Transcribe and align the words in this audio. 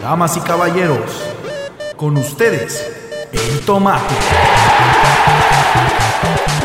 Damas 0.00 0.36
y 0.36 0.40
caballeros, 0.40 1.22
con 1.96 2.16
ustedes, 2.16 3.28
el 3.32 3.60
tomate. 3.66 4.14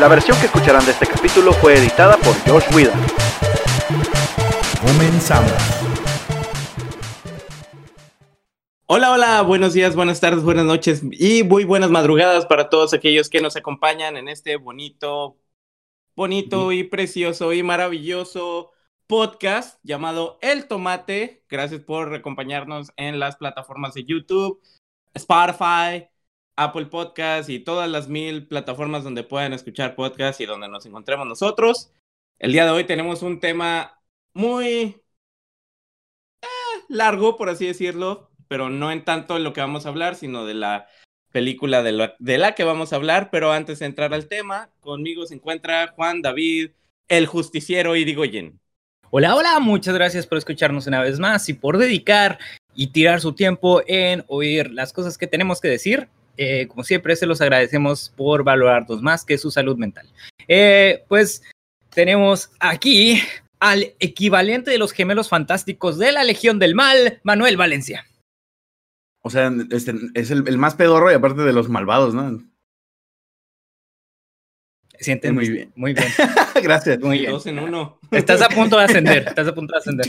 La 0.00 0.08
versión 0.08 0.38
que 0.40 0.46
escucharán 0.46 0.84
de 0.84 0.92
este 0.92 1.06
capítulo 1.06 1.52
fue 1.52 1.76
editada 1.76 2.16
por 2.16 2.34
Josh 2.48 2.74
Whedon. 2.74 2.98
Comenzamos. 4.80 5.52
Hola, 8.86 9.12
hola, 9.12 9.42
buenos 9.42 9.74
días, 9.74 9.96
buenas 9.96 10.20
tardes, 10.20 10.42
buenas 10.42 10.64
noches 10.64 11.02
y 11.12 11.42
muy 11.42 11.64
buenas 11.64 11.90
madrugadas 11.90 12.46
para 12.46 12.68
todos 12.68 12.94
aquellos 12.94 13.28
que 13.28 13.40
nos 13.40 13.56
acompañan 13.56 14.16
en 14.16 14.28
este 14.28 14.56
bonito, 14.56 15.36
bonito 16.14 16.72
y 16.72 16.84
precioso 16.84 17.52
y 17.52 17.62
maravilloso 17.62 18.72
podcast 19.06 19.78
llamado 19.82 20.38
El 20.42 20.66
Tomate. 20.68 21.44
Gracias 21.48 21.80
por 21.82 22.14
acompañarnos 22.14 22.92
en 22.96 23.18
las 23.18 23.36
plataformas 23.36 23.94
de 23.94 24.04
YouTube, 24.04 24.60
Spotify, 25.14 26.08
Apple 26.56 26.86
Podcast 26.86 27.48
y 27.50 27.60
todas 27.60 27.88
las 27.88 28.08
mil 28.08 28.48
plataformas 28.48 29.04
donde 29.04 29.22
puedan 29.22 29.52
escuchar 29.52 29.94
podcast 29.94 30.40
y 30.40 30.46
donde 30.46 30.68
nos 30.68 30.86
encontremos 30.86 31.26
nosotros. 31.26 31.92
El 32.38 32.52
día 32.52 32.64
de 32.64 32.70
hoy 32.70 32.84
tenemos 32.84 33.22
un 33.22 33.40
tema 33.40 34.00
muy 34.34 35.02
eh, 36.42 36.46
largo, 36.88 37.36
por 37.36 37.48
así 37.48 37.66
decirlo, 37.66 38.30
pero 38.48 38.70
no 38.70 38.90
en 38.90 39.04
tanto 39.04 39.36
en 39.36 39.44
lo 39.44 39.52
que 39.52 39.60
vamos 39.60 39.86
a 39.86 39.90
hablar, 39.90 40.16
sino 40.16 40.44
de 40.44 40.54
la 40.54 40.88
película 41.30 41.82
de 41.82 41.92
la, 41.92 42.16
de 42.18 42.38
la 42.38 42.54
que 42.54 42.64
vamos 42.64 42.92
a 42.92 42.96
hablar. 42.96 43.30
Pero 43.30 43.52
antes 43.52 43.78
de 43.78 43.86
entrar 43.86 44.14
al 44.14 44.28
tema, 44.28 44.70
conmigo 44.80 45.26
se 45.26 45.34
encuentra 45.34 45.88
Juan 45.88 46.22
David, 46.22 46.72
el 47.08 47.26
justiciero 47.26 47.96
y 47.96 48.04
Digoyen. 48.04 48.60
Hola, 49.10 49.36
hola, 49.36 49.60
muchas 49.60 49.94
gracias 49.94 50.26
por 50.26 50.36
escucharnos 50.36 50.88
una 50.88 51.00
vez 51.00 51.20
más 51.20 51.48
y 51.48 51.54
por 51.54 51.78
dedicar 51.78 52.40
y 52.74 52.88
tirar 52.88 53.20
su 53.20 53.34
tiempo 53.34 53.80
en 53.86 54.24
oír 54.26 54.72
las 54.72 54.92
cosas 54.92 55.16
que 55.16 55.28
tenemos 55.28 55.60
que 55.60 55.68
decir. 55.68 56.08
Eh, 56.36 56.66
como 56.66 56.82
siempre, 56.82 57.14
se 57.14 57.24
los 57.26 57.40
agradecemos 57.40 58.12
por 58.16 58.42
valorarnos 58.42 59.02
más 59.02 59.24
que 59.24 59.38
su 59.38 59.52
salud 59.52 59.76
mental. 59.76 60.08
Eh, 60.48 61.04
pues 61.08 61.42
tenemos 61.90 62.50
aquí 62.58 63.22
al 63.60 63.94
equivalente 64.00 64.72
de 64.72 64.78
los 64.78 64.90
gemelos 64.90 65.28
fantásticos 65.28 65.98
de 65.98 66.10
la 66.10 66.24
Legión 66.24 66.58
del 66.58 66.74
Mal, 66.74 67.20
Manuel 67.22 67.56
Valencia. 67.56 68.04
O 69.22 69.30
sea, 69.30 69.52
este, 69.70 69.94
es 70.14 70.32
el, 70.32 70.46
el 70.48 70.58
más 70.58 70.74
pedorro 70.74 71.12
y 71.12 71.14
aparte 71.14 71.42
de 71.42 71.52
los 71.52 71.68
malvados, 71.68 72.12
¿no? 72.12 72.42
Sienten 75.00 75.34
Muy 75.34 75.48
bien. 75.48 75.72
Muy 75.76 75.94
bien. 75.94 76.06
Gracias. 76.62 77.00
Muy 77.00 77.20
bien. 77.20 77.32
Dos 77.32 77.46
en 77.46 77.58
uno. 77.58 77.98
Estás 78.10 78.42
a 78.42 78.48
punto 78.48 78.78
de 78.78 78.84
ascender. 78.84 79.24
Estás 79.28 79.48
a 79.48 79.54
punto 79.54 79.72
de 79.72 79.78
ascender. 79.78 80.06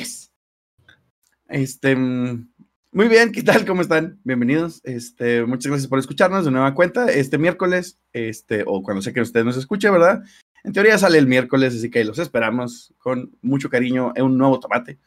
Este, 1.49 1.95
mm, 1.95 2.49
muy 2.91 3.08
bien, 3.08 3.31
¿qué 3.31 3.43
tal? 3.43 3.65
¿Cómo 3.65 3.81
están? 3.81 4.19
Bienvenidos. 4.23 4.81
Este, 4.83 5.45
muchas 5.45 5.67
gracias 5.67 5.88
por 5.88 5.99
escucharnos 5.99 6.45
de 6.45 6.52
nueva 6.52 6.73
cuenta. 6.73 7.11
Este 7.11 7.38
miércoles, 7.38 7.99
este, 8.11 8.63
o 8.65 8.81
cuando 8.81 9.02
sé 9.02 9.13
que 9.13 9.21
usted 9.21 9.43
nos 9.43 9.58
escuche, 9.58 9.89
¿verdad? 9.89 10.23
En 10.63 10.73
teoría 10.73 10.97
sale 10.97 11.17
el 11.17 11.27
miércoles, 11.27 11.75
así 11.75 11.89
que 11.89 12.03
los 12.03 12.19
esperamos 12.19 12.93
con 12.97 13.38
mucho 13.41 13.69
cariño 13.69 14.13
en 14.15 14.25
un 14.25 14.38
nuevo 14.38 14.59
tomate. 14.59 14.99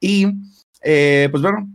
Y, 0.00 0.26
eh, 0.82 1.28
pues 1.30 1.42
bueno, 1.42 1.68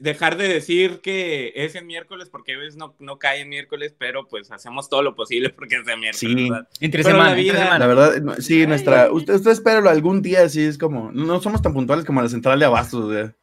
dejar 0.00 0.36
de 0.36 0.48
decir 0.48 1.00
que 1.00 1.52
es 1.54 1.74
en 1.74 1.86
miércoles 1.86 2.28
porque 2.30 2.54
a 2.54 2.58
veces 2.58 2.76
no, 2.76 2.94
no 2.98 3.18
cae 3.18 3.40
en 3.40 3.48
miércoles, 3.48 3.94
pero 3.98 4.26
pues 4.28 4.50
hacemos 4.50 4.88
todo 4.88 5.02
lo 5.02 5.14
posible 5.14 5.50
porque 5.50 5.76
es 5.76 5.84
de 5.86 5.96
miércoles. 5.96 6.18
Sí. 6.18 6.48
¿verdad? 6.50 6.68
Entre 6.80 7.02
Pero 7.02 7.16
semana, 7.16 7.34
la 7.34 7.40
entre 7.40 7.58
semana. 7.58 7.78
la 7.78 7.86
verdad, 7.86 8.16
no, 8.22 8.34
sí, 8.36 8.66
nuestra, 8.66 9.10
usted, 9.12 9.34
usted 9.34 9.50
espéralo 9.50 9.90
algún 9.90 10.22
día, 10.22 10.48
sí, 10.48 10.62
es 10.64 10.78
como, 10.78 11.10
no 11.12 11.40
somos 11.40 11.60
tan 11.62 11.72
puntuales 11.74 12.04
como 12.04 12.22
la 12.22 12.28
central 12.28 12.58
de 12.58 12.64
abastos, 12.66 13.04
o 13.04 13.12
sea, 13.12 13.34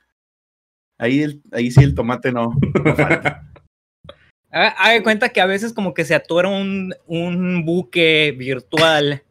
ahí, 0.97 1.21
el- 1.23 1.41
ahí 1.51 1.71
sí 1.71 1.83
el 1.83 1.95
tomate 1.95 2.31
no, 2.31 2.53
no 2.83 2.95
falta. 2.95 3.41
Haga, 4.51 4.69
haga 4.69 5.03
cuenta 5.03 5.29
que 5.29 5.41
a 5.41 5.45
veces 5.45 5.73
como 5.73 5.93
que 5.93 6.05
se 6.05 6.15
atora 6.15 6.47
un, 6.47 6.95
un 7.07 7.65
buque 7.65 8.33
virtual 8.37 9.21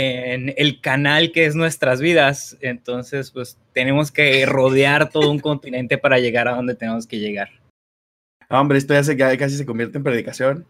en 0.00 0.54
el 0.56 0.80
canal 0.80 1.32
que 1.32 1.44
es 1.44 1.56
nuestras 1.56 2.00
vidas. 2.00 2.56
Entonces, 2.60 3.32
pues 3.32 3.58
tenemos 3.72 4.12
que 4.12 4.46
rodear 4.46 5.10
todo 5.10 5.28
un 5.28 5.40
continente 5.40 5.98
para 5.98 6.20
llegar 6.20 6.46
a 6.46 6.54
donde 6.54 6.76
tenemos 6.76 7.08
que 7.08 7.18
llegar. 7.18 7.50
Hombre, 8.48 8.78
esto 8.78 8.94
ya 8.94 9.02
se, 9.02 9.16
ya 9.16 9.36
casi 9.36 9.56
se 9.56 9.66
convierte 9.66 9.98
en 9.98 10.04
predicación. 10.04 10.66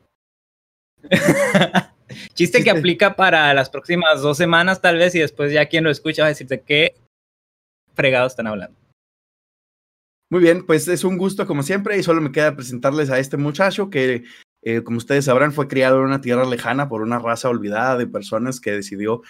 Chiste 2.35 2.65
que 2.65 2.71
aplica 2.71 3.17
para 3.17 3.53
las 3.53 3.69
próximas 3.69 4.23
dos 4.23 4.39
semanas 4.39 4.81
tal 4.81 4.97
vez 4.97 5.15
y 5.15 5.19
después 5.19 5.53
ya 5.53 5.67
quien 5.67 5.85
lo 5.85 5.91
escucha 5.91 6.23
va 6.23 6.27
a 6.27 6.31
decirte 6.31 6.63
qué 6.63 6.95
fregados 7.95 8.33
están 8.33 8.47
hablando. 8.47 8.79
Muy 10.31 10.41
bien, 10.41 10.65
pues 10.65 10.89
es 10.89 11.05
un 11.05 11.19
gusto 11.19 11.47
como 11.47 11.63
siempre 11.63 11.99
y 11.99 12.03
solo 12.03 12.23
me 12.23 12.33
queda 12.33 12.57
presentarles 12.57 13.11
a 13.11 13.19
este 13.19 13.37
muchacho 13.37 13.91
que, 13.91 14.25
eh, 14.69 14.83
como 14.83 14.99
ustedes 14.99 15.25
sabrán, 15.25 15.53
fue 15.55 15.67
criado 15.67 15.99
en 15.99 16.05
una 16.05 16.21
tierra 16.21 16.45
lejana 16.45 16.91
por 16.91 17.01
una 17.01 17.19
raza 17.19 17.49
olvidada 17.49 17.97
de 17.97 18.07
personas 18.07 18.61
que 18.61 18.73
decidió 18.73 19.23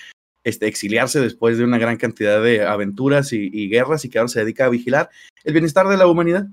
este, 0.42 0.66
exiliarse 0.66 1.20
después 1.20 1.58
de 1.58 1.64
una 1.64 1.78
gran 1.78 1.96
cantidad 1.96 2.42
de 2.42 2.66
aventuras 2.66 3.32
y, 3.32 3.68
guerras 3.68 4.04
y 4.04 4.08
que 4.08 4.18
ahora 4.18 4.28
se 4.28 4.40
dedica 4.40 4.64
a 4.64 4.68
vigilar 4.68 5.10
el 5.44 5.52
bienestar 5.52 5.86
de 5.86 5.96
la 5.96 6.08
humanidad. 6.08 6.48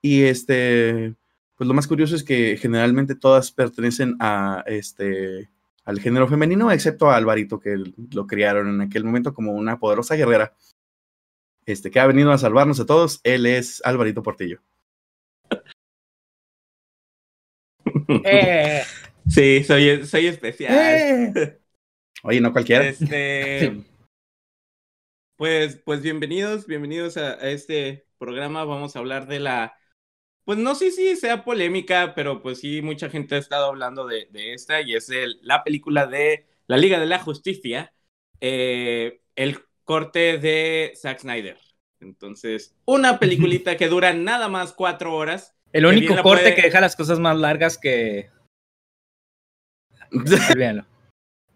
Y 0.00 0.22
este, 0.22 1.14
pues 1.56 1.68
lo 1.68 1.74
más 1.74 1.86
curioso 1.86 2.16
es 2.16 2.24
que 2.24 2.56
generalmente 2.56 3.16
todas 3.16 3.52
pertenecen 3.52 4.16
este 4.64 5.50
al 5.84 6.00
género 6.00 6.26
femenino, 6.26 6.72
excepto 6.72 7.10
a 7.10 7.16
Alvarito, 7.16 7.60
que 7.60 7.76
lo 8.12 8.26
criaron 8.26 8.68
en 8.68 8.80
aquel 8.80 9.04
momento 9.04 9.34
como 9.34 9.52
una 9.52 9.78
poderosa 9.78 10.16
guerrera 10.16 10.54
este, 11.66 11.90
que 11.90 12.00
ha 12.00 12.06
venido 12.06 12.32
a 12.32 12.38
salvarnos 12.38 12.80
a 12.80 12.86
todos. 12.86 13.20
Él 13.24 13.44
es 13.44 13.82
Alvarito 13.84 14.22
Portillo. 14.22 14.62
Eh, 18.24 18.82
Sí, 19.28 19.64
soy, 19.64 20.06
soy 20.06 20.26
especial. 20.28 20.74
¡Eh! 20.78 21.58
Oye, 22.22 22.40
no 22.40 22.52
cualquiera. 22.52 22.84
Este, 22.84 23.72
pues, 25.36 25.76
pues 25.84 26.02
bienvenidos, 26.02 26.66
bienvenidos 26.66 27.16
a, 27.16 27.32
a 27.32 27.50
este 27.50 28.06
programa. 28.18 28.64
Vamos 28.64 28.94
a 28.96 29.00
hablar 29.00 29.26
de 29.26 29.40
la, 29.40 29.76
pues 30.44 30.58
no 30.58 30.74
sé 30.76 30.92
si 30.92 31.16
sea 31.16 31.44
polémica, 31.44 32.14
pero 32.14 32.42
pues 32.42 32.60
sí, 32.60 32.82
mucha 32.82 33.10
gente 33.10 33.36
ha 33.36 33.38
estado 33.38 33.66
hablando 33.66 34.06
de, 34.06 34.28
de 34.32 34.54
esta 34.54 34.82
y 34.82 34.94
es 34.94 35.10
el- 35.10 35.40
la 35.42 35.64
película 35.64 36.06
de 36.06 36.46
la 36.68 36.78
Liga 36.78 37.00
de 37.00 37.06
la 37.06 37.18
Justicia, 37.20 37.94
eh, 38.40 39.22
el 39.36 39.60
corte 39.84 40.38
de 40.38 40.94
Zack 40.96 41.20
Snyder. 41.20 41.58
Entonces, 42.00 42.76
una 42.86 43.18
peliculita 43.20 43.76
que 43.78 43.88
dura 43.88 44.14
nada 44.14 44.48
más 44.48 44.74
cuatro 44.74 45.16
horas. 45.16 45.55
El 45.78 45.86
único 45.86 46.14
corte 46.22 46.42
puede- 46.44 46.54
que 46.54 46.62
deja 46.62 46.80
las 46.80 46.96
cosas 46.96 47.18
más 47.18 47.36
largas 47.36 47.78
que... 47.78 48.30
Olvídenlo. 50.12 50.86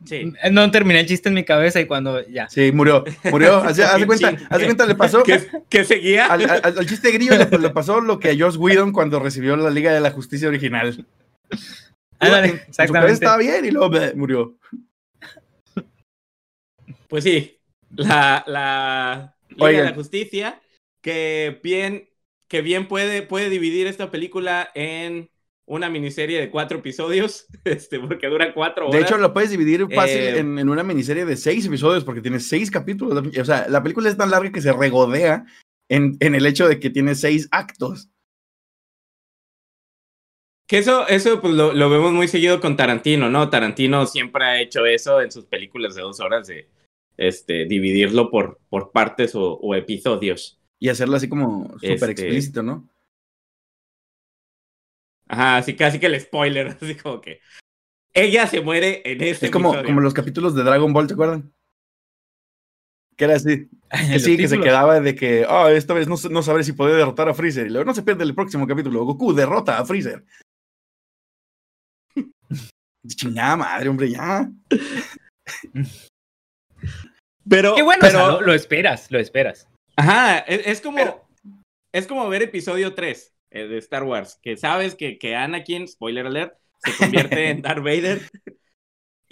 Sí. 0.04 0.32
No 0.50 0.70
terminé 0.70 1.00
el 1.00 1.06
chiste 1.06 1.28
en 1.28 1.34
mi 1.34 1.44
cabeza 1.44 1.78
y 1.78 1.86
cuando 1.86 2.26
ya. 2.26 2.48
Sí, 2.48 2.72
murió. 2.72 3.04
Murió. 3.30 3.56
Hace, 3.62 3.84
hace 3.84 4.06
cuenta, 4.06 4.28
hace 4.48 4.64
cuenta, 4.64 4.86
le 4.86 4.94
pasó. 4.94 5.22
¿Qué, 5.22 5.46
qué 5.68 5.84
seguía? 5.84 6.26
Al, 6.26 6.48
al- 6.48 6.78
al 6.78 6.86
chiste 6.86 7.10
grillo 7.12 7.36
le, 7.36 7.58
le 7.58 7.70
pasó 7.70 8.00
lo 8.00 8.18
que 8.18 8.30
a 8.30 8.34
Josh 8.38 8.56
Whedon 8.56 8.92
cuando 8.92 9.18
recibió 9.20 9.56
la 9.56 9.68
Liga 9.68 9.92
de 9.92 10.00
la 10.00 10.10
Justicia 10.10 10.48
original. 10.48 11.06
Ándale, 12.18 12.48
cabeza 12.50 12.64
exactamente. 12.68 13.12
estaba 13.12 13.36
bien 13.38 13.64
y 13.64 13.70
luego 13.70 13.90
bleh, 13.90 14.14
murió. 14.14 14.56
Pues 17.08 17.24
sí, 17.24 17.58
la, 17.90 18.44
la 18.46 19.36
Liga 19.48 19.64
Oigan. 19.64 19.82
de 19.84 19.90
la 19.90 19.94
Justicia, 19.96 20.60
que 21.02 21.60
bien, 21.62 22.08
que 22.50 22.62
bien 22.62 22.88
puede, 22.88 23.22
puede 23.22 23.48
dividir 23.48 23.86
esta 23.86 24.10
película 24.10 24.70
en 24.74 25.30
una 25.66 25.88
miniserie 25.88 26.40
de 26.40 26.50
cuatro 26.50 26.78
episodios, 26.78 27.46
este, 27.64 28.00
porque 28.00 28.26
dura 28.26 28.52
cuatro 28.52 28.88
horas. 28.88 29.00
De 29.00 29.06
hecho, 29.06 29.16
lo 29.16 29.32
puedes 29.32 29.50
dividir 29.50 29.86
fácil 29.94 30.18
Eh, 30.18 30.38
en, 30.38 30.58
en 30.58 30.68
una 30.68 30.82
miniserie 30.82 31.24
de 31.24 31.36
seis 31.36 31.64
episodios 31.64 32.04
porque 32.04 32.20
tiene 32.20 32.40
seis 32.40 32.70
capítulos. 32.70 33.24
O 33.40 33.44
sea, 33.44 33.68
la 33.68 33.82
película 33.82 34.08
es 34.08 34.16
tan 34.16 34.30
larga 34.30 34.50
que 34.50 34.60
se 34.60 34.72
regodea 34.72 35.46
en, 35.88 36.16
en 36.18 36.34
el 36.34 36.44
hecho 36.44 36.66
de 36.66 36.80
que 36.80 36.90
tiene 36.90 37.14
seis 37.14 37.48
actos. 37.52 38.10
Que 40.66 40.78
eso, 40.78 41.06
eso 41.06 41.40
pues, 41.40 41.54
lo, 41.54 41.72
lo 41.72 41.88
vemos 41.88 42.12
muy 42.12 42.26
seguido 42.26 42.60
con 42.60 42.76
Tarantino, 42.76 43.30
¿no? 43.30 43.48
Tarantino 43.48 44.06
siempre 44.06 44.44
ha 44.44 44.60
hecho 44.60 44.86
eso 44.86 45.20
en 45.20 45.30
sus 45.30 45.44
películas 45.44 45.94
de 45.94 46.02
dos 46.02 46.18
horas, 46.18 46.48
de 46.48 46.68
este, 47.16 47.64
dividirlo 47.66 48.30
por, 48.30 48.58
por 48.68 48.90
partes 48.90 49.36
o, 49.36 49.54
o 49.54 49.74
episodios. 49.76 50.59
Y 50.80 50.88
hacerlo 50.88 51.16
así 51.16 51.28
como 51.28 51.68
súper 51.74 51.92
Este- 51.92 52.10
explícito, 52.12 52.62
¿no? 52.62 52.88
Ajá, 55.28 55.58
así 55.58 55.76
casi 55.76 56.00
que 56.00 56.06
el 56.06 56.20
spoiler, 56.20 56.66
así 56.80 56.96
como 56.96 57.20
que 57.20 57.40
ella 58.12 58.46
se 58.48 58.60
muere 58.60 59.02
en 59.04 59.22
este 59.22 59.46
Es 59.46 59.52
como, 59.52 59.68
episodio. 59.68 59.86
como 59.88 60.00
los 60.00 60.14
capítulos 60.14 60.54
de 60.56 60.64
Dragon 60.64 60.92
Ball, 60.92 61.06
¿te 61.06 61.14
acuerdan? 61.14 61.52
Que 63.16 63.24
era 63.24 63.36
así. 63.36 63.68
Que 64.10 64.18
sí, 64.20 64.36
que 64.36 64.48
se 64.48 64.58
quedaba 64.60 65.00
de 65.00 65.14
que, 65.16 65.44
ah, 65.48 65.70
esta 65.72 65.94
vez 65.94 66.06
no, 66.08 66.14
no 66.30 66.42
sabré 66.42 66.62
si 66.64 66.72
puede 66.72 66.96
derrotar 66.96 67.28
a 67.28 67.34
Freezer. 67.34 67.66
Y 67.66 67.70
luego 67.70 67.84
no 67.84 67.94
se 67.94 68.02
pierde 68.02 68.22
el 68.24 68.34
próximo 68.36 68.66
capítulo. 68.66 69.04
Goku 69.04 69.32
derrota 69.34 69.78
a 69.78 69.84
Freezer. 69.84 70.24
Chingada 73.06 73.56
madre, 73.56 73.88
hombre, 73.88 74.10
ya. 74.10 74.48
Pero, 77.48 77.74
Qué 77.74 77.82
bueno, 77.82 77.98
pero, 78.00 78.18
o 78.18 78.20
sea, 78.22 78.30
lo, 78.32 78.40
lo 78.42 78.54
esperas, 78.54 79.10
lo 79.10 79.18
esperas. 79.18 79.68
Ajá, 80.00 80.38
es, 80.40 80.66
es 80.66 80.80
como, 80.80 81.28
es 81.92 82.06
como 82.06 82.28
ver 82.28 82.42
episodio 82.42 82.94
3 82.94 83.34
eh, 83.50 83.66
de 83.66 83.78
Star 83.78 84.04
Wars, 84.04 84.38
que 84.42 84.56
sabes 84.56 84.94
que, 84.94 85.18
que 85.18 85.36
Anakin, 85.36 85.88
spoiler 85.88 86.26
alert, 86.26 86.54
se 86.78 86.96
convierte 86.96 87.50
en 87.50 87.62
Darth 87.62 87.82
Vader. 87.82 88.22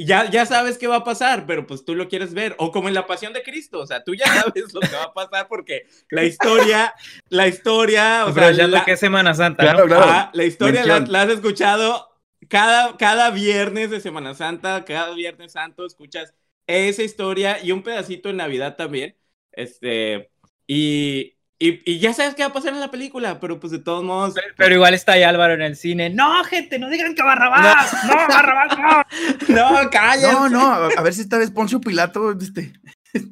Y 0.01 0.07
ya, 0.07 0.31
ya 0.31 0.47
sabes 0.47 0.79
qué 0.79 0.87
va 0.87 0.97
a 0.97 1.05
pasar, 1.05 1.45
pero 1.45 1.67
pues 1.67 1.85
tú 1.85 1.97
lo 1.97 2.09
quieres 2.09 2.33
ver. 2.33 2.55
O 2.59 2.71
como 2.71 2.87
en 2.87 2.95
la 2.95 3.07
Pasión 3.09 3.33
de 3.33 3.43
Cristo, 3.43 3.81
o 3.81 3.87
sea, 3.87 4.05
tú 4.05 4.15
ya 4.15 4.27
sabes 4.27 4.73
lo 4.73 4.81
que 4.81 4.95
va 4.95 5.05
a 5.05 5.13
pasar 5.13 5.49
porque 5.49 5.87
la 6.11 6.23
historia, 6.23 6.95
la 7.31 7.49
historia, 7.49 8.25
o 8.27 8.33
sea, 8.33 8.45
Aprovechando 8.45 8.77
la, 8.77 8.85
que 8.85 8.93
es 8.93 9.01
Semana 9.01 9.35
Santa, 9.35 9.65
Claro, 9.65 9.81
¿no? 9.81 9.97
claro. 9.97 10.05
ah, 10.07 10.31
la 10.33 10.45
historia 10.45 10.85
la, 10.87 11.01
la 11.01 11.23
has 11.23 11.31
escuchado 11.31 12.09
cada, 12.49 12.97
cada 12.97 13.31
viernes 13.31 13.91
de 13.91 14.01
Semana 14.01 14.35
Santa, 14.35 14.85
cada 14.85 15.15
viernes 15.15 15.53
santo, 15.53 15.85
escuchas 15.85 16.33
esa 16.69 17.03
historia 17.03 17.59
y 17.63 17.73
un 17.73 17.83
pedacito 17.83 18.31
en 18.31 18.37
Navidad 18.37 18.77
también. 18.77 19.17
Este, 19.51 20.31
y, 20.69 21.35
y, 21.59 21.81
y 21.91 21.99
ya 21.99 22.13
sabes 22.13 22.35
qué 22.37 22.43
va 22.43 22.51
a 22.51 22.53
pasar 22.53 22.73
en 22.75 22.81
la 22.81 22.91
película, 22.91 23.41
pero 23.41 23.59
pues 23.59 23.73
de 23.73 23.79
todos 23.81 24.05
modos. 24.05 24.35
Pero, 24.35 24.47
pero 24.57 24.75
igual 24.77 24.95
está 24.95 25.13
ahí 25.13 25.23
Álvaro 25.25 25.55
en 25.55 25.63
el 25.63 25.75
cine. 25.77 26.11
No, 26.11 26.45
gente, 26.45 26.79
no 26.79 26.89
digan 26.91 27.15
que 27.17 27.23
Barrabás. 27.25 27.93
No, 28.05 28.15
Barrabás, 28.15 28.79
no. 28.79 29.03
No, 29.55 29.91
cállate. 29.91 30.33
No, 30.33 30.49
no, 30.49 30.73
a 30.97 31.03
ver 31.03 31.15
si 31.15 31.23
esta 31.23 31.39
vez 31.39 31.51
Poncio 31.51 31.81
Pilato, 31.81 32.31
este, 32.33 32.75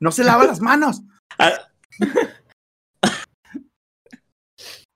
no 0.00 0.12
se 0.12 0.22
lava 0.22 0.44
las 0.44 0.60
manos. 0.60 1.02
Ah. 1.38 1.52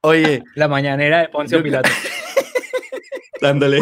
Oye, 0.02 0.42
La 0.54 0.68
mañanera 0.68 1.20
de 1.20 1.28
Poncio 1.30 1.58
Yo- 1.58 1.64
Pilato. 1.64 1.88
Dándole. 3.40 3.80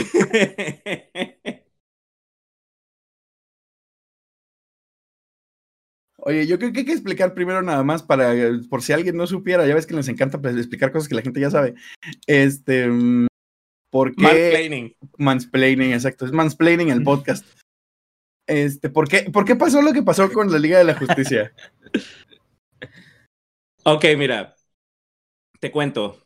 Oye, 6.24 6.46
yo 6.46 6.58
creo 6.58 6.72
que 6.72 6.80
hay 6.80 6.84
que 6.86 6.92
explicar 6.92 7.34
primero 7.34 7.62
nada 7.62 7.82
más 7.82 8.02
para, 8.02 8.34
eh, 8.34 8.60
por 8.70 8.82
si 8.82 8.92
alguien 8.92 9.16
no 9.16 9.26
supiera, 9.26 9.66
ya 9.66 9.74
ves 9.74 9.86
que 9.86 9.94
les 9.94 10.08
encanta 10.08 10.40
pues, 10.40 10.56
explicar 10.56 10.90
cosas 10.92 11.08
que 11.08 11.14
la 11.14 11.22
gente 11.22 11.40
ya 11.40 11.50
sabe. 11.50 11.74
Este, 12.26 12.88
mm, 12.88 13.26
¿por 13.90 14.14
qué? 14.14 14.22
Mansplaining. 14.22 14.96
Mansplaining, 15.18 15.92
exacto, 15.92 16.24
es 16.26 16.32
mansplaining 16.32 16.88
el 16.90 17.02
podcast. 17.02 17.46
Este, 18.48 18.90
¿por 18.90 19.08
qué, 19.08 19.30
¿por 19.32 19.44
qué 19.44 19.54
pasó 19.56 19.80
lo 19.82 19.92
que 19.92 20.02
pasó 20.02 20.30
con 20.32 20.50
la 20.50 20.58
Liga 20.58 20.78
de 20.78 20.84
la 20.84 20.94
Justicia? 20.94 21.52
Ok, 23.84 24.04
mira. 24.16 24.54
Te 25.58 25.72
cuento. 25.72 26.24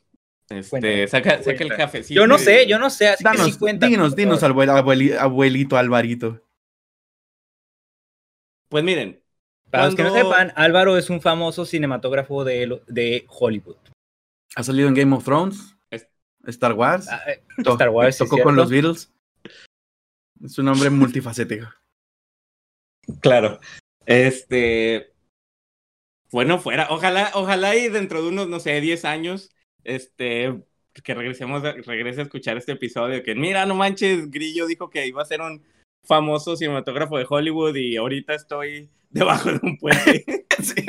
Este, 0.50 1.08
saca, 1.08 1.42
saca 1.42 1.64
el 1.64 1.74
cafecito. 1.74 2.20
Yo 2.20 2.26
no 2.26 2.36
sé, 2.38 2.66
yo 2.66 2.78
no 2.78 2.90
sé, 2.90 3.08
así 3.08 3.24
que 3.24 3.38
sí 3.38 3.58
cuenta. 3.58 3.86
dinos, 3.86 4.14
dinos, 4.14 4.40
favor. 4.40 4.66
abuel- 4.68 4.76
abueli- 4.84 5.16
abuelito 5.18 5.78
Alvarito. 5.78 6.42
Pues 8.68 8.84
miren. 8.84 9.22
Para 9.70 9.86
los 9.86 9.94
que 9.96 10.02
no 10.04 10.12
sepan, 10.14 10.52
Álvaro 10.56 10.96
es 10.96 11.10
un 11.10 11.20
famoso 11.20 11.64
cinematógrafo 11.66 12.44
de, 12.44 12.80
de 12.86 13.24
Hollywood. 13.28 13.76
Ha 14.54 14.62
salido 14.62 14.88
en 14.88 14.94
Game 14.94 15.14
of 15.14 15.24
Thrones, 15.24 15.76
Es- 15.90 16.08
Star 16.46 16.72
Wars, 16.72 17.08
Ah, 17.10 17.20
eh, 17.28 17.42
to- 17.62 17.72
Star 17.72 17.90
Wars, 17.90 18.16
sí, 18.16 18.24
tocó 18.24 18.36
cierto. 18.36 18.48
con 18.48 18.56
los 18.56 18.70
Beatles. 18.70 19.12
Es 20.42 20.58
un 20.58 20.68
hombre 20.68 20.90
multifacético. 20.90 21.66
Claro. 23.20 23.60
Este. 24.04 25.12
Bueno, 26.30 26.58
fuera. 26.58 26.88
Ojalá, 26.90 27.30
ojalá 27.34 27.76
y 27.76 27.88
dentro 27.88 28.22
de 28.22 28.28
unos, 28.28 28.48
no 28.48 28.60
sé, 28.60 28.80
10 28.80 29.04
años, 29.04 29.50
este, 29.84 30.62
que 31.02 31.14
regresemos, 31.14 31.64
a- 31.64 31.72
regrese 31.72 32.20
a 32.20 32.24
escuchar 32.24 32.56
este 32.56 32.72
episodio. 32.72 33.22
Que 33.22 33.34
mira, 33.34 33.64
no 33.66 33.74
manches, 33.74 34.30
Grillo 34.30 34.66
dijo 34.66 34.90
que 34.90 35.06
iba 35.06 35.22
a 35.22 35.26
ser 35.26 35.40
un 35.40 35.64
famoso 36.04 36.56
cinematógrafo 36.56 37.18
de 37.18 37.26
Hollywood 37.28 37.74
y 37.76 37.96
ahorita 37.96 38.34
estoy 38.34 38.88
debajo 39.10 39.50
de 39.52 39.60
un 39.62 39.78
puente. 39.78 40.24
Sí. 40.62 40.86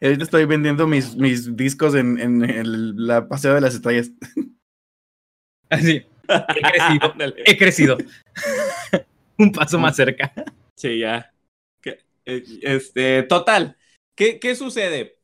Ahorita 0.00 0.22
estoy 0.24 0.44
vendiendo 0.44 0.86
mis, 0.86 1.16
mis 1.16 1.56
discos 1.56 1.94
en, 1.96 2.18
en 2.20 2.44
el 2.44 2.94
la 3.06 3.26
Paseo 3.28 3.54
de 3.54 3.60
las 3.60 3.74
Estrellas. 3.74 4.10
Así. 5.68 6.06
He 6.28 6.62
crecido. 6.62 7.14
He 7.46 7.56
crecido. 7.58 7.98
un 9.36 9.50
paso 9.52 9.78
más 9.80 9.96
cerca. 9.96 10.32
Sí, 10.76 10.98
ya. 11.00 11.32
Que- 11.82 11.98
eh, 12.24 12.44
Este, 12.62 13.24
total. 13.24 13.76
¿Qué, 14.16 14.38
qué 14.38 14.54
sucede? 14.54 15.18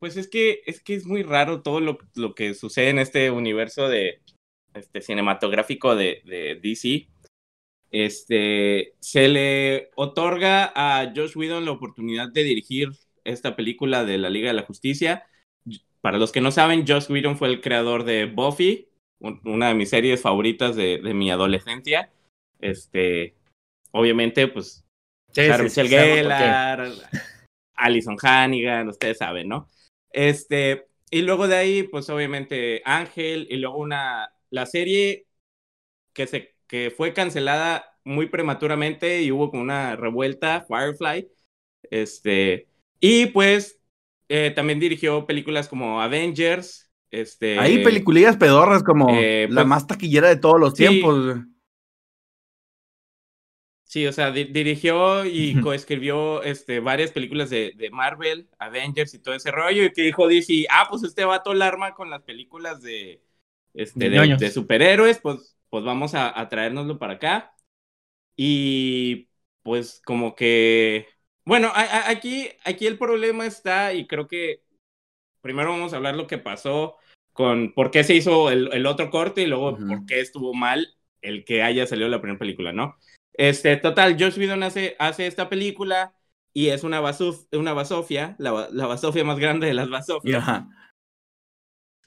Pues 0.00 0.16
es 0.16 0.26
que 0.28 0.62
es 0.64 0.80
que 0.80 0.94
es 0.94 1.04
muy 1.04 1.22
raro 1.22 1.60
todo 1.62 1.80
lo, 1.80 1.98
lo 2.14 2.34
que 2.34 2.54
sucede 2.54 2.88
en 2.90 2.98
este 3.00 3.30
universo 3.30 3.88
de 3.88 4.22
este 4.78 5.00
cinematográfico 5.00 5.94
de, 5.96 6.22
de 6.24 6.58
DC. 6.62 7.08
Este 7.90 8.94
se 9.00 9.28
le 9.28 9.90
otorga 9.94 10.72
a 10.74 11.12
Josh 11.14 11.36
Whedon 11.36 11.64
la 11.64 11.70
oportunidad 11.72 12.28
de 12.30 12.44
dirigir 12.44 12.90
esta 13.24 13.56
película 13.56 14.04
de 14.04 14.18
la 14.18 14.30
Liga 14.30 14.48
de 14.48 14.54
la 14.54 14.62
Justicia. 14.62 15.26
Para 16.00 16.18
los 16.18 16.30
que 16.32 16.40
no 16.40 16.50
saben, 16.50 16.84
Josh 16.86 17.10
Whedon 17.10 17.36
fue 17.36 17.48
el 17.48 17.60
creador 17.60 18.04
de 18.04 18.26
Buffy, 18.26 18.88
un- 19.20 19.40
una 19.44 19.68
de 19.68 19.74
mis 19.74 19.90
series 19.90 20.20
favoritas 20.20 20.76
de, 20.76 20.98
de 20.98 21.14
mi 21.14 21.30
adolescencia. 21.30 22.10
Este, 22.60 23.34
obviamente, 23.92 24.48
pues 24.48 24.84
Sarah 25.52 25.64
Michelle 25.64 25.88
Gellar, 25.88 26.88
Alison 27.74 28.16
Hannigan, 28.20 28.88
ustedes 28.88 29.18
saben, 29.18 29.48
¿no? 29.48 29.68
Este, 30.12 30.86
y 31.10 31.22
luego 31.22 31.48
de 31.48 31.56
ahí, 31.56 31.82
pues 31.84 32.08
obviamente 32.10 32.82
Ángel, 32.84 33.46
y 33.50 33.56
luego 33.56 33.78
una, 33.78 34.32
la 34.50 34.66
serie 34.66 35.26
que, 36.12 36.26
se, 36.26 36.54
que 36.66 36.90
fue 36.90 37.12
cancelada 37.12 37.84
muy 38.04 38.26
prematuramente 38.26 39.22
y 39.22 39.32
hubo 39.32 39.50
como 39.50 39.62
una 39.62 39.96
revuelta, 39.96 40.64
Firefly, 40.66 41.28
este, 41.90 42.68
y 43.00 43.26
pues 43.26 43.80
eh, 44.28 44.52
también 44.54 44.80
dirigió 44.80 45.26
películas 45.26 45.68
como 45.68 46.00
Avengers, 46.00 46.90
este... 47.10 47.58
Hay 47.58 47.82
peliculillas 47.82 48.36
pedorras 48.36 48.82
como 48.82 49.08
eh, 49.10 49.46
la 49.48 49.62
pues, 49.62 49.66
más 49.66 49.86
taquillera 49.86 50.28
de 50.28 50.36
todos 50.36 50.60
los 50.60 50.72
sí. 50.74 50.86
tiempos. 50.86 51.36
Sí, 53.84 54.06
o 54.06 54.12
sea, 54.12 54.30
di- 54.30 54.44
dirigió 54.44 55.24
y 55.24 55.58
coescribió 55.62 56.42
este, 56.42 56.80
varias 56.80 57.10
películas 57.10 57.48
de, 57.48 57.72
de 57.74 57.90
Marvel, 57.90 58.46
Avengers 58.58 59.14
y 59.14 59.18
todo 59.18 59.34
ese 59.34 59.50
rollo. 59.50 59.84
Y 59.84 59.92
que 59.92 60.02
dijo 60.02 60.28
DC, 60.28 60.66
ah, 60.70 60.86
pues 60.90 61.02
este 61.04 61.24
vato 61.24 61.54
la 61.54 61.68
arma 61.68 61.94
con 61.94 62.10
las 62.10 62.22
películas 62.22 62.82
de, 62.82 63.22
este, 63.74 64.10
De 64.10 64.36
de, 64.36 64.50
superhéroes, 64.50 65.18
pues, 65.20 65.56
pues 65.70 65.84
vamos 65.84 66.14
a, 66.14 66.38
a 66.38 66.48
traérnoslo 66.48 66.98
para 66.98 67.14
acá. 67.14 67.54
Y 68.36 69.28
pues 69.62 70.00
como 70.04 70.34
que, 70.34 71.08
bueno, 71.44 71.68
a- 71.74 71.82
a- 71.82 72.10
aquí, 72.10 72.48
aquí 72.64 72.86
el 72.86 72.98
problema 72.98 73.46
está 73.46 73.92
y 73.94 74.06
creo 74.06 74.28
que 74.28 74.62
primero 75.40 75.70
vamos 75.70 75.92
a 75.92 75.96
hablar 75.96 76.16
lo 76.16 76.26
que 76.26 76.38
pasó 76.38 76.96
con 77.32 77.72
por 77.72 77.90
qué 77.90 78.04
se 78.04 78.14
hizo 78.14 78.50
el, 78.50 78.70
el 78.72 78.86
otro 78.86 79.10
corte 79.10 79.42
y 79.42 79.46
luego 79.46 79.72
Ujú. 79.72 79.86
por 79.88 80.06
qué 80.06 80.20
estuvo 80.20 80.54
mal 80.54 80.94
el 81.22 81.44
que 81.44 81.62
haya 81.62 81.86
salido 81.86 82.08
la 82.08 82.20
primera 82.20 82.38
película, 82.38 82.72
¿no? 82.72 82.96
Este, 83.32 83.76
total, 83.76 84.16
Josh 84.18 84.38
Whedon 84.38 84.62
hace, 84.62 84.96
hace 84.98 85.26
esta 85.26 85.48
película 85.48 86.14
y 86.52 86.68
es 86.68 86.82
una, 86.82 87.00
basuf- 87.00 87.46
una 87.56 87.72
basofia, 87.72 88.34
la, 88.38 88.68
la 88.72 88.86
basofia 88.86 89.24
más 89.24 89.38
grande 89.38 89.66
de 89.66 89.74
las 89.74 89.90
basofias. 89.90 90.42
ajá. 90.42 90.68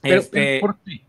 Pero, 0.02 0.20
Este, 0.20 0.60
¿por 0.60 0.78
qué? 0.82 1.00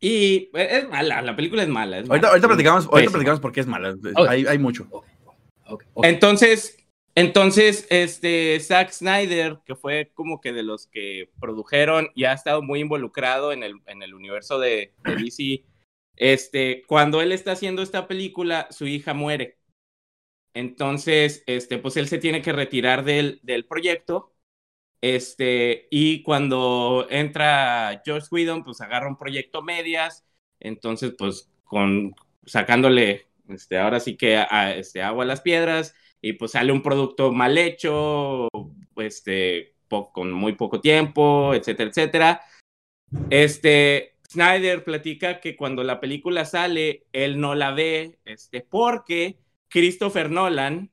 Y 0.00 0.50
es 0.54 0.88
mala, 0.88 1.22
la 1.22 1.36
película 1.36 1.62
es 1.62 1.68
mala. 1.68 1.98
es 1.98 2.08
Ahorita, 2.08 2.28
mala, 2.28 2.28
ahorita 2.28 2.46
es 2.46 2.50
platicamos, 2.50 2.86
ahorita 2.86 3.10
platicamos 3.10 3.40
por 3.40 3.52
qué 3.52 3.60
es 3.60 3.66
mala. 3.66 3.94
Hay, 4.28 4.46
hay 4.46 4.58
mucho. 4.58 4.88
Entonces, 6.02 6.80
entonces, 7.14 7.86
este, 7.90 8.58
Zack 8.60 8.92
Snyder, 8.92 9.58
que 9.66 9.74
fue 9.74 10.10
como 10.14 10.40
que 10.40 10.52
de 10.52 10.62
los 10.62 10.86
que 10.86 11.28
produjeron 11.40 12.08
y 12.14 12.24
ha 12.24 12.32
estado 12.32 12.62
muy 12.62 12.80
involucrado 12.80 13.52
en 13.52 13.62
el, 13.62 13.74
en 13.86 14.02
el 14.02 14.14
universo 14.14 14.58
de, 14.58 14.94
de 15.04 15.16
DC, 15.16 15.64
este, 16.16 16.84
cuando 16.86 17.20
él 17.20 17.32
está 17.32 17.52
haciendo 17.52 17.82
esta 17.82 18.06
película, 18.06 18.68
su 18.70 18.86
hija 18.86 19.12
muere. 19.12 19.58
Entonces, 20.54 21.42
este, 21.46 21.78
pues 21.78 21.96
él 21.96 22.08
se 22.08 22.18
tiene 22.18 22.42
que 22.42 22.52
retirar 22.52 23.04
del, 23.04 23.40
del 23.42 23.66
proyecto. 23.66 24.29
Este, 25.00 25.88
y 25.90 26.22
cuando 26.22 27.06
entra 27.10 28.02
Josh 28.04 28.26
Whedon, 28.30 28.64
pues 28.64 28.80
agarra 28.80 29.08
un 29.08 29.16
proyecto 29.16 29.62
medias. 29.62 30.26
Entonces, 30.60 31.14
pues, 31.16 31.50
con 31.64 32.14
sacándole, 32.44 33.28
este, 33.48 33.78
ahora 33.78 34.00
sí 34.00 34.16
que 34.16 34.44
este, 34.76 35.02
agua 35.02 35.24
a 35.24 35.26
las 35.26 35.40
piedras 35.40 35.94
y 36.20 36.34
pues 36.34 36.52
sale 36.52 36.72
un 36.72 36.82
producto 36.82 37.32
mal 37.32 37.56
hecho, 37.58 38.48
este, 38.96 39.74
con 40.12 40.32
muy 40.32 40.54
poco 40.54 40.80
tiempo, 40.80 41.54
etcétera, 41.54 41.90
etcétera. 41.90 42.42
Este, 43.30 44.16
Snyder 44.30 44.84
platica 44.84 45.40
que 45.40 45.56
cuando 45.56 45.82
la 45.82 46.00
película 46.00 46.44
sale, 46.44 47.06
él 47.12 47.40
no 47.40 47.54
la 47.54 47.72
ve, 47.72 48.18
este, 48.24 48.60
porque 48.60 49.38
Christopher 49.68 50.30
Nolan, 50.30 50.92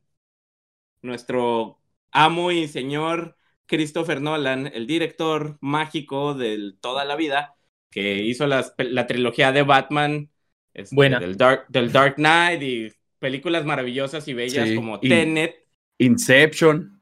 nuestro 1.01 1.79
amo 2.11 2.51
y 2.51 2.67
señor 2.67 3.37
Christopher 3.67 4.21
Nolan, 4.21 4.67
el 4.73 4.87
director 4.87 5.57
mágico 5.61 6.33
de 6.33 6.73
toda 6.81 7.05
la 7.05 7.15
vida, 7.15 7.55
que 7.91 8.15
hizo 8.23 8.47
las- 8.47 8.73
la 8.77 9.07
trilogía 9.07 9.51
de 9.51 9.61
Batman, 9.63 10.29
este, 10.73 10.95
Buena. 10.95 11.19
Del, 11.19 11.37
Dark, 11.37 11.65
del 11.69 11.91
Dark 11.91 12.15
Knight 12.15 12.61
y 12.61 12.91
películas 13.19 13.65
maravillosas 13.65 14.27
y 14.27 14.33
bellas 14.33 14.69
Sí, 14.69 14.75
como 14.75 14.99
y- 15.01 15.09
Tenet 15.09 15.65
Inception. 15.99 17.01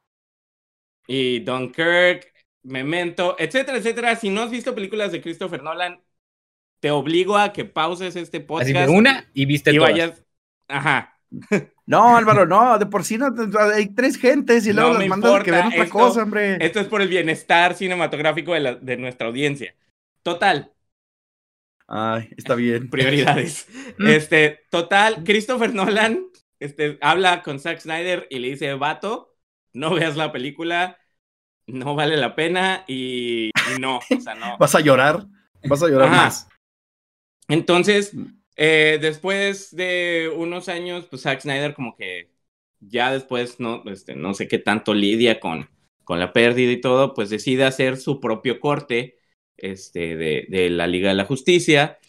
y 1.08 1.40
Dunkirk, 1.40 2.34
Memento, 2.64 3.36
etcétera, 3.38 3.78
etcétera. 3.78 4.16
Si 4.16 4.30
no 4.30 4.42
has 4.42 4.50
visto 4.52 4.74
películas 4.74 5.12
de 5.12 5.22
Christopher 5.22 5.62
Nolan, 5.62 6.02
te 6.80 6.90
obligo 6.92 7.38
a 7.38 7.54
que 7.54 7.64
pauses 7.66 8.16
este 8.16 8.40
podcast 8.42 8.76
Así 8.76 8.92
de 8.92 8.98
una 8.98 9.30
y 9.34 9.46
viste 9.46 9.72
y 9.72 9.76
todas. 9.78 9.92
vayas. 9.92 10.24
Ajá. 10.68 11.15
No, 11.86 12.18
Álvaro, 12.18 12.46
no, 12.46 12.78
de 12.80 12.86
por 12.88 13.04
sí 13.04 13.18
no, 13.18 13.28
hay 13.76 13.94
tres 13.94 14.18
gentes 14.18 14.66
y 14.66 14.74
luego 14.74 14.94
No 14.94 15.00
las 15.00 15.08
mandas 15.08 15.44
que 15.44 15.52
vean 15.52 15.66
importa, 15.68 15.76
otra 15.76 15.84
esto- 15.86 15.98
cosa, 16.00 16.24
hombre. 16.24 16.58
Esto 16.66 16.80
es 16.80 16.88
por 16.88 17.02
el 17.02 17.08
bienestar 17.08 17.76
cinematográfico 17.76 18.54
de, 18.54 18.60
la- 18.60 18.76
de 18.76 18.98
nuestra 18.98 19.28
audiencia. 19.28 19.76
Total, 20.24 20.72
Ay, 21.88 22.30
está 22.38 22.56
bien. 22.56 22.90
prioridades. 22.90 23.68
Mm. 24.00 24.08
este, 24.08 24.62
total, 24.72 25.24
Christopher 25.24 25.74
Nolan 25.74 26.26
este, 26.60 26.98
habla 27.02 27.44
con 27.44 27.60
Zack 27.60 27.80
Snyder 27.80 28.28
y 28.32 28.40
le 28.40 28.50
dice, 28.50 28.74
vato, 28.74 29.36
no 29.74 29.94
veas 29.94 30.16
la 30.16 30.32
película, 30.32 30.98
no 31.68 31.94
vale 31.96 32.18
la 32.18 32.34
pena 32.36 32.84
y, 32.88 33.48
y 33.76 33.80
no, 33.80 33.98
o 33.98 34.22
sea, 34.22 34.34
no. 34.36 34.58
Vas 34.60 34.74
a 34.74 34.80
llorar, 34.80 35.28
vas 35.70 35.84
a 35.84 35.88
llorar 35.88 36.08
Ajá. 36.10 36.24
más. 36.24 36.48
Entonces, 37.48 38.14
eh, 38.56 38.98
después 39.02 39.76
de 39.76 40.32
unos 40.36 40.70
años, 40.70 41.06
pues 41.10 41.24
Zack 41.24 41.42
Snyder 41.42 41.74
como 41.74 41.96
que 41.96 42.30
ya 42.80 43.12
después 43.12 43.60
no, 43.60 43.84
este, 43.88 44.16
no 44.16 44.34
sé 44.34 44.48
qué 44.48 44.60
tanto 44.60 44.94
lidia 44.94 45.40
con, 45.40 45.70
con 46.04 46.20
la 46.20 46.34
pérdida 46.34 46.72
y 46.72 46.82
todo, 46.82 47.14
pues 47.14 47.30
decide 47.30 47.66
hacer 47.66 47.98
su 47.98 48.20
propio 48.20 48.60
corte 48.60 49.18
este, 49.58 50.16
de, 50.16 50.46
de 50.50 50.70
la 50.70 50.88
Liga 50.88 51.10
de 51.10 51.16
la 51.16 51.26
Justicia. 51.26 52.00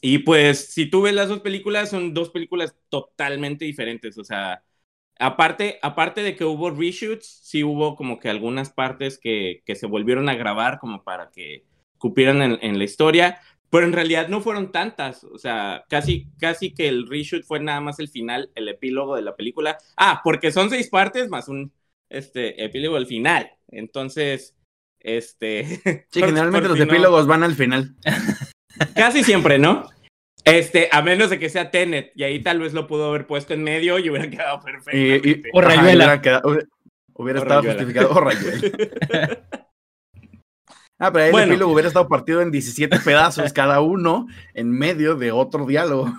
Y 0.00 0.18
pues, 0.18 0.66
si 0.72 0.86
tú 0.90 1.02
ves 1.02 1.14
las 1.14 1.28
dos 1.28 1.40
películas, 1.40 1.90
son 1.90 2.12
dos 2.14 2.30
películas 2.30 2.76
totalmente 2.90 3.64
diferentes. 3.64 4.18
O 4.18 4.24
sea, 4.24 4.62
aparte, 5.18 5.78
aparte 5.82 6.22
de 6.22 6.36
que 6.36 6.44
hubo 6.44 6.70
reshoots, 6.70 7.26
sí 7.26 7.64
hubo 7.64 7.96
como 7.96 8.18
que 8.18 8.28
algunas 8.28 8.70
partes 8.70 9.18
que, 9.18 9.62
que 9.64 9.74
se 9.76 9.86
volvieron 9.86 10.28
a 10.28 10.34
grabar 10.34 10.78
como 10.78 11.04
para 11.04 11.30
que 11.30 11.64
cupieran 11.98 12.42
en, 12.42 12.58
en 12.62 12.78
la 12.78 12.84
historia, 12.84 13.40
pero 13.74 13.86
en 13.86 13.92
realidad 13.92 14.28
no 14.28 14.40
fueron 14.40 14.70
tantas. 14.72 15.24
O 15.24 15.36
sea, 15.38 15.84
casi, 15.88 16.28
casi 16.38 16.72
que 16.72 16.86
el 16.88 17.08
reshoot 17.08 17.42
fue 17.44 17.58
nada 17.60 17.80
más 17.80 17.98
el 17.98 18.08
final, 18.08 18.50
el 18.54 18.68
epílogo 18.68 19.16
de 19.16 19.22
la 19.22 19.34
película. 19.36 19.78
Ah, 19.96 20.20
porque 20.22 20.52
son 20.52 20.70
seis 20.70 20.88
partes 20.88 21.28
más 21.28 21.48
un 21.48 21.72
este, 22.08 22.64
epílogo 22.64 22.96
al 22.96 23.06
final. 23.06 23.50
Entonces, 23.68 24.54
este. 25.00 25.64
Sí, 26.10 26.20
por- 26.20 26.28
generalmente 26.28 26.68
por 26.68 26.70
los 26.70 26.78
si 26.78 26.84
no- 26.86 26.92
epílogos 26.92 27.26
van 27.26 27.42
al 27.42 27.54
final. 27.54 27.94
Casi 28.94 29.24
siempre, 29.24 29.58
¿no? 29.58 29.88
Este, 30.44 30.88
a 30.92 31.00
menos 31.02 31.30
de 31.30 31.38
que 31.38 31.48
sea 31.48 31.70
Tenet, 31.70 32.12
y 32.14 32.22
ahí 32.22 32.42
tal 32.42 32.60
vez 32.60 32.74
lo 32.74 32.86
pudo 32.86 33.08
haber 33.08 33.26
puesto 33.26 33.54
en 33.54 33.62
medio 33.64 33.98
y 33.98 34.10
hubiera 34.10 34.28
quedado 34.30 34.60
perfecto. 34.60 35.28
O 35.54 35.60
ajá, 35.60 35.68
Rayuela. 35.68 36.04
hubiera, 36.04 36.22
quedado- 36.22 36.48
hubiera- 36.48 36.68
hubiera 37.14 37.40
O 37.40 37.42
estado 37.42 37.60
Rayuela. 37.62 37.82
justificado. 37.82 38.14
O 38.14 38.20
Rayuela. 38.20 39.40
Ah, 41.06 41.12
pero 41.12 41.24
ahí 41.26 41.30
Bueno. 41.32 41.44
el 41.46 41.50
epílogo 41.52 41.72
hubiera 41.72 41.88
estado 41.88 42.08
partido 42.08 42.40
en 42.40 42.50
17 42.50 42.98
pedazos 43.00 43.52
cada 43.52 43.80
uno 43.80 44.26
en 44.54 44.70
medio 44.70 45.16
de 45.16 45.32
otro 45.32 45.66
diálogo. 45.66 46.12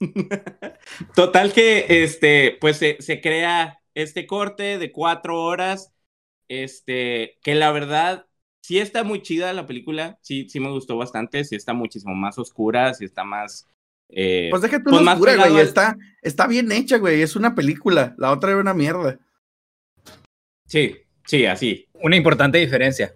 Total 1.14 1.52
que, 1.52 2.02
este, 2.04 2.56
pues 2.60 2.76
se, 2.78 2.96
se 3.00 3.20
crea 3.20 3.80
este 3.94 4.26
corte 4.26 4.78
de 4.78 4.92
cuatro 4.92 5.42
horas, 5.42 5.92
este, 6.48 7.38
que 7.42 7.54
la 7.54 7.70
verdad 7.72 8.26
sí 8.62 8.78
está 8.78 9.04
muy 9.04 9.22
chida 9.22 9.52
la 9.52 9.66
película, 9.66 10.18
sí, 10.22 10.48
sí 10.48 10.60
me 10.60 10.70
gustó 10.70 10.96
bastante, 10.96 11.44
sí 11.44 11.54
está 11.56 11.72
muchísimo 11.74 12.14
más 12.14 12.38
oscura, 12.38 12.94
sí 12.94 13.04
está 13.04 13.24
más... 13.24 13.66
eh, 14.08 14.48
Pues 14.50 14.62
déjate 14.62 14.84
Pues 14.84 15.02
más 15.02 15.14
oscura, 15.14 15.36
güey. 15.36 15.54
al- 15.54 15.60
Está, 15.60 15.96
está 16.22 16.46
bien 16.46 16.72
hecha, 16.72 16.98
güey. 16.98 17.20
Es 17.22 17.36
una 17.36 17.54
película. 17.54 18.14
La 18.18 18.32
otra 18.32 18.50
era 18.52 18.60
una 18.60 18.74
mierda. 18.74 19.18
sí, 20.66 20.96
sí, 21.26 21.46
así. 21.46 21.88
Una 22.02 22.16
importante 22.16 22.58
diferencia. 22.58 23.14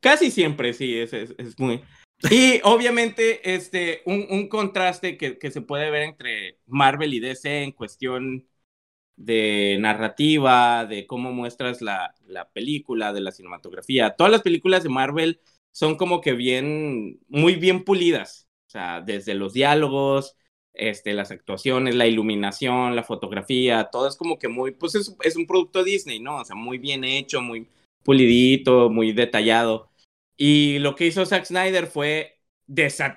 Casi 0.00 0.30
siempre, 0.30 0.72
sí, 0.72 0.96
es, 0.98 1.12
es, 1.12 1.34
es 1.38 1.58
muy... 1.58 1.82
Y 2.30 2.60
obviamente, 2.64 3.54
este, 3.54 4.02
un, 4.04 4.26
un 4.28 4.48
contraste 4.48 5.16
que, 5.16 5.38
que 5.38 5.50
se 5.50 5.60
puede 5.62 5.90
ver 5.90 6.02
entre 6.02 6.58
Marvel 6.66 7.14
y 7.14 7.20
DC 7.20 7.62
en 7.62 7.72
cuestión 7.72 8.48
de 9.16 9.76
narrativa, 9.80 10.86
de 10.86 11.06
cómo 11.06 11.32
muestras 11.32 11.82
la, 11.82 12.14
la 12.26 12.48
película, 12.50 13.12
de 13.12 13.20
la 13.20 13.32
cinematografía. 13.32 14.10
Todas 14.16 14.32
las 14.32 14.42
películas 14.42 14.82
de 14.82 14.88
Marvel 14.88 15.40
son 15.72 15.96
como 15.96 16.20
que 16.20 16.32
bien, 16.32 17.20
muy 17.28 17.56
bien 17.56 17.84
pulidas. 17.84 18.48
O 18.68 18.70
sea, 18.70 19.00
desde 19.00 19.34
los 19.34 19.52
diálogos, 19.52 20.36
este, 20.74 21.14
las 21.14 21.30
actuaciones, 21.30 21.94
la 21.96 22.06
iluminación, 22.06 22.94
la 22.96 23.02
fotografía, 23.02 23.88
todo 23.90 24.08
es 24.08 24.16
como 24.16 24.38
que 24.38 24.48
muy, 24.48 24.72
pues 24.72 24.94
es, 24.94 25.16
es 25.22 25.36
un 25.36 25.46
producto 25.46 25.82
Disney, 25.84 26.20
¿no? 26.20 26.36
O 26.36 26.44
sea, 26.44 26.56
muy 26.56 26.78
bien 26.78 27.04
hecho, 27.04 27.40
muy 27.40 27.68
pulidito, 28.08 28.88
muy 28.88 29.12
detallado. 29.12 29.90
Y 30.34 30.78
lo 30.78 30.94
que 30.94 31.04
hizo 31.04 31.26
Zack 31.26 31.44
Snyder 31.44 31.86
fue, 31.86 32.38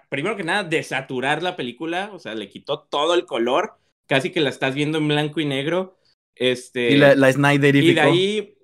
primero 0.10 0.36
que 0.36 0.44
nada, 0.44 0.66
desaturar 0.66 1.42
la 1.42 1.56
película, 1.56 2.10
o 2.12 2.20
sea, 2.20 2.36
le 2.36 2.50
quitó 2.50 2.82
todo 2.82 3.14
el 3.14 3.26
color, 3.26 3.76
casi 4.06 4.32
que 4.32 4.42
la 4.42 4.50
estás 4.50 4.76
viendo 4.76 4.98
en 4.98 5.08
blanco 5.08 5.40
y 5.40 5.46
negro. 5.46 5.98
Este, 6.36 6.92
Y 6.92 6.98
la, 6.98 7.16
la 7.16 7.32
Snyderificó. 7.32 7.90
y 7.90 7.94
de 7.94 8.02
ahí, 8.02 8.58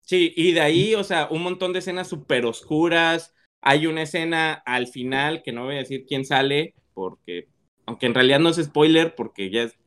sí, 0.00 0.32
y 0.34 0.50
de 0.50 0.62
ahí, 0.62 0.96
o 0.96 1.04
sea, 1.04 1.28
un 1.30 1.44
montón 1.44 1.72
de 1.72 1.78
escenas 1.78 2.08
súper 2.08 2.44
oscuras. 2.44 3.32
Hay 3.62 3.86
una 3.86 4.02
escena 4.02 4.54
al 4.66 4.88
final, 4.88 5.44
que 5.44 5.52
no 5.52 5.64
voy 5.64 5.76
a 5.76 5.78
decir 5.78 6.06
quién 6.08 6.24
sale, 6.24 6.74
porque, 6.92 7.46
aunque 7.86 8.06
en 8.06 8.14
realidad 8.14 8.40
no 8.40 8.48
es 8.48 8.56
spoiler, 8.56 9.14
porque 9.14 9.48
ya 9.48 9.62
es, 9.62 9.78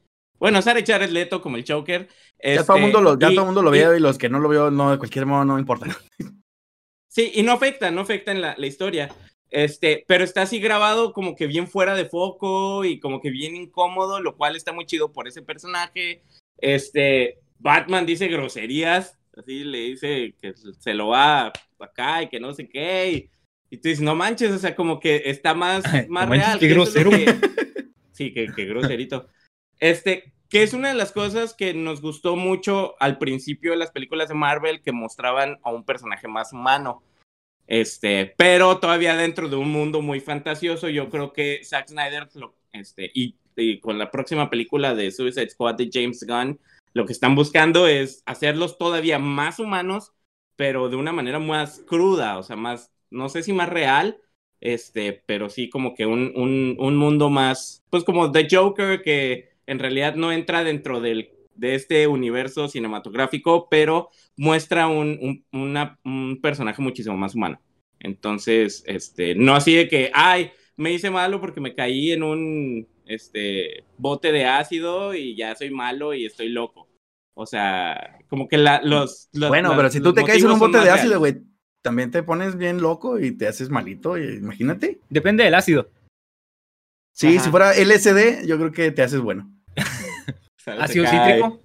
bueno, 0.43 0.61
sale 0.61 0.83
Jared 0.85 1.09
Leto 1.09 1.41
como 1.41 1.55
el 1.55 1.63
Joker. 1.65 2.09
Ya 2.43 2.65
todo 2.65 2.75
el 2.75 2.81
mundo 2.83 2.99
lo, 3.01 3.17
ya 3.17 3.27
este, 3.27 3.33
y- 3.33 3.35
todo 3.35 3.45
el 3.45 3.53
mundo 3.53 3.61
lo 3.63 3.73
y- 3.73 3.79
vio 3.79 3.95
y 3.95 3.99
los 4.01 4.17
que 4.17 4.27
no 4.27 4.39
lo 4.39 4.49
vio, 4.49 4.69
no, 4.71 4.91
de 4.91 4.97
cualquier 4.97 5.25
modo, 5.25 5.45
no 5.45 5.57
importa. 5.57 5.87
Sí, 7.07 7.31
y 7.35 7.43
no 7.43 7.53
afecta, 7.53 7.91
no 7.91 8.01
afecta 8.01 8.31
en 8.31 8.41
la, 8.41 8.53
la 8.57 8.67
historia. 8.67 9.09
Este, 9.49 10.03
pero 10.07 10.23
está 10.23 10.41
así 10.41 10.59
grabado 10.59 11.13
como 11.13 11.35
que 11.35 11.45
bien 11.47 11.67
fuera 11.67 11.95
de 11.95 12.05
foco 12.05 12.83
y 12.83 12.99
como 12.99 13.21
que 13.21 13.29
bien 13.29 13.55
incómodo, 13.55 14.19
lo 14.19 14.35
cual 14.35 14.55
está 14.55 14.73
muy 14.73 14.85
chido 14.85 15.13
por 15.13 15.27
ese 15.27 15.43
personaje. 15.43 16.23
Este, 16.57 17.39
Batman 17.59 18.05
dice 18.05 18.27
groserías, 18.27 19.17
así 19.37 19.63
le 19.63 19.77
dice 19.79 20.35
que 20.41 20.53
se 20.79 20.93
lo 20.93 21.09
va 21.09 21.53
acá 21.79 22.23
y 22.23 22.29
que 22.29 22.39
no 22.39 22.51
sé 22.53 22.67
qué. 22.67 23.11
Y, 23.11 23.29
y 23.69 23.77
tú 23.77 23.89
dices, 23.89 24.03
no 24.03 24.15
manches, 24.15 24.51
o 24.51 24.57
sea, 24.57 24.75
como 24.75 24.99
que 24.99 25.21
está 25.25 25.53
más, 25.53 25.83
No 26.07 26.13
más 26.13 26.27
manches, 26.27 26.47
real. 26.47 26.59
qué 26.59 26.67
grosero. 26.67 27.11
que- 27.11 27.35
sí, 28.11 28.33
que, 28.33 28.47
que 28.55 28.65
groserito. 28.65 29.27
Este, 29.83 30.31
que 30.49 30.63
es 30.63 30.73
una 30.73 30.87
de 30.87 30.93
las 30.93 31.11
cosas 31.11 31.53
que 31.53 31.73
nos 31.73 32.01
gustó 32.01 32.37
mucho 32.37 32.95
al 33.01 33.17
principio 33.17 33.71
de 33.71 33.77
las 33.77 33.91
películas 33.91 34.29
de 34.29 34.35
Marvel 34.35 34.81
que 34.81 34.93
mostraban 34.93 35.59
a 35.61 35.71
un 35.71 35.83
personaje 35.83 36.29
más 36.29 36.53
humano. 36.53 37.03
Este, 37.67 38.33
pero 38.37 38.79
todavía 38.79 39.15
dentro 39.15 39.49
de 39.49 39.55
un 39.57 39.71
mundo 39.71 40.01
muy 40.01 40.19
fantasioso, 40.21 40.89
yo 40.89 41.09
creo 41.09 41.33
que 41.33 41.61
Zack 41.63 41.89
Snyder, 41.89 42.29
lo- 42.35 42.55
este, 42.73 43.11
y, 43.13 43.37
y 43.55 43.79
con 43.79 43.97
la 43.99 44.11
próxima 44.11 44.49
película 44.49 44.95
de 44.95 45.11
Suicide 45.11 45.49
Squad 45.49 45.75
de 45.75 45.89
James 45.91 46.25
Gunn, 46.27 46.59
lo 46.93 47.05
que 47.05 47.13
están 47.13 47.35
buscando 47.35 47.87
es 47.87 48.23
hacerlos 48.25 48.77
todavía 48.77 49.19
más 49.19 49.59
humanos, 49.59 50.13
pero 50.55 50.89
de 50.89 50.97
una 50.97 51.11
manera 51.13 51.39
más 51.39 51.81
cruda, 51.87 52.37
o 52.37 52.43
sea, 52.43 52.55
más, 52.55 52.91
no 53.09 53.29
sé 53.29 53.43
si 53.43 53.53
más 53.53 53.69
real, 53.69 54.19
este, 54.61 55.13
pero 55.25 55.49
sí 55.49 55.69
como 55.69 55.95
que 55.95 56.05
un, 56.05 56.31
un, 56.35 56.75
un 56.79 56.95
mundo 56.97 57.29
más, 57.29 57.83
pues 57.89 58.03
como 58.03 58.31
The 58.31 58.47
Joker, 58.51 59.01
que 59.01 59.52
en 59.67 59.79
realidad 59.79 60.15
no 60.15 60.31
entra 60.31 60.63
dentro 60.63 61.01
del, 61.01 61.29
de 61.55 61.75
este 61.75 62.07
universo 62.07 62.67
cinematográfico, 62.67 63.67
pero 63.69 64.09
muestra 64.37 64.87
un, 64.87 65.17
un, 65.21 65.45
una- 65.61 65.99
un 66.03 66.39
personaje 66.41 66.81
muchísimo 66.81 67.17
más 67.17 67.35
humano. 67.35 67.61
Entonces, 67.99 68.83
este, 68.85 69.35
no 69.35 69.55
así 69.55 69.73
de 69.75 69.87
que, 69.87 70.11
ay, 70.13 70.51
me 70.75 70.91
hice 70.91 71.09
malo 71.09 71.39
porque 71.39 71.61
me 71.61 71.73
caí 71.75 72.11
en 72.11 72.23
un 72.23 72.87
este, 73.05 73.85
bote 73.97 74.31
de 74.31 74.45
ácido 74.45 75.13
y 75.13 75.35
ya 75.35 75.55
soy 75.55 75.69
malo 75.71 76.13
y 76.13 76.25
estoy 76.25 76.49
loco. 76.49 76.89
O 77.35 77.45
sea, 77.45 78.19
como 78.27 78.47
que 78.47 78.57
la, 78.57 78.81
los, 78.83 79.29
los- 79.33 79.49
bueno, 79.49 79.69
pero 79.77 79.89
si 79.89 79.99
tú 79.99 80.13
te 80.13 80.21
caes 80.23 80.43
en 80.43 80.51
un 80.51 80.59
bote 80.59 80.77
de 80.83 80.89
ácido, 81.01 81.19
güey, 81.19 81.35
también 81.81 82.11
te 82.11 82.23
pones 82.23 82.57
bien 82.57 82.81
loco 82.81 83.19
y 83.19 83.31
te 83.37 83.47
haces 83.47 83.69
malito, 83.69 84.17
y- 84.17 84.35
imagínate. 84.37 84.99
Depende 85.09 85.43
del 85.43 85.55
ácido. 85.55 85.89
Sí, 87.13 87.35
Ajá. 87.35 87.43
si 87.43 87.51
fuera 87.51 87.73
LSD, 87.73 88.45
yo 88.45 88.57
creo 88.57 88.71
que 88.71 88.91
te 88.91 89.03
haces 89.03 89.21
bueno. 89.21 89.51
Ácido 90.65 91.05
cítrico. 91.07 91.61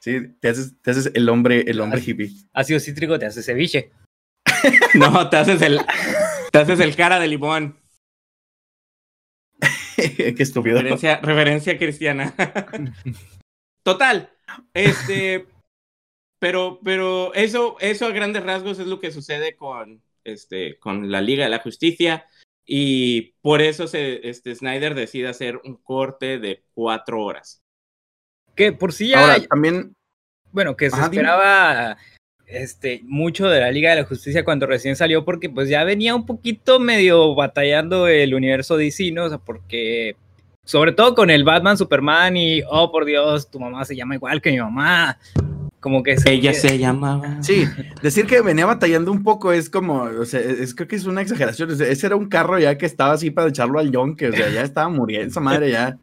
Sí, 0.00 0.34
te 0.40 0.48
haces, 0.48 0.80
te 0.82 0.90
haces 0.90 1.10
el 1.14 1.28
hombre, 1.28 1.64
el 1.66 1.80
hombre 1.80 2.02
hippie. 2.04 2.30
Ácido 2.52 2.80
cítrico 2.80 3.18
te 3.18 3.26
hace 3.26 3.42
ceviche. 3.42 3.90
No, 4.94 5.28
te 5.28 5.36
haces 5.36 5.60
el, 5.60 5.80
te 6.50 6.58
haces 6.58 6.80
el 6.80 6.96
cara 6.96 7.18
de 7.18 7.28
limón. 7.28 7.78
Qué 9.96 10.34
estúpido. 10.38 10.76
Referencia, 10.76 11.20
referencia 11.20 11.78
cristiana. 11.78 12.34
Total. 13.82 14.30
Este. 14.72 15.46
Pero, 16.38 16.80
pero 16.84 17.32
eso, 17.34 17.76
eso 17.80 18.06
a 18.06 18.10
grandes 18.10 18.42
rasgos 18.42 18.78
es 18.78 18.86
lo 18.86 19.00
que 19.00 19.10
sucede 19.10 19.56
con, 19.56 20.02
este, 20.24 20.78
con 20.78 21.10
la 21.10 21.20
Liga 21.20 21.44
de 21.44 21.50
la 21.50 21.60
Justicia. 21.60 22.26
Y 22.66 23.34
por 23.42 23.60
eso 23.60 23.86
se, 23.86 24.28
este, 24.28 24.54
Snyder 24.54 24.94
decide 24.94 25.28
hacer 25.28 25.60
un 25.64 25.76
corte 25.76 26.38
de 26.38 26.64
cuatro 26.72 27.22
horas. 27.22 27.62
Que 28.54 28.72
por 28.72 28.92
sí 28.92 29.08
ya. 29.08 29.20
Ahora, 29.20 29.46
también. 29.46 29.94
Bueno, 30.52 30.76
que 30.76 30.88
se 30.88 30.96
Ajá, 30.96 31.08
dime. 31.08 31.22
esperaba 31.22 31.96
este, 32.46 33.00
mucho 33.04 33.48
de 33.48 33.60
la 33.60 33.70
Liga 33.70 33.90
de 33.90 34.02
la 34.02 34.06
Justicia 34.06 34.44
cuando 34.44 34.66
recién 34.66 34.96
salió, 34.96 35.24
porque 35.24 35.50
pues 35.50 35.68
ya 35.68 35.84
venía 35.84 36.14
un 36.14 36.26
poquito 36.26 36.78
medio 36.78 37.34
batallando 37.34 38.06
el 38.06 38.34
universo 38.34 38.76
DC, 38.76 39.10
¿no? 39.12 39.24
O 39.24 39.28
sea, 39.28 39.38
porque. 39.38 40.16
Sobre 40.66 40.92
todo 40.92 41.14
con 41.14 41.28
el 41.28 41.44
Batman, 41.44 41.76
Superman 41.76 42.38
y, 42.38 42.62
oh 42.66 42.90
por 42.90 43.04
Dios, 43.04 43.50
tu 43.50 43.60
mamá 43.60 43.84
se 43.84 43.94
llama 43.94 44.14
igual 44.14 44.40
que 44.40 44.50
mi 44.50 44.58
mamá. 44.58 45.18
Como 45.84 46.02
que 46.02 46.16
se- 46.16 46.32
Ella 46.32 46.54
se 46.54 46.78
llamaba. 46.78 47.42
Sí, 47.42 47.66
decir 48.00 48.24
que 48.24 48.40
venía 48.40 48.64
batallando 48.64 49.12
un 49.12 49.22
poco 49.22 49.52
es 49.52 49.68
como, 49.68 50.04
o 50.04 50.24
sea, 50.24 50.40
es, 50.40 50.74
creo 50.74 50.88
que 50.88 50.96
es 50.96 51.04
una 51.04 51.20
exageración. 51.20 51.70
o 51.70 51.74
sea, 51.74 51.86
ese 51.88 52.06
era 52.06 52.16
un 52.16 52.26
carro 52.30 52.58
ya 52.58 52.78
que 52.78 52.86
estaba 52.86 53.12
así 53.12 53.30
para 53.30 53.50
echarlo 53.50 53.78
al 53.78 53.90
yonque, 53.92 54.28
o 54.28 54.32
sea, 54.32 54.48
ya 54.48 54.62
estaba 54.62 54.88
muriendo 54.88 55.28
esa 55.28 55.40
madre 55.40 55.70
ya. 55.70 55.98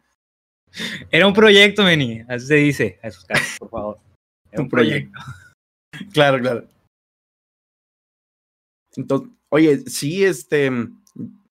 Era 1.10 1.26
un 1.26 1.32
proyecto, 1.32 1.82
Meni. 1.82 2.20
Así 2.28 2.46
se 2.46 2.54
dice 2.54 3.00
a 3.02 3.08
esos 3.08 3.24
casos, 3.24 3.58
por 3.58 3.70
favor. 3.70 3.98
Era 4.52 4.62
Un 4.62 4.68
proyecto. 4.68 5.18
Claro, 6.12 6.38
claro. 6.40 6.64
Entonces, 8.94 9.30
oye, 9.48 9.78
sí, 9.88 10.24
este, 10.24 10.70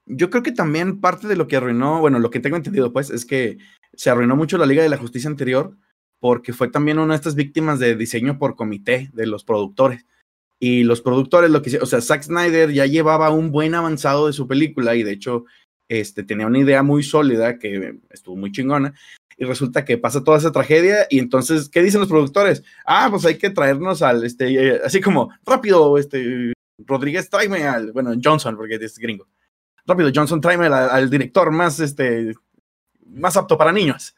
yo 0.05 0.29
creo 0.29 0.41
que 0.41 0.53
también 0.53 1.01
parte 1.01 1.27
de 1.27 1.35
lo 1.35 1.49
que 1.49 1.57
arruinó, 1.57 1.99
bueno, 1.99 2.17
lo 2.17 2.29
que 2.29 2.39
tengo 2.39 2.55
entendido, 2.55 2.93
pues, 2.93 3.09
es 3.09 3.25
que 3.25 3.57
se 3.93 4.09
arruinó 4.09 4.37
mucho 4.37 4.57
la 4.57 4.65
Liga 4.65 4.83
de 4.83 4.89
la 4.89 4.97
Justicia 4.97 5.29
anterior 5.29 5.75
porque 6.21 6.53
fue 6.53 6.69
también 6.69 6.99
una 6.99 7.15
de 7.15 7.17
estas 7.17 7.33
víctimas 7.33 7.79
de 7.79 7.95
diseño 7.95 8.37
por 8.37 8.55
comité 8.55 9.09
de 9.11 9.25
los 9.25 9.43
productores. 9.43 10.05
Y 10.59 10.83
los 10.83 11.01
productores, 11.01 11.49
lo 11.49 11.63
que 11.63 11.75
o 11.79 11.85
sea, 11.87 11.99
Zack 11.99 12.21
Snyder 12.21 12.71
ya 12.71 12.85
llevaba 12.85 13.31
un 13.31 13.51
buen 13.51 13.73
avanzado 13.73 14.27
de 14.27 14.33
su 14.33 14.47
película 14.47 14.95
y 14.95 15.01
de 15.01 15.13
hecho, 15.13 15.45
este, 15.89 16.23
tenía 16.23 16.45
una 16.45 16.59
idea 16.59 16.83
muy 16.83 17.01
sólida 17.01 17.57
que 17.57 17.97
estuvo 18.11 18.35
muy 18.35 18.51
chingona. 18.51 18.93
Y 19.35 19.45
resulta 19.45 19.83
que 19.83 19.97
pasa 19.97 20.23
toda 20.23 20.37
esa 20.37 20.51
tragedia 20.51 21.07
y 21.09 21.17
entonces, 21.17 21.67
¿qué 21.67 21.81
dicen 21.81 22.01
los 22.01 22.09
productores? 22.09 22.63
Ah, 22.85 23.07
pues 23.09 23.25
hay 23.25 23.39
que 23.39 23.49
traernos 23.49 24.03
al, 24.03 24.23
este, 24.23 24.53
eh, 24.53 24.81
así 24.85 25.01
como, 25.01 25.31
rápido, 25.43 25.97
este, 25.97 26.53
Rodríguez, 26.77 27.31
tráeme 27.31 27.63
al, 27.63 27.91
bueno, 27.93 28.11
Johnson, 28.23 28.55
porque 28.55 28.75
es 28.75 28.99
gringo. 28.99 29.27
Rápido, 29.87 30.11
Johnson, 30.13 30.39
tráeme 30.39 30.67
al, 30.67 30.73
al 30.73 31.09
director 31.09 31.49
más, 31.49 31.79
este, 31.79 32.35
más 33.07 33.35
apto 33.35 33.57
para 33.57 33.71
niños. 33.71 34.13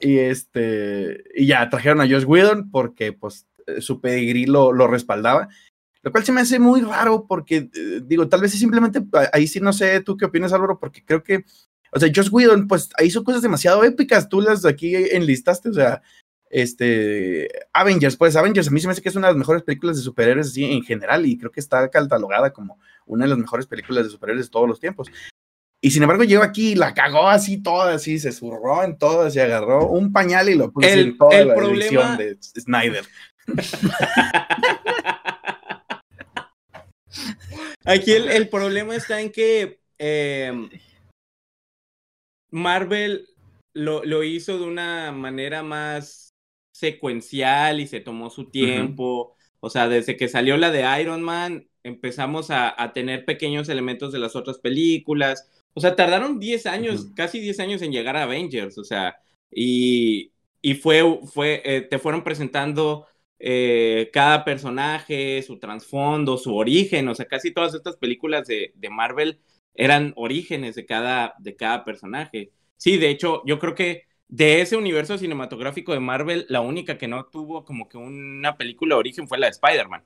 Y 0.00 0.18
este, 0.18 1.24
y 1.34 1.46
ya 1.46 1.68
trajeron 1.68 2.00
a 2.00 2.08
Josh 2.08 2.24
Whedon 2.24 2.70
porque, 2.70 3.12
pues, 3.12 3.46
eh, 3.66 3.80
su 3.80 4.00
pedigrí 4.00 4.46
lo, 4.46 4.72
lo 4.72 4.86
respaldaba. 4.86 5.48
Lo 6.02 6.12
cual 6.12 6.24
se 6.24 6.32
me 6.32 6.40
hace 6.40 6.58
muy 6.58 6.80
raro 6.82 7.26
porque, 7.26 7.68
eh, 7.74 8.00
digo, 8.04 8.28
tal 8.28 8.40
vez 8.40 8.54
es 8.54 8.60
simplemente, 8.60 9.02
ahí 9.32 9.48
sí 9.48 9.60
no 9.60 9.72
sé 9.72 10.00
tú 10.00 10.16
qué 10.16 10.26
opinas, 10.26 10.52
Álvaro, 10.52 10.78
porque 10.78 11.04
creo 11.04 11.22
que, 11.24 11.44
o 11.92 11.98
sea, 11.98 12.10
Josh 12.14 12.28
Whedon, 12.30 12.68
pues, 12.68 12.90
hizo 13.04 13.24
cosas 13.24 13.42
demasiado 13.42 13.82
épicas, 13.82 14.28
tú 14.28 14.40
las 14.40 14.64
aquí 14.64 14.94
enlistaste, 14.94 15.70
o 15.70 15.74
sea, 15.74 16.02
este, 16.50 17.48
Avengers, 17.72 18.16
pues, 18.16 18.36
Avengers 18.36 18.68
a 18.68 18.70
mí 18.70 18.80
se 18.80 18.86
me 18.86 18.92
hace 18.92 19.02
que 19.02 19.08
es 19.08 19.16
una 19.16 19.26
de 19.26 19.32
las 19.34 19.38
mejores 19.38 19.62
películas 19.64 19.96
de 19.96 20.02
superhéroes 20.02 20.48
así 20.48 20.64
en 20.64 20.82
general 20.82 21.26
y 21.26 21.36
creo 21.36 21.50
que 21.50 21.60
está 21.60 21.88
catalogada 21.90 22.52
como 22.52 22.78
una 23.06 23.24
de 23.24 23.30
las 23.30 23.38
mejores 23.38 23.66
películas 23.66 24.04
de 24.04 24.10
superhéroes 24.10 24.46
de 24.46 24.50
todos 24.50 24.68
los 24.68 24.80
tiempos. 24.80 25.10
Y 25.80 25.90
sin 25.92 26.02
embargo 26.02 26.24
llegó 26.24 26.42
aquí 26.42 26.72
y 26.72 26.74
la 26.74 26.92
cagó 26.92 27.28
así 27.28 27.62
toda, 27.62 27.94
así, 27.94 28.18
se 28.18 28.32
zurró 28.32 28.82
en 28.82 28.98
todas 28.98 29.36
y 29.36 29.40
agarró 29.40 29.86
un 29.88 30.12
pañal 30.12 30.48
y 30.48 30.56
lo 30.56 30.72
puso 30.72 30.88
El- 30.88 30.98
en 31.00 31.18
toda 31.18 31.38
el 31.38 31.48
la 31.48 31.54
problema- 31.54 32.16
de 32.16 32.36
Snyder. 32.42 33.04
Aquí 37.84 38.12
el, 38.12 38.28
el 38.28 38.48
problema 38.48 38.94
está 38.96 39.20
en 39.20 39.30
que 39.32 39.80
eh, 39.98 40.52
Marvel 42.50 43.28
lo, 43.72 44.04
lo 44.04 44.22
hizo 44.24 44.58
de 44.58 44.64
una 44.64 45.12
manera 45.12 45.62
más 45.62 46.34
secuencial 46.74 47.80
y 47.80 47.86
se 47.86 48.00
tomó 48.00 48.30
su 48.30 48.50
tiempo. 48.50 49.36
O 49.60 49.70
sea, 49.70 49.88
desde 49.88 50.16
que 50.16 50.28
salió 50.28 50.56
la 50.56 50.70
de 50.70 50.84
Iron 51.00 51.22
Man, 51.22 51.68
empezamos 51.82 52.50
a, 52.50 52.80
a 52.80 52.92
tener 52.92 53.24
pequeños 53.24 53.68
elementos 53.68 54.12
de 54.12 54.18
las 54.18 54.36
otras 54.36 54.58
películas. 54.58 55.48
O 55.74 55.80
sea, 55.80 55.96
tardaron 55.96 56.38
10 56.40 56.66
años, 56.66 57.08
casi 57.14 57.40
10 57.40 57.60
años 57.60 57.82
en 57.82 57.92
llegar 57.92 58.16
a 58.16 58.24
Avengers. 58.24 58.78
O 58.78 58.84
sea, 58.84 59.16
y, 59.50 60.32
y 60.62 60.74
fue, 60.74 61.02
fue 61.26 61.62
eh, 61.64 61.82
te 61.82 61.98
fueron 61.98 62.24
presentando 62.24 63.06
eh, 63.38 64.10
cada 64.12 64.44
personaje, 64.44 65.42
su 65.42 65.58
trasfondo, 65.58 66.36
su 66.36 66.56
origen, 66.56 67.08
o 67.08 67.14
sea, 67.14 67.26
casi 67.26 67.52
todas 67.52 67.74
estas 67.74 67.96
películas 67.96 68.46
de, 68.48 68.72
de 68.74 68.90
Marvel 68.90 69.40
eran 69.74 70.12
orígenes 70.16 70.74
de 70.74 70.86
cada, 70.86 71.34
de 71.38 71.56
cada 71.56 71.84
personaje. 71.84 72.52
Sí, 72.76 72.96
de 72.98 73.10
hecho, 73.10 73.42
yo 73.46 73.58
creo 73.58 73.74
que 73.74 74.08
de 74.28 74.60
ese 74.60 74.76
universo 74.76 75.16
cinematográfico 75.18 75.92
de 75.92 76.00
Marvel, 76.00 76.46
la 76.48 76.60
única 76.60 76.98
que 76.98 77.08
no 77.08 77.26
tuvo 77.26 77.64
como 77.64 77.88
que 77.88 77.96
una 77.96 78.56
película 78.56 78.94
de 78.94 79.00
origen 79.00 79.28
fue 79.28 79.38
la 79.38 79.46
de 79.46 79.52
Spider-Man. 79.52 80.04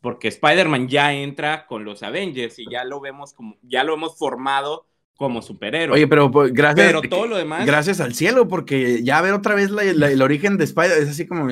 Porque 0.00 0.28
Spider-Man 0.28 0.88
ya 0.88 1.12
entra 1.14 1.66
con 1.66 1.84
los 1.84 2.02
Avengers 2.02 2.58
y 2.58 2.68
ya 2.70 2.84
lo 2.84 3.00
vemos 3.00 3.34
como, 3.34 3.56
ya 3.62 3.84
lo 3.84 3.94
hemos 3.94 4.18
formado 4.18 4.86
como 5.22 5.40
superhéroe. 5.42 5.94
Oye, 5.96 6.08
pero 6.08 6.30
pues, 6.30 6.52
gracias, 6.52 6.86
pero 6.86 7.00
todo 7.02 7.26
lo 7.26 7.36
demás. 7.36 7.64
gracias 7.64 8.00
al 8.00 8.14
cielo, 8.14 8.48
porque 8.48 9.02
ya 9.04 9.20
ver 9.20 9.32
otra 9.34 9.54
vez 9.54 9.70
la- 9.70 9.84
la- 9.84 10.10
el 10.10 10.20
origen 10.20 10.58
de 10.58 10.64
Spider 10.64 10.98
es 10.98 11.08
así 11.08 11.26
como, 11.26 11.48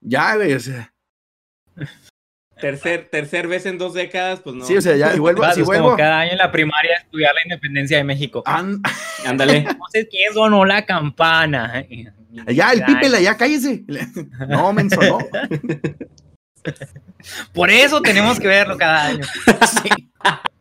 ya, 0.00 0.36
güey, 0.36 0.52
o 0.52 0.60
sea, 0.60 0.92
Tercer, 2.60 3.08
tercer 3.10 3.48
vez 3.48 3.66
en 3.66 3.76
dos 3.78 3.92
décadas, 3.94 4.40
pues 4.40 4.54
no. 4.54 4.64
sí, 4.64 4.76
o 4.76 4.80
sea, 4.80 4.94
ya, 4.96 5.16
y 5.16 5.18
vuelvo, 5.18 5.42
si 5.52 5.62
es 5.62 5.66
como 5.66 5.66
vuelvo, 5.66 5.96
cada 5.96 6.20
año 6.20 6.32
en 6.32 6.38
la 6.38 6.52
primaria 6.52 6.96
estudiar 7.02 7.34
la 7.34 7.42
independencia 7.44 7.96
de 7.96 8.04
México. 8.04 8.42
an- 8.46 8.80
Ándale. 9.26 9.64
No 9.64 9.84
sé 9.90 10.06
quién 10.08 10.32
sonó 10.32 10.64
la 10.64 10.86
campana. 10.86 11.84
ya, 12.46 12.72
el 12.72 12.84
pípela, 12.84 13.20
ya, 13.20 13.36
cállese. 13.36 13.84
No, 14.48 14.72
menso, 14.72 15.00
no. 15.00 15.18
Por 17.52 17.70
eso 17.70 18.00
tenemos 18.00 18.38
que 18.38 18.46
verlo 18.46 18.76
cada 18.78 19.06
año. 19.06 19.24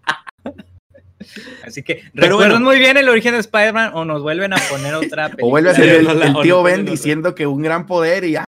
Así 1.66 1.84
que 1.84 2.04
Pero 2.14 2.28
recuerden 2.28 2.52
bueno. 2.54 2.66
muy 2.66 2.80
bien 2.80 2.98
el 2.98 3.08
origen 3.10 3.34
de 3.34 3.40
Spider-Man 3.40 3.92
o 3.94 4.06
nos 4.06 4.22
vuelven 4.22 4.54
a 4.54 4.58
poner 4.70 4.94
otra 4.96 5.30
película. 5.30 5.38
O 5.48 5.50
vuelve 5.50 5.70
a 5.70 5.74
ser 5.76 6.02
Sí, 6.02 6.08
el, 6.22 6.42
tío 6.42 6.64
Ben 6.64 6.86
diciendo 6.86 7.34
que 7.36 7.48
un 7.48 7.62
gran 7.62 7.86
poder 7.86 8.24
y 8.24 8.32
ya, 8.32 8.46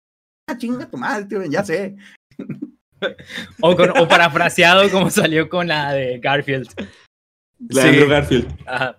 ah, 0.50 0.58
chinga 0.58 0.86
tu 0.90 0.98
madre, 0.98 1.26
tío 1.26 1.40
Ben, 1.40 1.52
ya 1.52 1.64
sé. 1.64 1.96
o, 3.62 3.76
con- 3.76 3.98
o 3.98 4.08
parafraseado 4.08 4.90
como 4.90 5.10
salió 5.10 5.50
con 5.50 5.68
la 5.68 5.94
de 5.94 6.20
Garfield. 6.20 6.68
La 7.70 7.84
de 7.84 7.90
Andrew 7.90 8.10
Garfield. 8.10 8.48
Ajá. 8.66 8.98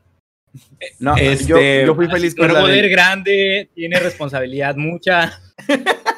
No, 0.99 1.17
Este, 1.17 1.47
yo, 1.47 1.59
yo 1.87 1.95
fui 1.95 2.07
feliz 2.09 2.35
con 2.35 2.47
la 2.49 2.55
de- 2.55 2.61
poder 2.61 2.89
grande, 2.91 3.71
tiene 3.75 3.99
responsabilidad 3.99 4.77
mucha. 4.77 5.41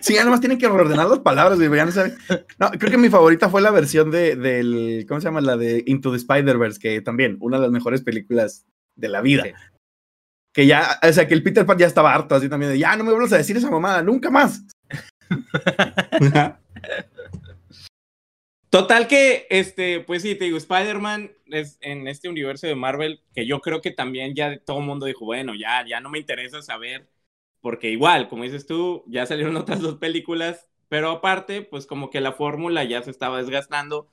Sí, 0.00 0.14
ya 0.14 0.24
nomás 0.24 0.40
tienen 0.40 0.58
que 0.58 0.68
reordenar 0.68 1.08
las 1.08 1.20
palabras, 1.20 1.58
güey, 1.58 1.74
ya 1.74 1.84
no 1.84 1.92
saben. 1.92 2.16
No, 2.58 2.70
creo 2.70 2.90
que 2.90 2.98
mi 2.98 3.08
favorita 3.08 3.48
fue 3.48 3.62
la 3.62 3.70
versión 3.70 4.10
de, 4.10 4.36
del, 4.36 5.04
¿cómo 5.08 5.20
se 5.20 5.26
llama? 5.26 5.40
La 5.40 5.56
de 5.56 5.82
Into 5.86 6.10
the 6.10 6.16
Spider-Verse, 6.18 6.80
que 6.80 7.00
también, 7.00 7.36
una 7.40 7.56
de 7.56 7.62
las 7.62 7.72
mejores 7.72 8.02
películas 8.02 8.66
de 8.96 9.08
la 9.08 9.20
vida. 9.20 9.44
Sí. 9.44 9.52
Que 10.52 10.66
ya, 10.66 10.98
o 11.02 11.12
sea, 11.12 11.26
que 11.26 11.34
el 11.34 11.42
Peter 11.42 11.64
Pan 11.64 11.78
ya 11.78 11.86
estaba 11.86 12.14
harto, 12.14 12.34
así 12.34 12.48
también, 12.48 12.72
de, 12.72 12.78
ya 12.78 12.94
no 12.96 13.04
me 13.04 13.12
vuelvas 13.12 13.32
a 13.32 13.38
decir 13.38 13.56
esa 13.56 13.70
mamada, 13.70 14.02
nunca 14.02 14.30
más. 14.30 14.64
Total 18.72 19.06
que, 19.06 19.46
este, 19.50 20.00
pues 20.00 20.22
sí, 20.22 20.34
te 20.34 20.46
digo, 20.46 20.56
Spider-Man 20.56 21.30
es 21.46 21.76
en 21.82 22.08
este 22.08 22.30
universo 22.30 22.66
de 22.66 22.74
Marvel, 22.74 23.22
que 23.34 23.46
yo 23.46 23.60
creo 23.60 23.82
que 23.82 23.90
también 23.90 24.34
ya 24.34 24.58
todo 24.60 24.78
el 24.78 24.86
mundo 24.86 25.04
dijo, 25.04 25.26
bueno, 25.26 25.54
ya, 25.54 25.84
ya 25.86 26.00
no 26.00 26.08
me 26.08 26.18
interesa 26.18 26.62
saber, 26.62 27.06
porque 27.62 27.88
igual, 27.88 28.28
como 28.28 28.44
dices 28.44 28.66
tú, 28.66 29.04
ya 29.06 29.24
salieron 29.24 29.56
otras 29.56 29.80
dos 29.80 29.96
películas, 29.96 30.68
pero 30.88 31.10
aparte, 31.10 31.62
pues 31.62 31.86
como 31.86 32.10
que 32.10 32.20
la 32.20 32.32
fórmula 32.32 32.84
ya 32.84 33.02
se 33.02 33.10
estaba 33.10 33.38
desgastando, 33.38 34.08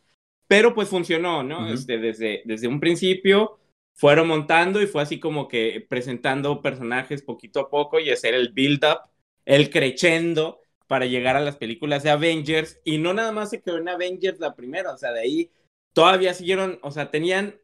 pero 0.48 0.74
pues 0.74 0.88
funcionó, 0.88 1.44
¿no? 1.44 1.68
Este, 1.68 1.98
desde, 1.98 2.42
desde 2.46 2.70
un 2.70 2.80
principio 2.80 3.60
fueron 3.94 4.30
montando 4.30 4.82
y 4.82 4.88
fue 4.88 5.02
así 5.02 5.20
como 5.20 5.50
que 5.50 5.86
presentando 5.90 6.62
personajes 6.62 7.22
poquito 7.22 7.60
a 7.60 7.70
poco 7.70 8.00
y 8.00 8.10
hacer 8.10 8.34
el 8.34 8.54
build-up, 8.54 9.02
el 9.44 9.70
crescendo 9.70 10.62
para 10.88 11.06
llegar 11.06 11.36
a 11.36 11.42
las 11.42 11.58
películas 11.58 12.04
de 12.04 12.10
Avengers 12.10 12.80
y 12.86 12.98
no 12.98 13.14
nada 13.14 13.34
más 13.34 13.50
se 13.50 13.62
quedó 13.62 13.78
en 13.78 13.90
Avengers 13.90 14.40
la 14.40 14.56
primera, 14.56 14.94
o 14.94 14.98
sea, 14.98 15.12
de 15.12 15.20
ahí 15.20 15.52
todavía 15.94 16.34
siguieron, 16.34 16.80
o 16.82 16.92
sea, 16.92 17.12
tenían 17.12 17.60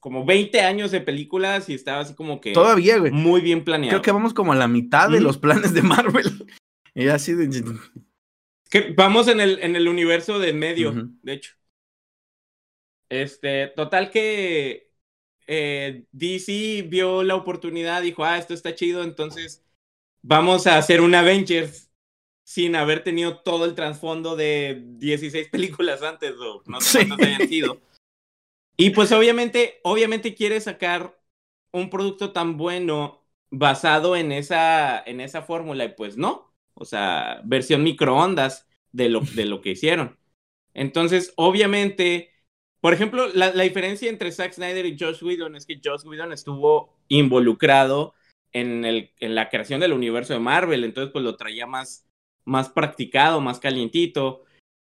como 0.00 0.24
20 0.24 0.60
años 0.62 0.90
de 0.90 1.00
películas 1.00 1.68
y 1.68 1.74
estaba 1.74 2.00
así 2.00 2.14
como 2.14 2.40
que 2.40 2.52
Todavía, 2.52 2.98
güey. 2.98 3.12
muy 3.12 3.40
bien 3.40 3.62
planeado. 3.64 3.90
Creo 3.90 4.02
que 4.02 4.12
vamos 4.12 4.34
como 4.34 4.52
a 4.52 4.56
la 4.56 4.66
mitad 4.68 5.08
de 5.10 5.20
los 5.20 5.38
planes 5.38 5.72
de 5.74 5.82
Marvel. 5.82 6.24
Y 6.92 7.06
así 7.06 7.34
de... 7.34 7.48
Que 8.68 8.92
vamos 8.96 9.28
en 9.28 9.40
el, 9.40 9.60
en 9.62 9.76
el 9.76 9.86
universo 9.86 10.40
de 10.40 10.48
en 10.50 10.58
medio, 10.58 10.92
de 11.22 11.32
hecho. 11.34 11.52
Este, 13.08 13.68
total 13.68 14.10
que 14.10 14.92
eh, 15.46 16.04
DC 16.12 16.86
vio 16.88 17.22
la 17.22 17.36
oportunidad, 17.36 18.02
dijo, 18.02 18.24
ah, 18.24 18.38
esto 18.38 18.54
está 18.54 18.74
chido, 18.74 19.02
entonces 19.04 19.64
vamos 20.22 20.66
a 20.66 20.78
hacer 20.78 21.00
un 21.00 21.14
Avengers 21.14 21.90
sin 22.44 22.74
haber 22.76 23.02
tenido 23.04 23.38
todo 23.38 23.64
el 23.64 23.74
trasfondo 23.74 24.34
de 24.36 24.82
16 24.98 25.48
películas 25.48 26.02
antes, 26.02 26.32
o 26.38 26.62
no 26.66 26.80
sé 26.80 27.02
Sí. 27.02 27.08
cuántas 27.08 27.28
hayan 27.28 27.48
sido. 27.48 27.80
Y 28.80 28.90
pues 28.90 29.12
obviamente, 29.12 29.78
obviamente 29.82 30.34
quiere 30.34 30.58
sacar 30.58 31.20
un 31.70 31.90
producto 31.90 32.32
tan 32.32 32.56
bueno 32.56 33.22
basado 33.50 34.16
en 34.16 34.32
esa, 34.32 34.98
en 35.04 35.20
esa 35.20 35.42
fórmula, 35.42 35.84
y 35.84 35.90
pues 35.90 36.16
no. 36.16 36.54
O 36.72 36.86
sea, 36.86 37.42
versión 37.44 37.82
microondas 37.82 38.66
de 38.90 39.10
lo, 39.10 39.20
de 39.20 39.44
lo 39.44 39.60
que 39.60 39.72
hicieron. 39.72 40.18
Entonces, 40.72 41.34
obviamente, 41.36 42.30
por 42.80 42.94
ejemplo, 42.94 43.28
la, 43.34 43.52
la, 43.52 43.64
diferencia 43.64 44.08
entre 44.08 44.32
Zack 44.32 44.54
Snyder 44.54 44.86
y 44.86 44.96
Josh 44.98 45.22
Whedon 45.22 45.56
es 45.56 45.66
que 45.66 45.78
Josh 45.84 46.06
Whedon 46.06 46.32
estuvo 46.32 46.96
involucrado 47.08 48.14
en, 48.52 48.86
el, 48.86 49.12
en 49.20 49.34
la 49.34 49.50
creación 49.50 49.80
del 49.80 49.92
universo 49.92 50.32
de 50.32 50.40
Marvel, 50.40 50.84
entonces 50.84 51.12
pues 51.12 51.22
lo 51.22 51.36
traía 51.36 51.66
más, 51.66 52.08
más 52.46 52.70
practicado, 52.70 53.42
más 53.42 53.60
calientito. 53.60 54.44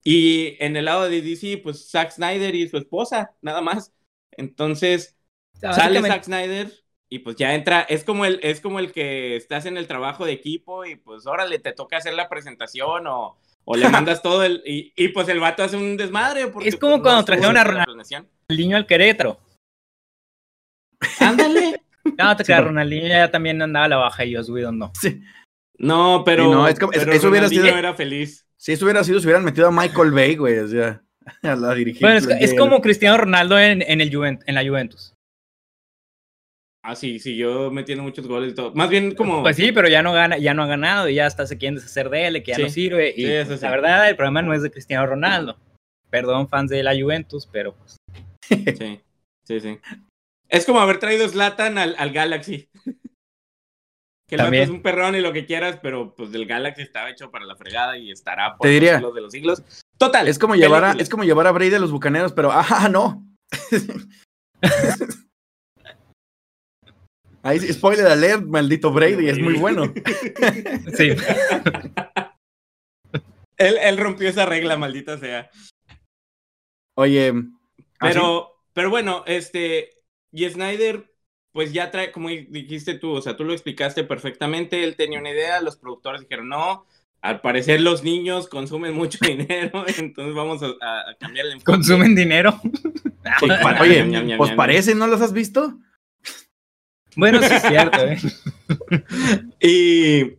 Y 0.04 0.56
en 0.64 0.76
el 0.78 0.86
lado 0.86 1.10
de 1.10 1.22
DC, 1.22 1.58
pues 1.58 1.90
Zack 1.90 2.12
Snyder 2.12 2.56
y 2.56 2.68
su 2.70 2.78
esposa, 2.78 3.32
nada 3.42 3.62
más. 3.62 3.94
Entonces, 4.32 5.18
sale 5.60 6.02
Zack 6.02 6.24
Snyder 6.24 6.72
y 7.10 7.20
pues 7.20 7.36
ya 7.36 7.56
entra, 7.56 7.82
es 7.82 8.04
como 8.04 8.26
el, 8.26 8.40
es 8.44 8.62
como 8.62 8.80
el 8.80 8.92
que 8.92 9.36
estás 9.36 9.66
en 9.66 9.78
el 9.78 9.88
trabajo 9.88 10.26
de 10.26 10.34
equipo 10.34 10.86
y 10.86 10.96
pues 10.98 11.26
órale, 11.26 11.60
te 11.60 11.72
toca 11.74 11.98
hacer 11.98 12.14
la 12.14 12.30
presentación 12.30 13.08
o, 13.08 13.38
o 13.66 13.76
le 13.76 13.90
mandas 13.90 14.22
todo 14.22 14.44
el, 14.44 14.62
y, 14.66 14.94
y, 14.96 15.10
pues 15.10 15.28
el 15.30 15.40
vato 15.40 15.64
hace 15.64 15.76
un 15.78 15.98
desmadre. 15.98 16.48
Porque, 16.48 16.70
es 16.70 16.76
como 16.76 16.94
pues, 16.96 17.04
cuando 17.04 17.22
no 17.22 17.26
trajeron 17.26 17.58
a 17.58 17.64
Ronaldinho 17.64 18.78
al 18.78 18.86
Querétaro. 18.88 19.40
Ándale. 21.20 21.82
No, 22.18 22.34
te 22.38 22.46
creas, 22.46 22.64
Ronaldinho 22.64 23.06
ya 23.10 23.30
también 23.30 23.62
andaba 23.62 23.84
a 23.86 23.90
la 23.90 23.98
baja 23.98 24.24
y 24.24 24.34
Joss 24.34 24.50
Whedon 24.50 24.80
no. 24.80 24.94
Sí. 25.00 25.22
No, 25.78 26.24
pero, 26.26 26.46
Sí, 26.46 26.50
no, 26.52 26.68
es 26.70 26.80
como- 26.80 26.94
pero 26.94 27.12
eso 27.12 27.28
hubiera 27.28 27.50
sido- 27.50 27.66
era 27.68 27.94
feliz. 27.96 28.47
Si 28.60 28.72
eso 28.72 28.86
hubiera 28.86 29.04
sido, 29.04 29.20
se 29.20 29.28
hubieran 29.28 29.46
metido 29.46 29.68
a 29.68 29.72
Michael 29.72 30.12
Bay, 30.12 30.36
güey, 30.36 30.58
o 30.60 30.68
sea, 30.68 31.02
a 31.44 31.56
la 31.56 31.74
dirigir. 31.76 32.02
Bueno, 32.02 32.18
es, 32.18 32.28
es 32.28 32.54
como 32.58 32.82
Cristiano 32.82 33.18
Ronaldo 33.18 33.60
en, 33.60 33.82
en, 33.82 34.02
el 34.02 34.12
Juvent- 34.12 34.44
en 34.46 34.56
la 34.56 34.66
Juventus. 34.68 35.14
Ah, 36.84 36.96
sí, 36.96 37.20
sí, 37.20 37.36
yo 37.36 37.70
metiendo 37.70 38.04
muchos 38.04 38.28
goles 38.28 38.54
y 38.54 38.56
todo. 38.56 38.74
Más 38.74 38.90
bien 38.90 39.14
como... 39.14 39.42
Pues 39.44 39.58
sí, 39.58 39.74
pero 39.74 39.90
ya 39.90 40.02
no 40.02 40.14
gana, 40.14 40.38
ya 40.38 40.54
no 40.54 40.64
ha 40.64 40.68
ganado 40.68 41.10
y 41.10 41.16
ya 41.16 41.26
hasta 41.26 41.46
se 41.46 41.58
quieren 41.58 41.76
deshacer 41.76 42.10
de 42.10 42.28
él, 42.28 42.44
que 42.44 42.52
ya 42.52 42.56
Sí. 42.56 42.62
no 42.64 42.70
sirve. 42.70 43.10
Y 43.10 43.24
Sí, 43.26 43.32
eso 43.32 43.48
pues, 43.50 43.60
sí. 43.60 43.66
la 43.66 43.72
verdad, 43.72 44.10
el 44.10 44.16
problema 44.16 44.42
no 44.42 44.54
es 44.54 44.62
de 44.62 44.72
Cristiano 44.72 45.06
Ronaldo. 45.06 45.60
Perdón, 46.10 46.48
fans 46.48 46.70
de 46.72 46.84
la 46.84 46.98
Juventus, 46.98 47.46
pero 47.52 47.76
pues, 47.76 47.98
Sí, 48.48 49.02
sí, 49.44 49.60
sí. 49.60 49.80
Es 50.48 50.66
como 50.66 50.80
haber 50.80 51.00
traído 51.00 51.28
Slatan 51.28 51.78
al, 51.78 51.94
al 51.98 52.12
Galaxy. 52.14 52.70
Que 54.28 54.36
el 54.36 54.40
vato 54.40 54.46
También. 54.48 54.64
es 54.64 54.70
un 54.70 54.82
perrón 54.82 55.16
y 55.16 55.22
lo 55.22 55.32
que 55.32 55.46
quieras, 55.46 55.80
pero 55.82 56.14
pues 56.14 56.34
el 56.34 56.46
Galaxy 56.46 56.82
estaba 56.82 57.10
hecho 57.10 57.32
para 57.32 57.46
la 57.46 57.56
fregada 57.56 57.98
y 57.98 58.12
estará 58.12 58.58
por 58.58 58.66
Te 58.68 58.74
diría. 58.74 59.00
los 59.00 59.14
siglos 59.14 59.16
de 59.16 59.22
los 59.22 59.32
siglos. 59.32 59.64
Total. 59.98 60.28
Es 60.28 60.38
como 60.38 60.56
llevar 60.56 60.84
a, 60.84 60.92
es 60.92 61.08
como 61.10 61.24
llevar 61.24 61.48
a 61.48 61.52
Brady 61.52 61.76
a 61.76 61.80
los 61.80 61.92
bucaneros, 61.92 62.34
pero 62.34 62.52
ajá, 62.52 62.90
no. 62.90 63.26
Ahí, 67.44 67.60
sí, 67.60 67.72
spoiler 67.72 68.08
alert, 68.08 68.44
maldito 68.44 68.92
Brady, 68.92 69.30
es 69.30 69.40
muy 69.40 69.54
bueno. 69.54 69.94
sí. 70.98 71.12
él, 73.58 73.78
él 73.82 73.98
rompió 73.98 74.28
esa 74.28 74.46
regla, 74.46 74.76
maldita 74.78 75.18
sea. 75.18 75.50
Oye, 76.98 77.32
¿ah, 78.00 78.08
Pero, 78.10 78.64
pero 78.74 78.90
bueno, 78.90 79.24
este, 79.28 79.92
y 80.34 80.50
Snyder, 80.50 81.10
pues 81.58 81.74
ya 81.74 81.90
trae, 81.90 82.12
como 82.12 82.30
dijiste 82.30 82.94
tú, 83.00 83.14
o 83.14 83.22
sea, 83.24 83.36
tú 83.36 83.44
lo 83.44 83.52
explicaste 83.52 84.04
perfectamente, 84.04 84.84
él 84.84 84.96
tenía 84.96 85.18
una 85.18 85.32
idea, 85.32 85.60
los 85.60 85.76
productores 85.76 86.22
dijeron, 86.22 86.50
no, 86.50 86.86
al 87.20 87.42
parecer 87.42 87.82
los 87.82 88.04
niños 88.04 88.48
consumen 88.48 88.94
mucho 88.94 89.18
dinero, 89.26 89.84
entonces 89.98 90.36
vamos 90.36 90.62
a, 90.62 90.68
a- 90.68 91.16
cambiar 91.20 91.48
el 91.48 91.54
enfoque. 91.54 91.72
Consumen 91.72 92.14
dinero. 92.14 92.62
Oye, 93.82 94.06
ñam, 94.06 94.28
ñam, 94.28 94.38
pues 94.38 94.52
ñam. 94.52 94.56
parece, 94.56 94.94
¿no 94.94 95.08
los 95.08 95.20
has 95.20 95.34
visto? 95.34 95.80
Bueno, 97.16 97.42
sí 97.42 97.52
es 97.52 97.64
cierto, 97.64 98.06
¿eh? 98.06 98.18
Y, 99.60 100.38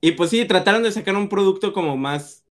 y 0.00 0.12
pues 0.12 0.30
sí, 0.30 0.44
trataron 0.44 0.84
de 0.84 0.92
sacar 0.92 1.16
un 1.16 1.28
producto 1.28 1.72
como 1.72 1.96
más 1.96 2.46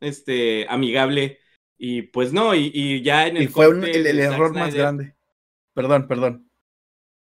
este, 0.00 0.66
amigable. 0.70 1.40
Y 1.76 2.00
pues 2.04 2.32
no, 2.32 2.54
y, 2.54 2.70
y 2.72 3.02
ya 3.02 3.26
en 3.26 3.36
el. 3.36 3.42
Y 3.42 3.48
fue 3.48 3.68
un- 3.68 3.84
el, 3.84 4.18
error 4.18 4.54
más 4.54 4.74
grande. 4.74 5.14
Perdón, 5.74 6.08
perdón. 6.08 6.47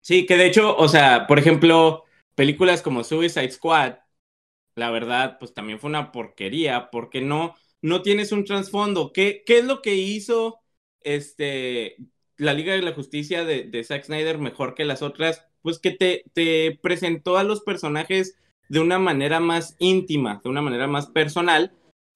Sí, 0.05 0.27
que 0.27 0.37
de 0.37 0.47
hecho, 0.47 0.77
o 0.77 0.87
sea, 0.87 1.27
por 1.27 1.39
ejemplo, 1.39 2.05
películas 2.35 2.83
como 2.83 3.05
Suicide 3.05 3.51
Squad, 3.51 3.95
la 4.77 4.91
verdad, 4.91 5.39
pues 5.39 5.55
también 5.55 5.81
fue 5.81 5.91
una 5.91 6.13
porquería, 6.13 6.91
porque 6.91 7.23
no, 7.23 7.55
no 7.83 8.03
tienes 8.03 8.33
un 8.33 8.45
trasfondo. 8.45 9.13
¿Qué, 9.15 9.43
¿Qué 9.47 9.61
es 9.61 9.65
lo 9.65 9.83
que 9.83 9.95
hizo 9.97 10.61
este, 11.01 11.97
la 12.37 12.55
Liga 12.55 12.75
de 12.75 12.83
la 12.83 12.93
Justicia 12.93 13.45
de, 13.45 13.65
de 13.65 13.85
Zack 13.85 14.05
Snyder 14.05 14.39
mejor 14.39 14.75
que 14.75 14.85
las 14.85 15.03
otras? 15.03 15.47
Pues 15.63 15.79
que 15.79 15.93
te, 15.93 16.25
te 16.35 16.79
presentó 16.83 17.39
a 17.39 17.45
los 17.45 17.63
personajes 17.63 18.37
de 18.69 18.81
una 18.81 18.99
manera 18.99 19.41
más 19.41 19.77
íntima, 19.79 20.43
de 20.45 20.51
una 20.51 20.63
manera 20.63 20.87
más 20.87 21.07
personal, 21.07 21.73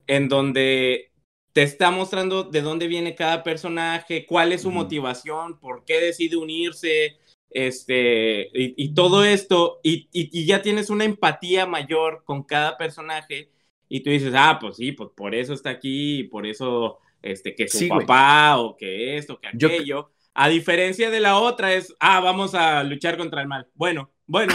en 0.07 0.29
donde 0.29 1.11
te 1.53 1.63
está 1.63 1.91
mostrando 1.91 2.43
de 2.43 2.61
dónde 2.61 2.87
viene 2.87 3.15
cada 3.15 3.43
personaje, 3.43 4.27
cuál 4.27 4.53
es 4.53 4.61
su 4.61 4.71
motivación, 4.71 5.59
por 5.59 5.85
qué 5.85 5.99
decide 5.99 6.37
unirse, 6.37 7.17
este, 7.51 8.49
y, 8.53 8.73
y 8.77 8.93
todo 8.93 9.23
esto, 9.25 9.79
y, 9.83 10.07
y- 10.11 10.29
y 10.31 10.45
ya 10.45 10.61
tienes 10.61 10.89
una 10.89 11.05
empatía 11.05 11.65
mayor 11.65 12.23
con 12.25 12.43
cada 12.43 12.77
personaje, 12.77 13.51
y 13.87 14.01
tú 14.01 14.09
dices, 14.11 14.33
ah, 14.35 14.57
pues 14.61 14.77
sí, 14.77 14.91
pues 14.91 15.09
por 15.15 15.33
eso 15.33 15.53
está 15.53 15.71
aquí, 15.71 16.19
y 16.19 16.23
por 16.25 16.45
eso, 16.45 16.99
este, 17.21 17.55
que 17.55 17.67
su 17.67 17.79
Sí, 17.79 17.87
güey. 17.89 18.01
papá, 18.01 18.59
o 18.59 18.77
que 18.77 19.17
esto, 19.17 19.39
que 19.39 19.49
Yo- 19.53 19.67
aquello. 19.67 20.11
A 20.35 20.47
diferencia 20.47 21.09
de 21.09 21.19
la 21.19 21.37
otra, 21.37 21.73
es, 21.73 21.93
ah, 21.99 22.19
vamos 22.21 22.53
a 22.55 22.83
luchar 22.83 23.17
contra 23.17 23.41
el 23.41 23.47
mal. 23.47 23.67
Bueno, 23.73 24.11
bueno, 24.27 24.53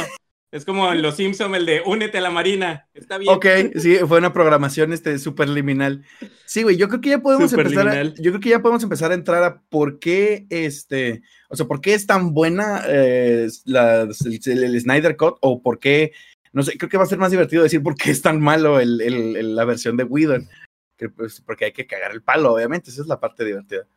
es 0.55 0.65
como 0.65 0.91
en 0.93 1.03
Los 1.03 1.17
Simpson 1.17 1.55
el 1.55 1.67
de 1.67 1.83
únete 1.85 2.19
a 2.19 2.21
la 2.21 2.31
marina, 2.31 2.89
está 2.95 3.19
bien. 3.19 3.35
Ok, 3.35 3.47
sí, 3.77 3.97
fue 4.07 4.19
una 4.19 4.33
programación 4.33 4.93
este 4.93 5.19
súper 5.19 5.49
liminal. 5.49 6.05
Sí, 6.47 6.63
güey, 6.63 6.77
yo 6.77 6.89
creo 6.89 7.01
que 7.01 7.09
ya 7.11 7.19
podemos 7.19 7.53
empezar 7.53 7.89
a, 7.89 7.91
Superliminal. 7.91 8.15
yo 8.23 8.31
creo 8.31 8.41
que 8.41 8.49
ya 8.51 8.63
podemos 8.63 8.83
empezar 8.83 9.11
a 9.11 9.15
entrar 9.15 9.43
a 9.43 9.61
por 9.69 9.99
qué 9.99 10.47
este, 10.51 11.23
o 11.49 11.57
sea, 11.57 11.67
por 11.67 11.81
qué 11.81 11.95
es 11.95 12.07
tan 12.07 12.33
buena 12.35 12.83
eh, 12.89 13.49
la- 13.65 14.03
el, 14.03 14.65
el 14.65 14.81
Snyder 14.81 15.17
Cut 15.17 15.37
o 15.41 15.61
por 15.61 15.79
qué, 15.79 16.13
no 16.53 16.63
sé, 16.63 16.79
creo 16.79 16.89
que 16.89 16.99
va 16.99 17.03
a 17.03 17.07
ser 17.09 17.19
más 17.19 17.33
divertido 17.33 17.63
decir 17.65 17.83
por 17.83 17.97
qué 17.97 18.13
es 18.13 18.23
tan 18.23 18.41
malo 18.41 18.79
el, 18.79 19.01
el- 19.01 19.37
el- 19.37 19.57
la 19.57 19.65
versión 19.65 19.97
de 19.97 20.05
Whedon, 20.05 20.49
que, 20.97 21.09
pues, 21.09 21.41
porque 21.41 21.65
hay 21.65 21.73
que 21.73 21.87
cagar 21.89 22.13
el 22.13 22.23
palo, 22.23 22.53
obviamente, 22.55 22.91
esa 22.91 23.03
es 23.03 23.09
la 23.09 23.19
parte 23.19 23.45
divertida. 23.45 23.89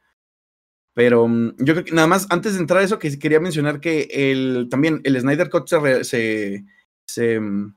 Pero 0.97 1.27
mm, 1.27 1.57
yo 1.59 1.75
creo 1.75 1.85
que 1.85 1.91
nada 1.91 2.07
más, 2.07 2.25
antes 2.31 2.55
de 2.55 2.59
entrar 2.59 2.81
a 2.81 2.83
eso, 2.83 2.97
que 2.97 3.19
quería 3.19 3.39
mencionar 3.39 3.79
que 3.79 4.07
el, 4.09 4.67
también 4.67 4.99
el 5.03 5.21
Snyder 5.21 5.51
Cut 5.51 5.67
se, 5.67 6.03
se, 6.03 6.65
se, 7.05 7.39
mm, 7.39 7.75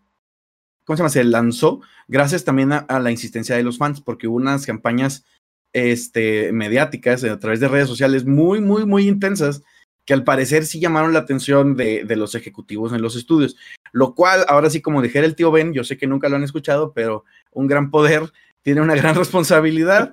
¿cómo 0.87 0.97
se 0.97 1.01
llama? 1.03 1.11
Se 1.11 1.25
lanzó 1.25 1.83
gracias 2.09 2.45
también 2.45 2.73
a, 2.73 2.79
a 2.79 2.99
la 2.99 3.11
insistencia 3.11 3.55
de 3.55 3.63
los 3.63 3.77
fans, 3.77 4.01
porque 4.01 4.27
hubo 4.27 4.37
unas 4.37 4.65
campañas 4.65 5.27
este, 5.75 6.51
mediáticas 6.53 7.23
a 7.25 7.39
través 7.39 7.61
de 7.61 7.69
redes 7.69 7.89
sociales 7.89 8.25
muy, 8.25 8.63
muy, 8.63 8.87
muy 8.87 9.07
intensas 9.07 9.63
que 10.07 10.15
al 10.15 10.25
parecer 10.25 10.65
sí 10.65 10.81
llamaron 10.81 11.13
la 11.13 11.19
atención 11.19 11.77
de, 11.77 12.05
de 12.05 12.17
los 12.17 12.35
ejecutivos 12.35 12.95
en 12.95 13.03
los 13.03 13.17
estudios. 13.17 13.55
Lo 13.93 14.15
cual, 14.15 14.47
ahora 14.49 14.71
sí, 14.71 14.81
como 14.81 15.03
dijera 15.03 15.27
el 15.27 15.37
tío 15.37 15.51
Ben, 15.51 15.75
yo 15.75 15.85
sé 15.85 15.99
que 15.99 16.07
nunca 16.07 16.31
lo 16.31 16.37
han 16.37 16.43
escuchado, 16.43 16.95
pero 16.95 17.27
un 17.53 17.67
gran 17.67 17.91
poder 17.91 18.33
tiene 18.63 18.81
una 18.81 18.95
gran 18.95 19.15
responsabilidad, 19.15 20.11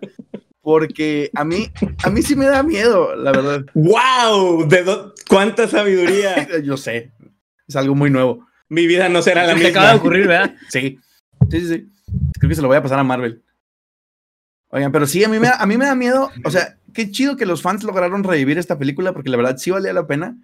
porque 0.67 1.31
a 1.33 1.45
mí, 1.45 1.71
a 2.03 2.09
mí 2.09 2.21
sí 2.21 2.35
me 2.35 2.45
da 2.45 2.61
miedo, 2.61 3.15
la 3.15 3.31
verdad. 3.31 3.65
¡Wow! 3.73 4.67
¿De 4.67 4.83
¿Cuánta 5.29 5.65
sabiduría? 5.65 6.45
Yo 6.61 6.75
sé, 6.75 7.13
es 7.65 7.77
algo 7.77 7.95
muy 7.95 8.09
nuevo. 8.09 8.45
Mi 8.67 8.85
vida 8.85 9.07
no 9.07 9.21
será 9.21 9.47
la 9.47 9.53
misma. 9.53 9.69
acaba 9.69 9.91
de 9.91 9.95
ocurrir, 9.95 10.27
¿verdad? 10.27 10.55
Sí, 10.69 10.99
sí, 11.49 11.61
sí, 11.61 11.67
sí. 11.69 11.91
Creo 12.37 12.49
que 12.49 12.55
se 12.55 12.61
lo 12.61 12.67
voy 12.67 12.75
a 12.75 12.83
pasar 12.83 12.99
a 12.99 13.05
Marvel. 13.05 13.41
Oigan, 14.67 14.91
pero 14.91 15.07
sí, 15.07 15.23
a 15.23 15.29
mí 15.29 15.39
me 15.39 15.47
da, 15.47 15.55
a 15.55 15.65
mí 15.65 15.77
me 15.77 15.85
da 15.85 15.95
miedo. 15.95 16.31
O 16.43 16.51
sea, 16.51 16.77
qué 16.93 17.11
chido 17.11 17.37
que 17.37 17.45
los 17.45 17.61
fans 17.61 17.85
lograron 17.85 18.25
revivir 18.25 18.57
esta 18.57 18.77
película 18.77 19.13
porque 19.13 19.29
la 19.29 19.37
verdad 19.37 19.55
sí 19.55 19.71
valía 19.71 19.93
la 19.93 20.05
pena. 20.05 20.37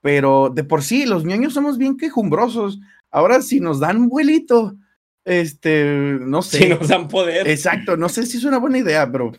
Pero 0.00 0.52
de 0.54 0.62
por 0.62 0.84
sí, 0.84 1.04
los 1.04 1.24
ñoños 1.24 1.52
somos 1.52 1.78
bien 1.78 1.96
quejumbrosos. 1.96 2.78
Ahora, 3.10 3.42
si 3.42 3.58
nos 3.58 3.80
dan 3.80 4.08
vuelito, 4.08 4.76
este, 5.24 6.16
no 6.20 6.42
sé. 6.42 6.58
Si 6.58 6.68
nos 6.68 6.86
dan 6.86 7.08
poder. 7.08 7.48
Exacto, 7.48 7.96
no 7.96 8.08
sé 8.08 8.24
si 8.24 8.36
es 8.36 8.44
una 8.44 8.58
buena 8.58 8.78
idea, 8.78 9.10
pero 9.10 9.32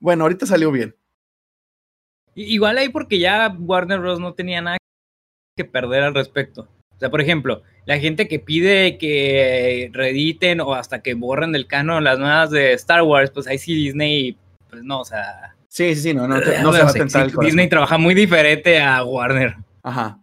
bueno, 0.00 0.24
ahorita 0.24 0.46
salió 0.46 0.72
bien. 0.72 0.96
Igual 2.34 2.78
ahí 2.78 2.88
porque 2.88 3.18
ya 3.18 3.54
Warner 3.58 4.00
Bros. 4.00 4.20
no 4.20 4.34
tenía 4.34 4.60
nada 4.62 4.78
que 5.56 5.64
perder 5.64 6.02
al 6.04 6.14
respecto. 6.14 6.68
O 6.94 6.98
sea, 6.98 7.10
por 7.10 7.20
ejemplo, 7.20 7.62
la 7.86 7.98
gente 7.98 8.28
que 8.28 8.38
pide 8.38 8.98
que 8.98 9.90
reediten 9.92 10.60
o 10.60 10.74
hasta 10.74 11.02
que 11.02 11.14
borren 11.14 11.52
del 11.52 11.66
canon 11.66 12.04
las 12.04 12.18
nuevas 12.18 12.50
de 12.50 12.72
Star 12.74 13.02
Wars, 13.02 13.30
pues 13.30 13.46
ahí 13.46 13.58
sí 13.58 13.74
Disney, 13.74 14.36
pues 14.68 14.82
no, 14.82 15.00
o 15.00 15.04
sea, 15.04 15.56
Sí, 15.68 15.94
sí, 15.94 16.00
sí, 16.02 16.14
no, 16.14 16.26
no, 16.26 16.40
te- 16.40 16.60
no 16.62 16.72
se 16.72 16.82
va 16.82 16.90
a 16.90 16.92
tentar 16.92 17.26
el. 17.26 17.32
Disney 17.40 17.68
trabaja 17.68 17.96
muy 17.96 18.12
diferente 18.14 18.80
a 18.80 19.04
Warner. 19.04 19.54
Ajá. 19.84 20.18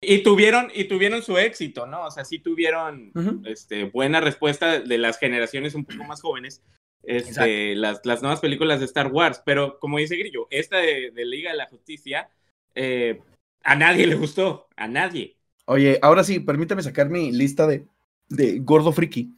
Y 0.00 0.18
tuvieron, 0.24 0.70
y 0.74 0.84
tuvieron 0.84 1.22
su 1.22 1.38
éxito, 1.38 1.86
¿no? 1.86 2.04
O 2.06 2.10
sea, 2.10 2.24
sí 2.24 2.40
tuvieron 2.40 3.12
este, 3.46 3.84
buena 3.84 4.20
respuesta 4.20 4.80
de 4.80 4.98
las 4.98 5.18
generaciones 5.18 5.74
un 5.74 5.84
poco 5.84 6.02
más 6.04 6.20
jóvenes. 6.20 6.62
Este, 7.02 7.74
las, 7.74 8.00
las 8.04 8.22
nuevas 8.22 8.40
películas 8.40 8.80
de 8.80 8.86
Star 8.86 9.08
Wars. 9.08 9.42
Pero 9.44 9.78
como 9.78 9.98
dice 9.98 10.16
Grillo, 10.16 10.46
esta 10.50 10.78
de, 10.78 11.10
de 11.10 11.24
Liga 11.24 11.50
de 11.50 11.56
la 11.56 11.68
Justicia, 11.68 12.30
eh, 12.74 13.20
a 13.62 13.74
nadie 13.76 14.06
le 14.06 14.14
gustó, 14.14 14.68
a 14.76 14.88
nadie. 14.88 15.36
Oye, 15.66 15.98
ahora 16.02 16.24
sí, 16.24 16.40
permítame 16.40 16.82
sacar 16.82 17.10
mi 17.10 17.32
lista 17.32 17.66
de, 17.66 17.86
de 18.28 18.58
gordo 18.60 18.92
friki. 18.92 19.34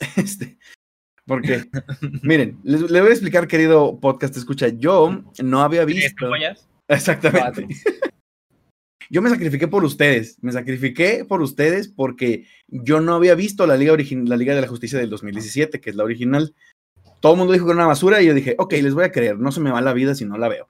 Este, 0.16 0.58
porque, 1.26 1.64
miren, 2.22 2.58
les, 2.62 2.80
les 2.82 3.02
voy 3.02 3.10
a 3.10 3.12
explicar, 3.12 3.48
querido 3.48 3.98
podcast, 3.98 4.36
escucha, 4.36 4.68
yo 4.68 5.24
no 5.42 5.62
había 5.62 5.84
¿Tres 5.84 5.96
visto. 5.96 6.30
Exactamente. 6.88 7.66
Yo 9.10 9.22
me 9.22 9.30
sacrifiqué 9.30 9.68
por 9.68 9.84
ustedes, 9.84 10.36
me 10.42 10.52
sacrifiqué 10.52 11.24
por 11.26 11.40
ustedes 11.40 11.88
porque 11.88 12.46
yo 12.66 13.00
no 13.00 13.14
había 13.14 13.34
visto 13.34 13.66
la 13.66 13.78
Liga, 13.78 13.96
la 13.96 14.36
Liga 14.36 14.54
de 14.54 14.60
la 14.60 14.68
Justicia 14.68 14.98
del 14.98 15.08
2017, 15.08 15.80
que 15.80 15.88
es 15.88 15.96
la 15.96 16.04
original. 16.04 16.54
Todo 17.20 17.32
el 17.32 17.38
mundo 17.38 17.52
dijo 17.52 17.64
que 17.66 17.72
era 17.72 17.78
una 17.80 17.86
basura 17.88 18.20
y 18.22 18.26
yo 18.26 18.34
dije, 18.34 18.54
ok, 18.58 18.72
les 18.74 18.94
voy 18.94 19.04
a 19.04 19.12
creer, 19.12 19.38
no 19.38 19.50
se 19.52 19.60
me 19.60 19.70
va 19.70 19.80
la 19.80 19.92
vida 19.92 20.14
si 20.14 20.24
no 20.24 20.38
la 20.38 20.48
veo. 20.48 20.68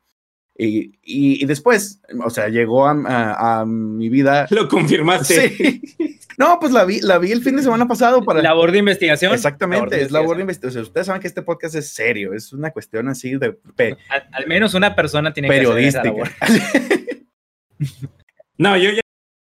Y, 0.61 0.99
y- 1.05 1.43
y 1.43 1.47
después, 1.47 2.01
o 2.25 2.31
sea, 2.31 2.49
llegó 2.49 2.87
a, 2.89 2.91
a- 3.07 3.61
a 3.61 3.65
mi 3.67 4.09
vida. 4.09 4.47
Lo 4.51 4.67
confirmaste. 4.69 5.51
Sí. 5.51 5.83
No, 6.37 6.59
pues 6.61 6.73
la 6.73 6.85
vi, 6.85 7.01
la 7.01 7.19
vi 7.19 7.33
el 7.33 7.43
fin 7.43 7.57
de 7.57 7.63
semana 7.63 7.87
pasado 7.89 8.25
para. 8.25 8.41
Labor 8.43 8.71
de 8.73 8.79
investigación. 8.79 9.33
Exactamente, 9.35 10.01
es 10.01 10.11
labor 10.13 10.37
de 10.37 10.43
investigación. 10.43 10.43
investigación. 10.43 10.83
O 10.83 10.85
sea, 10.85 10.89
ustedes 10.91 11.07
saben 11.07 11.21
que 11.23 11.29
este 11.29 11.43
podcast 11.43 11.75
es 11.75 11.91
serio, 11.91 12.33
es 12.33 12.53
una 12.53 12.71
cuestión 12.71 13.09
así 13.09 13.37
de 13.37 13.53
pe- 13.75 13.97
Al, 14.09 14.29
al 14.33 14.47
menos 14.47 14.75
una 14.75 14.95
persona 14.95 15.33
tiene 15.33 15.49
que 15.49 15.61
hacer 15.61 15.79
esa 15.79 16.05
labor. 16.05 16.29
No, 18.57 18.77
yo 18.77 18.91
ya 18.91 19.01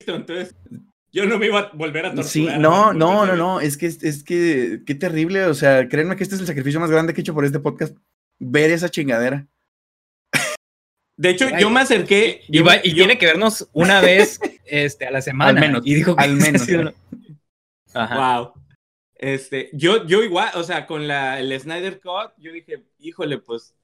entonces 0.07 0.55
yo 1.16 1.24
no 1.26 1.38
me 1.38 1.46
iba 1.46 1.59
a 1.61 1.70
volver 1.72 2.05
a 2.05 2.09
torturar. 2.11 2.29
Sí, 2.31 2.46
no, 2.59 2.92
no, 2.92 3.24
no, 3.24 3.35
no, 3.37 3.61
es 3.61 3.76
que, 3.79 3.87
es 3.87 4.22
que, 4.22 4.83
qué 4.87 4.94
terrible, 4.94 5.44
o 5.46 5.55
sea, 5.55 5.88
créanme 5.88 6.14
que 6.14 6.22
este 6.22 6.35
es 6.35 6.42
el 6.42 6.46
sacrificio 6.46 6.79
más 6.79 6.90
grande 6.90 7.14
que 7.14 7.20
he 7.20 7.22
hecho 7.22 7.33
por 7.35 7.44
este 7.46 7.59
podcast, 7.59 7.96
ver 8.38 8.70
esa 8.70 8.88
chingadera. 8.90 9.46
De 11.18 11.31
hecho, 11.31 11.48
yo 11.59 11.70
me 11.70 11.81
acerqué. 11.81 12.42
Y, 12.48 12.59
yo 12.59 12.64
va- 12.64 12.72
me- 12.74 12.81
y 12.85 12.90
yo- 12.90 12.96
tiene 12.96 13.16
que 13.16 13.24
vernos 13.24 13.68
una 13.72 14.02
vez 14.02 14.38
este, 14.66 15.07
a 15.07 15.11
la 15.11 15.22
semana. 15.22 15.59
Al 15.62 15.66
menos, 15.66 15.83
Y 15.87 15.94
dijo 15.94 16.14
que 16.14 16.22
al 16.22 16.37
menos. 16.37 16.68
no. 16.68 16.92
Ajá. 17.94 18.38
Wow. 18.40 18.52
Este, 19.14 19.70
yo, 19.72 20.07
yo 20.07 20.22
igual, 20.22 20.50
o 20.57 20.62
sea, 20.62 20.87
con 20.87 21.09
la, 21.09 21.40
el 21.40 21.59
Snyder 21.59 22.00
Cut, 22.02 22.33
yo 22.37 22.52
dije, 22.52 22.85
híjole, 22.98 23.38
pues, 23.38 23.74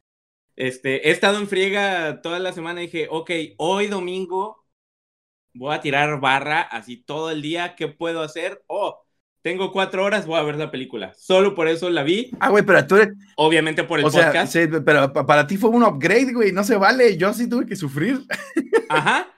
este, 0.56 1.08
he 1.08 1.10
estado 1.10 1.38
en 1.38 1.48
friega 1.48 2.20
toda 2.20 2.38
la 2.38 2.52
semana 2.52 2.82
y 2.82 2.86
dije, 2.86 3.06
ok, 3.10 3.30
hoy 3.56 3.86
domingo 3.86 4.61
voy 5.54 5.74
a 5.74 5.80
tirar 5.80 6.20
barra 6.20 6.62
así 6.62 6.96
todo 6.96 7.30
el 7.30 7.42
día, 7.42 7.74
¿qué 7.76 7.88
puedo 7.88 8.22
hacer? 8.22 8.62
Oh, 8.66 9.00
tengo 9.42 9.72
cuatro 9.72 10.04
horas, 10.04 10.26
voy 10.26 10.38
a 10.38 10.42
ver 10.42 10.56
la 10.56 10.70
película. 10.70 11.12
Solo 11.14 11.54
por 11.54 11.68
eso 11.68 11.90
la 11.90 12.02
vi, 12.02 12.30
Ah, 12.40 12.50
güey, 12.50 12.64
pero 12.64 12.86
tú 12.86 12.96
eres, 12.96 13.16
obviamente 13.36 13.84
por 13.84 13.98
el 13.98 14.06
o 14.06 14.10
sea, 14.10 14.28
podcast. 14.28 14.52
sí, 14.52 14.60
pero 14.84 15.12
pa- 15.12 15.26
para 15.26 15.46
ti 15.46 15.56
fue 15.56 15.70
un 15.70 15.82
upgrade, 15.82 16.32
güey, 16.32 16.52
no 16.52 16.64
se 16.64 16.76
vale, 16.76 17.16
yo 17.16 17.32
sí 17.34 17.48
tuve 17.48 17.66
que 17.66 17.76
sufrir. 17.76 18.20
Ajá. 18.88 19.28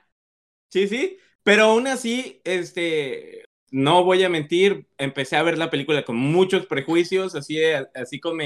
Sí, 0.71 0.89
sí. 0.89 1.19
Pero 1.43 1.65
aún 1.65 1.87
así, 1.87 2.41
este, 2.45 3.45
no 3.71 4.05
voy 4.05 4.25
a 4.25 4.29
mentir, 4.31 4.89
empecé 4.99 5.37
a 5.37 5.43
ver 5.43 5.59
la 5.59 5.71
película 5.71 6.05
con 6.05 6.17
muchos 6.17 6.67
prejuicios, 6.67 7.35
así, 7.35 7.59
así 7.95 8.21
como, 8.21 8.43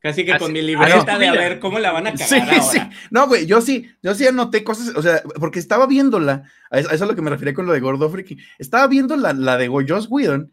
casi 0.00 0.24
que 0.24 0.32
Así- 0.32 0.44
con 0.44 0.52
mi 0.52 0.62
libreta 0.62 1.12
es 1.14 1.18
de 1.18 1.26
a 1.28 1.32
ver 1.32 1.58
cómo 1.58 1.78
la 1.78 1.92
van 1.92 2.06
a 2.06 2.12
cagar 2.12 2.28
Sí, 2.28 2.34
ahora. 2.36 2.62
sí. 2.62 2.78
No, 3.10 3.26
güey, 3.26 3.46
yo 3.46 3.60
sí, 3.60 3.90
yo 4.02 4.14
sí 4.14 4.26
anoté 4.26 4.62
cosas, 4.64 4.94
o 4.96 5.02
sea, 5.02 5.22
porque 5.40 5.58
estaba 5.58 5.86
viéndola, 5.86 6.44
a 6.70 6.78
eso, 6.78 6.90
a 6.90 6.94
eso 6.94 7.04
es 7.04 7.10
lo 7.10 7.16
que 7.16 7.22
me 7.22 7.30
refería 7.30 7.54
con 7.54 7.66
lo 7.66 7.72
de 7.72 7.80
Gordo 7.80 8.08
Friki. 8.10 8.36
Estaba 8.58 8.86
viendo 8.86 9.16
la, 9.16 9.32
la 9.32 9.56
de 9.56 9.68
Joss 9.68 10.06
Whedon 10.10 10.52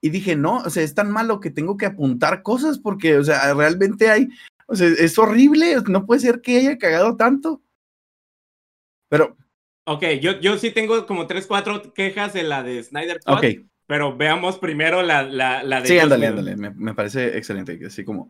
y 0.00 0.10
dije, 0.10 0.36
no, 0.36 0.58
o 0.58 0.70
sea, 0.70 0.82
es 0.82 0.94
tan 0.94 1.10
malo 1.10 1.40
que 1.40 1.50
tengo 1.50 1.76
que 1.76 1.86
apuntar 1.86 2.42
cosas 2.42 2.78
porque, 2.78 3.16
o 3.18 3.24
sea, 3.24 3.52
realmente 3.54 4.10
hay, 4.10 4.28
o 4.66 4.74
sea, 4.76 4.86
es 4.88 5.18
horrible, 5.18 5.76
no 5.88 6.06
puede 6.06 6.20
ser 6.20 6.40
que 6.40 6.58
haya 6.58 6.78
cagado 6.78 7.16
tanto. 7.16 7.62
Pero, 9.08 9.36
Ok, 9.88 10.02
yo, 10.20 10.40
yo 10.40 10.58
sí 10.58 10.72
tengo 10.72 11.06
como 11.06 11.28
tres, 11.28 11.46
cuatro 11.46 11.94
quejas 11.94 12.32
de 12.32 12.42
la 12.42 12.64
de 12.64 12.82
Snyder 12.82 13.20
Cut, 13.24 13.36
ok, 13.36 13.44
pero 13.86 14.16
veamos 14.16 14.58
primero 14.58 15.00
la, 15.02 15.22
la, 15.22 15.62
la 15.62 15.80
de 15.80 15.86
sí, 15.86 15.96
ándale, 15.96 16.26
ándale, 16.26 16.56
me, 16.56 16.70
me 16.70 16.92
parece 16.92 17.38
excelente, 17.38 17.78
así 17.86 18.04
como, 18.04 18.28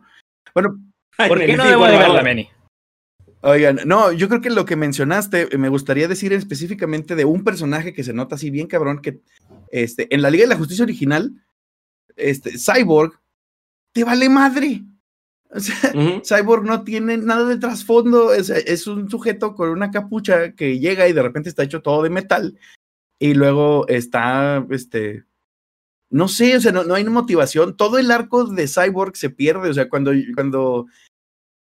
bueno, 0.53 0.77
¿Por 1.27 1.39
qué 1.39 1.57
no 1.57 1.65
debo 1.65 1.85
de 1.85 1.97
verla. 1.97 2.21
Meni? 2.21 2.49
Oigan, 3.41 3.79
no, 3.85 4.11
yo 4.11 4.27
creo 4.27 4.41
que 4.41 4.49
lo 4.49 4.65
que 4.65 4.75
mencionaste, 4.75 5.47
eh, 5.51 5.57
me 5.57 5.69
gustaría 5.69 6.07
decir 6.07 6.33
específicamente 6.33 7.15
de 7.15 7.25
un 7.25 7.43
personaje 7.43 7.93
que 7.93 8.03
se 8.03 8.13
nota 8.13 8.35
así 8.35 8.49
bien 8.49 8.67
cabrón, 8.67 9.01
que 9.01 9.19
este, 9.69 10.13
en 10.13 10.21
la 10.21 10.29
Liga 10.29 10.43
de 10.43 10.49
la 10.49 10.57
Justicia 10.57 10.83
original, 10.83 11.33
este, 12.15 12.53
Cyborg, 12.57 13.19
te 13.93 14.03
vale 14.03 14.29
madre. 14.29 14.83
O 15.49 15.59
sea. 15.59 15.75
Cyborg 16.23 16.63
no 16.65 16.83
tiene 16.83 17.17
nada 17.17 17.47
de 17.47 17.57
trasfondo, 17.57 18.33
es, 18.33 18.49
es 18.49 18.87
un 18.87 19.09
sujeto 19.09 19.55
con 19.55 19.69
una 19.69 19.91
capucha 19.91 20.53
que 20.53 20.79
llega 20.79 21.07
y 21.07 21.13
de 21.13 21.21
repente 21.21 21.49
está 21.49 21.63
hecho 21.63 21.81
todo 21.81 22.03
de 22.03 22.09
metal 22.09 22.57
y 23.19 23.33
luego 23.33 23.87
está, 23.87 24.65
este, 24.69 25.23
no 26.09 26.27
sé, 26.27 26.55
o 26.55 26.61
sea, 26.61 26.71
no, 26.71 26.83
no 26.83 26.95
hay 26.95 27.03
motivación. 27.05 27.75
Todo 27.77 27.97
el 27.97 28.11
arco 28.11 28.45
de 28.45 28.67
Cyborg 28.67 29.15
se 29.17 29.29
pierde, 29.29 29.69
o 29.69 29.73
sea, 29.73 29.89
cuando, 29.89 30.11
cuando, 30.35 30.85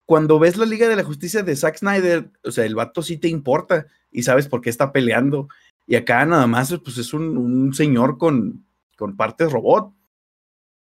cuando 0.05 0.39
ves 0.39 0.57
la 0.57 0.65
Liga 0.65 0.87
de 0.87 0.95
la 0.95 1.03
Justicia 1.03 1.43
de 1.43 1.55
Zack 1.55 1.77
Snyder, 1.77 2.31
o 2.43 2.51
sea, 2.51 2.65
el 2.65 2.75
vato 2.75 3.01
sí 3.01 3.17
te 3.17 3.27
importa 3.27 3.87
y 4.11 4.23
sabes 4.23 4.47
por 4.47 4.61
qué 4.61 4.69
está 4.69 4.91
peleando. 4.91 5.47
Y 5.85 5.95
acá 5.95 6.25
nada 6.25 6.47
más, 6.47 6.73
pues 6.83 6.97
es 6.97 7.13
un, 7.13 7.37
un 7.37 7.73
señor 7.73 8.17
con, 8.17 8.65
con 8.97 9.15
partes 9.17 9.51
robot. 9.51 9.93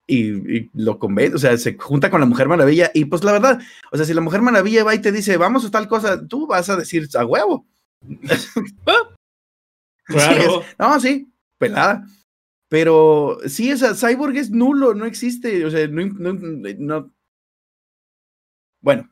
Y, 0.05 0.57
y 0.57 0.69
lo 0.73 0.99
convence, 0.99 1.35
o 1.35 1.39
sea, 1.39 1.57
se 1.57 1.77
junta 1.77 2.09
con 2.09 2.19
la 2.19 2.25
Mujer 2.25 2.49
Maravilla. 2.49 2.91
Y 2.93 3.05
pues 3.05 3.23
la 3.23 3.31
verdad, 3.31 3.61
o 3.91 3.95
sea, 3.97 4.05
si 4.05 4.13
la 4.13 4.19
Mujer 4.21 4.41
Maravilla 4.41 4.83
va 4.83 4.93
y 4.93 5.01
te 5.01 5.13
dice, 5.13 5.37
vamos 5.37 5.63
a 5.65 5.71
tal 5.71 5.87
cosa, 5.87 6.27
tú 6.27 6.45
vas 6.45 6.69
a 6.69 6.75
decir 6.75 7.07
a 7.15 7.25
huevo. 7.25 7.65
Claro. 8.25 9.13
Sí, 10.09 10.19
es- 10.19 10.75
no, 10.77 10.99
sí, 10.99 11.31
pelada. 11.57 12.05
Pero 12.73 13.37
sí, 13.45 13.71
o 13.71 13.77
sea, 13.77 13.93
Cyborg 13.93 14.35
es 14.35 14.49
nulo, 14.49 14.95
no 14.95 15.05
existe. 15.05 15.63
O 15.63 15.69
sea, 15.69 15.87
no. 15.87 16.07
no- 16.07 16.33
no- 16.79 17.13
Bueno, 18.81 19.11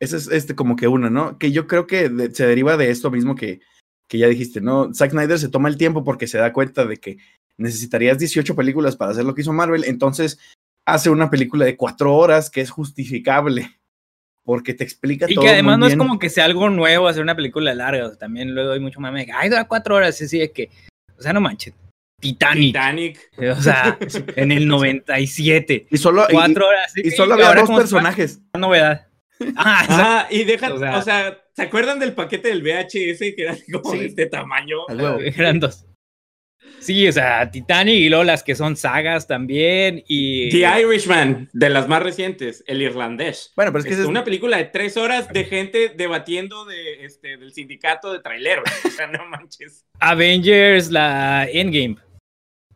ese 0.00 0.16
es 0.16 0.26
este 0.26 0.56
como 0.56 0.74
que 0.74 0.88
uno, 0.88 1.08
¿no? 1.08 1.38
Que 1.38 1.52
yo 1.52 1.68
creo 1.68 1.86
que 1.86 2.08
de- 2.08 2.34
se 2.34 2.44
deriva 2.44 2.76
de 2.76 2.90
esto 2.90 3.12
mismo 3.12 3.36
que, 3.36 3.60
que 4.08 4.18
ya 4.18 4.26
dijiste, 4.26 4.60
¿no? 4.60 4.92
Zack 4.92 5.12
Snyder 5.12 5.38
se 5.38 5.50
toma 5.50 5.68
el 5.68 5.76
tiempo 5.76 6.02
porque 6.02 6.26
se 6.26 6.38
da 6.38 6.52
cuenta 6.52 6.84
de 6.84 6.96
que 6.96 7.18
necesitarías 7.58 8.18
18 8.18 8.56
películas 8.56 8.96
para 8.96 9.12
hacer 9.12 9.24
lo 9.24 9.36
que 9.36 9.42
hizo 9.42 9.52
Marvel, 9.52 9.84
entonces 9.84 10.40
hace 10.84 11.10
una 11.10 11.30
película 11.30 11.64
de 11.64 11.76
cuatro 11.76 12.12
horas 12.16 12.50
que 12.50 12.60
es 12.60 12.70
justificable 12.72 13.70
porque 14.42 14.74
te 14.74 14.82
explica 14.82 15.26
Y 15.30 15.36
todo. 15.36 15.44
que 15.44 15.50
además 15.52 15.78
muy 15.78 15.80
no 15.82 15.86
es 15.92 15.96
como 15.96 16.18
que 16.18 16.28
sea 16.28 16.46
algo 16.46 16.68
nuevo 16.70 17.06
hacer 17.06 17.22
una 17.22 17.36
película 17.36 17.72
larga. 17.72 18.06
o 18.06 18.08
sea, 18.08 18.18
también 18.18 18.52
luego 18.52 18.72
hay 18.72 18.80
mucho 18.80 18.98
mame. 18.98 19.28
Ay, 19.32 19.48
dura 19.48 19.68
cuatro 19.68 19.94
horas. 19.94 20.16
Sí, 20.16 20.26
sí, 20.26 20.40
es 20.42 20.50
que. 20.50 20.70
O 21.16 21.22
sea, 21.22 21.32
no 21.32 21.40
manches. 21.40 21.72
Titanic. 22.32 22.66
Titanic. 22.72 23.30
O 23.56 23.62
sea, 23.62 23.98
en 24.36 24.50
el 24.52 24.66
97. 24.66 25.86
Y 25.90 25.96
solo, 25.98 26.26
y- 26.28 26.32
Cuatro 26.32 26.68
horas. 26.68 26.92
sí, 26.92 27.02
y 27.04 27.10
solo 27.10 27.34
había 27.34 27.52
dos 27.54 27.70
personajes. 27.70 28.40
una 28.54 28.66
novedad. 28.66 29.06
Ah, 29.56 29.80
exacto. 29.82 30.02
Ajá, 30.02 30.26
y 30.30 30.44
deja, 30.44 30.72
O 30.72 30.98
o 30.98 31.02
sea- 31.02 31.38
¿se 31.54 31.62
acuerdan 31.62 31.98
del 31.98 32.14
paquete 32.14 32.48
del 32.48 32.62
VHS 32.62 33.18
que 33.34 33.42
era 33.42 33.56
como 33.72 33.92
Sí. 33.92 33.98
de 33.98 34.06
este 34.06 34.26
tamaño? 34.26 34.78
Eran 35.36 35.60
dos. 35.60 35.84
Sí, 36.80 37.08
o 37.08 37.12
sea, 37.12 37.50
Titanic 37.50 37.94
y 37.94 38.08
luego 38.10 38.24
las 38.24 38.42
que 38.42 38.54
son 38.54 38.76
sagas 38.76 39.26
también. 39.26 40.02
Y. 40.06 40.50
The 40.50 40.82
Irishman, 40.82 41.48
de 41.54 41.70
las 41.70 41.88
más 41.88 42.02
recientes, 42.02 42.62
el 42.66 42.82
irlandés. 42.82 43.52
Bueno, 43.56 43.72
pero 43.72 43.80
es 43.80 43.84
que 43.86 43.90
Este, 43.92 44.02
es- 44.02 44.08
una 44.08 44.22
película 44.22 44.58
de 44.58 44.64
tres 44.66 44.96
horas 44.98 45.28
de 45.32 45.44
gente 45.44 45.92
debatiendo 45.96 46.66
de, 46.66 47.04
este, 47.06 47.38
del 47.38 47.52
sindicato 47.54 48.12
de 48.12 48.20
traileros. 48.20 48.64
O 48.86 48.90
sea, 48.90 49.06
no 49.06 49.24
manches. 49.26 49.84
Avengers, 49.98 50.90
la 50.90 51.48
Endgame. 51.50 51.96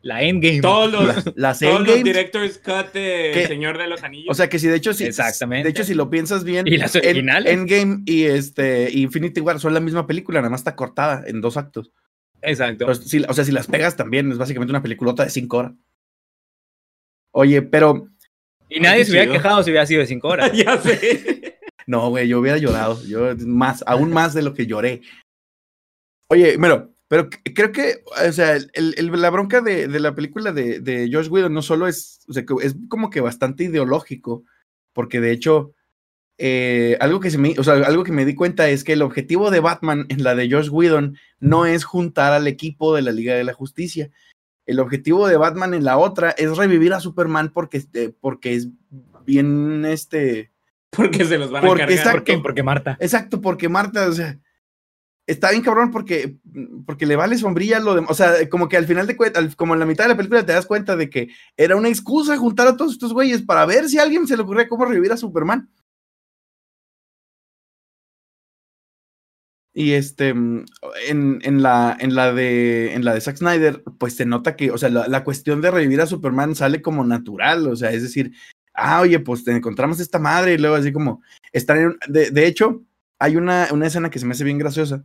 La 0.08 0.22
Endgame. 0.22 0.60
Todos 0.60 0.90
los, 0.90 1.06
la- 1.06 1.32
las 1.36 1.58
todos 1.60 1.80
los 1.80 1.88
Endgames, 1.88 2.04
director's 2.04 2.58
cut 2.58 2.92
de 2.94 3.44
Señor 3.46 3.76
de 3.78 3.86
los 3.88 4.02
Anillos. 4.02 4.28
O 4.30 4.34
sea 4.34 4.48
que 4.48 4.58
si 4.58 4.66
de 4.66 4.76
hecho 4.76 4.92
si, 4.94 5.04
Exactamente. 5.04 5.64
de 5.64 5.70
hecho 5.70 5.84
si 5.84 5.94
lo 5.94 6.08
piensas 6.08 6.44
bien, 6.44 6.66
Y 6.66 6.76
las 6.78 6.96
originales. 6.96 7.52
Endgame 7.52 8.02
y 8.06 8.24
este 8.24 8.90
Infinity 8.92 9.40
War 9.40 9.60
son 9.60 9.74
la 9.74 9.80
misma 9.80 10.06
película, 10.06 10.40
nada 10.40 10.50
más 10.50 10.60
está 10.60 10.74
cortada 10.76 11.24
en 11.26 11.40
dos 11.40 11.56
actos. 11.56 11.92
Exacto. 12.40 12.86
Pero 12.86 12.94
si- 12.94 13.24
o 13.28 13.32
sea, 13.34 13.44
si 13.44 13.52
las 13.52 13.66
pegas 13.66 13.96
también 13.96 14.30
es 14.32 14.38
básicamente 14.38 14.70
una 14.72 14.82
peliculota 14.82 15.24
de 15.24 15.30
cinco 15.30 15.58
horas. 15.58 15.72
Oye, 17.32 17.62
pero 17.62 18.08
Y 18.68 18.80
nadie 18.80 19.04
se 19.04 19.10
hubiera 19.12 19.26
chido. 19.26 19.34
quejado 19.34 19.62
si 19.62 19.70
hubiera 19.70 19.86
sido 19.86 20.00
de 20.00 20.06
cinco 20.06 20.28
horas. 20.28 20.52
ya 20.52 20.78
sé. 20.80 21.58
no, 21.86 22.08
güey, 22.10 22.28
yo 22.28 22.38
hubiera 22.40 22.58
llorado, 22.58 22.98
yo 23.06 23.34
más, 23.46 23.84
aún 23.86 24.10
más 24.12 24.34
de 24.34 24.42
lo 24.42 24.54
que 24.54 24.66
lloré. 24.66 25.02
Oye, 26.30 26.58
pero, 26.60 26.94
pero 27.08 27.28
creo 27.54 27.72
que, 27.72 28.02
o 28.28 28.32
sea, 28.32 28.54
el- 28.56 28.70
el- 28.74 29.20
la 29.20 29.30
bronca 29.30 29.60
de, 29.60 29.88
de 29.88 30.00
la 30.00 30.14
película 30.14 30.52
de, 30.52 30.80
de 30.80 31.08
Josh 31.12 31.28
Whedon 31.28 31.52
no 31.54 31.62
solo 31.62 31.86
es, 31.88 32.20
o 32.28 32.32
sea, 32.32 32.44
que 32.44 32.54
es 32.62 32.76
como 32.88 33.10
que 33.10 33.20
bastante 33.20 33.64
ideológico, 33.64 34.44
porque 34.92 35.20
de 35.20 35.32
hecho, 35.32 35.72
eh, 36.38 36.96
algo 37.00 37.18
que 37.20 37.30
se 37.30 37.38
me, 37.38 37.54
o 37.58 37.64
sea, 37.64 37.74
algo 37.74 38.04
que 38.04 38.12
me 38.12 38.24
di 38.24 38.34
cuenta 38.34 38.68
es 38.68 38.84
que 38.84 38.92
el 38.92 39.02
objetivo 39.02 39.50
de 39.50 39.60
Batman 39.60 40.06
en 40.08 40.22
la 40.22 40.34
de 40.34 40.48
Josh 40.50 40.68
Whedon 40.70 41.16
no 41.40 41.66
es 41.66 41.84
juntar 41.84 42.32
al 42.32 42.46
equipo 42.46 42.94
de 42.94 43.02
la 43.02 43.10
Liga 43.10 43.34
de 43.34 43.44
la 43.44 43.54
Justicia. 43.54 44.10
El 44.66 44.78
objetivo 44.80 45.26
de 45.28 45.36
Batman 45.38 45.72
en 45.74 45.84
la 45.84 45.96
otra 45.98 46.30
es 46.32 46.56
revivir 46.56 46.92
a 46.92 47.00
Superman 47.00 47.50
porque, 47.52 47.82
eh, 47.94 48.12
porque 48.20 48.54
es 48.54 48.68
bien, 49.26 49.84
este, 49.86 50.50
Porque 50.90 51.24
se 51.24 51.38
los 51.38 51.50
van 51.50 51.64
a 51.64 51.66
Porque 51.68 51.80
cargar. 51.82 51.98
exacto. 51.98 52.18
¿Por 52.18 52.24
qué? 52.24 52.38
Porque 52.38 52.62
Marta. 52.62 52.96
exacto, 53.00 53.40
porque 53.40 53.68
Marta, 53.68 54.08
o 54.08 54.12
sea, 54.12 54.38
está 55.28 55.50
bien 55.50 55.62
cabrón 55.62 55.90
porque, 55.90 56.38
porque 56.86 57.06
le 57.06 57.14
vale 57.14 57.38
sombrilla 57.38 57.78
lo 57.78 57.94
de, 57.94 58.04
o 58.08 58.14
sea, 58.14 58.48
como 58.48 58.68
que 58.68 58.76
al 58.76 58.86
final 58.86 59.06
de 59.06 59.16
cuentas, 59.16 59.54
como 59.54 59.74
en 59.74 59.80
la 59.80 59.86
mitad 59.86 60.04
de 60.04 60.08
la 60.08 60.16
película 60.16 60.44
te 60.44 60.52
das 60.52 60.66
cuenta 60.66 60.96
de 60.96 61.10
que 61.10 61.28
era 61.56 61.76
una 61.76 61.88
excusa 61.88 62.36
juntar 62.38 62.66
a 62.66 62.76
todos 62.76 62.92
estos 62.92 63.12
güeyes 63.12 63.42
para 63.42 63.66
ver 63.66 63.88
si 63.88 63.98
a 63.98 64.02
alguien 64.02 64.26
se 64.26 64.36
le 64.36 64.42
ocurría 64.42 64.68
cómo 64.68 64.86
revivir 64.86 65.12
a 65.12 65.16
Superman. 65.16 65.70
Y 69.74 69.92
este, 69.92 70.30
en, 70.30 70.66
en, 71.08 71.62
la, 71.62 71.96
en, 72.00 72.14
la 72.16 72.32
de, 72.32 72.94
en 72.94 73.04
la 73.04 73.14
de 73.14 73.20
Zack 73.20 73.36
Snyder, 73.36 73.84
pues 73.98 74.16
se 74.16 74.24
nota 74.26 74.56
que, 74.56 74.72
o 74.72 74.78
sea, 74.78 74.88
la, 74.88 75.06
la 75.06 75.22
cuestión 75.22 75.60
de 75.60 75.70
revivir 75.70 76.00
a 76.00 76.06
Superman 76.06 76.56
sale 76.56 76.82
como 76.82 77.04
natural, 77.04 77.68
o 77.68 77.76
sea, 77.76 77.92
es 77.92 78.02
decir, 78.02 78.32
ah, 78.74 79.00
oye, 79.02 79.20
pues 79.20 79.44
te 79.44 79.52
encontramos 79.52 80.00
esta 80.00 80.18
madre 80.18 80.54
y 80.54 80.58
luego 80.58 80.74
así 80.74 80.90
como, 80.90 81.22
están 81.52 81.78
en, 81.78 81.96
de, 82.08 82.30
de 82.30 82.46
hecho, 82.46 82.82
hay 83.20 83.36
una, 83.36 83.68
una 83.70 83.86
escena 83.86 84.10
que 84.10 84.18
se 84.18 84.26
me 84.26 84.32
hace 84.32 84.44
bien 84.44 84.58
graciosa, 84.58 85.04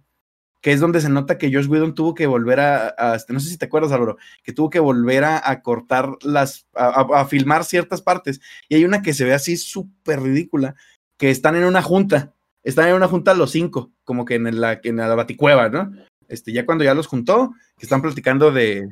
que 0.63 0.71
es 0.71 0.79
donde 0.79 1.01
se 1.01 1.09
nota 1.09 1.37
que 1.37 1.53
Josh 1.53 1.67
Whedon 1.67 1.93
tuvo 1.93 2.15
que 2.15 2.25
volver 2.25 2.61
a, 2.61 2.95
a- 2.97 3.15
este, 3.15 3.33
no 3.33 3.41
sé 3.41 3.49
si 3.49 3.57
te 3.57 3.65
acuerdas, 3.65 3.91
Álvaro, 3.91 4.17
que 4.43 4.53
tuvo 4.53 4.69
que 4.69 4.79
volver 4.79 5.25
a, 5.25 5.41
a 5.47 5.61
cortar 5.61 6.09
las, 6.21 6.65
a, 6.73 7.01
a- 7.01 7.25
filmar 7.25 7.65
ciertas 7.65 8.01
partes, 8.01 8.39
y 8.69 8.75
hay 8.75 8.85
una 8.85 9.01
que 9.01 9.13
se 9.13 9.25
ve 9.25 9.33
así 9.33 9.57
súper 9.57 10.21
ridícula, 10.21 10.75
que 11.17 11.29
están 11.29 11.57
en 11.57 11.65
una 11.65 11.81
junta, 11.81 12.33
están 12.63 12.87
en 12.87 12.95
una 12.95 13.09
junta 13.09 13.33
los 13.33 13.51
cinco, 13.51 13.91
como 14.05 14.23
que 14.23 14.35
en 14.35 14.61
la, 14.61 14.79
en 14.83 14.95
la 14.95 15.13
baticueva, 15.13 15.67
¿no? 15.67 15.91
Este, 16.29 16.53
ya 16.53 16.65
cuando 16.65 16.85
ya 16.85 16.93
los 16.93 17.07
juntó, 17.07 17.51
que 17.77 17.85
están 17.85 18.01
platicando 18.01 18.49
de, 18.51 18.87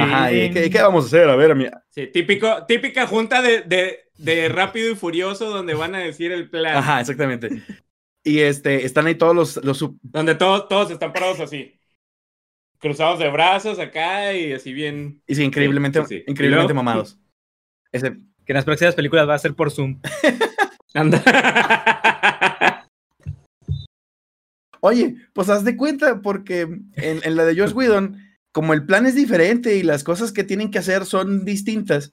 ajá, 0.00 0.32
¿y 0.32 0.50
qué, 0.50 0.68
qué 0.68 0.82
vamos 0.82 1.04
a 1.04 1.06
hacer? 1.06 1.28
A 1.28 1.36
ver, 1.36 1.52
a 1.52 1.54
mí, 1.54 1.66
Sí, 1.90 2.08
típico, 2.08 2.66
típica 2.66 3.06
junta 3.06 3.40
de, 3.40 3.62
de, 3.62 4.00
de 4.18 4.48
Rápido 4.48 4.90
y 4.90 4.96
Furioso 4.96 5.48
donde 5.48 5.74
van 5.74 5.94
a 5.94 5.98
decir 5.98 6.32
el 6.32 6.50
plan. 6.50 6.76
Ajá, 6.76 7.00
exactamente. 7.00 7.62
Y 8.24 8.40
este, 8.40 8.84
están 8.86 9.06
ahí 9.06 9.14
todos 9.16 9.36
los, 9.36 9.56
los 9.64 9.76
sub- 9.78 9.98
Donde 10.02 10.34
todos, 10.34 10.66
todos 10.68 10.90
están 10.90 11.12
parados 11.12 11.40
así. 11.40 11.78
Cruzados 12.78 13.18
de 13.18 13.30
brazos 13.30 13.78
acá 13.78 14.32
y 14.34 14.52
así 14.52 14.72
bien. 14.72 15.22
y 15.26 15.34
sí, 15.34 15.44
increíblemente, 15.44 16.00
sí, 16.06 16.18
sí. 16.18 16.24
increíblemente 16.26 16.74
mamados. 16.74 17.18
Ese, 17.92 18.12
Que 18.44 18.52
en 18.52 18.54
las 18.54 18.64
próximas 18.64 18.94
películas 18.94 19.28
va 19.28 19.34
a 19.34 19.38
ser 19.38 19.54
por 19.54 19.70
Zoom. 19.70 20.00
Anda. 20.94 21.22
Oye, 24.80 25.16
pues 25.32 25.48
haz 25.48 25.64
de 25.64 25.76
cuenta, 25.76 26.20
porque 26.20 26.60
en, 26.62 26.90
en 26.96 27.36
la 27.36 27.44
de 27.44 27.58
Josh 27.58 27.72
Whedon, 27.72 28.18
como 28.52 28.74
el 28.74 28.84
plan 28.84 29.06
es 29.06 29.14
diferente 29.14 29.76
y 29.76 29.82
las 29.82 30.04
cosas 30.04 30.30
que 30.30 30.44
tienen 30.44 30.70
que 30.70 30.78
hacer 30.78 31.06
son 31.06 31.44
distintas, 31.44 32.12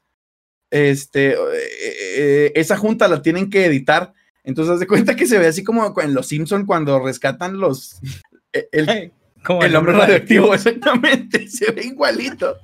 este, 0.71 1.33
eh, 1.33 1.37
eh, 2.17 2.51
esa 2.55 2.77
junta 2.77 3.07
la 3.09 3.21
tienen 3.21 3.49
que 3.49 3.65
editar. 3.65 4.13
Entonces 4.43 4.73
haz 4.73 4.79
de 4.79 4.87
cuenta 4.87 5.15
que 5.15 5.27
se 5.27 5.37
ve 5.37 5.47
así 5.47 5.63
como 5.63 5.93
en 6.01 6.13
Los 6.13 6.27
Simpson 6.27 6.65
cuando 6.65 6.99
rescatan 6.99 7.59
los 7.59 7.99
eh, 8.53 8.67
el, 8.71 9.11
Como 9.43 9.63
el 9.63 9.75
hombre 9.75 9.93
radioactivo, 9.93 10.53
exactamente, 10.53 11.47
se 11.49 11.71
ve 11.71 11.85
igualito. 11.85 12.57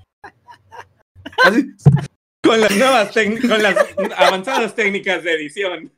Así, 1.44 1.72
con 2.42 2.62
las 2.62 2.76
nuevas 2.76 3.12
con 3.14 3.62
las 3.62 3.76
avanzadas 4.18 4.74
técnicas 4.76 5.24
de 5.24 5.34
edición. 5.34 5.92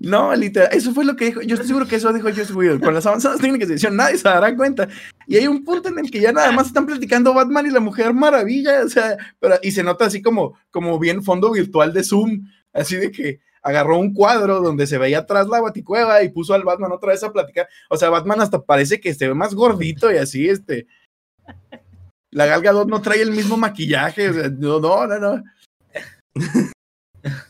No, 0.00 0.34
literal, 0.34 0.70
eso 0.72 0.92
fue 0.92 1.04
lo 1.04 1.16
que 1.16 1.26
dijo. 1.26 1.42
Yo 1.42 1.54
estoy 1.54 1.68
seguro 1.68 1.86
que 1.86 1.96
eso 1.96 2.12
dijo 2.12 2.28
Josh 2.28 2.52
Whedon. 2.52 2.80
Con 2.80 2.94
las 2.94 3.04
avanzadas 3.06 3.40
técnicas 3.40 3.68
de 3.68 3.74
edición, 3.74 3.96
nadie 3.96 4.16
se 4.16 4.28
dará 4.28 4.54
cuenta. 4.56 4.88
Y 5.26 5.36
hay 5.36 5.46
un 5.46 5.64
punto 5.64 5.88
en 5.88 5.98
el 5.98 6.10
que 6.10 6.20
ya 6.20 6.32
nada 6.32 6.50
más 6.52 6.68
están 6.68 6.86
platicando 6.86 7.34
Batman 7.34 7.66
y 7.66 7.70
la 7.70 7.80
Mujer 7.80 8.14
Maravilla, 8.14 8.84
o 8.84 8.88
sea, 8.88 9.16
pero, 9.38 9.56
y 9.62 9.70
se 9.70 9.82
nota 9.82 10.06
así 10.06 10.22
como, 10.22 10.58
como 10.70 10.98
bien 10.98 11.22
fondo 11.22 11.50
virtual 11.50 11.92
de 11.92 12.04
Zoom, 12.04 12.48
así 12.72 12.96
de 12.96 13.10
que 13.10 13.40
agarró 13.62 13.98
un 13.98 14.12
cuadro 14.12 14.60
donde 14.60 14.86
se 14.86 14.98
veía 14.98 15.20
atrás 15.20 15.48
la 15.48 15.60
baticueva 15.60 16.22
y 16.22 16.30
puso 16.30 16.54
al 16.54 16.64
Batman 16.64 16.92
otra 16.92 17.10
vez 17.10 17.22
a 17.22 17.32
platicar. 17.32 17.68
O 17.90 17.96
sea, 17.96 18.10
Batman 18.10 18.40
hasta 18.40 18.62
parece 18.62 19.00
que 19.00 19.14
se 19.14 19.28
ve 19.28 19.34
más 19.34 19.54
gordito 19.54 20.12
y 20.12 20.16
así, 20.16 20.48
este. 20.48 20.86
La 22.30 22.46
Gal 22.46 22.62
Gadot 22.62 22.88
no 22.88 23.00
trae 23.00 23.22
el 23.22 23.30
mismo 23.30 23.56
maquillaje, 23.56 24.28
o 24.28 24.34
sea, 24.34 24.48
no, 24.48 24.80
no, 24.80 25.06
no, 25.06 25.18
no. 25.18 25.44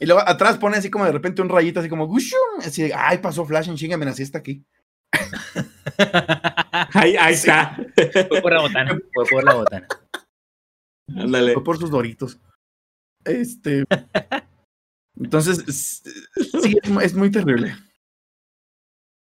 Y 0.00 0.06
luego 0.06 0.22
atrás 0.26 0.56
pone 0.56 0.76
así 0.76 0.90
como 0.90 1.04
de 1.04 1.12
repente 1.12 1.42
un 1.42 1.48
rayito 1.48 1.80
así 1.80 1.88
como 1.88 2.06
gushum, 2.06 2.60
así 2.60 2.84
de, 2.84 2.94
ay, 2.94 3.18
pasó 3.18 3.44
Flash 3.44 3.68
en 3.68 3.76
chinga, 3.76 3.96
así 4.08 4.22
está 4.22 4.38
aquí. 4.38 4.64
Ahí, 6.94 7.16
ahí 7.16 7.34
está. 7.34 7.76
Fue 8.28 8.40
por 8.40 8.52
la 8.52 8.60
botana. 8.60 8.98
Fue 9.12 9.24
por 9.26 9.44
la 9.44 9.54
botana. 9.54 9.88
Ándale. 11.16 11.54
Fue 11.54 11.64
por 11.64 11.78
sus 11.78 11.90
doritos. 11.90 12.38
Este. 13.24 13.84
Entonces, 15.20 15.64
es- 15.66 16.02
sí, 16.62 16.76
es, 16.82 16.90
mu- 16.90 17.00
es 17.00 17.14
muy 17.14 17.30
terrible. 17.30 17.74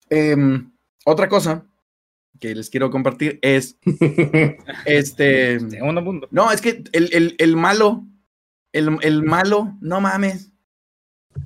Em, 0.10 0.72
otra 1.06 1.28
cosa 1.30 1.66
que 2.40 2.56
les 2.56 2.70
quiero 2.70 2.90
compartir 2.90 3.40
es, 3.42 3.78
este, 4.86 5.60
Segundo 5.70 6.04
punto. 6.04 6.28
no, 6.32 6.52
es 6.52 6.62
que 6.62 6.84
el, 6.92 7.10
el, 7.14 7.36
el 7.38 7.56
malo, 7.56 8.06
el, 8.74 8.98
el 9.02 9.24
malo, 9.24 9.78
no 9.82 10.02
mames. 10.02 10.52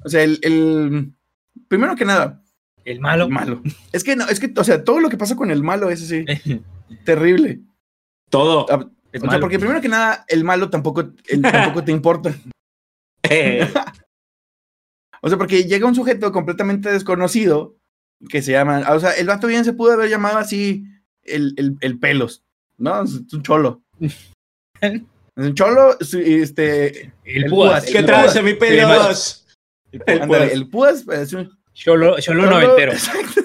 O 0.04 0.10
sea, 0.10 0.24
el, 0.24 0.40
el, 0.42 1.12
primero 1.68 1.96
que 1.96 2.06
nada, 2.06 2.44
El 2.86 3.00
malo. 3.02 3.26
el 3.26 3.32
malo. 3.32 3.62
Es 3.92 4.04
que 4.04 4.16
no, 4.16 4.28
es 4.28 4.40
que, 4.40 4.52
o 4.56 4.64
sea, 4.64 4.84
todo 4.84 5.00
lo 5.00 5.10
que 5.10 5.18
pasa 5.18 5.36
con 5.36 5.52
el 5.52 5.62
malo 5.64 5.90
es 5.90 6.02
así, 6.04 6.26
terrible. 7.06 7.62
Todo. 8.30 8.66
Ah, 8.72 8.90
Es 9.12 9.22
O 9.22 9.26
sea, 9.26 9.32
malo. 9.32 9.42
porque 9.42 9.60
primero 9.60 9.82
que 9.82 9.90
nada, 9.90 10.26
el 10.28 10.44
malo 10.44 10.70
tampoco, 10.70 11.02
el- 11.28 11.42
tampoco 11.42 11.84
te 11.84 11.92
importa. 11.92 12.34
Eh, 13.28 13.68
O 15.26 15.30
sea, 15.30 15.38
porque 15.40 15.64
llega 15.64 15.88
un 15.88 15.96
sujeto 15.96 16.32
completamente 16.32 16.92
desconocido 16.92 17.76
que 18.30 18.42
se 18.44 18.52
llama, 18.52 18.86
o 18.94 19.00
sea, 19.00 19.12
el 19.14 19.26
vato 19.28 19.48
bien 19.48 19.66
se 19.66 19.74
pudo 19.74 19.94
haber 19.94 20.10
llamado 20.10 20.38
así 20.38 20.86
el, 21.24 21.54
el, 21.58 21.76
el 21.82 21.98
pelos, 22.00 22.44
¿no? 22.78 23.04
Es 23.04 23.14
un 23.34 23.42
cholo. 23.44 23.82
Es 25.38 25.48
un 25.48 25.54
cholo, 25.56 25.98
este, 26.00 27.12
El 27.26 27.44
el 27.44 27.50
púas. 27.50 27.82
púas. 27.82 27.92
¿Qué 27.92 27.98
El 27.98 28.06
traes, 28.06 28.32
púas. 28.34 28.44
mi 28.46 28.54
pelos? 28.54 29.48
El 29.92 30.22
ándale, 30.22 30.28
púas. 30.28 30.52
el 30.54 30.70
púas, 30.70 31.08
es 31.10 31.34
un 31.34 31.60
Cholo, 31.74 32.20
cholo 32.22 32.44
cholo- 32.44 32.50
noventero. 32.52 32.92
Exacto. 32.94 33.42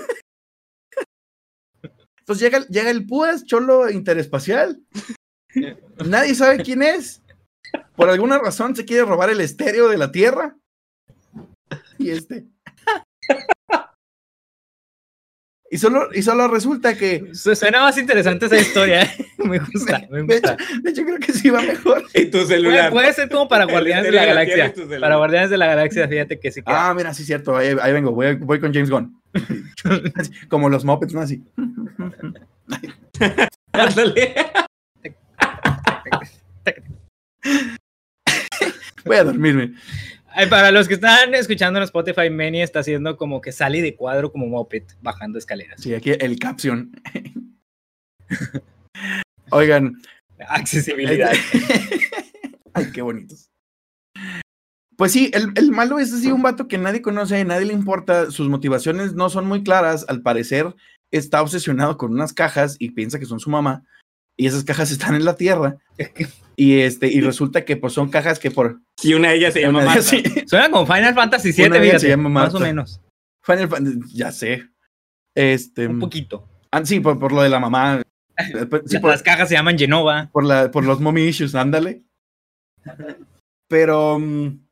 Entonces 2.20 2.40
llega, 2.42 2.66
llega 2.68 2.90
el 2.90 3.06
púas, 3.06 3.44
cholo 3.44 3.90
interespacial. 3.90 4.80
Nadie 6.04 6.34
sabe 6.36 6.62
quién 6.62 6.82
es. 6.82 7.22
Por 7.96 8.08
alguna 8.08 8.38
razón 8.38 8.76
se 8.76 8.84
quiere 8.84 9.04
robar 9.04 9.30
el 9.30 9.40
estéreo 9.40 9.88
de 9.88 9.98
la 9.98 10.12
Tierra. 10.12 10.56
Y 11.98 12.10
este. 12.10 12.46
Y 15.72 15.78
solo, 15.78 16.08
y 16.12 16.22
solo 16.22 16.48
resulta 16.48 16.96
que. 16.96 17.32
Su- 17.32 17.54
Suena 17.54 17.80
más 17.80 17.96
interesante 17.96 18.46
esa 18.46 18.56
historia. 18.58 19.02
¿eh? 19.02 19.26
Me 19.38 19.58
gusta, 19.60 20.00
me 20.10 20.22
De 20.24 20.36
hecho, 20.36 20.48
gusta. 20.50 20.56
de 20.82 20.90
hecho, 20.90 21.04
creo 21.04 21.18
que 21.18 21.32
sí 21.32 21.48
va 21.48 21.62
mejor. 21.62 22.04
Y 22.14 22.24
tu 22.26 22.38
Puede, 22.38 22.46
celular. 22.46 22.90
puede 22.92 23.12
ser 23.12 23.28
como 23.30 23.48
para 23.48 23.64
Guardianes 23.70 24.04
de 24.06 24.12
la 24.12 24.24
Galaxia. 24.26 24.74
Para 25.00 25.16
Guardianes 25.16 25.50
de 25.50 25.58
la 25.58 25.66
Galaxia, 25.66 26.08
fíjate 26.08 26.38
que 26.40 26.50
sí 26.50 26.60
queda. 26.62 26.90
Ah, 26.90 26.94
mira, 26.94 27.14
sí, 27.14 27.24
cierto. 27.24 27.56
Ahí, 27.56 27.76
ahí 27.80 27.92
vengo, 27.92 28.10
voy, 28.12 28.34
voy 28.34 28.58
con 28.60 28.72
James 28.74 28.90
Gunn. 28.90 29.20
Como 30.48 30.68
los 30.68 30.84
Muppets, 30.84 31.14
¿no? 31.14 31.20
Así. 31.20 31.42
Ándale. 33.72 34.34
Voy 39.04 39.16
a 39.16 39.24
dormirme. 39.24 39.74
Para 40.48 40.70
los 40.70 40.88
que 40.88 40.94
están 40.94 41.34
escuchando 41.34 41.78
en 41.78 41.84
Spotify, 41.84 42.30
Manny 42.30 42.62
está 42.62 42.80
haciendo 42.80 43.16
como 43.16 43.40
que 43.40 43.52
sale 43.52 43.82
de 43.82 43.94
cuadro 43.94 44.32
como 44.32 44.46
moped 44.46 44.84
bajando 45.02 45.38
escaleras. 45.38 45.82
Sí, 45.82 45.94
aquí 45.94 46.12
el 46.18 46.38
caption. 46.38 46.92
Oigan, 49.50 49.96
Accesibilidad. 50.48 51.32
Ay, 52.72 52.90
qué 52.92 53.02
bonitos. 53.02 53.50
Pues 54.96 55.12
sí, 55.12 55.30
el, 55.32 55.52
el 55.56 55.70
malo 55.70 55.98
es 55.98 56.12
así 56.12 56.30
un 56.30 56.42
vato 56.42 56.68
que 56.68 56.78
nadie 56.78 57.02
conoce, 57.02 57.42
nadie 57.44 57.66
le 57.66 57.72
importa, 57.72 58.30
sus 58.30 58.48
motivaciones 58.48 59.14
no 59.14 59.30
son 59.30 59.46
muy 59.46 59.62
claras, 59.62 60.04
al 60.08 60.22
parecer 60.22 60.74
está 61.10 61.42
obsesionado 61.42 61.96
con 61.96 62.12
unas 62.12 62.32
cajas 62.32 62.76
y 62.78 62.90
piensa 62.90 63.18
que 63.18 63.24
son 63.24 63.40
su 63.40 63.50
mamá, 63.50 63.84
y 64.36 64.46
esas 64.46 64.64
cajas 64.64 64.90
están 64.90 65.14
en 65.14 65.24
la 65.24 65.36
tierra, 65.36 65.76
y 66.56 66.80
este, 66.80 67.08
y 67.08 67.20
resulta 67.20 67.64
que 67.64 67.76
pues 67.76 67.92
son 67.92 68.10
cajas 68.10 68.38
que 68.38 68.50
por... 68.50 68.80
Y 69.02 69.14
una 69.14 69.30
de 69.30 69.36
ellas 69.36 69.54
se 69.54 69.60
llama 69.62 69.82
Marta. 69.84 70.02
sí, 70.02 70.22
Suena 70.46 70.70
como 70.70 70.86
Final 70.86 71.14
Fantasy 71.14 71.52
VII, 71.52 71.66
Una 71.66 71.74
de 71.76 71.80
ellas 71.82 71.90
fíjate. 71.92 72.00
se 72.00 72.08
llama 72.10 72.28
más 72.28 72.54
o 72.54 72.60
menos. 72.60 73.00
Final 73.42 73.68
Fan- 73.68 74.02
ya 74.12 74.30
sé. 74.32 74.68
Este, 75.34 75.86
Un 75.88 75.98
poquito. 76.00 76.46
ah, 76.70 76.84
sí, 76.84 77.00
por, 77.00 77.18
por 77.18 77.32
lo 77.32 77.42
de 77.42 77.48
la 77.48 77.60
mamá. 77.60 78.02
Pues, 78.70 78.82
Sí, 78.86 78.98
por, 78.98 79.10
Las 79.10 79.22
cajas 79.22 79.48
se 79.50 79.54
llaman 79.54 79.78
Genova. 79.78 80.30
por, 80.32 80.44
la, 80.44 80.70
por 80.70 80.84
los 80.84 80.98
mommy 81.00 81.22
issues, 81.26 81.54
ándale. 81.54 82.02
Pero, 83.68 84.18
mm, 84.18 84.66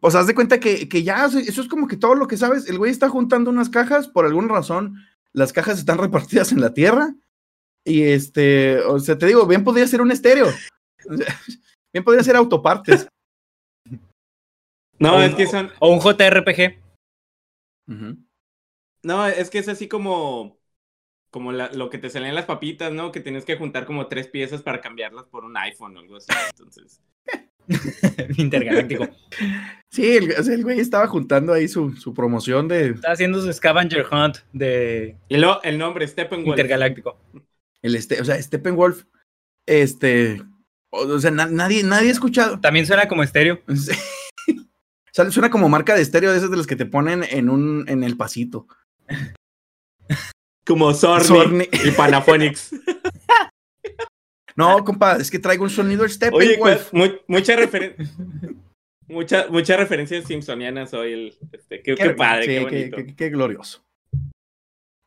pues 0.00 0.14
haz 0.14 0.26
de 0.26 0.34
cuenta 0.34 0.60
que, 0.60 0.88
que 0.88 1.02
ya, 1.02 1.26
eso 1.26 1.38
es 1.62 1.68
como 1.68 1.88
que 1.88 1.96
todo 1.96 2.14
lo 2.14 2.28
que 2.28 2.36
sabes. 2.36 2.68
El 2.68 2.78
güey 2.78 2.90
está 2.90 3.08
juntando 3.08 3.50
unas 3.50 3.68
cajas, 3.68 4.08
por 4.08 4.24
alguna 4.26 4.48
razón, 4.54 4.94
las 5.32 5.52
cajas 5.52 5.78
están 5.78 5.98
repartidas 5.98 6.52
en 6.52 6.60
la 6.60 6.72
tierra. 6.72 7.14
Y 7.88 8.02
este, 8.02 8.78
o 8.80 8.98
sea, 8.98 9.16
te 9.16 9.26
digo, 9.26 9.46
bien 9.46 9.64
podría 9.64 9.86
ser 9.86 10.00
un 10.02 10.10
estéreo. 10.12 10.46
Bien 11.92 12.04
podría 12.04 12.22
ser 12.22 12.36
autopartes. 12.36 13.08
No, 14.98 15.16
O 15.16 15.20
es 15.22 15.30
un- 15.30 15.36
que 15.36 15.46
son. 15.46 15.70
O 15.80 15.88
un 15.90 16.00
JRPG. 16.00 16.78
No, 19.02 19.26
es 19.26 19.48
que 19.50 19.58
es 19.58 19.68
así 19.68 19.88
como. 19.88 20.58
Como 21.30 21.52
la- 21.52 21.70
lo 21.72 21.88
que 21.90 21.98
te 21.98 22.10
salen 22.10 22.34
las 22.34 22.44
papitas, 22.46 22.92
¿no? 22.92 23.10
Que 23.12 23.20
tienes 23.20 23.44
que 23.44 23.56
juntar 23.56 23.84
como 23.86 24.06
tres 24.08 24.28
piezas 24.28 24.62
para 24.62 24.80
cambiarlas 24.80 25.24
por 25.26 25.44
un 25.44 25.56
iPhone 25.56 25.96
o 25.96 26.00
algo 26.00 26.16
así. 26.16 26.28
Entonces. 26.50 27.00
Intergaláctico. 28.38 29.08
Sí, 29.90 30.16
el, 30.16 30.32
o 30.32 30.42
sea, 30.42 30.54
el 30.54 30.62
güey 30.62 30.80
estaba 30.80 31.06
juntando 31.06 31.52
ahí 31.52 31.68
su, 31.68 31.92
su 31.96 32.14
promoción 32.14 32.66
de 32.68 32.88
Está 32.90 33.12
haciendo 33.12 33.40
su 33.42 33.52
scavenger 33.52 34.06
hunt 34.10 34.38
de 34.52 35.16
Y 35.28 35.36
luego 35.36 35.62
el 35.62 35.78
nombre, 35.78 36.06
Steppenwolf. 36.08 36.48
Intergaláctico. 36.48 37.18
El 37.82 37.94
este, 37.94 38.20
o 38.20 38.24
sea, 38.24 38.40
Steppenwolf, 38.42 39.04
este, 39.66 40.42
o, 40.90 41.00
o 41.02 41.18
sea, 41.20 41.30
na- 41.30 41.46
nadie, 41.46 41.82
nadie 41.82 42.08
ha 42.08 42.12
escuchado. 42.12 42.60
También 42.60 42.86
suena 42.86 43.08
como 43.08 43.22
estéreo. 43.22 43.60
Sí. 43.76 43.92
O 45.20 45.24
sea, 45.24 45.30
suena 45.32 45.50
como 45.50 45.68
marca 45.68 45.96
de 45.96 46.02
estéreo 46.02 46.30
de 46.30 46.38
esas 46.38 46.50
de 46.50 46.56
las 46.56 46.66
que 46.68 46.76
te 46.76 46.86
ponen 46.86 47.24
en 47.28 47.48
un, 47.50 47.84
en 47.88 48.04
el 48.04 48.16
pasito. 48.16 48.68
Como 50.64 50.92
Sorny, 50.94 51.24
Sorny. 51.26 51.68
y 51.84 51.90
Panaphonics. 51.92 52.70
No, 54.56 54.84
compa, 54.84 55.16
es 55.18 55.30
que 55.30 55.38
traigo 55.38 55.62
un 55.62 55.70
sonido 55.70 56.02
Oye, 56.02 56.12
Steppenwolf. 56.12 56.92
mu- 56.92 57.14
mucha 57.28 57.54
referencia. 57.54 58.04
Mucha, 59.06 59.46
muchas 59.50 59.78
referencias 59.78 60.24
simpsonianas 60.24 60.92
hoy. 60.94 61.12
El, 61.12 61.38
este, 61.52 61.80
qué, 61.80 61.94
qué 61.94 62.10
padre, 62.10 62.42
sí, 62.42 62.48
qué 62.48 62.54
qué, 62.56 62.64
bonito. 62.64 62.96
qué- 62.96 63.14
qué 63.14 63.30
glorioso. 63.30 63.84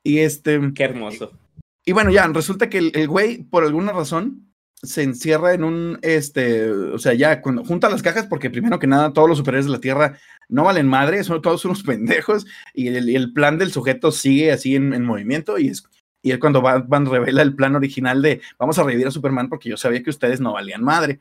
Y 0.05 0.19
este, 0.19 0.57
Qué 0.73 0.83
hermoso. 0.85 1.37
Y 1.85 1.91
bueno, 1.93 2.11
ya, 2.11 2.27
resulta 2.27 2.69
que 2.69 2.77
el, 2.77 2.91
el 2.95 3.07
güey, 3.07 3.43
por 3.43 3.63
alguna 3.63 3.91
razón, 3.91 4.51
se 4.83 5.03
encierra 5.03 5.53
en 5.53 5.63
un, 5.63 5.99
este, 6.01 6.71
o 6.71 6.97
sea, 6.97 7.13
ya 7.13 7.41
cuando 7.41 7.63
junta 7.63 7.89
las 7.89 8.01
cajas, 8.01 8.25
porque 8.25 8.49
primero 8.49 8.79
que 8.79 8.87
nada, 8.87 9.13
todos 9.13 9.29
los 9.29 9.37
superhéroes 9.37 9.67
de 9.67 9.71
la 9.71 9.79
Tierra 9.79 10.17
no 10.49 10.63
valen 10.63 10.87
madre, 10.87 11.23
son 11.23 11.41
todos 11.41 11.65
unos 11.65 11.83
pendejos, 11.83 12.45
y 12.73 12.87
el, 12.87 13.09
el 13.15 13.33
plan 13.33 13.57
del 13.57 13.71
sujeto 13.71 14.11
sigue 14.11 14.51
así 14.51 14.75
en, 14.75 14.93
en 14.93 15.05
movimiento, 15.05 15.59
y 15.59 15.67
es, 15.67 15.83
y 16.23 16.31
es 16.31 16.39
cuando 16.39 16.61
Batman 16.61 17.05
revela 17.05 17.41
el 17.41 17.55
plan 17.55 17.75
original 17.75 18.21
de 18.21 18.41
vamos 18.59 18.77
a 18.77 18.83
revivir 18.83 19.07
a 19.07 19.11
Superman 19.11 19.49
porque 19.49 19.69
yo 19.69 19.77
sabía 19.77 20.03
que 20.03 20.11
ustedes 20.11 20.39
no 20.39 20.53
valían 20.53 20.83
madre. 20.83 21.19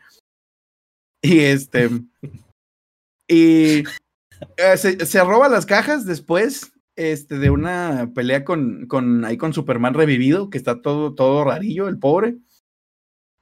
Y 1.22 1.40
este, 1.40 1.88
y 3.28 3.84
eh, 4.56 4.76
se, 4.76 5.06
se 5.06 5.24
roba 5.24 5.48
las 5.48 5.64
cajas 5.64 6.04
después 6.04 6.72
este, 6.96 7.38
de 7.38 7.50
una 7.50 8.10
pelea 8.14 8.44
con, 8.44 8.86
con, 8.86 9.24
ahí 9.24 9.36
con 9.36 9.52
Superman 9.52 9.94
revivido, 9.94 10.50
que 10.50 10.58
está 10.58 10.82
todo, 10.82 11.14
todo 11.14 11.44
rarillo, 11.44 11.88
el 11.88 11.98
pobre. 11.98 12.36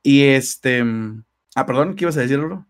Y 0.03 0.25
este. 0.25 0.85
Ah, 1.55 1.67
perdón, 1.67 1.95
¿qué 1.97 2.05
ibas 2.05 2.17
a 2.17 2.21
decir, 2.21 2.39
Lolo? 2.39 2.67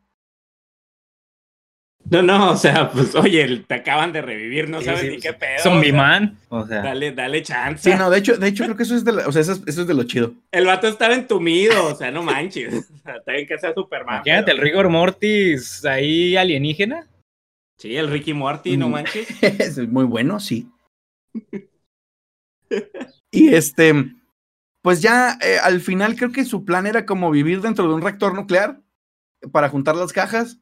No, 2.11 2.23
no, 2.23 2.53
o 2.53 2.57
sea, 2.57 2.91
pues 2.91 3.15
oye, 3.17 3.65
te 3.67 3.75
acaban 3.75 4.13
de 4.15 4.23
revivir, 4.23 4.71
no 4.71 4.79
Sí, 4.79 4.87
sabes 4.87 5.01
sí, 5.03 5.09
ni 5.09 5.15
sí. 5.17 5.21
qué 5.21 5.35
pedo. 5.35 5.59
Zombie 5.63 5.91
o 5.91 5.93
sea, 5.93 6.01
Man. 6.03 6.39
O 6.49 6.67
sea, 6.67 6.81
Dale, 6.83 7.13
dale 7.13 7.43
chance. 7.43 7.91
Sí, 7.91 7.99
no, 7.99 8.09
de 8.09 8.19
hecho, 8.19 8.39
de 8.39 8.49
hecho, 8.49 8.65
creo 8.65 8.77
que 8.79 8.85
eso 8.85 8.95
es 8.95 9.05
de, 9.05 9.13
la- 9.13 9.29
o 9.29 9.33
sea, 9.33 9.43
eso 9.43 9.53
es, 9.53 9.63
eso 9.67 9.83
es 9.83 9.87
de 9.87 9.93
lo 9.93 10.05
chido. 10.05 10.33
El 10.51 10.65
vato 10.65 10.89
estaba 10.89 11.13
entumido, 11.15 11.85
o 11.89 11.95
sea, 11.95 12.11
no 12.11 12.23
manches. 12.23 12.73
O 12.95 12.99
sea, 13.03 13.17
está 13.17 13.33
bien 13.33 13.47
que 13.47 13.59
sea 13.59 13.75
Superman. 13.75 14.17
imagínate 14.25 14.53
el 14.53 14.57
pero- 14.57 14.65
rigor 14.71 14.89
mortis 14.89 15.85
ahí 15.85 16.35
alienígena. 16.37 17.07
Sí, 17.79 17.95
el 17.97 18.09
Ricky 18.11 18.35
Morty, 18.35 18.77
no 18.77 18.89
Mm. 18.89 18.93
manches. 18.93 19.29
es 19.43 19.79
muy 19.89 20.05
bueno, 20.05 20.41
sí. 20.41 20.69
Y 23.31 23.49
este, 23.55 23.95
pues 24.83 25.01
ya 25.01 25.39
eh, 25.41 25.59
al 25.63 25.81
final 25.81 26.17
creo 26.17 26.33
que 26.33 26.45
su 26.45 26.65
plan 26.65 26.87
era 26.87 27.07
como 27.07 27.31
vivir 27.31 27.61
dentro 27.61 27.87
de 27.89 27.95
un 27.95 28.03
reactor 28.03 28.35
nuclear 28.35 28.81
para 29.53 29.69
juntar 29.69 29.97
las 29.97 30.13
cajas 30.13 30.59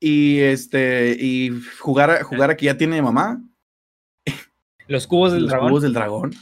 y 0.00 0.38
este 0.38 1.16
y 1.18 1.50
jugar 1.78 2.10
a, 2.10 2.24
jugar 2.24 2.50
a 2.50 2.56
que 2.56 2.66
ya 2.66 2.76
tiene 2.78 3.02
mamá, 3.02 3.42
Los 4.86 5.06
cubos 5.06 5.32
del 5.32 5.42
los 5.42 5.50
dragón. 5.50 5.68
cubos 5.68 5.82
del 5.82 5.92
dragón. 5.92 6.34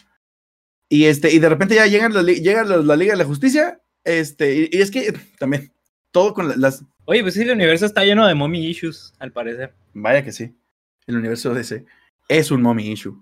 Y 0.91 1.05
este 1.05 1.33
y 1.33 1.39
de 1.39 1.49
repente 1.49 1.75
ya 1.75 1.87
llegan 1.87 2.15
la, 2.15 2.23
llega 2.23 2.65
la, 2.65 2.77
la 2.79 2.97
Liga 2.97 3.13
de 3.13 3.19
la 3.19 3.25
Justicia, 3.25 3.83
este 4.05 4.55
y, 4.57 4.69
y 4.73 4.81
es 4.81 4.91
que 4.91 5.13
también 5.39 5.73
todo 6.13 6.33
con 6.35 6.49
la- 6.49 6.57
las 6.57 6.85
Oye, 7.11 7.23
pues 7.23 7.33
sí, 7.33 7.41
el 7.41 7.53
universo 7.53 7.87
está 7.87 8.05
lleno 8.05 8.27
de 8.27 8.35
mommy 8.35 8.69
issues, 8.69 9.15
al 9.19 9.33
parecer. 9.33 9.75
Vaya 9.95 10.23
que 10.23 10.31
sí. 10.31 10.55
El 11.07 11.17
universo 11.17 11.55
DC 11.55 11.87
es 12.29 12.51
un 12.51 12.61
mommy 12.61 12.93
issue. 12.93 13.17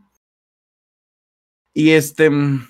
Y 1.72 1.90
este. 1.90 2.28
mm, 2.28 2.66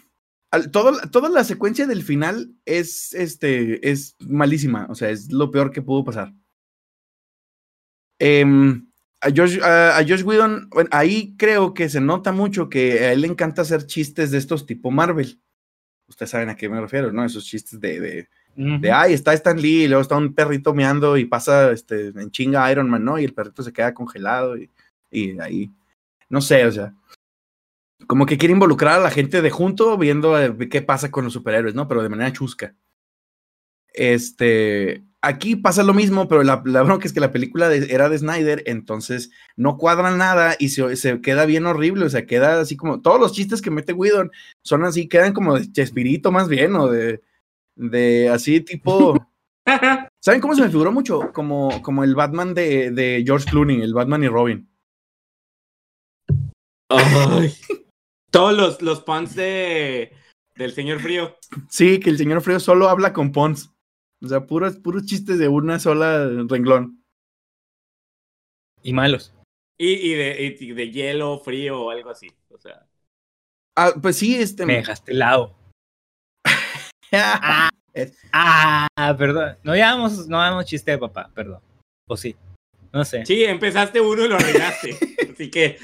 todo, 0.70 1.00
toda 1.10 1.30
la 1.30 1.42
secuencia 1.44 1.86
del 1.86 2.02
final 2.02 2.54
es, 2.66 3.14
este, 3.14 3.90
es 3.90 4.14
malísima. 4.20 4.88
O 4.90 4.94
sea, 4.94 5.08
es 5.08 5.32
lo 5.32 5.50
peor 5.50 5.70
que 5.70 5.80
pudo 5.80 6.04
pasar. 6.04 6.34
Em, 8.18 8.86
a, 9.22 9.28
Josh, 9.34 9.58
a, 9.62 10.04
Josh 10.06 10.22
Whedon, 10.22 10.68
ahí 10.90 11.34
creo 11.38 11.72
que 11.72 11.88
se 11.88 12.02
nota 12.02 12.30
mucho 12.30 12.68
que 12.68 13.06
a 13.06 13.12
él 13.14 13.22
le 13.22 13.28
encanta 13.28 13.62
hacer 13.62 13.86
chistes 13.86 14.32
de 14.32 14.36
estos 14.36 14.66
tipo 14.66 14.90
Marvel. 14.90 15.40
Ustedes 16.08 16.28
saben 16.28 16.50
a 16.50 16.56
qué 16.56 16.68
me 16.68 16.78
refiero, 16.78 17.10
¿no? 17.10 17.24
Esos 17.24 17.46
chistes 17.46 17.80
de, 17.80 18.00
de, 18.00 18.28
de 18.56 18.90
ay, 18.90 19.12
está 19.12 19.32
Stan 19.34 19.60
Lee, 19.60 19.84
y 19.84 19.88
luego 19.88 20.02
está 20.02 20.16
un 20.16 20.34
perrito 20.34 20.72
meando 20.74 21.16
y 21.16 21.24
pasa 21.26 21.70
este, 21.72 22.08
en 22.08 22.30
chinga 22.30 22.70
Iron 22.72 22.88
Man, 22.88 23.04
¿no? 23.04 23.18
Y 23.18 23.24
el 23.24 23.34
perrito 23.34 23.62
se 23.62 23.72
queda 23.72 23.92
congelado 23.94 24.56
y, 24.56 24.70
y 25.10 25.38
ahí, 25.40 25.70
no 26.28 26.40
sé, 26.40 26.66
o 26.66 26.72
sea, 26.72 26.94
como 28.06 28.26
que 28.26 28.38
quiere 28.38 28.52
involucrar 28.52 28.98
a 29.00 29.02
la 29.02 29.10
gente 29.10 29.42
de 29.42 29.50
junto 29.50 29.96
viendo 29.98 30.40
eh, 30.40 30.68
qué 30.68 30.82
pasa 30.82 31.10
con 31.10 31.24
los 31.24 31.32
superhéroes, 31.32 31.74
¿no? 31.74 31.86
Pero 31.88 32.02
de 32.02 32.08
manera 32.08 32.32
chusca. 32.32 32.74
Este, 33.92 35.02
aquí 35.22 35.56
pasa 35.56 35.82
lo 35.82 35.94
mismo, 35.94 36.28
pero 36.28 36.42
la, 36.42 36.62
la 36.66 36.82
bronca 36.82 37.06
es 37.06 37.12
que 37.12 37.20
la 37.20 37.32
película 37.32 37.68
de- 37.68 37.92
era 37.92 38.08
de 38.08 38.18
Snyder, 38.18 38.62
entonces 38.66 39.30
no 39.56 39.78
cuadran 39.78 40.18
nada 40.18 40.54
y 40.58 40.68
se, 40.68 40.94
se 40.96 41.20
queda 41.20 41.46
bien 41.46 41.66
horrible, 41.66 42.04
o 42.04 42.10
sea, 42.10 42.26
queda 42.26 42.60
así 42.60 42.76
como, 42.76 43.00
todos 43.00 43.18
los 43.18 43.32
chistes 43.32 43.62
que 43.62 43.70
mete 43.70 43.92
Whedon 43.94 44.30
son 44.62 44.84
así, 44.84 45.08
quedan 45.08 45.32
como 45.32 45.58
de 45.58 45.70
Chespirito 45.72 46.30
más 46.30 46.48
bien, 46.48 46.74
o 46.76 46.88
de, 46.88 47.22
de 47.76 48.28
así 48.28 48.60
tipo... 48.60 49.16
¿Saben 50.20 50.40
cómo 50.40 50.54
se 50.54 50.62
me 50.62 50.70
figuró 50.70 50.90
mucho? 50.90 51.32
Como, 51.32 51.82
como 51.82 52.02
el 52.02 52.14
Batman 52.14 52.54
de, 52.54 52.90
de 52.90 53.22
George 53.24 53.48
Clooney, 53.48 53.80
el 53.80 53.94
Batman 53.94 54.24
y 54.24 54.28
Robin. 54.28 54.68
Ay. 56.88 57.52
Todos 58.30 58.56
los, 58.56 58.82
los 58.82 59.00
puns 59.02 59.34
de, 59.34 60.12
del 60.56 60.72
señor 60.72 61.00
frío. 61.00 61.36
Sí, 61.68 62.00
que 62.00 62.10
el 62.10 62.18
señor 62.18 62.40
Frío 62.42 62.60
solo 62.60 62.88
habla 62.88 63.12
con 63.12 63.32
Pons. 63.32 63.72
O 64.22 64.28
sea, 64.28 64.46
puros, 64.46 64.76
puros 64.78 65.04
chistes 65.04 65.38
de 65.38 65.48
una 65.48 65.78
sola 65.78 66.26
renglón. 66.48 67.04
Y 68.82 68.92
malos. 68.92 69.34
Y, 69.78 69.92
y, 69.92 70.14
de, 70.14 70.56
y 70.58 70.72
de 70.72 70.90
hielo, 70.90 71.38
frío 71.40 71.82
o 71.82 71.90
algo 71.90 72.10
así. 72.10 72.28
O 72.48 72.58
sea. 72.58 72.86
Ah, 73.76 73.92
pues 74.00 74.16
sí, 74.16 74.36
este. 74.36 74.64
Me 74.64 74.76
dejaste 74.76 75.12
helado. 75.12 75.54
Ah, 78.32 78.88
perdón. 79.16 79.56
No 79.62 79.74
llamamos, 79.74 80.28
no 80.28 80.38
damos 80.38 80.66
chiste 80.66 80.90
de 80.90 80.98
papá, 80.98 81.30
perdón. 81.34 81.60
O 82.08 82.16
sí. 82.16 82.36
No 82.92 83.04
sé. 83.04 83.24
Sí, 83.24 83.44
empezaste 83.44 84.00
uno 84.00 84.24
y 84.24 84.28
lo 84.28 84.36
arreglaste. 84.36 84.96
Así 85.32 85.50
que. 85.50 85.78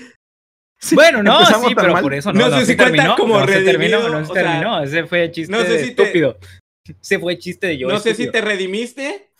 Sí, 0.78 0.94
bueno, 0.94 1.22
no, 1.22 1.44
sí, 1.46 1.74
pero 1.74 1.92
mal. 1.92 2.02
por 2.02 2.12
eso 2.12 2.32
no, 2.32 2.40
No 2.40 2.48
no, 2.50 2.58
sé 2.58 2.66
si 2.66 2.76
cuenta 2.76 2.96
terminó, 2.96 3.16
como 3.16 3.38
no 3.38 3.46
se 3.46 3.62
terminó, 3.62 3.98
redimido, 3.98 4.08
no 4.08 4.24
se 4.26 4.32
o 4.32 4.34
sea, 4.34 4.42
terminó. 4.44 4.82
Ese 4.82 5.06
fue 5.06 5.30
chiste 5.30 5.52
no 5.52 5.60
sé 5.62 5.78
si 5.84 5.94
te- 5.94 6.02
estúpido. 6.02 6.36
Ese 7.00 7.18
fue 7.20 7.38
chiste 7.38 7.68
de 7.68 7.78
yo. 7.78 7.88
no 7.88 7.98
sé 8.00 8.14
si 8.14 8.28
te 8.30 8.40
redimiste 8.40 9.30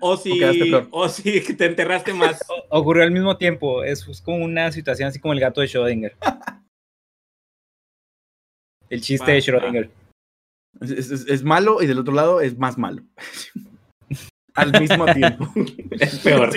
o 0.00 0.16
si, 0.18 0.38
o 0.90 1.08
si 1.08 1.40
te 1.56 1.64
enterraste 1.64 2.12
más. 2.12 2.40
O- 2.48 2.78
ocurrió 2.80 3.02
al 3.04 3.10
mismo 3.10 3.36
tiempo. 3.38 3.82
Es, 3.82 4.06
es 4.06 4.20
como 4.20 4.44
una 4.44 4.70
situación 4.70 5.08
así 5.08 5.18
como 5.18 5.32
el 5.32 5.40
gato 5.40 5.60
de 5.62 5.68
Schrödinger. 5.68 6.12
El 8.90 9.00
chiste 9.00 9.26
Va, 9.26 9.32
de. 9.32 9.38
Schrödinger. 9.40 9.90
Es- 10.80 11.10
es- 11.10 11.26
es 11.28 11.42
malo 11.42 11.82
y 11.82 11.86
del 11.86 11.98
otro 11.98 12.14
lado 12.14 12.40
es 12.40 12.56
más 12.58 12.78
malo. 12.78 13.02
Al 14.54 14.78
mismo 14.80 15.06
tiempo. 15.14 15.50
Es 15.98 16.18
peor. 16.18 16.50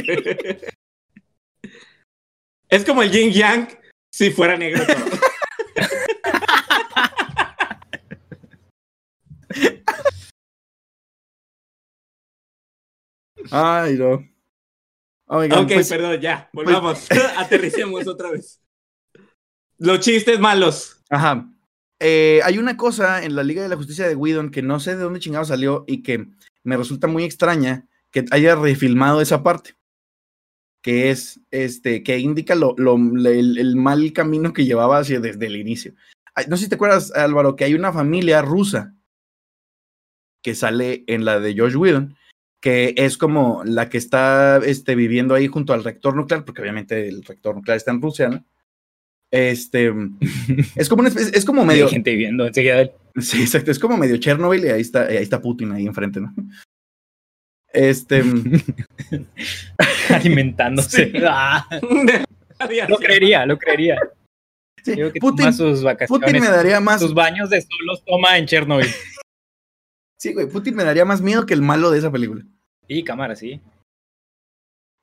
es 2.69 2.83
como 2.85 3.03
el 3.03 3.11
yin 3.11 3.31
yang 3.31 3.67
si 4.11 4.31
fuera 4.31 4.57
negro 4.57 4.85
todo. 4.85 4.95
Ay, 13.51 13.95
no. 13.95 14.27
Oigan, 15.27 15.59
ok, 15.65 15.71
pues, 15.73 15.89
perdón, 15.89 16.19
ya, 16.21 16.49
volvamos. 16.53 17.07
Aterricemos 17.37 18.07
otra 18.07 18.31
vez. 18.31 18.61
Los 19.77 19.99
chistes 19.99 20.39
malos. 20.39 21.01
Ajá. 21.09 21.47
Eh, 21.99 22.41
hay 22.43 22.57
una 22.57 22.77
cosa 22.77 23.23
en 23.23 23.35
la 23.35 23.43
Liga 23.43 23.63
de 23.63 23.69
la 23.69 23.77
Justicia 23.77 24.07
de 24.07 24.15
Whedon 24.15 24.51
que 24.51 24.61
no 24.61 24.79
sé 24.79 24.95
de 24.95 25.03
dónde 25.03 25.19
chingado 25.19 25.45
salió 25.45 25.85
y 25.87 26.03
que 26.03 26.27
me 26.63 26.77
resulta 26.77 27.07
muy 27.07 27.23
extraña 27.23 27.87
que 28.11 28.25
haya 28.31 28.55
refilmado 28.55 29.21
esa 29.21 29.43
parte. 29.43 29.75
Que 30.81 31.09
es, 31.09 31.39
este, 31.51 32.03
que 32.03 32.19
indica 32.19 32.53
lo, 32.53 32.75
el, 32.77 33.75
mal 33.75 34.13
camino 34.13 34.53
que 34.53 34.65
llevaba 34.65 34.99
hacia 34.99 35.19
desde 35.19 35.47
el 35.47 35.55
inicio. 35.55 35.93
No 36.47 36.57
sé 36.57 36.65
si 36.65 36.69
te 36.69 36.75
acuerdas, 36.75 37.11
Álvaro, 37.15 37.55
que 37.55 37.63
hay 37.63 37.73
una 37.73 37.91
familia 37.91 38.41
rusa 38.41 38.93
que 40.43 40.53
sale 40.53 41.03
en 41.07 41.25
la 41.25 41.39
de 41.39 41.57
Josh 41.57 41.75
Whedon 41.75 42.15
que 42.65 42.95
es 42.97 43.15
como 43.19 43.63
la 43.63 43.89
que 43.89 43.99
está 43.99 44.57
este, 44.57 44.95
viviendo 44.95 45.35
ahí 45.35 45.45
junto 45.45 45.71
al 45.71 45.83
reactor 45.83 46.15
nuclear, 46.15 46.43
porque 46.43 46.61
obviamente 46.61 47.07
el 47.07 47.23
reactor 47.23 47.53
nuclear 47.53 47.77
está 47.77 47.91
en 47.91 48.01
Rusia, 48.01 48.27
¿no? 48.27 48.43
Este, 49.31 49.93
es 50.75 50.87
como 50.87 51.01
una 51.01 51.09
especie- 51.09 51.35
es 51.37 51.43
como 51.45 51.61
Hay 51.61 51.67
medio, 51.67 51.89
gente 51.89 52.11
viviendo 52.11 52.45
enseguida 52.47 52.75
de 52.75 52.81
él, 52.83 52.91
sí, 53.21 53.41
exacto, 53.41 53.71
es 53.71 53.79
como 53.79 53.97
medio 53.97 54.17
Chernobyl 54.17 54.63
y 54.63 54.69
ahí 54.69 54.81
está, 54.81 55.07
ahí 55.07 55.17
está 55.17 55.41
Putin 55.41 55.71
ahí 55.71 55.85
enfrente, 55.87 56.21
¿no? 56.21 56.33
Este, 57.73 58.23
alimentándose. 60.09 61.11
Ah, 61.27 61.67
lo 62.87 62.95
creería, 62.97 63.45
lo 63.45 63.57
creería. 63.57 63.97
sí, 64.81 64.93
Digo 64.93 65.11
que 65.11 65.19
Putin, 65.19 65.51
sus 65.51 65.83
vacaciones, 65.83 66.25
Putin 66.25 66.41
me 66.41 66.47
daría 66.47 66.79
más, 66.79 67.01
sus 67.01 67.13
baños 67.13 67.49
de 67.49 67.59
sol 67.59 67.79
los 67.85 68.05
toma 68.05 68.37
en 68.37 68.45
Chernobyl. 68.45 68.87
sí, 70.17 70.31
güey, 70.33 70.47
Putin 70.47 70.73
me 70.73 70.85
daría 70.85 71.03
más 71.03 71.19
miedo 71.21 71.45
que 71.45 71.53
el 71.53 71.61
malo 71.61 71.91
de 71.91 71.99
esa 71.99 72.09
película. 72.09 72.45
Y 72.87 73.03
cámara, 73.03 73.35
sí. 73.35 73.59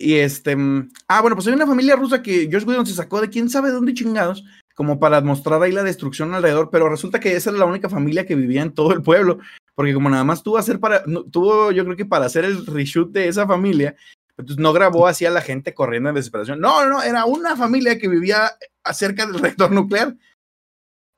Y 0.02 0.14
este, 0.16 0.56
mm, 0.56 0.90
ah, 1.06 1.20
bueno, 1.20 1.36
pues 1.36 1.46
hay 1.46 1.54
una 1.54 1.66
familia 1.66 1.94
rusa 1.94 2.22
que 2.22 2.48
Josh 2.50 2.64
Whedon 2.66 2.86
se 2.86 2.94
sacó 2.94 3.20
de 3.20 3.30
quién 3.30 3.48
sabe 3.48 3.70
dónde 3.70 3.94
chingados, 3.94 4.44
como 4.74 4.98
para 4.98 5.20
mostrar 5.20 5.62
ahí 5.62 5.70
la 5.70 5.84
destrucción 5.84 6.34
alrededor, 6.34 6.70
pero 6.72 6.88
resulta 6.88 7.20
que 7.20 7.36
esa 7.36 7.50
era 7.50 7.60
la 7.60 7.66
única 7.66 7.88
familia 7.88 8.26
que 8.26 8.34
vivía 8.34 8.62
en 8.62 8.72
todo 8.72 8.92
el 8.92 9.02
pueblo, 9.02 9.38
porque 9.76 9.94
como 9.94 10.10
nada 10.10 10.24
más 10.24 10.42
tuvo 10.42 10.58
hacer 10.58 10.80
para, 10.80 11.04
no, 11.06 11.22
tuvo 11.24 11.70
yo 11.70 11.84
creo 11.84 11.96
que 11.96 12.04
para 12.06 12.26
hacer 12.26 12.44
el 12.44 12.66
reshoot 12.66 13.12
de 13.12 13.28
esa 13.28 13.46
familia, 13.46 13.94
entonces 14.36 14.60
no 14.60 14.72
grabó 14.72 15.06
así 15.06 15.24
a 15.24 15.30
la 15.30 15.40
gente 15.40 15.72
corriendo 15.72 16.08
en 16.08 16.16
desesperación. 16.16 16.58
No, 16.58 16.88
no, 16.88 17.00
era 17.02 17.24
una 17.26 17.54
familia 17.56 17.96
que 17.98 18.08
vivía 18.08 18.50
cerca 18.92 19.24
del 19.26 19.38
reactor 19.40 19.70
nuclear. 19.70 20.16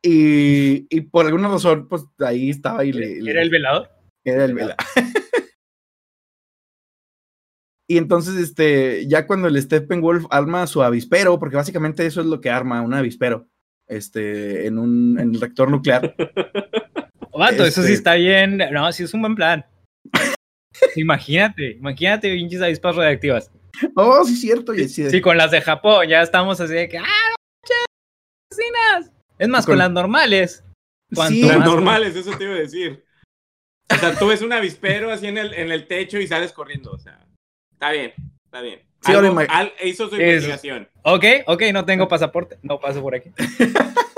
Y, 0.03 0.87
y 0.95 1.01
por 1.03 1.25
alguna 1.25 1.49
razón, 1.49 1.89
pues 1.89 2.03
ahí 2.19 2.51
estaba 2.51 2.85
y 2.85 2.93
le, 2.93 3.23
le- 3.23 3.31
¿Era 3.31 3.41
el 3.43 3.49
velador? 3.51 3.89
era 4.25 4.45
el 4.45 4.53
vela. 4.55 4.77
y 7.89 7.99
entonces, 7.99 8.37
este, 8.37 9.07
ya 9.09 9.27
cuando 9.27 9.49
el 9.49 9.61
Steppenwolf 9.61 10.27
arma 10.31 10.67
su 10.67 10.83
avispero, 10.83 11.39
porque 11.39 11.57
básicamente 11.57 12.07
eso 12.07 12.21
es 12.21 12.27
lo 12.27 12.41
que 12.41 12.51
arma 12.51 12.81
un 12.83 12.95
avispero, 12.95 13.49
este, 13.89 14.67
en 14.67 14.79
un 14.79 15.19
en 15.21 15.35
el 15.35 15.41
reactor 15.41 15.71
nuclear. 15.71 16.15
Vato, 17.37 17.65
eso 17.65 17.81
sí 17.83 17.89
Este- 17.89 17.93
está 17.95 18.15
bien. 18.15 18.59
No, 18.73 18.91
sí 18.93 19.03
es 19.03 19.13
un 19.13 19.21
buen 19.23 19.35
plan. 19.35 19.67
imagínate, 20.97 21.73
imagínate 21.73 22.33
pinches 22.33 22.63
avispas 22.63 22.95
radiactivas. 22.97 23.51
Oh, 23.97 24.25
sí, 24.25 24.37
cierto. 24.37 24.73
Y 24.75 24.85
así 24.85 25.03
de- 25.03 25.11
Sí, 25.11 25.21
con 25.21 25.37
las 25.37 25.51
de 25.51 25.61
Japón 25.61 26.07
ya 26.09 26.23
estamos 26.23 26.61
así 26.61 26.73
de 26.75 26.89
que, 26.89 26.99
¡ah, 26.99 27.03
no! 27.05 27.35
Es 29.39 29.49
más, 29.49 29.67
con, 29.67 29.73
Con- 29.73 29.79
las 29.79 29.91
normales. 29.91 30.65
Sí, 31.29 31.43
Las 31.43 31.59
normales, 31.59 32.17
eso 32.17 32.37
te 32.37 32.45
iba 32.45 32.55
a 32.55 32.59
decir. 32.59 33.05
O 33.91 33.95
sea, 33.97 34.19
tú 34.19 34.29
ves 34.29 34.43
un 34.43 34.53
avispero 34.53 35.11
así 35.11 35.27
en 35.27 35.39
el, 35.39 35.53
en 35.55 35.71
el 35.71 35.87
techo 35.87 36.19
y 36.19 36.27
sales 36.27 36.53
corriendo. 36.53 36.93
O 36.93 36.99
sea, 36.99 37.21
está 37.75 37.91
bien, 37.93 38.13
está 38.47 38.61
bien. 38.63 38.81
Sí, 39.03 39.13
Algo- 39.13 39.39
al- 39.49 39.73
hizo 39.85 40.09
su 40.09 40.17
Es- 40.17 40.43
investigación. 40.45 40.89
Ok, 41.03 41.25
ok, 41.47 41.63
no 41.75 41.85
tengo 41.85 42.09
pasaporte. 42.09 42.59
No 42.63 42.81
paso 42.81 43.03
por 43.03 43.15
aquí. 43.15 43.31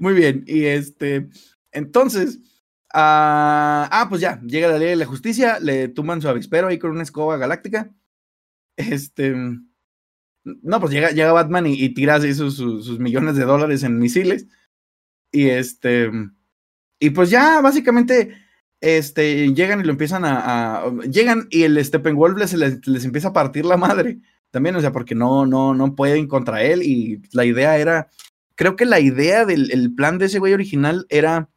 Muy 0.00 0.14
bien. 0.14 0.44
Y 0.46 0.64
este, 0.64 1.28
entonces, 1.72 2.40
ah, 2.92 3.88
ah, 3.90 4.06
pues 4.08 4.20
ya, 4.20 4.40
llega 4.42 4.68
la 4.68 4.78
ley 4.78 4.88
de 4.88 4.96
la 4.96 5.06
justicia, 5.06 5.58
le 5.60 5.88
tumban 5.88 6.22
su 6.22 6.28
avispero 6.28 6.68
ahí 6.68 6.78
con 6.78 6.90
una 6.90 7.02
escoba 7.02 7.36
galáctica. 7.36 7.90
Este, 8.76 9.34
no, 10.44 10.80
pues 10.80 10.92
llega, 10.92 11.10
llega 11.10 11.32
Batman 11.32 11.66
y, 11.66 11.74
y 11.74 11.94
tira 11.94 12.16
así 12.16 12.34
sus, 12.34 12.56
sus, 12.56 12.86
sus 12.86 12.98
millones 12.98 13.36
de 13.36 13.44
dólares 13.44 13.82
en 13.82 13.98
misiles. 13.98 14.46
Y 15.32 15.48
este, 15.48 16.10
y 17.00 17.10
pues 17.10 17.30
ya, 17.30 17.60
básicamente, 17.60 18.36
este, 18.84 19.54
llegan 19.54 19.80
y 19.80 19.84
lo 19.84 19.90
empiezan 19.90 20.24
a, 20.26 20.84
llegan 21.10 21.48
y 21.50 21.62
el 21.62 21.82
Steppenwolf 21.82 22.36
les, 22.36 22.52
les, 22.52 22.86
les 22.86 23.04
empieza 23.04 23.28
a 23.28 23.32
partir 23.32 23.64
la 23.64 23.78
madre. 23.78 24.18
También, 24.50 24.76
o 24.76 24.80
sea, 24.80 24.92
porque 24.92 25.14
no, 25.14 25.46
no, 25.46 25.74
no 25.74 25.94
pueden 25.96 26.28
contra 26.28 26.62
él 26.62 26.82
y 26.82 27.22
la 27.32 27.44
idea 27.44 27.78
era, 27.78 28.10
creo 28.54 28.76
que 28.76 28.84
la 28.84 29.00
idea 29.00 29.46
del 29.46 29.72
el 29.72 29.94
plan 29.94 30.18
de 30.18 30.26
ese 30.26 30.38
güey 30.38 30.52
original 30.52 31.06
era, 31.08 31.48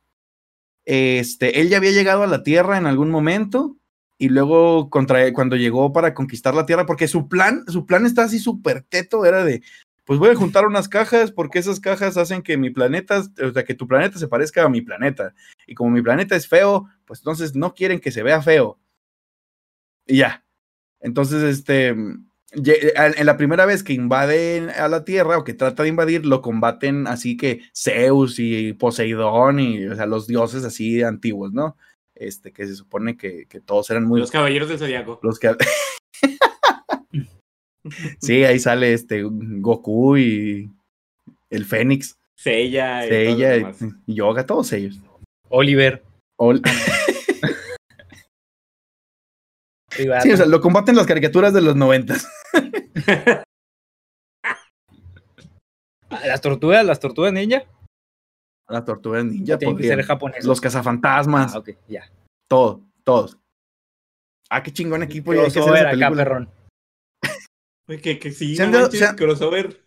este, 0.86 1.60
él 1.60 1.70
ya 1.70 1.78
había 1.78 1.92
llegado 1.92 2.24
a 2.24 2.28
la 2.28 2.44
Tierra 2.44 2.78
en 2.78 2.88
algún 2.88 3.12
momento 3.12 3.78
y 4.18 4.30
luego 4.30 4.90
contra 4.90 5.32
cuando 5.34 5.58
llegó 5.58 5.94
para 5.94 6.14
conquistar 6.14 6.56
la 6.56 6.66
Tierra, 6.66 6.86
porque 6.86 7.08
su 7.08 7.28
plan, 7.28 7.66
su 7.68 7.86
plan 7.86 8.06
está 8.06 8.24
así 8.24 8.40
súper 8.40 8.84
teto, 8.84 9.26
era 9.26 9.44
de, 9.44 9.62
pues 10.08 10.20
voy 10.20 10.30
a 10.30 10.36
juntar 10.36 10.66
unas 10.66 10.88
cajas 10.88 11.34
porque 11.34 11.60
esas 11.60 11.82
cajas 11.82 12.16
hacen 12.16 12.42
que 12.42 12.56
mi 12.56 12.70
planeta, 12.70 13.22
o 13.44 13.52
sea, 13.52 13.66
que 13.66 13.74
tu 13.74 13.90
planeta 13.90 14.18
se 14.18 14.30
parezca 14.30 14.64
a 14.64 14.70
mi 14.70 14.82
planeta. 14.82 15.36
Y 15.68 15.76
como 15.76 15.92
mi 15.92 16.02
planeta 16.02 16.34
es 16.38 16.48
feo, 16.48 16.88
pues 17.04 17.20
entonces 17.20 17.56
no 17.56 17.74
quieren 17.74 18.00
que 18.00 18.12
se 18.12 18.24
vea 18.24 18.42
feo. 18.42 18.80
Y 20.06 20.20
ya. 20.20 20.46
Entonces, 21.02 21.44
este, 21.44 21.90
en 21.90 23.26
la 23.26 23.36
primera 23.36 23.66
vez 23.66 23.84
que 23.84 23.92
invaden 23.92 24.70
a 24.70 24.88
la 24.88 25.04
Tierra 25.04 25.38
o 25.38 25.44
que 25.44 25.54
trata 25.54 25.84
de 25.84 25.90
invadir, 25.90 26.26
lo 26.26 26.42
combaten 26.42 27.06
así 27.06 27.36
que 27.36 27.64
Zeus 27.76 28.40
y 28.40 28.72
Poseidón 28.72 29.60
y, 29.60 29.88
o 29.88 29.96
sea, 29.98 30.06
los 30.06 30.26
dioses 30.26 30.64
así 30.64 31.04
antiguos, 31.04 31.52
¿no? 31.52 31.76
Este, 32.16 32.54
que 32.54 32.66
se 32.66 32.76
supone 32.76 33.18
que, 33.18 33.46
que 33.48 33.60
todos 33.60 33.90
eran 33.90 34.06
muy... 34.06 34.22
Los 34.22 34.32
caballeros 34.32 34.70
del 34.70 34.80
zodiaco. 34.80 35.20
Los 35.22 35.38
que... 35.38 35.54
sí, 38.20 38.44
ahí 38.44 38.60
sale 38.60 38.94
este 38.94 39.24
Goku 39.24 40.18
y 40.18 40.72
el 41.50 41.66
Fénix, 41.66 42.18
Sella 42.36 43.06
y 43.08 43.94
y 44.06 44.14
Yoga, 44.16 44.46
todos 44.46 44.72
ellos. 44.74 45.00
Oliver. 45.50 46.04
Ol-. 46.38 46.62
Sí, 49.90 50.08
o 50.32 50.38
sea, 50.38 50.46
lo 50.46 50.62
combaten 50.62 50.96
las 50.96 51.08
caricaturas 51.08 51.54
de 51.56 51.62
los 51.62 51.76
noventas. 51.76 52.28
Las 56.10 56.42
tortugas, 56.42 56.86
las 56.86 57.00
tortugas 57.00 57.34
ninja. 57.34 57.64
La 58.70 58.84
tortuga 58.86 59.24
ninja, 59.24 59.58
tienen 59.58 59.78
que 59.78 59.88
ser 59.88 60.04
japonesas. 60.04 60.46
los 60.46 60.62
cazafantasmas, 60.62 61.56
Ah, 61.56 61.60
ok, 61.60 61.70
ya. 61.88 62.04
todo, 62.48 62.82
todos. 63.04 63.38
Ah, 64.50 64.62
qué 64.62 64.72
chingón 64.72 65.04
equipo 65.04 65.34
ya 65.34 65.44
hay 65.44 65.52
que 65.52 65.60
hacer 65.60 65.88
acá, 65.88 66.12
perrón. 66.12 66.50
Oye, 67.88 68.02
que, 68.02 68.20
que 68.20 68.32
sí, 68.32 68.56
Se 68.56 68.64
han 68.64 68.72
no 68.72 68.78
dado- 68.78 68.88
manches, 68.88 69.00
se 69.00 69.06
han- 69.08 69.16
crossover 69.16 69.84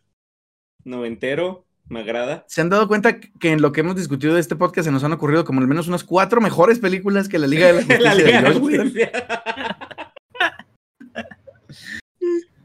noventero, 0.85 1.67
me 1.89 2.01
agrada. 2.01 2.45
¿Se 2.49 2.61
han 2.61 2.71
dado 2.71 2.89
cuenta 2.89 3.21
que 3.21 3.51
en 3.51 3.61
lo 3.61 3.73
que 3.73 3.81
hemos 3.81 3.97
discutido 3.97 4.35
de 4.35 4.41
este 4.41 4.57
podcast 4.57 4.87
se 4.87 4.93
nos 4.93 5.05
han 5.05 5.13
ocurrido 5.13 5.45
como 5.45 5.61
al 5.61 5.67
menos 5.69 5.89
unas 5.89 6.05
cuatro 6.05 6.41
mejores 6.41 6.79
películas 6.79 7.29
que 7.29 7.39
la 7.39 7.47
Liga 7.47 7.67
de 7.67 7.73
la 7.75 7.81
Justicia 7.83 8.05
La 8.05 8.15
Liga 8.15 8.43
de 8.43 8.49
la? 8.49 8.55
Justicia. 8.61 9.13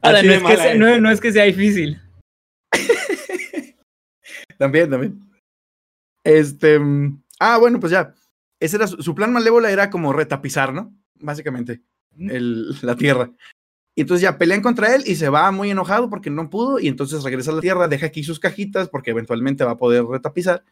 Ahora, 0.01 0.21
no, 0.21 0.31
es 0.31 0.43
que 0.43 0.55
sea, 0.57 0.75
no, 0.75 0.99
no 1.01 1.09
es 1.11 1.19
que 1.21 1.31
sea 1.31 1.43
difícil. 1.45 1.99
También, 4.57 4.89
también. 4.89 5.19
Este. 6.23 6.79
mm, 6.79 7.21
Ah, 7.39 7.57
bueno, 7.57 7.79
pues 7.79 7.91
ya. 7.91 8.13
Ese 8.61 8.77
era 8.77 8.87
su, 8.87 9.01
su 9.03 9.13
plan 9.13 9.33
malévola 9.33 9.69
era 9.69 9.89
como 9.89 10.13
retapizar, 10.13 10.71
¿no? 10.73 10.95
Básicamente. 11.15 11.81
el- 12.17 12.69
la 12.81 12.95
tierra. 12.95 13.31
Y 13.95 14.01
entonces 14.01 14.21
ya 14.21 14.37
pelean 14.37 14.61
contra 14.61 14.93
él 14.93 15.03
y 15.05 15.15
se 15.15 15.29
va 15.29 15.49
muy 15.51 15.71
enojado 15.71 16.09
porque 16.09 16.29
no 16.29 16.49
pudo. 16.49 16.79
Y 16.79 16.87
entonces 16.87 17.23
regresa 17.23 17.51
a 17.51 17.55
la 17.55 17.61
tierra, 17.61 17.87
deja 17.87 18.07
aquí 18.07 18.23
sus 18.23 18.39
cajitas 18.39 18.89
porque 18.89 19.11
eventualmente 19.11 19.63
va 19.63 19.71
a 19.71 19.77
poder 19.77 20.03
retapizar. 20.03 20.63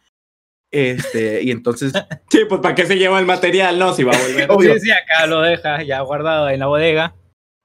Este, 0.72 1.44
y 1.44 1.52
entonces. 1.52 1.94
Sí, 2.30 2.40
pues 2.50 2.62
¿para 2.62 2.74
qué 2.74 2.86
se 2.88 2.98
lleva 2.98 3.20
el 3.20 3.28
material? 3.28 3.78
No, 3.78 3.94
si 3.94 4.04
va 4.04 4.12
a 4.14 4.20
volver. 4.20 4.48
Obvio. 4.50 4.74
Sí, 4.74 4.80
sí, 4.82 4.92
acá 4.92 5.28
lo 5.28 5.42
deja 5.42 5.84
ya 5.84 6.02
guardado 6.02 6.50
en 6.50 6.60
la 6.60 6.66
bodega. 6.66 7.16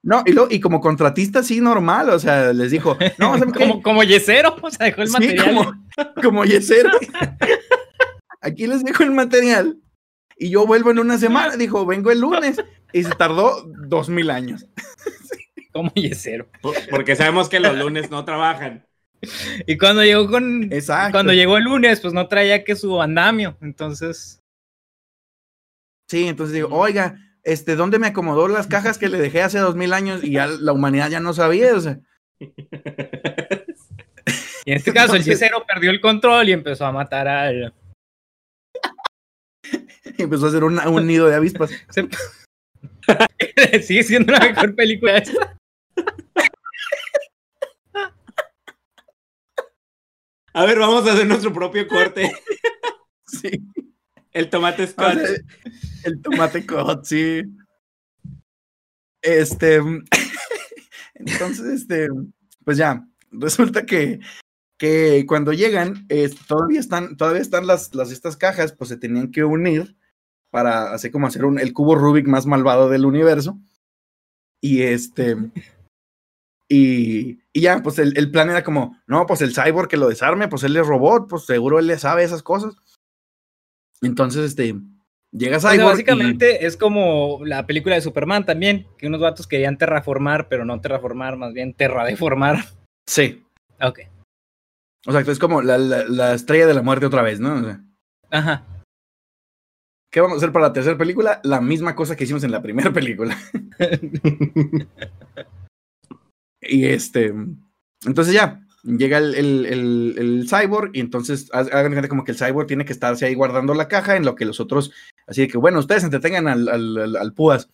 No, 0.03 0.23
y, 0.27 0.33
lo, 0.33 0.47
y 0.49 0.61
como 0.61 0.81
contratista, 0.81 1.43
sí, 1.43 1.61
normal. 1.61 2.11
O 2.11 2.19
sea, 2.19 2.53
les 2.53 2.71
dijo, 2.71 2.97
no, 3.17 3.35
como, 3.59 3.83
como 3.83 4.05
yesero, 4.05 4.57
o 4.61 4.71
sea, 4.71 4.87
dejó 4.87 5.03
el 5.03 5.09
Sí, 5.09 5.13
material. 5.15 5.47
como, 5.47 6.23
como 6.23 6.45
yesero. 6.45 6.91
Aquí 8.43 8.67
les 8.67 8.85
dejo 8.85 9.03
el 9.03 9.11
material. 9.11 9.79
Y 10.37 10.51
yo 10.51 10.67
vuelvo 10.67 10.91
en 10.91 11.01
una 11.01 11.19
semana. 11.19 11.57
Dijo, 11.57 11.85
vengo 11.87 12.11
el 12.11 12.21
lunes. 12.21 12.63
Y 12.93 13.03
se 13.03 13.15
tardó 13.15 13.65
dos 13.89 14.09
mil 14.09 14.31
años. 14.31 14.67
Como 15.79 15.93
yesero. 15.95 16.49
Porque 16.91 17.14
sabemos 17.14 17.49
que 17.49 17.61
los 17.61 17.76
lunes 17.79 18.11
no 18.11 18.24
trabajan. 18.24 18.85
Y 19.66 19.79
cuando 19.79 20.03
llegó 20.05 20.29
con. 20.29 20.72
Exacto. 20.72 21.12
Cuando 21.12 21.33
llegó 21.33 21.57
el 21.57 21.62
lunes, 21.64 22.01
pues 22.01 22.12
no 22.12 22.26
traía 22.26 22.64
que 22.64 22.74
su 22.74 23.01
andamio. 23.01 23.57
Entonces. 23.61 24.41
Sí, 26.11 26.26
entonces 26.26 26.55
digo, 26.55 26.68
oiga, 26.70 27.16
este, 27.45 27.76
¿dónde 27.76 27.99
me 28.01 28.09
acomodó 28.09 28.49
las 28.49 28.66
cajas 28.66 28.99
que 28.99 29.09
le 29.09 29.18
dejé 29.18 29.43
hace 29.43 29.59
dos 29.59 29.76
mil 29.76 29.93
años 29.93 30.24
y 30.24 30.33
ya 30.33 30.47
la 30.49 30.72
humanidad 30.72 31.11
ya 31.11 31.20
no 31.20 31.33
sabía? 31.33 31.74
O 31.76 31.81
sea, 31.81 32.01
Y 34.64 34.72
en 34.72 34.76
este 34.79 34.93
caso, 34.93 35.14
el 35.14 35.22
yesero 35.24 35.64
perdió 35.66 35.91
el 35.91 36.01
control 36.01 36.49
y 36.49 36.53
empezó 36.53 36.85
a 36.87 36.93
matar 36.93 37.29
al. 37.29 37.72
y 40.16 40.22
empezó 40.22 40.47
a 40.47 40.49
hacer 40.49 40.64
una- 40.64 40.89
un 40.89 41.07
nido 41.07 41.29
de 41.29 41.37
avispas. 41.37 41.70
se- 41.91 42.09
Sigue 43.83 44.03
siendo 44.03 44.33
la 44.33 44.41
mejor 44.41 44.74
película 44.74 45.18
esta. 45.18 45.58
A 50.53 50.64
ver, 50.64 50.78
vamos 50.78 51.07
a 51.07 51.12
hacer 51.12 51.26
nuestro 51.26 51.53
propio 51.53 51.86
corte. 51.86 52.32
Sí. 53.30 53.51
El 54.32 54.49
tomate 54.49 54.84
O 54.84 54.86
scotch. 54.86 55.18
sea, 55.18 55.36
el 56.05 56.22
tomate 56.22 56.64
cot, 56.64 57.05
sí. 57.05 57.42
Este, 59.20 59.76
entonces, 61.14 61.82
este, 61.82 62.09
pues 62.64 62.78
ya, 62.78 63.07
resulta 63.30 63.84
que, 63.84 64.20
que 64.78 65.26
cuando 65.28 65.53
llegan, 65.53 66.07
eh, 66.09 66.30
todavía 66.46 66.80
están, 66.80 67.18
todavía 67.18 67.42
están 67.42 67.66
las, 67.66 67.94
las, 67.94 68.11
estas 68.11 68.38
cajas, 68.38 68.72
pues 68.72 68.88
se 68.88 68.96
tenían 68.96 69.30
que 69.30 69.44
unir 69.44 69.94
para 70.51 70.94
así 70.94 71.11
como 71.11 71.26
hacer 71.26 71.44
un, 71.44 71.59
el 71.59 71.74
cubo 71.74 71.94
Rubik 71.94 72.26
más 72.26 72.46
malvado 72.46 72.88
del 72.88 73.05
universo. 73.05 73.59
Y 74.61 74.82
este, 74.82 75.36
y, 76.69 77.41
y 77.53 77.61
ya, 77.61 77.83
pues 77.83 77.99
el, 77.99 78.16
el, 78.19 78.31
plan 78.31 78.51
era 78.51 78.62
como, 78.62 79.01
no, 79.07 79.27
pues 79.27 79.41
el 79.41 79.55
cyborg 79.55 79.89
que 79.89 79.97
lo 79.97 80.09
desarme, 80.09 80.49
pues 80.49 80.62
él 80.64 80.77
es 80.77 80.87
robot, 80.87 81.29
pues 81.29 81.45
seguro 81.45 81.79
él 81.79 81.87
le 81.87 81.99
sabe 81.99 82.25
esas 82.25 82.43
cosas. 82.43 82.77
Entonces, 84.03 84.45
este, 84.45 84.77
llega 85.33 85.59
Cyborg. 85.59 85.75
O 85.75 85.77
sea, 85.77 85.85
básicamente 85.87 86.59
y... 86.61 86.64
es 86.66 86.77
como 86.77 87.41
la 87.45 87.66
película 87.66 87.95
de 87.95 88.03
Superman 88.03 88.45
también, 88.45 88.87
que 88.99 89.07
unos 89.07 89.21
vatos 89.21 89.47
querían 89.47 89.79
terraformar, 89.79 90.49
pero 90.49 90.64
no 90.64 90.81
terraformar, 90.81 91.37
más 91.37 91.55
bien 91.55 91.73
terradeformar. 91.73 92.64
Sí. 93.09 93.45
Ok. 93.81 94.01
O 95.07 95.12
sea, 95.12 95.21
es 95.21 95.39
como 95.39 95.62
la, 95.62 95.79
la, 95.79 96.05
la 96.07 96.35
estrella 96.35 96.66
de 96.66 96.75
la 96.75 96.83
muerte 96.83 97.07
otra 97.07 97.23
vez, 97.23 97.41
¿no? 97.41 97.55
O 97.55 97.62
sea, 97.62 97.81
Ajá. 98.31 98.66
¿Qué 100.11 100.21
vamos 100.21 100.37
a 100.37 100.39
hacer 100.39 100.53
para 100.53 100.69
la 100.69 100.73
tercera 100.73 100.97
película? 100.97 101.41
La 101.45 101.61
misma 101.61 101.95
cosa 101.95 102.16
que 102.16 102.25
hicimos 102.25 102.45
en 102.45 102.53
la 102.53 102.62
primera 102.62 102.93
película. 102.95 103.37
y 106.69 106.85
este. 106.87 107.35
Entonces 108.07 108.35
ya, 108.35 108.61
llega 108.85 109.19
el, 109.19 109.35
el, 109.35 109.66
el, 109.66 110.14
el, 110.19 110.49
cyborg 110.49 110.91
y 110.95 111.01
entonces 111.01 111.49
hagan 111.53 111.93
cuenta 111.93 112.09
como 112.09 112.25
que 112.25 112.33
el 112.33 112.39
cyborg 112.39 112.66
tiene 112.66 112.85
que 112.85 112.93
estarse 112.93 113.27
ahí 113.27 113.35
guardando 113.35 113.75
la 113.75 113.89
caja 113.89 114.16
en 114.16 114.25
lo 114.25 114.35
que 114.35 114.45
los 114.45 114.61
otros, 114.61 114.93
así 115.27 115.43
de 115.43 115.49
que 115.49 115.59
bueno, 115.59 115.81
ustedes 115.81 116.05
entretengan 116.05 116.47
al, 116.47 116.69
al, 116.69 117.16
al 117.16 117.35
púas. 117.35 117.69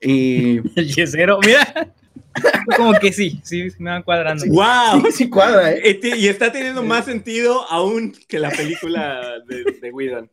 Y... 0.00 0.58
El 0.76 0.94
yesero, 0.94 1.38
mira. 1.44 1.94
como 2.76 2.92
que 2.94 3.12
sí, 3.12 3.40
sí, 3.42 3.68
me 3.78 3.90
van 3.90 4.02
cuadrando. 4.02 4.44
¡Wow! 4.46 5.02
Sí, 5.06 5.12
sí 5.12 5.30
cuadra, 5.30 5.72
¿eh? 5.72 6.00
Y 6.16 6.28
está 6.28 6.52
teniendo 6.52 6.82
más 6.82 7.04
sentido 7.04 7.66
aún 7.68 8.12
que 8.28 8.38
la 8.38 8.50
película 8.50 9.40
de, 9.46 9.78
de 9.80 9.90
Whedon. 9.90 10.30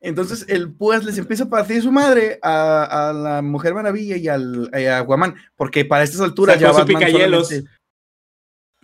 Entonces 0.00 0.44
el 0.48 0.72
Púas 0.72 1.04
les 1.04 1.18
empieza 1.18 1.44
a 1.44 1.48
partir 1.48 1.82
su 1.82 1.90
madre 1.90 2.38
a, 2.42 3.08
a 3.08 3.12
la 3.12 3.42
Mujer 3.42 3.74
Maravilla 3.74 4.16
y 4.16 4.28
al 4.28 4.70
y 4.72 4.84
a 4.84 5.00
Guamán, 5.00 5.34
porque 5.56 5.84
para 5.84 6.04
estas 6.04 6.20
alturas 6.20 6.60
ya 6.60 6.72
Batman 6.72 6.86
picayelos. 6.86 7.48
Solamente... 7.48 7.70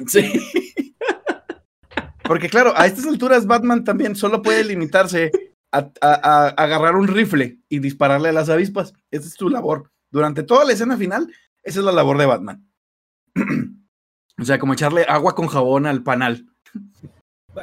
Sí. 0.06 0.32
porque 2.24 2.48
claro, 2.48 2.72
a 2.76 2.86
estas 2.86 3.06
alturas 3.06 3.46
Batman 3.46 3.84
también 3.84 4.16
solo 4.16 4.42
puede 4.42 4.64
limitarse 4.64 5.30
a, 5.70 5.78
a, 5.78 5.88
a, 6.00 6.48
agarrar 6.48 6.96
un 6.96 7.08
rifle 7.08 7.58
y 7.68 7.78
dispararle 7.78 8.30
a 8.30 8.32
las 8.32 8.48
avispas. 8.48 8.94
Esa 9.10 9.26
es 9.26 9.34
su 9.34 9.48
labor. 9.48 9.90
Durante 10.10 10.42
toda 10.42 10.64
la 10.64 10.72
escena 10.72 10.96
final, 10.96 11.32
esa 11.62 11.80
es 11.80 11.84
la 11.84 11.92
labor 11.92 12.18
de 12.18 12.26
Batman. 12.26 12.68
o 14.38 14.44
sea, 14.44 14.58
como 14.58 14.72
echarle 14.72 15.04
agua 15.08 15.34
con 15.34 15.46
jabón 15.46 15.86
al 15.86 16.02
panal. 16.02 16.51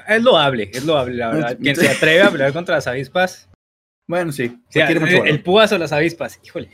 Es 0.07 0.23
loable, 0.23 0.69
es 0.73 0.85
loable, 0.85 1.15
la 1.15 1.31
verdad. 1.31 1.57
Quien 1.57 1.75
se 1.75 1.89
atreve 1.89 2.21
a 2.21 2.31
pelear 2.31 2.53
contra 2.53 2.75
las 2.75 2.87
avispas. 2.87 3.49
Bueno, 4.07 4.31
sí. 4.31 4.45
O 4.67 4.71
sea, 4.71 4.87
el, 4.87 5.27
el 5.27 5.43
púas 5.43 5.71
o 5.71 5.77
las 5.77 5.91
avispas, 5.91 6.39
híjole. 6.43 6.69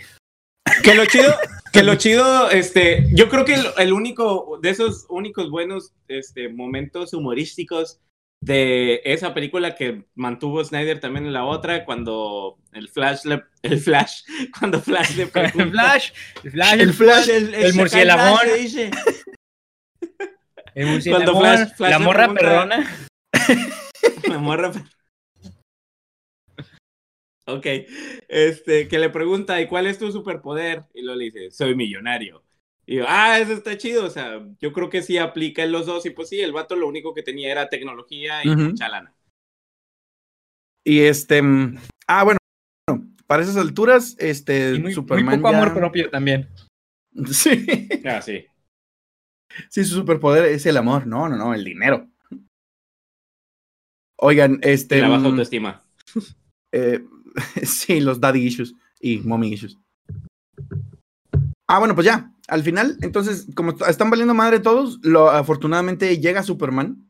Que 0.84 0.96
lo 0.96 1.06
chido, 1.06 1.36
que 1.72 1.84
lo 1.84 1.96
chido, 1.96 2.50
este, 2.50 3.08
yo 3.12 3.30
creo 3.30 3.46
que 3.46 3.54
el, 3.54 3.66
el, 3.78 3.94
único, 3.94 4.60
de 4.62 4.72
esos 4.72 5.06
únicos 5.10 5.50
buenos 5.52 5.94
este, 6.08 6.50
momentos 6.50 7.14
humorísticos 7.14 8.00
de 8.42 9.02
esa 9.06 9.34
película 9.34 9.76
que 9.76 10.06
mantuvo 10.16 10.64
Snyder 10.64 11.00
también 11.00 11.26
en 11.26 11.34
la 11.34 11.46
otra, 11.46 11.86
cuando 11.86 12.58
el 12.74 12.90
Flash, 12.90 13.26
le, 13.26 13.44
el 13.62 13.80
Flash, 13.80 14.22
cuando 14.60 14.82
Flash 14.82 15.16
le 15.16 15.28
pregunta, 15.28 15.64
el 15.64 15.72
Flash, 15.72 16.12
el 16.44 16.52
Flash, 16.52 16.80
el, 16.80 16.94
Flash, 16.94 17.30
el, 17.30 17.54
el, 17.54 17.66
el 17.66 17.74
murciélago. 17.74 18.40
El 20.76 20.88
murciélago, 20.88 21.40
Flash, 21.40 21.70
Flash 21.76 21.92
la 21.92 22.00
morra 22.00 22.34
perrona. 22.34 23.10
La 24.28 24.38
morra 24.40 24.72
Ok, 27.48 27.66
este, 28.28 28.88
que 28.88 29.00
le 29.00 29.10
pregunta, 29.10 29.62
¿y 29.62 29.68
cuál 29.68 29.86
es 29.86 30.00
tu 30.00 30.12
superpoder? 30.12 30.84
Y 30.96 31.04
luego 31.04 31.20
le 31.20 31.26
dice, 31.26 31.52
soy 31.52 31.76
millonario. 31.76 32.44
Y 32.88 32.96
yo, 32.98 33.06
ah, 33.08 33.40
eso 33.40 33.54
está 33.54 33.78
chido, 33.78 34.06
o 34.06 34.10
sea, 34.10 34.42
yo 34.60 34.74
creo 34.74 34.90
que 34.90 35.04
sí 35.04 35.18
aplica 35.18 35.64
en 35.64 35.72
los 35.72 35.86
dos, 35.86 36.06
y 36.06 36.10
pues 36.10 36.30
sí, 36.30 36.42
el 36.42 36.54
vato 36.54 36.76
lo 36.76 36.88
único 36.88 37.14
que 37.14 37.24
tenía 37.24 37.52
era 37.52 37.70
tecnología 37.70 38.44
y 38.44 38.50
uh 38.50 38.54
-huh. 38.54 38.70
mucha 38.72 38.90
lana. 38.90 39.14
Y 40.84 41.02
este, 41.02 41.42
ah, 42.08 42.24
bueno, 42.24 42.40
para 43.28 43.44
esas 43.44 43.58
alturas, 43.58 44.16
este, 44.20 44.74
y 44.76 44.80
muy, 44.80 44.94
Superman 44.94 45.26
muy 45.26 45.38
poco 45.38 45.52
ya... 45.52 45.58
amor 45.58 45.74
propio 45.74 46.10
también. 46.10 46.50
Sí. 47.32 47.66
Ah, 48.04 48.22
sí. 48.22 48.46
Sí, 49.70 49.84
su 49.86 49.96
superpoder 49.96 50.46
es 50.46 50.66
el 50.66 50.78
amor, 50.78 51.08
no, 51.08 51.30
no, 51.30 51.36
no, 51.36 51.54
el 51.54 51.64
dinero. 51.64 52.08
Oigan, 54.18 54.60
este... 54.62 55.02
La 55.02 55.10
baja 55.10 55.26
autoestima. 55.26 55.84
Eh, 56.72 57.04
sí, 57.64 58.00
los 58.00 58.20
daddy 58.20 58.46
issues 58.46 58.76
y 59.00 59.20
mommy 59.20 59.54
issues. 59.54 59.78
Ah, 61.68 61.80
bueno, 61.80 61.96
pues 61.96 62.06
ya, 62.06 62.32
al 62.48 62.64
final, 62.64 62.98
entonces, 63.02 63.48
como 63.56 63.72
están 63.88 64.10
valiendo 64.10 64.34
madre 64.34 64.60
todos, 64.60 65.00
lo, 65.04 65.30
afortunadamente 65.30 66.20
llega 66.20 66.44
Superman 66.44 67.10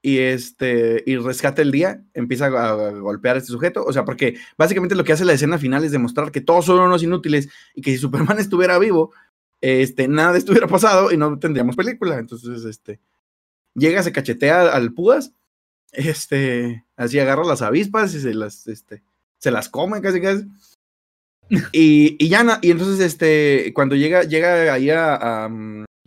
y 0.00 0.18
este 0.18 1.02
y 1.06 1.16
rescata 1.16 1.60
el 1.60 1.70
día, 1.72 2.02
empieza 2.14 2.46
a, 2.46 2.70
a, 2.70 2.90
golpear 2.92 3.36
a 3.36 3.38
este 3.40 3.52
sujeto, 3.52 3.84
o 3.84 3.92
sea, 3.92 4.04
porque 4.04 4.36
básicamente 4.56 4.94
lo 4.94 5.04
que 5.04 5.12
hace 5.12 5.24
la 5.24 5.34
escena 5.34 5.58
final 5.58 5.84
es 5.84 5.92
demostrar 5.92 6.30
que 6.30 6.40
todos 6.40 6.64
son 6.64 6.78
unos 6.80 7.02
inútiles 7.02 7.48
y 7.74 7.82
que 7.82 7.90
si 7.90 7.98
Superman 7.98 8.38
estuviera 8.38 8.78
vivo, 8.78 9.12
este, 9.60 10.08
nada 10.08 10.32
de 10.32 10.66
pasado 10.68 11.12
y 11.12 11.16
no 11.16 11.38
tendríamos 11.38 11.76
película. 11.76 12.18
Entonces, 12.18 12.64
este, 12.64 13.00
llega, 13.74 14.02
se 14.02 14.12
cachetea 14.12 14.72
al 14.72 14.92
Púas, 14.92 15.32
este, 15.92 16.84
así 16.96 17.18
agarra 17.18 17.44
las 17.44 17.62
avispas 17.62 18.14
y 18.14 18.20
se 18.20 18.34
las, 18.34 18.66
este, 18.66 19.02
se 19.38 19.50
las 19.50 19.68
come 19.68 20.00
casi 20.00 20.20
casi. 20.20 20.46
Y, 21.72 22.22
y 22.22 22.28
ya, 22.28 22.58
y 22.60 22.70
entonces, 22.70 23.00
este, 23.00 23.72
cuando 23.74 23.96
llega, 23.96 24.22
llega 24.24 24.72
ahí 24.72 24.90
a, 24.90 25.14
a, 25.14 25.50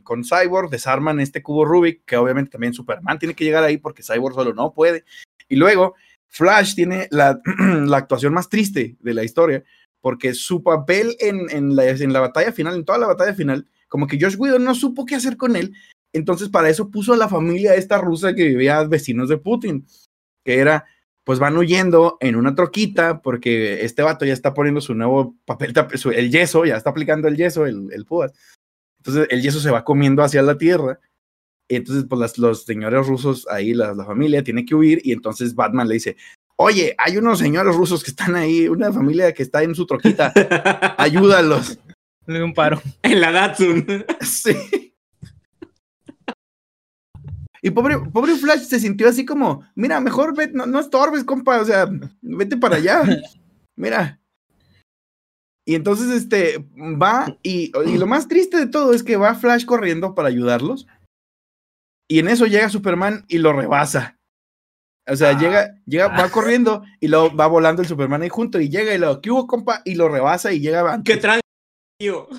con 0.03 0.23
Cyborg, 0.23 0.69
desarman 0.69 1.19
este 1.19 1.41
cubo 1.41 1.65
Rubik, 1.65 2.05
que 2.05 2.17
obviamente 2.17 2.51
también 2.51 2.73
Superman 2.73 3.17
tiene 3.17 3.33
que 3.33 3.43
llegar 3.43 3.63
ahí 3.63 3.77
porque 3.77 4.03
Cyborg 4.03 4.35
solo 4.35 4.53
no 4.53 4.73
puede. 4.73 5.03
Y 5.49 5.55
luego, 5.55 5.95
Flash 6.27 6.75
tiene 6.75 7.07
la, 7.11 7.41
la 7.57 7.97
actuación 7.97 8.33
más 8.33 8.49
triste 8.49 8.97
de 8.99 9.13
la 9.13 9.23
historia, 9.23 9.63
porque 10.01 10.33
su 10.33 10.63
papel 10.63 11.15
en, 11.19 11.49
en, 11.49 11.75
la, 11.75 11.89
en 11.89 12.11
la 12.11 12.19
batalla 12.19 12.51
final, 12.51 12.75
en 12.75 12.85
toda 12.85 12.97
la 12.97 13.07
batalla 13.07 13.33
final, 13.33 13.67
como 13.87 14.07
que 14.07 14.19
Josh 14.19 14.35
Whedon 14.37 14.63
no 14.63 14.75
supo 14.75 15.05
qué 15.05 15.15
hacer 15.15 15.37
con 15.37 15.55
él, 15.55 15.73
entonces 16.13 16.49
para 16.49 16.69
eso 16.69 16.89
puso 16.89 17.13
a 17.13 17.17
la 17.17 17.29
familia 17.29 17.75
esta 17.75 17.97
rusa 17.97 18.35
que 18.35 18.49
vivía 18.49 18.83
vecinos 18.83 19.29
de 19.29 19.37
Putin, 19.37 19.85
que 20.43 20.57
era, 20.57 20.85
pues 21.23 21.39
van 21.39 21.55
huyendo 21.55 22.17
en 22.19 22.35
una 22.35 22.55
troquita 22.55 23.21
porque 23.21 23.85
este 23.85 24.01
vato 24.01 24.25
ya 24.25 24.33
está 24.33 24.53
poniendo 24.53 24.81
su 24.81 24.93
nuevo 24.93 25.37
papel, 25.45 25.73
el 26.13 26.31
yeso, 26.31 26.65
ya 26.65 26.75
está 26.75 26.89
aplicando 26.89 27.27
el 27.27 27.37
yeso, 27.37 27.65
el, 27.65 27.89
el 27.93 28.05
púas. 28.05 28.33
Entonces 28.99 29.27
el 29.29 29.41
yeso 29.41 29.59
se 29.59 29.71
va 29.71 29.83
comiendo 29.83 30.23
hacia 30.23 30.41
la 30.41 30.57
tierra. 30.57 30.99
Entonces, 31.69 32.05
pues 32.07 32.19
las, 32.19 32.37
los 32.37 32.65
señores 32.65 33.07
rusos 33.07 33.47
ahí, 33.49 33.73
la, 33.73 33.93
la 33.93 34.05
familia, 34.05 34.43
tiene 34.43 34.65
que 34.65 34.75
huir. 34.75 35.01
Y 35.03 35.13
entonces 35.13 35.55
Batman 35.55 35.87
le 35.87 35.95
dice: 35.95 36.17
Oye, 36.63 36.93
hay 36.99 37.17
unos 37.17 37.39
señores 37.39 37.75
rusos 37.75 38.03
que 38.03 38.11
están 38.11 38.35
ahí, 38.35 38.67
una 38.67 38.93
familia 38.93 39.33
que 39.33 39.41
está 39.41 39.63
en 39.63 39.73
su 39.73 39.87
troquita. 39.87 40.31
Ayúdalos. 40.97 41.79
Le 42.27 42.35
doy 42.35 42.43
un 42.43 42.53
paro. 42.53 42.79
En 43.01 43.19
la 43.19 43.31
Datsun. 43.31 44.05
Sí. 44.21 44.93
Y 47.63 47.71
pobre, 47.71 47.97
pobre 47.97 48.35
Flash 48.35 48.61
se 48.61 48.79
sintió 48.79 49.09
así 49.09 49.25
como, 49.25 49.63
mira, 49.73 49.99
mejor 49.99 50.35
ve, 50.35 50.51
no, 50.53 50.67
no 50.67 50.79
estorbes, 50.79 51.23
compa, 51.23 51.59
o 51.61 51.65
sea, 51.65 51.89
vete 52.21 52.57
para 52.57 52.75
allá. 52.75 53.03
Mira. 53.75 54.19
Y 55.65 55.73
entonces, 55.73 56.09
este, 56.11 56.63
va 56.79 57.37
y, 57.41 57.71
y, 57.87 57.97
lo 57.97 58.05
más 58.05 58.27
triste 58.27 58.57
de 58.57 58.67
todo 58.67 58.93
es 58.93 59.01
que 59.03 59.15
va 59.15 59.33
Flash 59.33 59.65
corriendo 59.65 60.13
para 60.13 60.27
ayudarlos. 60.27 60.85
Y 62.07 62.19
en 62.19 62.27
eso 62.27 62.45
llega 62.45 62.69
Superman 62.69 63.25
y 63.27 63.39
lo 63.39 63.51
rebasa. 63.51 64.20
O 65.11 65.15
sea, 65.17 65.31
ah, 65.31 65.37
llega, 65.37 65.75
llega, 65.85 66.05
ah. 66.05 66.21
va 66.21 66.29
corriendo 66.29 66.83
y 67.01 67.09
luego 67.09 67.35
va 67.35 67.47
volando 67.47 67.81
el 67.81 67.87
Superman 67.87 68.21
ahí 68.21 68.29
junto 68.29 68.61
y 68.61 68.69
llega 68.69 68.93
y 68.95 68.97
lo, 68.97 69.19
¿qué 69.19 69.29
hubo, 69.29 69.45
compa? 69.45 69.81
Y 69.83 69.95
lo 69.95 70.07
rebasa 70.07 70.53
y 70.53 70.61
llega 70.61 70.93
antes. 70.93 71.13
¡Qué 71.13 71.21
tranquilo! 71.21 72.29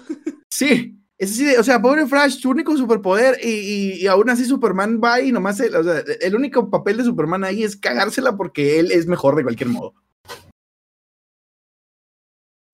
Sí, 0.49 0.99
es 1.19 1.33
así, 1.33 1.55
o 1.57 1.63
sea, 1.63 1.81
pobre 1.81 2.07
Flash, 2.07 2.41
su 2.41 2.51
único 2.51 2.77
superpoder, 2.77 3.39
y, 3.43 3.49
y, 3.49 3.93
y, 4.03 4.07
aún 4.07 4.29
así 4.29 4.45
Superman 4.45 5.01
va 5.03 5.21
y 5.21 5.33
nomás, 5.33 5.61
el, 5.61 5.75
o 5.77 5.85
sea, 5.85 6.03
el 6.21 6.35
único 6.35 6.69
papel 6.69 6.97
de 6.97 7.05
Superman 7.05 7.45
ahí 7.45 7.63
es 7.63 7.77
cagársela 7.77 8.37
porque 8.37 8.81
él 8.81 8.91
es 8.91 9.07
mejor 9.07 9.37
de 9.37 9.43
cualquier 9.43 9.69
modo. 9.69 9.95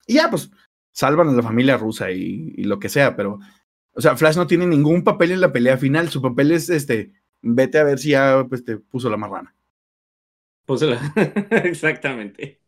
Y 0.06 0.14
ya, 0.14 0.30
pues, 0.30 0.50
salvan 0.92 1.28
a 1.28 1.32
la 1.32 1.42
familia 1.42 1.76
rusa 1.76 2.10
y, 2.10 2.54
y, 2.56 2.64
lo 2.64 2.78
que 2.78 2.88
sea, 2.88 3.16
pero, 3.16 3.38
o 3.92 4.00
sea, 4.00 4.16
Flash 4.16 4.36
no 4.36 4.46
tiene 4.46 4.66
ningún 4.66 5.04
papel 5.04 5.32
en 5.32 5.40
la 5.40 5.52
pelea 5.52 5.76
final, 5.76 6.08
su 6.08 6.22
papel 6.22 6.52
es, 6.52 6.70
este, 6.70 7.12
vete 7.42 7.78
a 7.78 7.84
ver 7.84 7.98
si 7.98 8.10
ya, 8.10 8.46
pues, 8.48 8.64
te 8.64 8.78
puso 8.78 9.10
la 9.10 9.16
marrana. 9.16 9.54
Exactamente. 11.50 12.60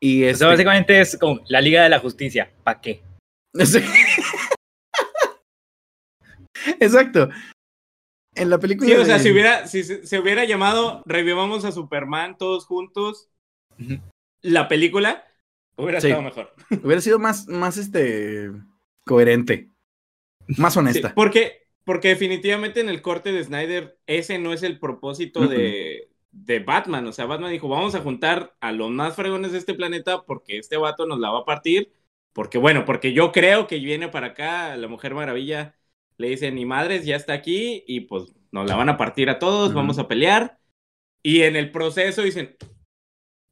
Y 0.00 0.24
O 0.24 0.28
este, 0.28 0.44
básicamente 0.44 1.00
es 1.00 1.16
como 1.18 1.40
la 1.48 1.60
Liga 1.60 1.82
de 1.82 1.88
la 1.88 1.98
Justicia. 2.00 2.52
¿Para 2.64 2.80
qué? 2.80 3.02
Sí. 3.64 3.78
Exacto. 6.80 7.28
En 8.34 8.50
la 8.50 8.58
película. 8.58 8.88
Sí, 8.88 8.94
o 8.94 9.04
sea, 9.04 9.18
de- 9.18 9.22
si 9.22 9.30
hubiera, 9.32 9.66
si 9.66 9.84
se, 9.84 10.06
se 10.06 10.18
hubiera 10.18 10.44
llamado 10.44 11.02
Revivamos 11.06 11.64
a 11.64 11.72
Superman 11.72 12.36
todos 12.38 12.66
juntos, 12.66 13.28
la 14.42 14.68
película, 14.68 15.24
hubiera 15.76 16.00
Sí. 16.00 16.08
estado 16.08 16.22
mejor. 16.22 16.54
Hubiera 16.82 17.00
sido 17.00 17.18
más, 17.18 17.46
más 17.48 17.76
este 17.76 18.50
coherente. 19.04 19.68
Más 20.56 20.72
Sí, 20.74 20.78
honesta. 20.78 21.14
porque, 21.14 21.66
porque 21.84 22.08
definitivamente 22.08 22.80
en 22.80 22.88
el 22.88 23.02
corte 23.02 23.32
de 23.32 23.44
Snyder, 23.44 23.98
ese 24.06 24.38
no 24.38 24.52
es 24.52 24.62
el 24.62 24.78
propósito 24.78 25.46
de, 25.46 26.08
de 26.32 26.58
Batman. 26.58 27.06
O 27.06 27.12
sea, 27.12 27.26
Batman 27.26 27.52
dijo, 27.52 27.68
vamos 27.68 27.94
a 27.94 28.00
juntar 28.00 28.56
a 28.60 28.72
los 28.72 28.90
más 28.90 29.14
fregones 29.14 29.52
de 29.52 29.58
este 29.58 29.74
planeta 29.74 30.22
porque 30.24 30.58
este 30.58 30.76
vato 30.76 31.06
nos 31.06 31.20
la 31.20 31.30
va 31.30 31.40
a 31.40 31.44
partir. 31.44 31.92
Porque 32.32 32.58
bueno, 32.58 32.84
porque 32.84 33.12
yo 33.12 33.30
creo 33.30 33.66
que 33.66 33.78
viene 33.78 34.08
para 34.08 34.28
acá, 34.28 34.74
la 34.76 34.88
Mujer 34.88 35.14
Maravilla 35.14 35.76
le 36.16 36.30
dice, 36.30 36.50
ni 36.50 36.64
madres, 36.64 37.04
ya 37.04 37.16
está 37.16 37.34
aquí 37.34 37.84
y 37.86 38.00
pues 38.00 38.32
nos 38.50 38.68
la 38.68 38.76
van 38.76 38.88
a 38.88 38.96
partir 38.96 39.28
a 39.28 39.38
todos, 39.38 39.74
vamos 39.74 39.98
a 39.98 40.08
pelear. 40.08 40.58
Y 41.22 41.42
en 41.42 41.56
el 41.56 41.70
proceso 41.70 42.22
dicen, 42.22 42.56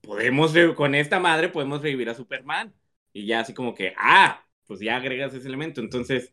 podemos, 0.00 0.54
con 0.76 0.94
esta 0.94 1.20
madre 1.20 1.50
podemos 1.50 1.82
revivir 1.82 2.08
a 2.08 2.14
Superman. 2.14 2.74
Y 3.12 3.26
ya 3.26 3.40
así 3.40 3.52
como 3.54 3.74
que, 3.74 3.94
ah, 3.98 4.46
pues 4.66 4.80
ya 4.80 4.96
agregas 4.96 5.34
ese 5.34 5.46
elemento. 5.46 5.80
Entonces, 5.80 6.32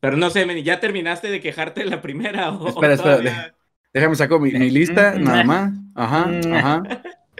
pero 0.00 0.16
no 0.16 0.30
sé, 0.30 0.62
¿ya 0.62 0.80
terminaste 0.80 1.30
de 1.30 1.40
quejarte 1.40 1.84
de 1.84 1.90
la 1.90 2.02
primera? 2.02 2.50
O, 2.50 2.68
Espera, 2.68 2.94
espera? 2.94 3.54
Déjame 3.94 4.16
saco 4.16 4.38
mi, 4.38 4.52
mi 4.52 4.70
lista, 4.70 5.18
nada 5.18 5.44
más. 5.44 5.72
Ajá, 5.94 6.30
ajá. 6.52 6.82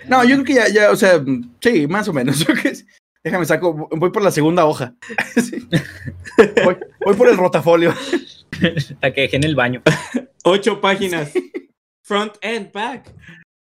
No, 0.07 0.25
yo 0.25 0.35
creo 0.37 0.45
que 0.45 0.55
ya, 0.55 0.69
ya, 0.69 0.91
o 0.91 0.97
sea, 0.97 1.23
sí, 1.61 1.87
más 1.87 2.09
o 2.09 2.13
menos. 2.13 2.45
Déjame 3.25 3.45
saco, 3.45 3.89
voy 3.91 4.11
por 4.11 4.23
la 4.23 4.31
segunda 4.31 4.67
hoja. 4.67 4.95
Sí. 5.43 5.67
Voy, 6.65 6.77
voy 7.05 7.15
por 7.15 7.29
el 7.29 7.37
rotafolio. 7.37 7.95
Para 9.01 9.13
que 9.13 9.23
dejen 9.23 9.45
el 9.45 9.55
baño. 9.55 9.83
Ocho 10.45 10.81
páginas. 10.81 11.33
Front 12.03 12.35
and 12.43 12.73
back. 12.73 13.13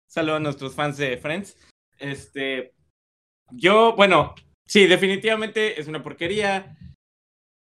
Saludos 0.08 0.36
a 0.36 0.40
nuestros 0.40 0.74
fans 0.74 0.96
de 0.96 1.16
Friends. 1.16 1.56
Este, 1.98 2.74
yo, 3.50 3.94
bueno, 3.96 4.34
sí, 4.66 4.86
definitivamente 4.86 5.80
es 5.80 5.88
una 5.88 6.02
porquería. 6.02 6.76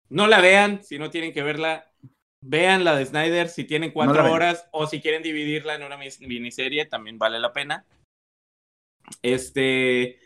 No 0.10 0.28
la 0.28 0.42
vean 0.42 0.84
si 0.84 0.98
no 1.00 1.10
tienen 1.10 1.34
que 1.34 1.44
verla. 1.44 1.89
Vean 2.42 2.84
la 2.86 2.96
de 2.96 3.06
Snyder 3.06 3.50
si 3.50 3.66
tienen 3.66 3.92
cuatro 3.92 4.32
horas 4.32 4.68
o 4.72 4.88
si 4.88 5.02
quieren 5.02 5.22
dividirla 5.24 5.76
en 5.76 5.84
una 5.84 5.98
miniserie, 5.98 6.86
también 6.86 7.18
vale 7.20 7.40
la 7.40 7.52
pena. 7.52 7.86
Este, 9.22 10.20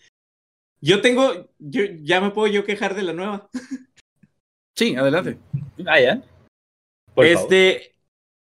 yo 0.81 1.01
tengo, 1.01 1.49
yo 1.59 1.83
ya 2.01 2.21
me 2.21 2.31
puedo 2.31 2.51
yo 2.51 2.65
quejar 2.65 2.95
de 2.95 3.03
la 3.03 3.13
nueva. 3.13 3.49
Sí, 4.75 4.95
adelante. 4.95 5.37
Ah, 5.85 5.99
ya. 5.99 6.15
Por 7.13 7.27
favor. 7.27 7.53
este, 7.53 7.95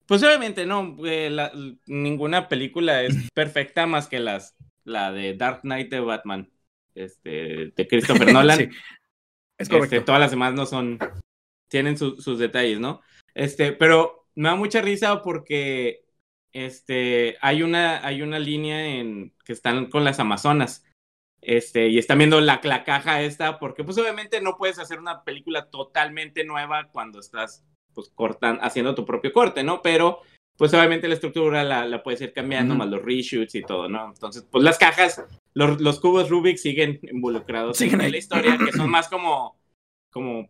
pues 0.06 0.22
obviamente 0.22 0.64
no, 0.64 0.96
eh, 1.04 1.28
la- 1.28 1.52
ninguna 1.84 2.48
película 2.48 3.02
es 3.02 3.14
perfecta 3.34 3.86
más 3.86 4.08
que 4.08 4.20
las, 4.20 4.56
la 4.84 5.12
de 5.12 5.34
Dark 5.34 5.60
Knight 5.60 5.90
de 5.90 6.00
Batman, 6.00 6.50
este, 6.94 7.72
de 7.76 7.86
Christopher 7.88 8.32
Nolan. 8.32 8.56
Sí, 8.56 8.68
es 9.58 9.68
Este, 9.70 10.00
todas 10.00 10.18
las 10.18 10.30
demás 10.30 10.54
no 10.54 10.64
son, 10.64 10.98
tienen 11.68 11.98
su- 11.98 12.16
sus 12.18 12.38
detalles, 12.38 12.80
¿no? 12.80 13.02
Este, 13.34 13.72
pero 13.72 14.26
me 14.34 14.48
da 14.48 14.54
mucha 14.54 14.80
risa 14.80 15.22
porque, 15.22 16.04
este, 16.52 17.36
hay 17.40 17.62
una, 17.62 18.06
hay 18.06 18.22
una 18.22 18.38
línea 18.38 18.86
en 18.86 19.34
que 19.44 19.52
están 19.52 19.90
con 19.90 20.04
las 20.04 20.20
Amazonas. 20.20 20.84
Este, 21.40 21.88
y 21.88 21.98
están 21.98 22.18
viendo 22.18 22.40
la, 22.40 22.60
la 22.64 22.84
caja 22.84 23.20
esta, 23.20 23.58
porque 23.58 23.84
pues 23.84 23.98
obviamente 23.98 24.40
no 24.40 24.56
puedes 24.56 24.78
hacer 24.78 24.98
una 24.98 25.24
película 25.24 25.68
totalmente 25.68 26.42
nueva 26.42 26.88
cuando 26.90 27.20
estás 27.20 27.64
pues 27.92 28.10
cortan, 28.14 28.58
haciendo 28.62 28.94
tu 28.94 29.04
propio 29.04 29.32
corte, 29.32 29.62
¿no? 29.62 29.82
Pero 29.82 30.20
pues 30.56 30.72
obviamente 30.72 31.08
la 31.08 31.14
estructura 31.14 31.64
la, 31.64 31.84
la 31.86 32.02
puedes 32.02 32.20
ir 32.20 32.32
cambiando, 32.32 32.74
más 32.74 32.88
los 32.88 33.02
reshoots 33.02 33.54
y 33.56 33.62
todo, 33.62 33.88
¿no? 33.88 34.08
Entonces, 34.08 34.46
pues 34.50 34.64
las 34.64 34.78
cajas, 34.78 35.22
los, 35.52 35.80
los 35.80 36.00
cubos 36.00 36.30
Rubik 36.30 36.56
siguen 36.56 37.00
involucrados 37.02 37.76
Siguen 37.76 38.00
en 38.00 38.06
ahí. 38.06 38.12
la 38.12 38.18
historia, 38.18 38.58
que 38.64 38.72
son 38.72 38.90
más 38.90 39.08
como, 39.08 39.58
como 40.10 40.48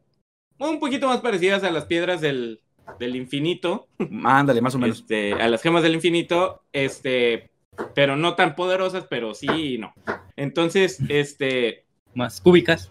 un 0.59 0.79
poquito 0.79 1.09
más 1.09 1.21
parecidas 1.21 1.65
a 1.65 1.71
las 1.71 1.87
piedras 1.87 2.21
del, 2.21 2.61
del 2.99 3.17
infinito, 3.17 3.89
Ándale, 4.25 4.61
más 4.61 4.75
o 4.75 4.79
menos. 4.79 5.01
este, 5.01 5.33
a 5.35 5.49
las 5.49 5.63
gemas 5.63 5.83
del 5.83 5.95
infinito, 5.95 6.63
este, 6.73 7.51
pero 7.95 8.17
no 8.17 8.35
tan 8.35 8.55
poderosas, 8.55 9.07
pero 9.09 9.35
sí 9.35 9.47
y 9.75 9.79
no. 9.79 9.93
Entonces, 10.37 10.99
este, 11.09 11.85
Más 12.15 12.41
cúbicas. 12.41 12.91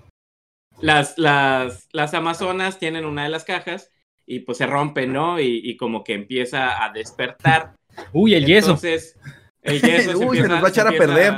las, 0.81 1.17
las, 1.17 1.87
las 1.91 2.13
Amazonas 2.13 2.79
tienen 2.79 3.05
una 3.05 3.23
de 3.23 3.29
las 3.29 3.43
cajas 3.45 3.91
y 4.25 4.39
pues 4.39 4.57
se 4.57 4.65
rompe, 4.65 5.05
¿no? 5.07 5.39
Y, 5.39 5.61
y 5.63 5.77
como 5.77 6.03
que 6.03 6.13
empieza 6.13 6.83
a 6.83 6.91
despertar. 6.91 7.75
Uy, 8.13 8.33
el 8.35 8.45
yeso. 8.45 8.67
Entonces, 8.71 9.17
el 9.61 9.81
yeso 9.81 10.11
Uy, 10.17 10.17
se 10.17 10.23
empieza- 10.43 10.47
nos 10.47 10.63
va 10.63 10.67
a 10.67 10.71
echar 10.71 10.87
a 10.87 10.91
perder. 10.91 11.33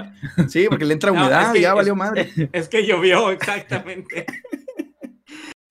Sí, 0.49 0.65
porque 0.69 0.85
le 0.85 0.93
entra 0.93 1.11
No, 1.13 1.19
humedad 1.21 1.47
es 1.47 1.51
que 1.53 1.59
y 1.59 1.61
ya 1.61 1.73
valió 1.73 1.95
madre. 1.95 2.29
Es 2.51 2.69
que 2.69 2.85
llovió, 2.85 3.31
exactamente. 3.31 4.25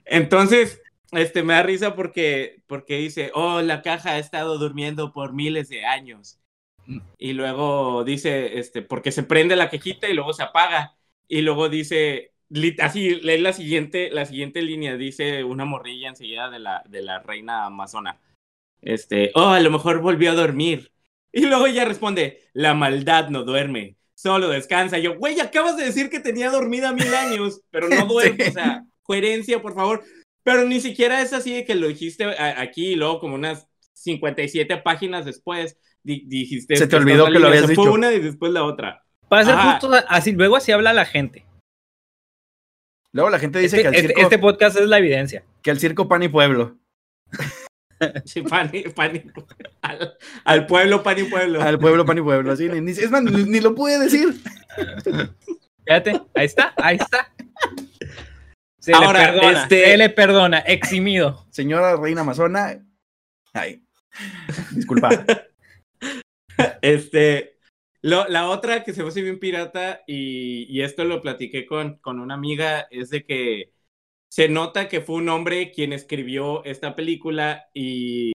Entonces, 0.05 0.81
este, 1.17 1.43
me 1.43 1.55
da 1.55 1.63
risa 1.63 1.95
porque, 1.95 2.63
porque 2.67 2.99
dice, 2.99 3.31
oh, 3.35 3.61
la 3.63 3.83
caja 3.83 4.13
ha 4.13 4.19
estado 4.19 4.59
durmiendo 4.59 5.13
por 5.13 5.33
miles 5.33 5.69
de 5.69 5.85
años. 5.85 6.39
Y 7.19 7.33
luego 7.33 8.05
dice, 8.05 8.59
este, 8.59 8.83
porque 8.83 9.13
se 9.13 9.23
prende 9.23 9.57
la 9.57 9.71
quejita 9.71 10.09
y 10.09 10.15
luego 10.15 10.33
se 10.33 10.43
apaga. 10.43 10.97
Y 11.29 11.41
luego 11.43 11.69
dice, 11.69 12.33
así, 12.81 13.17
lee 13.17 13.39
la 13.39 13.53
siguiente, 13.53 14.11
la 14.11 14.27
siguiente 14.27 14.63
línea, 14.63 14.97
dice 14.97 15.45
una 15.45 15.65
morrilla 15.65 16.09
enseguida 16.09 16.51
de 16.51 16.59
la, 16.59 16.83
de 16.89 17.03
la 17.03 17.21
reina 17.21 17.65
amazona. 17.65 18.21
Este, 18.83 19.31
oh, 19.35 19.49
a 19.49 19.61
lo 19.61 19.71
mejor 19.71 20.01
volvió 20.01 20.33
a 20.33 20.35
dormir. 20.35 20.93
Y 21.33 21.47
luego 21.47 21.67
ella 21.67 21.85
responde, 21.85 22.43
la 22.53 22.75
maldad 22.75 23.29
no 23.29 23.43
duerme, 23.43 23.97
solo 24.15 24.49
descansa. 24.49 24.99
Y 24.99 25.03
yo, 25.03 25.19
güey, 25.19 25.41
acabas 25.41 25.77
de 25.77 25.87
decir 25.87 26.11
que 26.11 26.21
tenía 26.21 26.51
dormida 26.51 26.93
mil 26.93 27.13
años, 27.15 27.63
pero 27.71 27.89
no 27.89 28.07
duerme. 28.07 28.45
Sí. 28.45 28.51
O 28.51 28.53
sea, 28.53 28.85
coherencia, 29.03 29.61
por 29.61 29.75
favor. 29.75 30.05
Pero 30.45 30.65
ni 30.67 30.81
siquiera 30.81 31.21
es 31.23 31.33
así 31.33 31.55
de 31.55 31.65
que 31.65 31.75
lo 31.75 31.89
dijiste 31.89 32.25
aquí 32.39 32.93
y 32.93 32.97
luego 32.97 33.19
como 33.19 33.35
unas 33.35 33.67
57 33.95 34.77
páginas 34.79 35.25
después 35.25 35.79
di- 36.03 36.25
dijiste... 36.27 36.77
Se 36.77 36.87
te 36.87 36.97
olvidó 36.97 37.27
que 37.27 37.39
lo 37.39 37.49
habías 37.49 37.67
Se 37.67 37.75
fue 37.75 37.85
dicho. 37.85 37.95
una 37.95 38.13
y 38.13 38.21
después 38.21 38.53
la 38.53 38.65
otra. 38.65 39.03
Para 39.29 39.45
ser 39.45 39.57
justo 39.57 39.91
así, 40.09 40.33
luego 40.33 40.57
así 40.57 40.71
habla 40.71 40.93
la 40.93 41.07
gente. 41.07 41.47
Luego 43.13 43.31
la 43.31 43.39
gente 43.39 43.59
dice 43.59 43.77
Este, 43.77 43.83
que, 43.83 43.89
al 43.89 43.95
este- 43.95 44.07
circo, 44.09 44.21
este 44.23 44.39
podcast 44.39 44.77
es 44.79 44.87
la 44.89 44.99
evidencia. 44.99 45.45
que 45.63 45.71
al 45.71 45.79
circo 45.79 46.09
pan 46.09 46.23
y 46.23 46.29
pueblo. 46.29 46.79
Sí, 48.27 48.43
pan 48.43 48.69
y- 48.73 48.83
pan 48.91 49.17
y- 49.17 49.23
al, 49.81 50.19
al 50.45 50.67
pueblo, 50.67 51.03
pan 51.03 51.19
y 51.21 51.23
pueblo. 51.25 51.63
Al 51.63 51.79
pueblo 51.79 52.05
pan 52.05 52.19
y 52.19 52.23
pueblo. 52.23 52.53
Así, 52.53 52.69
ni, 52.69 52.81
ni- 52.83 52.91
es 52.91 53.11
más, 53.11 53.23
ni, 53.23 53.45
ni 53.45 53.61
lo 53.61 53.75
pude 53.75 53.99
decir. 53.99 54.35
Fíjate, 55.87 56.21
ahí 56.35 56.45
está, 56.45 56.75
ahí 56.77 56.97
está. 56.97 57.33
Se 58.85 58.93
Ahora, 58.93 59.33
le 59.33 59.33
perdona, 59.41 59.63
este- 59.63 59.85
se 59.87 59.97
le 59.97 60.11
perdona, 60.11 60.59
eximido. 60.59 61.47
Señora 61.51 61.97
reina 61.97 62.21
amazona. 62.21 62.85
Ay. 63.55 63.83
Disculpa. 64.73 65.09
Este, 66.83 67.57
lo- 68.03 68.29
la 68.29 68.49
otra 68.49 68.85
que 68.85 68.93
se 68.93 69.03
me 69.03 69.09
hace 69.09 69.23
bien 69.23 69.41
pirata, 69.41 70.03
y, 70.07 70.67
y 70.69 70.83
esto 70.83 71.05
lo 71.05 71.21
platiqué 71.21 71.67
con, 71.67 71.97
con 71.97 72.21
una 72.21 72.35
amiga, 72.35 72.87
es 72.91 73.11
de 73.11 73.25
que 73.25 73.73
se 74.31 74.49
nota 74.49 74.89
que 74.89 75.01
fue 75.01 75.17
un 75.17 75.29
hombre 75.31 75.73
quien 75.73 75.93
escribió 75.93 76.63
esta 76.65 76.95
película 76.95 77.69
y 77.73 78.33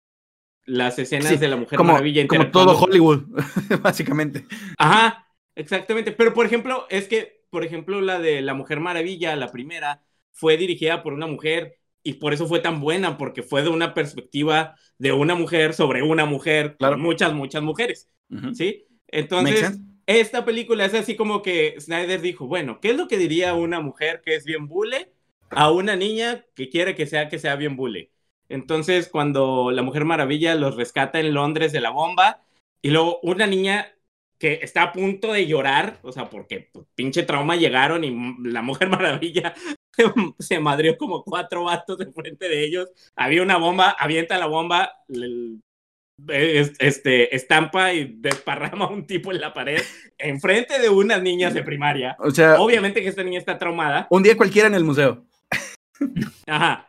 las 0.66 1.00
escenas 1.00 1.30
Sí, 1.30 1.38
de 1.38 1.48
la 1.48 1.56
Mujer 1.58 1.78
como, 1.78 1.94
Maravilla 1.94 2.28
como 2.28 2.50
todo 2.52 2.78
Hollywood, 2.78 3.24
básicamente. 3.82 4.46
Ajá, 4.78 5.28
exactamente. 5.56 6.12
Pero 6.12 6.34
por 6.34 6.46
ejemplo, 6.46 6.88
es 6.90 7.08
que, 7.08 7.46
por 7.50 7.64
ejemplo, 7.64 8.02
la 8.02 8.20
de 8.20 8.42
La 8.42 8.54
Mujer 8.56 8.80
Maravilla, 8.80 9.36
la 9.36 9.52
primera, 9.52 10.04
fue 10.40 10.58
dirigida 10.58 11.04
por 11.04 11.14
una 11.14 11.28
mujer 11.28 11.76
y 12.02 12.14
por 12.14 12.34
eso 12.34 12.48
fue 12.48 12.60
tan 12.62 12.80
buena, 12.80 13.18
porque 13.18 13.44
fue 13.44 13.62
de 13.62 13.70
una 13.70 13.94
perspectiva 13.94 14.76
de 14.98 15.12
una 15.12 15.36
mujer 15.36 15.74
sobre 15.74 16.02
una 16.02 16.26
mujer, 16.26 16.78
Claro. 16.78 16.96
con 16.96 17.02
muchas, 17.04 17.34
muchas 17.34 17.62
mujeres. 17.62 18.10
¿sí? 18.54 18.86
Entonces, 19.08 19.80
esta 20.06 20.46
película 20.46 20.86
es 20.86 20.94
así 20.94 21.16
como 21.16 21.42
que 21.42 21.76
Snyder 21.80 22.22
dijo, 22.22 22.48
bueno, 22.48 22.80
¿qué 22.80 22.92
es 22.92 22.98
lo 22.98 23.08
que 23.08 23.18
diría 23.18 23.54
una 23.54 23.80
mujer 23.82 24.22
que 24.24 24.36
es 24.36 24.46
bien 24.46 24.68
bule 24.68 25.12
a 25.50 25.72
una 25.72 25.96
niña 25.96 26.46
que 26.56 26.70
quiere 26.70 26.96
que 26.96 27.06
sea 27.06 27.28
que 27.28 27.40
sea 27.40 27.56
bien 27.56 27.76
bule? 27.76 28.12
Entonces, 28.48 29.10
cuando 29.10 29.70
la 29.72 29.84
Mujer 29.84 30.06
Maravilla 30.06 30.56
los 30.56 30.76
rescata 30.76 31.20
en 31.20 31.34
Londres 31.34 31.72
de 31.72 31.82
la 31.82 31.92
bomba 31.92 32.42
y 32.82 32.90
luego 32.90 33.20
una 33.22 33.46
niña 33.46 33.94
que 34.40 34.60
está 34.64 34.84
a 34.84 34.92
punto 34.94 35.34
de 35.34 35.46
llorar, 35.46 36.00
o 36.02 36.12
sea, 36.12 36.30
porque 36.30 36.70
pues, 36.72 36.86
pinche 36.96 37.24
trauma 37.24 37.56
llegaron 37.58 38.04
y 38.04 38.36
la 38.50 38.62
Mujer 38.62 38.90
Maravilla 38.90 39.54
se 40.40 40.60
madrió 40.60 40.98
como 40.98 41.24
cuatro 41.24 41.66
vatos 41.66 42.00
enfrente 42.02 42.48
de 42.48 42.64
ellos. 42.64 42.90
Había 43.16 43.44
una 43.44 43.58
bomba, 43.58 43.90
avienta 44.00 44.38
la 44.38 44.46
bomba, 44.48 44.92
el- 45.10 45.62
este, 46.80 47.34
estampa 47.34 47.94
y 47.94 48.16
desparrama 48.18 48.86
a 48.86 48.90
un 48.90 49.08
tipo 49.08 49.32
en 49.32 49.40
la 49.40 49.54
pared 49.54 49.82
enfrente 50.18 50.78
de 50.80 50.90
unas 50.90 51.22
niñas 51.22 51.54
de 51.54 51.64
primaria. 51.64 52.18
O 52.20 52.30
sea, 52.32 52.60
Obviamente 52.60 53.02
que 53.02 53.08
esta 53.08 53.24
niña 53.24 53.40
está 53.40 53.58
traumada. 53.58 54.06
un 54.10 54.22
día 54.24 54.36
cualquiera 54.36 54.68
en 54.68 54.76
el 54.76 54.84
museo. 54.84 55.26
Ajá. 56.46 56.89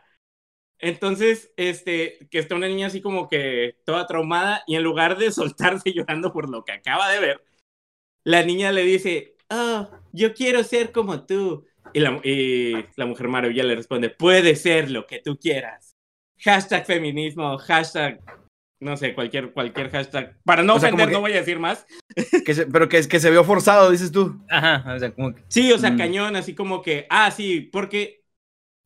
Entonces, 0.81 1.51
este, 1.57 2.27
que 2.31 2.39
está 2.39 2.55
una 2.55 2.67
niña 2.67 2.87
así 2.87 3.01
como 3.01 3.29
que 3.29 3.77
toda 3.85 4.07
traumada 4.07 4.63
y 4.67 4.75
en 4.75 4.83
lugar 4.83 5.17
de 5.17 5.31
soltarse 5.31 5.93
llorando 5.93 6.33
por 6.33 6.49
lo 6.49 6.63
que 6.65 6.71
acaba 6.73 7.09
de 7.11 7.19
ver, 7.19 7.43
la 8.23 8.43
niña 8.43 8.71
le 8.71 8.83
dice, 8.83 9.35
oh, 9.49 9.89
yo 10.11 10.33
quiero 10.33 10.63
ser 10.63 10.91
como 10.91 11.25
tú. 11.25 11.65
Y 11.93 11.99
la, 11.99 12.21
y 12.23 12.85
la 12.95 13.05
mujer 13.05 13.27
maravilla 13.27 13.63
le 13.63 13.75
responde, 13.75 14.09
puede 14.09 14.55
ser 14.55 14.89
lo 14.91 15.05
que 15.07 15.19
tú 15.19 15.37
quieras. 15.37 15.95
Hashtag 16.39 16.85
feminismo, 16.85 17.57
hashtag, 17.57 18.21
no 18.79 18.95
sé, 18.97 19.13
cualquier, 19.13 19.51
cualquier 19.51 19.89
hashtag. 19.89 20.37
Para 20.45 20.63
no 20.63 20.75
O 20.75 20.79
sea, 20.79 20.89
ofender, 20.89 21.07
que- 21.09 21.13
no 21.13 21.21
voy 21.21 21.33
a 21.33 21.37
decir 21.37 21.59
más. 21.59 21.85
Que 22.45 22.53
se- 22.53 22.65
pero 22.67 22.87
que, 22.87 23.05
que 23.07 23.19
se 23.19 23.29
vio 23.31 23.43
forzado, 23.43 23.91
dices 23.91 24.11
tú. 24.11 24.39
Ajá, 24.49 24.93
o 24.95 24.99
sea, 24.99 25.11
como 25.13 25.33
que. 25.35 25.43
Sí, 25.49 25.71
o 25.71 25.77
sea, 25.77 25.91
Mm. 25.91 25.97
cañón, 25.97 26.35
así 26.35 26.55
como 26.55 26.81
que, 26.81 27.07
ah, 27.09 27.29
sí, 27.31 27.61
porque 27.61 28.23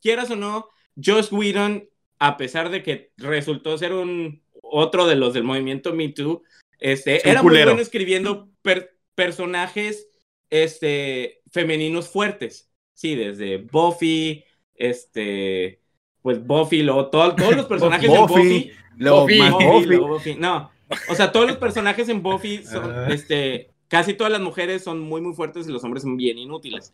quieras 0.01 0.31
o 0.31 0.35
no, 0.35 0.69
Josh 1.03 1.27
Whedon, 1.31 1.87
a 2.19 2.37
pesar 2.37 2.69
de 2.69 2.83
que 2.83 3.11
resultó 3.17 3.77
ser 3.77 3.93
un 3.93 4.41
otro 4.61 5.05
de 5.07 5.15
los 5.15 5.33
del 5.33 5.43
movimiento 5.43 5.93
Me 5.93 6.09
Too, 6.09 6.41
este, 6.79 7.27
era 7.29 7.41
muy 7.43 7.51
bueno 7.51 7.79
escribiendo 7.79 8.49
per- 8.61 8.95
personajes 9.15 10.07
este, 10.49 11.41
femeninos 11.51 12.09
fuertes. 12.09 12.69
Sí, 12.93 13.15
desde 13.15 13.57
Buffy, 13.57 14.43
este, 14.75 15.79
pues 16.21 16.45
Buffy, 16.45 16.81
luego 16.83 17.07
todo- 17.09 17.35
todos 17.35 17.55
los 17.55 17.65
personajes 17.67 18.09
en 18.09 18.15
Buffy. 18.25 18.71
Luego 18.97 19.21
Buffy. 19.21 19.39
más 19.39 19.51
Buffy, 19.51 19.65
Buffy. 19.65 19.85
luego 19.87 20.07
Buffy. 20.07 20.35
No, 20.35 20.71
o 21.09 21.15
sea, 21.15 21.31
todos 21.31 21.47
los 21.47 21.57
personajes 21.57 22.07
en 22.09 22.23
Buffy 22.23 22.63
son, 22.63 23.11
este, 23.11 23.69
casi 23.89 24.13
todas 24.13 24.31
las 24.31 24.41
mujeres 24.41 24.83
son 24.83 24.99
muy, 25.01 25.19
muy 25.21 25.33
fuertes 25.33 25.67
y 25.67 25.71
los 25.71 25.83
hombres 25.83 26.03
son 26.03 26.15
bien 26.15 26.37
inútiles. 26.37 26.93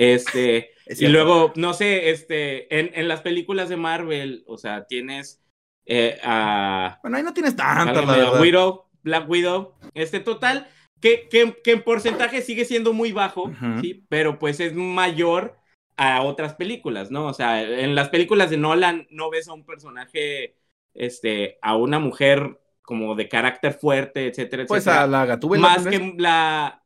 Este, 0.00 0.70
Es 0.86 1.00
y 1.00 1.06
luego, 1.06 1.52
no 1.54 1.72
sé, 1.72 2.10
este, 2.10 2.76
en, 2.76 2.90
en 2.94 3.06
las 3.06 3.20
películas 3.20 3.68
de 3.68 3.76
Marvel, 3.76 4.42
o 4.48 4.58
sea, 4.58 4.86
tienes 4.86 5.40
eh, 5.86 6.18
a, 6.24 6.98
Bueno, 7.02 7.16
ahí 7.16 7.22
no 7.22 7.32
tienes 7.32 7.54
tantas, 7.54 8.04
la 8.04 8.16
verdad. 8.16 8.40
Widow, 8.40 8.86
Black 9.02 9.28
Widow, 9.28 9.74
este 9.94 10.18
total, 10.18 10.66
que, 11.00 11.28
que, 11.30 11.56
que 11.62 11.72
en 11.72 11.82
porcentaje 11.82 12.42
sigue 12.42 12.64
siendo 12.64 12.92
muy 12.92 13.12
bajo. 13.12 13.52
¿sí? 13.80 14.04
Pero 14.08 14.38
pues 14.40 14.58
es 14.58 14.74
mayor 14.74 15.58
a 15.96 16.22
otras 16.22 16.54
películas, 16.54 17.10
¿no? 17.10 17.26
O 17.26 17.32
sea, 17.34 17.62
en 17.62 17.94
las 17.94 18.08
películas 18.08 18.50
de 18.50 18.56
Nolan 18.56 19.06
no 19.10 19.30
ves 19.30 19.48
a 19.48 19.52
un 19.52 19.64
personaje, 19.64 20.56
este, 20.94 21.58
a 21.62 21.76
una 21.76 21.98
mujer 22.00 22.58
como 22.82 23.14
de 23.14 23.28
carácter 23.28 23.74
fuerte, 23.74 24.26
etcétera, 24.26 24.64
Pues 24.66 24.86
etcétera. 24.86 25.04
a 25.04 25.06
la 25.06 25.26
Gatúbela. 25.26 25.62
más 25.62 25.86
que 25.86 26.14
la... 26.18 26.79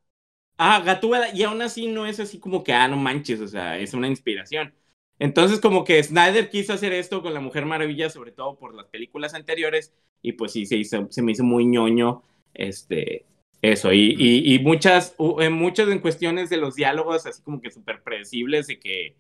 Ah, 0.57 0.81
Gatúbela, 0.85 1.35
y 1.35 1.43
aún 1.43 1.61
así 1.63 1.89
no 1.89 2.07
es 2.07 2.21
así 2.21 2.39
como 2.39 2.63
que, 2.63 2.73
ah, 2.73 2.87
no 2.87 2.97
manches, 2.97 3.41
o 3.41 3.49
sea, 3.49 3.79
es 3.79 3.93
una 3.93 4.07
inspiración. 4.09 4.73
Entonces, 5.19 5.61
como 5.61 5.85
que 5.85 6.03
Snyder 6.03 6.49
quiso 6.51 6.73
hacer 6.73 6.93
esto 6.93 7.23
con 7.23 7.35
la 7.35 7.41
Mujer 7.41 7.67
Maravilla, 7.67 8.09
sobre 8.11 8.31
todo 8.33 8.57
por 8.57 8.75
las 8.75 8.87
películas 8.87 9.35
anteriores, 9.35 9.93
y 10.23 10.33
pues 10.33 10.53
sí, 10.53 10.65
se, 10.67 10.77
hizo, 10.77 11.09
se 11.11 11.23
me 11.23 11.33
hizo 11.33 11.43
muy 11.45 11.67
ñoño, 11.67 12.23
este, 12.55 13.27
eso, 13.63 13.93
y, 13.93 14.15
y, 14.17 14.55
y 14.55 14.59
muchas, 14.61 15.17
en 15.41 15.53
muchas 15.55 15.89
en 15.89 15.99
cuestiones 15.99 16.51
de 16.51 16.57
los 16.59 16.77
diálogos, 16.77 17.27
así 17.27 17.43
como 17.43 17.61
que 17.61 17.71
súper 17.73 18.03
predecibles, 18.03 18.69
de 18.69 18.79
que, 18.79 19.17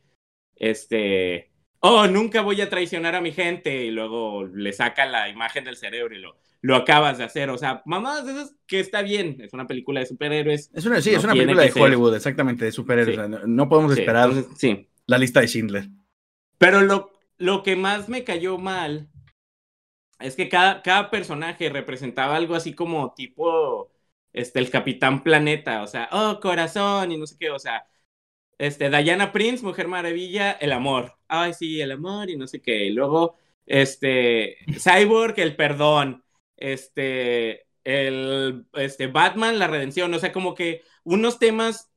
este, 0.57 1.51
oh, 1.87 2.07
nunca 2.07 2.41
voy 2.43 2.61
a 2.62 2.70
traicionar 2.70 3.14
a 3.14 3.20
mi 3.20 3.32
gente, 3.32 3.85
y 3.85 3.91
luego 3.91 4.45
le 4.47 4.72
saca 4.72 5.07
la 5.07 5.28
imagen 5.28 5.64
del 5.64 5.76
cerebro 5.76 6.14
y 6.16 6.20
lo, 6.20 6.37
lo 6.62 6.76
acabas 6.76 7.18
de 7.18 7.24
hacer, 7.24 7.51
o 7.51 7.59
sea, 7.59 7.82
mamadas 7.85 8.26
de 8.26 8.32
esas 8.32 8.57
que 8.66 8.80
está 8.80 9.03
bien, 9.03 9.39
es 9.41 9.53
una 9.53 9.66
película 9.66 10.01
de 10.01 10.07
superhéroes. 10.07 10.70
Es 10.74 10.87
una, 10.87 11.01
sí, 11.03 11.12
no 11.12 11.18
es 11.18 11.24
una 11.24 11.37
película 11.37 11.62
de 11.62 11.70
ser. 11.70 11.82
Hollywood, 11.82 12.14
exactamente, 12.16 12.64
de 12.64 12.72
superhéroes. 12.72 13.16
Sí. 13.16 13.20
O 13.20 13.28
sea, 13.28 13.28
no, 13.28 13.47
no 13.47 13.68
podemos 13.68 13.93
Sí, 13.93 14.01
esperar 14.01 14.30
entonces, 14.30 14.59
sí. 14.59 14.89
la 15.07 15.18
lista 15.18 15.41
de 15.41 15.49
Schindler. 15.49 15.89
Pero 16.59 16.80
lo, 16.82 17.12
lo 17.39 17.62
que 17.62 17.76
más 17.76 18.09
me 18.09 18.24
cayó 18.24 18.59
mal 18.59 19.09
es 20.20 20.37
que 20.37 20.49
cada, 20.49 20.82
cada 20.82 21.11
personaje 21.11 21.68
representaba 21.68 22.37
algo 22.37 22.55
así 22.55 22.74
como 22.74 23.12
tipo 23.14 23.91
este, 24.32 24.59
el 24.61 24.70
Capitán 24.70 25.22
Planeta, 25.22 25.82
o 25.82 25.87
sea, 25.87 26.09
oh, 26.12 26.41
corazón 26.41 27.12
y 27.12 27.16
no 27.18 27.26
sé 27.26 27.37
qué, 27.39 27.51
o 27.51 27.59
sea, 27.59 27.87
este, 28.59 28.91
Diana 28.91 29.33
Prince, 29.33 29.65
Mujer 29.65 29.89
Maravilla, 29.89 30.53
el 30.53 30.73
amor. 30.73 31.17
Ay, 31.29 31.55
sí, 31.55 31.81
el 31.81 31.93
amor 31.93 32.31
y 32.31 32.37
no 32.37 32.47
sé 32.47 32.61
qué. 32.61 32.87
Y 32.87 32.91
luego, 32.91 33.37
este, 33.67 34.59
Cyborg, 34.79 35.39
el 35.39 35.57
perdón. 35.57 36.25
Este, 36.57 37.67
el, 37.85 38.67
este, 38.75 39.07
Batman, 39.09 39.59
la 39.59 39.67
redención. 39.67 40.13
O 40.15 40.19
sea, 40.19 40.33
como 40.33 40.55
que 40.55 40.83
unos 41.05 41.39
temas 41.39 41.91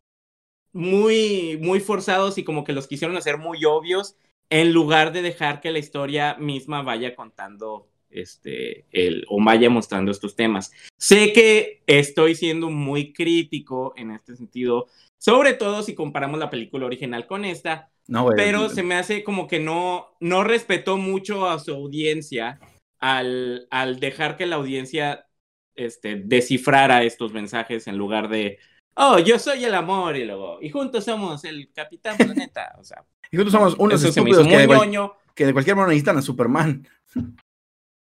muy, 0.73 1.57
muy 1.61 1.79
forzados 1.79 2.37
y 2.37 2.43
como 2.43 2.63
que 2.63 2.73
los 2.73 2.87
quisieron 2.87 3.17
hacer 3.17 3.37
muy 3.37 3.65
obvios 3.65 4.15
en 4.49 4.73
lugar 4.73 5.11
de 5.11 5.21
dejar 5.21 5.59
que 5.61 5.71
la 5.71 5.79
historia 5.79 6.35
misma 6.35 6.81
vaya 6.81 7.15
contando 7.15 7.89
este 8.09 8.85
el 8.91 9.25
o 9.27 9.43
vaya 9.43 9.69
mostrando 9.69 10.11
estos 10.11 10.35
temas. 10.35 10.71
Sé 10.97 11.33
que 11.33 11.81
estoy 11.87 12.35
siendo 12.35 12.69
muy 12.69 13.13
crítico 13.13 13.93
en 13.97 14.11
este 14.11 14.35
sentido, 14.35 14.87
sobre 15.17 15.53
todo 15.53 15.83
si 15.83 15.95
comparamos 15.95 16.39
la 16.39 16.49
película 16.49 16.85
original 16.85 17.25
con 17.27 17.45
esta, 17.45 17.89
No, 18.07 18.23
güey. 18.23 18.35
pero 18.35 18.69
se 18.69 18.83
me 18.83 18.95
hace 18.95 19.23
como 19.23 19.47
que 19.47 19.59
no 19.59 20.15
no 20.19 20.43
respetó 20.43 20.97
mucho 20.97 21.49
a 21.49 21.59
su 21.59 21.73
audiencia 21.73 22.59
al, 22.99 23.67
al 23.71 23.99
dejar 23.99 24.37
que 24.37 24.45
la 24.45 24.55
audiencia 24.57 25.27
este, 25.75 26.15
descifrara 26.15 27.03
estos 27.03 27.33
mensajes 27.33 27.87
en 27.87 27.97
lugar 27.97 28.29
de 28.29 28.57
oh, 28.95 29.19
yo 29.19 29.37
soy 29.39 29.63
el 29.63 29.75
amor 29.75 30.15
y 30.17 30.25
luego 30.25 30.59
y 30.61 30.69
juntos 30.69 31.05
somos 31.05 31.43
el 31.43 31.71
Capitán 31.73 32.17
Planeta, 32.17 32.75
o 32.79 32.83
sea, 32.83 33.05
Y 33.31 33.37
nosotros 33.37 33.53
somos 33.53 33.75
unos 33.77 34.03
estúpidos 34.03 34.47
que 34.47 34.67
muy 34.67 34.87
de, 34.91 35.09
que 35.35 35.45
de 35.45 35.53
cualquier 35.53 35.75
manera 35.75 35.89
necesitan 35.89 36.17
a 36.17 36.21
Superman. 36.21 36.87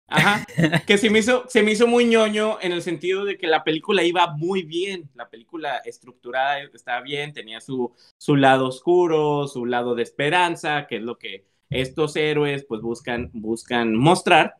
Ajá, 0.09 0.45
que 0.87 0.97
se 0.97 1.09
me, 1.09 1.19
hizo, 1.19 1.45
se 1.49 1.63
me 1.63 1.71
hizo 1.73 1.85
muy 1.85 2.05
ñoño 2.05 2.59
en 2.61 2.71
el 2.71 2.81
sentido 2.81 3.25
de 3.25 3.37
que 3.37 3.47
la 3.47 3.63
película 3.63 4.03
iba 4.03 4.27
muy 4.35 4.63
bien, 4.63 5.09
la 5.15 5.29
película 5.29 5.77
estructurada 5.79 6.59
estaba 6.61 7.01
bien, 7.01 7.33
tenía 7.33 7.59
su, 7.59 7.93
su 8.17 8.35
lado 8.37 8.67
oscuro, 8.67 9.47
su 9.47 9.65
lado 9.65 9.95
de 9.95 10.03
esperanza, 10.03 10.87
que 10.87 10.97
es 10.97 11.01
lo 11.03 11.17
que 11.17 11.45
estos 11.69 12.15
héroes 12.15 12.63
pues 12.65 12.81
buscan, 12.81 13.29
buscan 13.33 13.95
mostrar, 13.95 14.55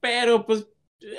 pero 0.00 0.46
pues 0.46 0.68
eh, 1.00 1.16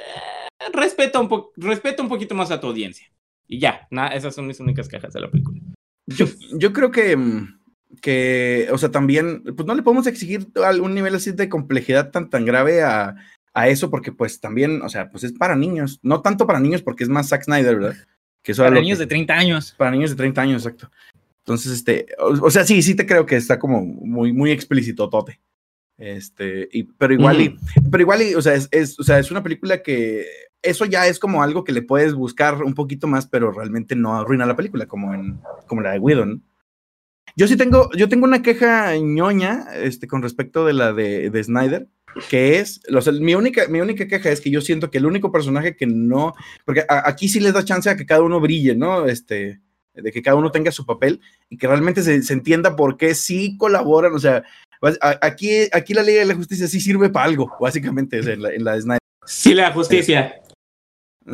respeta, 0.74 1.20
un 1.20 1.30
po- 1.30 1.52
respeta 1.56 2.04
un 2.04 2.10
poquito 2.10 2.36
más 2.36 2.52
a 2.52 2.60
tu 2.60 2.68
audiencia. 2.68 3.08
Y 3.48 3.60
ya, 3.60 3.88
nada, 3.92 4.10
esas 4.10 4.36
son 4.36 4.48
mis 4.48 4.60
únicas 4.60 4.88
quejas 4.88 5.14
de 5.14 5.22
la 5.22 5.30
película. 5.32 5.60
Yo, 6.08 6.26
yo 6.58 6.74
creo 6.74 6.92
que, 6.92 7.16
mm, 7.16 7.60
que, 8.02 8.68
o 8.72 8.78
sea, 8.78 8.92
también, 8.92 9.44
pues 9.44 9.66
no 9.66 9.76
le 9.76 9.84
podemos 9.84 10.08
exigir 10.08 10.48
algún 10.64 10.94
nivel 10.96 11.16
así 11.16 11.32
de 11.32 11.50
complejidad 11.50 12.12
tan, 12.12 12.30
tan 12.30 12.46
grave 12.46 12.82
a, 12.84 13.16
a 13.54 13.68
eso, 13.68 13.90
porque 13.90 14.12
pues 14.12 14.40
también, 14.40 14.82
o 14.82 14.90
sea, 14.90 15.10
pues 15.10 15.24
es 15.24 15.34
para 15.34 15.56
niños. 15.56 16.00
No 16.04 16.22
tanto 16.22 16.48
para 16.48 16.60
niños, 16.60 16.82
porque 16.82 17.04
es 17.04 17.10
más 17.10 17.30
Zack 17.30 17.44
Snyder, 17.44 17.76
¿verdad? 17.80 17.96
Que 18.42 18.54
eso 18.54 18.64
Para 18.64 18.80
niños 18.80 18.98
que- 18.98 19.04
de 19.06 19.10
30 19.10 19.34
años. 19.38 19.76
Para 19.78 19.92
niños 19.92 20.10
de 20.12 20.16
30 20.16 20.42
años, 20.42 20.64
exacto. 20.66 20.90
Entonces, 21.40 21.72
este, 21.74 22.06
o, 22.20 22.46
o 22.46 22.52
sea, 22.52 22.64
sí, 22.66 22.82
sí 22.82 22.96
te 22.96 23.06
creo 23.06 23.26
que 23.26 23.36
está 23.36 23.60
como 23.60 23.84
muy, 23.84 24.32
muy 24.34 24.52
explícito, 24.52 25.10
Tote. 25.10 25.40
Este, 25.98 26.68
y, 26.72 26.84
pero 26.84 27.14
igual, 27.14 27.42
y, 27.42 27.56
pero 27.92 28.02
igual, 28.02 28.22
y, 28.24 28.34
o 28.36 28.42
sea, 28.42 28.54
es, 28.56 28.68
es- 28.72 29.00
o 29.00 29.04
sea, 29.04 29.20
es 29.20 29.30
una 29.32 29.44
película 29.44 29.82
que 29.84 30.26
eso 30.64 30.86
ya 30.86 31.08
es 31.08 31.20
como 31.20 31.44
algo 31.44 31.64
que 31.64 31.72
le 31.74 31.82
puedes 31.82 32.14
buscar 32.14 32.64
un 32.64 32.74
poquito 32.74 33.08
más, 33.08 33.28
pero 33.28 33.52
realmente 33.52 33.96
no 33.96 34.16
arruina 34.16 34.46
la 34.46 34.56
película, 34.56 34.86
como 34.88 35.14
en, 35.14 35.40
como 35.68 35.82
la 35.82 35.92
de 35.92 36.00
Whedon. 36.00 36.44
Yo 37.36 37.48
sí 37.48 37.56
tengo, 37.56 37.90
yo 37.96 38.10
tengo 38.10 38.26
una 38.26 38.42
queja 38.42 38.96
ñoña, 38.98 39.66
este, 39.76 40.08
con 40.08 40.22
respecto 40.22 40.66
de 40.66 40.74
la 40.74 40.92
de, 40.94 41.30
de 41.30 41.44
Snyder, 41.44 41.88
que 42.30 42.60
es, 42.60 42.82
o 42.94 43.02
sea, 43.02 43.14
mi 43.14 43.36
única, 43.36 43.68
mi 43.68 43.80
única 43.82 44.08
queja 44.08 44.30
es 44.32 44.42
que 44.42 44.50
yo 44.52 44.62
siento 44.62 44.90
que 44.92 44.98
el 44.98 45.06
único 45.06 45.32
personaje 45.32 45.76
que 45.76 45.86
no, 45.88 46.34
porque 46.66 46.82
a- 46.88 47.08
aquí 47.08 47.30
sí 47.30 47.40
les 47.40 47.54
da 47.54 47.64
chance 47.64 47.90
a 47.90 47.96
que 47.96 48.06
cada 48.06 48.22
uno 48.22 48.40
brille, 48.40 48.76
¿no? 48.76 49.06
Este, 49.06 49.62
de 49.94 50.12
que 50.12 50.22
cada 50.22 50.36
uno 50.38 50.52
tenga 50.52 50.72
su 50.72 50.86
papel 50.86 51.22
y 51.50 51.58
que 51.58 51.68
realmente 51.68 52.02
se, 52.04 52.22
se 52.24 52.34
entienda 52.34 52.76
por 52.76 52.98
qué 52.98 53.14
sí 53.16 53.58
colaboran, 53.58 54.14
o 54.14 54.20
sea, 54.20 54.44
a- 55.02 55.20
aquí, 55.22 55.50
aquí 55.72 55.94
la 55.94 56.04
Liga 56.04 56.20
de 56.20 56.26
la 56.26 56.36
Justicia 56.36 56.68
sí 56.68 56.80
sirve 56.82 57.10
para 57.10 57.26
algo, 57.26 57.52
básicamente, 57.60 58.20
o 58.20 58.24
sea, 58.24 58.34
en, 58.34 58.42
la, 58.42 58.54
en 58.54 58.64
la 58.64 58.76
de 58.76 58.82
Snyder. 58.82 59.00
Sí, 59.26 59.54
la 59.54 59.72
justicia. 59.72 60.42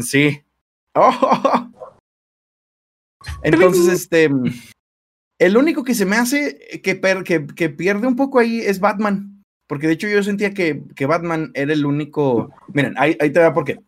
Sí. 0.02 0.42
Oh. 0.94 1.72
Entonces, 3.44 3.88
este, 3.88 4.30
el 5.40 5.58
único 5.58 5.84
que 5.84 5.96
se 5.96 6.06
me 6.06 6.16
hace 6.18 6.82
que, 6.84 6.96
per- 6.96 7.24
que, 7.24 7.46
que 7.48 7.70
pierde 7.70 8.08
un 8.08 8.16
poco 8.16 8.40
ahí 8.40 8.60
es 8.60 8.80
Batman, 8.80 9.37
porque 9.68 9.88
de 9.88 9.94
hecho 9.94 10.08
yo 10.08 10.24
sentía 10.24 10.54
que, 10.54 10.82
que 10.96 11.06
Batman 11.06 11.52
era 11.54 11.74
el 11.74 11.86
único, 11.86 12.52
miren, 12.74 12.94
ahí, 12.98 13.16
ahí 13.20 13.30
te 13.32 13.40
va 13.40 13.54
por 13.54 13.66
qué. 13.66 13.80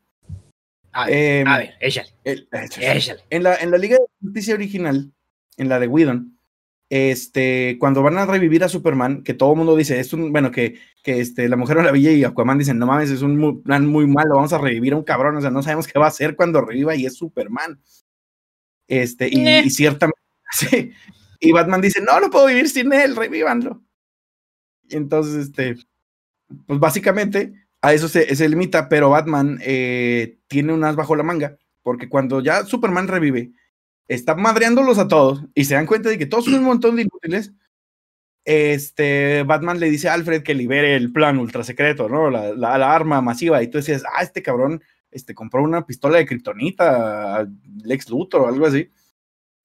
A 0.92 1.06
ver, 1.06 1.16
Em, 1.42 1.48
a 1.48 1.58
ver, 1.60 1.74
échale, 1.80 2.10
el- 2.24 2.48
échale. 2.52 3.22
en 3.30 3.44
la, 3.44 3.56
en 3.56 3.72
la 3.72 3.78
Liga 3.78 3.98
de 3.98 4.06
Justicia 4.22 4.56
original, 4.56 5.12
en 5.58 5.70
la 5.70 5.80
de 5.80 5.88
Whedon, 5.88 6.38
este, 6.92 7.78
cuando 7.80 8.02
van 8.02 8.18
a 8.18 8.26
revivir 8.26 8.64
a 8.64 8.70
Superman, 8.70 9.22
que 9.24 9.36
todo 9.36 9.52
el 9.52 9.58
mundo 9.58 9.76
dice, 9.76 10.00
es 10.00 10.12
un, 10.14 10.32
bueno, 10.32 10.50
que, 10.52 10.80
que 11.04 11.20
este, 11.20 11.48
la 11.48 11.56
Mujer 11.56 11.78
Maravilla 11.78 12.12
y 12.12 12.24
Aquaman 12.24 12.58
dicen, 12.58 12.80
no 12.80 12.88
mames, 12.88 13.12
es 13.12 13.22
un 13.22 13.62
plan 13.62 13.86
muy 13.86 14.08
malo, 14.08 14.36
vamos 14.36 14.54
a 14.54 14.58
revivir 14.58 14.94
a 14.94 14.98
un 14.98 15.04
cabrón, 15.04 15.36
o 15.38 15.42
sea, 15.42 15.52
no 15.52 15.62
sabemos 15.62 15.88
qué 15.88 16.00
va 16.00 16.06
a 16.06 16.10
hacer 16.10 16.36
cuando 16.36 16.62
reviva 16.62 16.96
y 16.96 17.06
es 17.06 17.16
Superman. 17.16 17.80
Este, 18.88 19.28
y, 19.32 19.36
Neh. 19.38 19.62
y 19.64 19.70
ciertamente, 19.70 20.20
sí, 20.52 20.92
y 21.40 21.52
Batman 21.52 21.82
dice, 21.82 22.02
no, 22.02 22.20
no 22.20 22.32
puedo 22.32 22.48
vivir 22.48 22.68
sin 22.68 22.92
él, 22.92 23.16
revívanlo. 23.16 23.84
Entonces, 24.92 25.36
este, 25.48 25.76
pues 26.68 26.80
básicamente 26.80 27.54
a 27.82 27.94
eso 27.94 28.08
se, 28.10 28.36
se 28.36 28.50
limita, 28.50 28.90
pero 28.90 29.10
Batman 29.12 29.60
eh, 29.62 30.38
tiene 30.48 30.74
un 30.74 30.84
as 30.84 30.96
bajo 30.96 31.16
la 31.16 31.24
manga, 31.24 31.58
porque 31.84 32.10
cuando 32.10 32.42
ya 32.42 32.66
Superman 32.66 33.08
revive, 33.08 33.52
está 34.08 34.36
madreándolos 34.36 34.98
a 35.00 35.08
todos 35.08 35.46
y 35.56 35.66
se 35.66 35.76
dan 35.76 35.86
cuenta 35.86 36.10
de 36.10 36.18
que 36.18 36.26
todos 36.26 36.46
son 36.46 36.56
un 36.56 36.64
montón 36.64 36.96
de 36.96 37.04
inútiles. 37.04 37.54
Este, 38.46 39.44
Batman 39.44 39.80
le 39.80 39.90
dice 39.90 40.10
a 40.10 40.14
Alfred 40.14 40.42
que 40.44 40.56
libere 40.56 40.96
el 40.96 41.12
plan 41.12 41.38
ultra 41.38 41.64
secreto, 41.64 42.10
¿no? 42.10 42.30
La, 42.32 42.54
la- 42.54 42.78
la 42.78 42.94
arma 42.96 43.22
masiva. 43.22 43.62
Y 43.62 43.68
tú 43.68 43.78
decías, 43.78 44.04
ah, 44.16 44.24
este 44.24 44.42
cabrón 44.42 44.82
este, 45.12 45.36
compró 45.36 45.62
una 45.64 45.86
pistola 45.86 46.18
de 46.18 46.26
kriptonita, 46.26 47.48
Lex 47.84 48.10
Luthor 48.10 48.42
o 48.42 48.48
algo 48.48 48.66
así. 48.66 48.90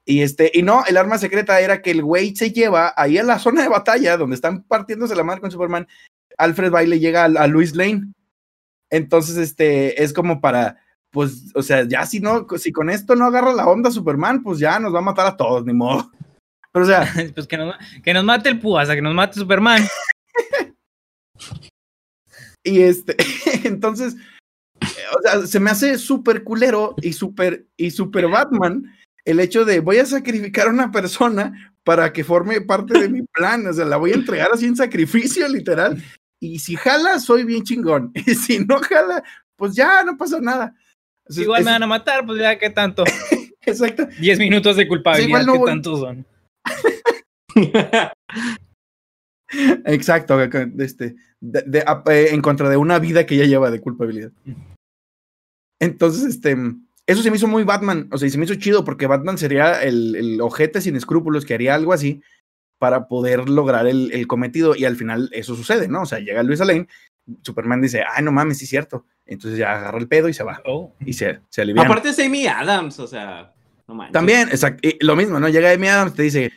Y, 0.07 0.21
este, 0.21 0.51
y 0.53 0.63
no, 0.63 0.85
el 0.87 0.97
arma 0.97 1.19
secreta 1.19 1.61
era 1.61 1.81
que 1.81 1.91
el 1.91 2.03
güey 2.03 2.37
se 2.37 2.53
lleva 2.53 2.93
ahí 2.97 3.17
a 3.17 3.23
la 3.23 3.39
zona 3.39 3.63
de 3.63 3.69
batalla 3.69 4.17
donde 4.17 4.37
están 4.37 4.63
partiéndose 4.63 5.17
la 5.17 5.25
madre 5.25 5.41
con 5.41 5.51
Superman. 5.51 5.89
Alfred 6.37 6.73
va 6.73 6.83
y 6.83 6.89
le 6.89 7.01
llega 7.01 7.23
a, 7.23 7.27
a 7.27 7.47
Luis 7.47 7.75
Lane. 7.75 8.13
Entonces, 8.91 9.37
este, 9.37 10.03
es 10.03 10.13
como 10.13 10.41
para, 10.41 10.79
pues, 11.11 11.53
o 11.55 11.63
sea, 11.63 11.85
ya 11.89 12.05
si 12.05 12.21
no, 12.21 12.47
si 12.59 12.71
con 12.71 12.91
esto 12.91 13.17
no 13.17 13.27
agarra 13.27 13.53
la 13.55 13.67
onda 13.67 13.91
Superman, 13.91 14.43
pues 14.43 14.59
ya 14.59 14.79
nos 14.79 14.95
va 14.95 14.99
a 14.99 15.03
matar 15.03 15.27
a 15.27 15.37
todos, 15.37 15.65
ni 15.65 15.73
modo. 15.73 16.11
Pero, 16.71 16.85
o 16.85 16.89
sea, 16.89 17.09
Pues 17.35 17.47
que 17.47 17.57
nos, 17.57 17.75
que 18.03 18.13
nos 18.13 18.25
mate 18.25 18.49
el 18.51 18.61
Púasa, 18.61 18.95
que 18.95 19.03
nos 19.03 19.15
mate 19.15 19.39
Superman. 19.39 19.83
y 22.63 22.83
este, 22.83 23.17
entonces, 23.65 24.17
eh, 24.81 25.17
o 25.17 25.23
sea, 25.23 25.47
se 25.47 25.61
me 25.61 25.71
hace 25.71 25.97
súper 25.99 26.45
culero 26.45 26.95
y 27.01 27.15
súper, 27.15 27.67
y 27.77 27.91
súper 27.91 28.29
Batman 28.29 28.85
el 29.27 29.41
hecho 29.41 29.65
de 29.65 29.81
voy 29.81 29.99
a 29.99 30.07
sacrificar 30.07 30.69
a 30.69 30.71
una 30.71 30.91
persona 30.93 31.73
para 31.85 32.13
que 32.13 32.25
forme 32.25 32.61
parte 32.61 32.99
de 32.99 33.09
mi 33.09 33.23
plan, 33.23 33.67
o 33.67 33.73
sea, 33.73 33.85
la 33.85 33.97
voy 33.97 34.13
a 34.13 34.17
entregar 34.17 34.51
así 34.53 34.67
en 34.67 34.77
sacrificio, 34.77 35.47
literal. 35.49 36.03
Y 36.41 36.59
si 36.59 36.77
jala, 36.77 37.19
soy 37.21 37.45
bien 37.45 37.63
chingón. 37.63 38.13
Y 38.27 38.35
si 38.35 38.59
no 38.65 38.79
jala, 38.81 39.23
pues 39.57 39.75
ya 39.75 40.03
no 40.05 40.17
pasa 40.17 40.41
nada. 40.41 40.75
O 41.29 41.33
sea, 41.33 41.43
Igual 41.45 41.61
es- 41.61 41.67
me 41.67 41.73
van 41.73 41.83
a 41.83 41.87
matar, 41.87 42.25
pues 42.27 42.39
ya, 42.41 42.59
¿qué 42.59 42.71
tanto? 42.71 43.05
Exacto. 43.67 44.07
10 44.21 44.39
minutos 44.39 44.77
de 44.77 44.87
culpabilidad, 44.87 45.25
Sí, 45.25 45.29
igual 45.31 45.47
no 45.47 45.53
¿qué 45.55 45.59
voy- 45.59 45.71
tanto 45.71 45.97
son? 45.97 46.27
Exacto, 49.87 50.41
este, 50.43 51.15
de- 51.41 51.63
de- 51.67 51.85
eh, 52.11 52.29
en 52.33 52.41
contra 52.43 52.69
de 52.69 52.77
una 52.77 52.99
vida 52.99 53.27
que 53.27 53.37
ya 53.37 53.45
lleva 53.45 53.71
de 53.71 53.81
culpabilidad. 53.81 54.33
Entonces, 55.81 56.25
este, 56.25 56.57
eso 57.07 57.23
se 57.23 57.31
me 57.31 57.37
hizo 57.37 57.47
muy 57.47 57.65
Batman, 57.65 58.09
o 58.13 58.19
sea, 58.19 58.27
y 58.27 58.31
se 58.31 58.39
me 58.39 58.45
hizo 58.45 58.55
chido 58.55 58.85
porque 58.85 59.07
Batman 59.07 59.37
sería 59.39 59.83
el, 59.83 60.17
el 60.17 60.41
ojete 60.41 60.81
sin 60.81 60.97
escrúpulos 60.97 61.45
que 61.45 61.55
haría 61.55 61.75
algo 61.75 61.93
así 61.93 62.23
para 62.79 63.09
poder 63.09 63.49
lograr 63.49 63.87
el, 63.87 64.11
el 64.13 64.27
cometido 64.27 64.75
y 64.77 64.85
al 64.85 64.97
final 64.97 65.29
eso 65.33 65.55
sucede, 65.55 65.87
¿no? 65.89 66.03
O 66.03 66.07
sea, 66.07 66.19
llega 66.19 66.43
Luis 66.43 66.61
Lane, 66.61 66.89
Superman 67.43 67.81
dice, 67.83 68.03
ay, 68.11 68.23
no 68.25 68.33
mames, 68.33 68.59
sí 68.59 68.65
es 68.65 68.71
cierto. 68.71 69.07
Entonces 69.27 69.59
ya 69.59 69.73
agarra 69.73 69.99
el 69.99 70.09
pedo 70.09 70.29
y 70.29 70.35
se 70.35 70.43
va 70.45 70.61
Oh. 70.67 70.95
y 71.01 71.13
se, 71.15 71.41
se 71.49 71.63
alivia. 71.63 71.83
Aparte 71.83 72.11
es 72.11 72.19
Amy 72.19 72.47
Adams, 72.47 72.99
o 72.99 73.07
sea, 73.07 73.55
no 73.89 73.95
manches. 73.95 74.13
También, 74.13 74.49
exacto, 74.49 74.87
lo 75.01 75.17
mismo, 75.17 75.41
¿no? 75.41 75.49
Llega 75.49 75.73
Amy 75.73 75.89
Adams, 75.89 76.15
te 76.15 76.23
dice, 76.25 76.53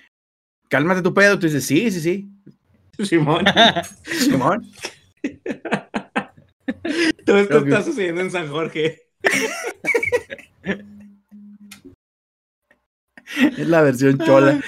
cálmate 0.69 1.01
tu 1.01 1.13
pedo, 1.13 1.39
tú 1.39 1.45
dices, 1.47 1.65
sí, 1.65 1.89
sí, 1.91 2.01
sí, 2.01 3.05
Simón. 3.05 3.45
Simón. 4.03 4.65
Todo 7.25 7.37
esto 7.37 7.47
Creo 7.49 7.63
que- 7.63 7.69
está 7.69 7.83
sucediendo 7.83 8.21
en 8.21 8.31
San 8.31 8.47
Jorge. 8.49 9.06
Es 13.57 13.67
la 13.67 13.81
versión 13.81 14.17
chola. 14.19 14.61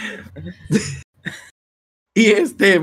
y 2.13 2.25
este. 2.27 2.75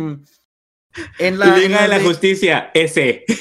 En 1.19 1.39
la. 1.39 1.57
Liga 1.57 1.83
de 1.83 1.89
la 1.89 2.01
Justicia, 2.01 2.71
ese. 2.75 3.25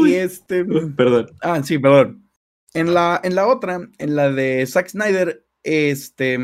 Y 0.00 0.14
este. 0.14 0.64
Perdón. 0.64 1.30
Ah, 1.40 1.62
sí, 1.62 1.78
perdón. 1.78 2.30
En 2.72 2.94
la, 2.94 3.20
en 3.24 3.34
la 3.34 3.48
otra, 3.48 3.80
en 3.98 4.16
la 4.16 4.30
de 4.30 4.64
Zack 4.66 4.88
Snyder, 4.88 5.44
este. 5.64 6.38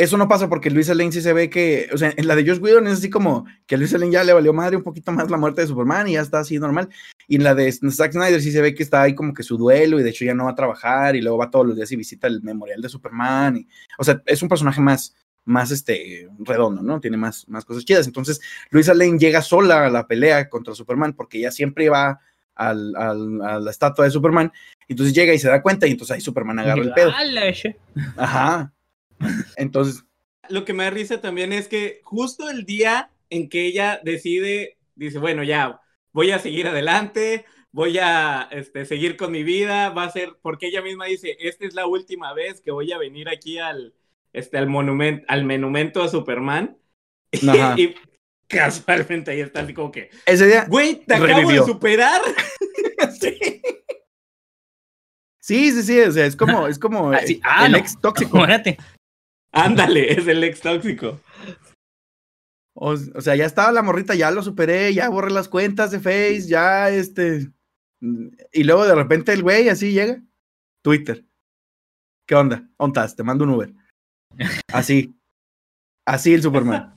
Eso 0.00 0.16
no 0.16 0.28
pasa 0.28 0.48
porque 0.48 0.70
Luis 0.70 0.88
Lane 0.88 1.12
sí 1.12 1.20
se 1.20 1.32
ve 1.32 1.50
que. 1.50 1.88
O 1.92 1.98
sea, 1.98 2.12
en 2.16 2.26
la 2.26 2.34
de 2.34 2.46
Josh 2.46 2.58
Whedon 2.58 2.86
es 2.86 2.94
así 2.94 3.10
como 3.10 3.44
que 3.66 3.74
a 3.74 3.78
Luis 3.78 3.92
Lane 3.92 4.10
ya 4.10 4.24
le 4.24 4.32
valió 4.32 4.52
madre 4.52 4.76
un 4.76 4.82
poquito 4.82 5.12
más 5.12 5.30
la 5.30 5.36
muerte 5.36 5.60
de 5.60 5.66
Superman 5.66 6.08
y 6.08 6.12
ya 6.12 6.22
está 6.22 6.38
así 6.40 6.58
normal. 6.58 6.88
Y 7.28 7.36
en 7.36 7.44
la 7.44 7.54
de 7.54 7.70
Zack 7.70 8.12
Snyder 8.12 8.40
sí 8.40 8.50
se 8.50 8.62
ve 8.62 8.74
que 8.74 8.82
está 8.82 9.02
ahí 9.02 9.14
como 9.14 9.34
que 9.34 9.42
su 9.42 9.56
duelo 9.58 10.00
y 10.00 10.02
de 10.02 10.08
hecho 10.10 10.24
ya 10.24 10.34
no 10.34 10.44
va 10.46 10.52
a 10.52 10.54
trabajar 10.54 11.16
y 11.16 11.20
luego 11.20 11.36
va 11.38 11.50
todos 11.50 11.66
los 11.66 11.76
días 11.76 11.92
y 11.92 11.96
visita 11.96 12.26
el 12.28 12.42
memorial 12.42 12.80
de 12.80 12.88
Superman. 12.88 13.58
Y, 13.58 13.68
o 13.98 14.04
sea, 14.04 14.22
es 14.24 14.42
un 14.42 14.48
personaje 14.48 14.80
más, 14.80 15.14
más 15.44 15.70
este, 15.70 16.28
redondo, 16.38 16.82
¿no? 16.82 16.98
Tiene 16.98 17.16
más, 17.18 17.46
más 17.48 17.64
cosas 17.66 17.84
chidas. 17.84 18.06
Entonces, 18.06 18.40
Luisa 18.70 18.94
Lane 18.94 19.18
llega 19.18 19.42
sola 19.42 19.86
a 19.86 19.90
la 19.90 20.06
pelea 20.06 20.48
contra 20.48 20.74
Superman 20.74 21.12
porque 21.12 21.38
ella 21.38 21.50
siempre 21.52 21.88
va 21.90 22.20
al, 22.54 22.96
al- 22.96 23.42
a 23.42 23.60
la 23.60 23.70
estatua 23.70 24.06
de 24.06 24.10
Superman. 24.10 24.50
Entonces 24.88 25.14
llega 25.14 25.32
y 25.34 25.38
se 25.38 25.48
da 25.48 25.60
cuenta 25.62 25.86
y 25.86 25.90
entonces 25.92 26.14
ahí 26.14 26.20
Superman 26.20 26.58
agarra 26.58 26.82
el 26.82 26.92
pedo. 26.94 27.12
¡Ala, 27.14 27.52
che! 27.52 27.76
Ajá. 28.16 28.72
Entonces, 29.56 30.04
Lo 30.48 30.64
que 30.64 30.72
me 30.72 30.84
da 30.84 30.90
risa 30.90 31.20
también 31.20 31.52
es 31.52 31.68
que 31.68 32.00
justo 32.02 32.48
el 32.50 32.64
día 32.64 33.10
en 33.28 33.48
que 33.48 33.66
ella 33.66 34.00
decide, 34.02 34.78
dice, 34.96 35.18
bueno, 35.18 35.42
ya, 35.44 35.80
voy 36.12 36.32
a 36.32 36.38
seguir 36.40 36.66
adelante, 36.66 37.44
voy 37.70 37.98
a 37.98 38.48
este, 38.50 38.84
seguir 38.84 39.16
con 39.16 39.30
mi 39.30 39.44
vida, 39.44 39.90
va 39.90 40.04
a 40.04 40.10
ser, 40.10 40.36
porque 40.42 40.66
ella 40.66 40.82
misma 40.82 41.04
dice, 41.06 41.36
esta 41.40 41.64
es 41.66 41.74
la 41.74 41.86
última 41.86 42.32
vez 42.34 42.60
que 42.60 42.72
voy 42.72 42.90
a 42.92 42.98
venir 42.98 43.28
aquí 43.28 43.58
al, 43.58 43.94
este, 44.32 44.58
al 44.58 44.66
monumento, 44.66 45.24
al 45.28 45.44
monumento 45.44 46.02
a 46.02 46.08
Superman. 46.08 46.76
Ajá. 47.48 47.74
y 47.78 47.94
casualmente 48.48 49.30
ahí 49.30 49.40
está 49.40 49.60
así 49.60 49.72
como 49.72 49.92
que, 49.92 50.10
ese 50.26 50.48
día. 50.48 50.64
güey, 50.68 50.96
te 51.06 51.14
acabo 51.14 51.48
de 51.52 51.58
superar. 51.62 52.20
sí. 53.20 53.38
Sí, 55.40 55.70
sí, 55.72 55.82
sí, 55.82 56.00
o 56.00 56.12
sea, 56.12 56.26
es 56.26 56.36
como, 56.36 56.66
es 56.66 56.78
como 56.78 57.12
Ah, 57.12 57.20
sí. 57.24 57.34
eh, 57.34 57.40
Ah, 57.44 57.66
el 57.66 57.72
no. 57.72 57.78
ex 57.78 58.00
tóxico. 58.00 58.38
Ándale, 59.52 60.12
es 60.12 60.26
el 60.26 60.44
ex 60.44 60.60
tóxico. 60.60 61.20
O, 62.74 62.92
o 62.92 63.20
sea, 63.20 63.36
ya 63.36 63.44
estaba 63.44 63.72
la 63.72 63.82
morrita, 63.82 64.14
ya 64.14 64.30
lo 64.30 64.42
superé, 64.42 64.94
ya 64.94 65.08
borré 65.08 65.30
las 65.30 65.48
cuentas 65.48 65.90
de 65.90 66.00
Face, 66.00 66.46
ya 66.48 66.88
este. 66.88 67.50
Y 68.52 68.64
luego 68.64 68.86
de 68.86 68.94
repente 68.94 69.32
el 69.32 69.42
güey 69.42 69.68
así 69.68 69.92
llega. 69.92 70.22
Twitter. 70.82 71.24
¿Qué 72.26 72.34
onda? 72.34 72.68
¿Dónde 72.78 73.00
estás? 73.00 73.16
Te 73.16 73.22
mando 73.22 73.44
un 73.44 73.50
Uber. 73.50 73.74
Así. 74.72 75.14
Así 76.06 76.32
el 76.32 76.42
Superman. 76.42 76.96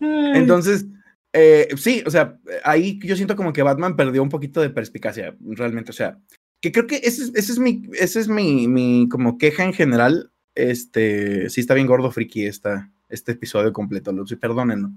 Entonces, 0.00 0.86
eh, 1.32 1.68
sí, 1.76 2.02
o 2.06 2.10
sea, 2.10 2.38
ahí 2.64 2.98
yo 3.02 3.14
siento 3.14 3.36
como 3.36 3.52
que 3.52 3.62
Batman 3.62 3.96
perdió 3.96 4.22
un 4.22 4.28
poquito 4.28 4.60
de 4.60 4.70
perspicacia, 4.70 5.36
realmente. 5.40 5.90
O 5.90 5.94
sea, 5.94 6.18
que 6.60 6.72
creo 6.72 6.86
que 6.86 6.96
ese 6.96 7.24
es, 7.24 7.32
ese 7.34 7.52
es 7.52 7.58
mi, 7.58 7.82
ese 7.98 8.20
es 8.20 8.28
mi, 8.28 8.68
mi 8.68 9.08
como 9.08 9.38
queja 9.38 9.64
en 9.64 9.72
general. 9.72 10.30
Este, 10.54 11.48
sí 11.48 11.60
está 11.60 11.74
bien 11.74 11.86
gordo 11.86 12.10
friki 12.10 12.44
esta, 12.44 12.90
este 13.08 13.32
episodio 13.32 13.72
completo, 13.72 14.12
sí, 14.26 14.36
perdónenlo. 14.36 14.90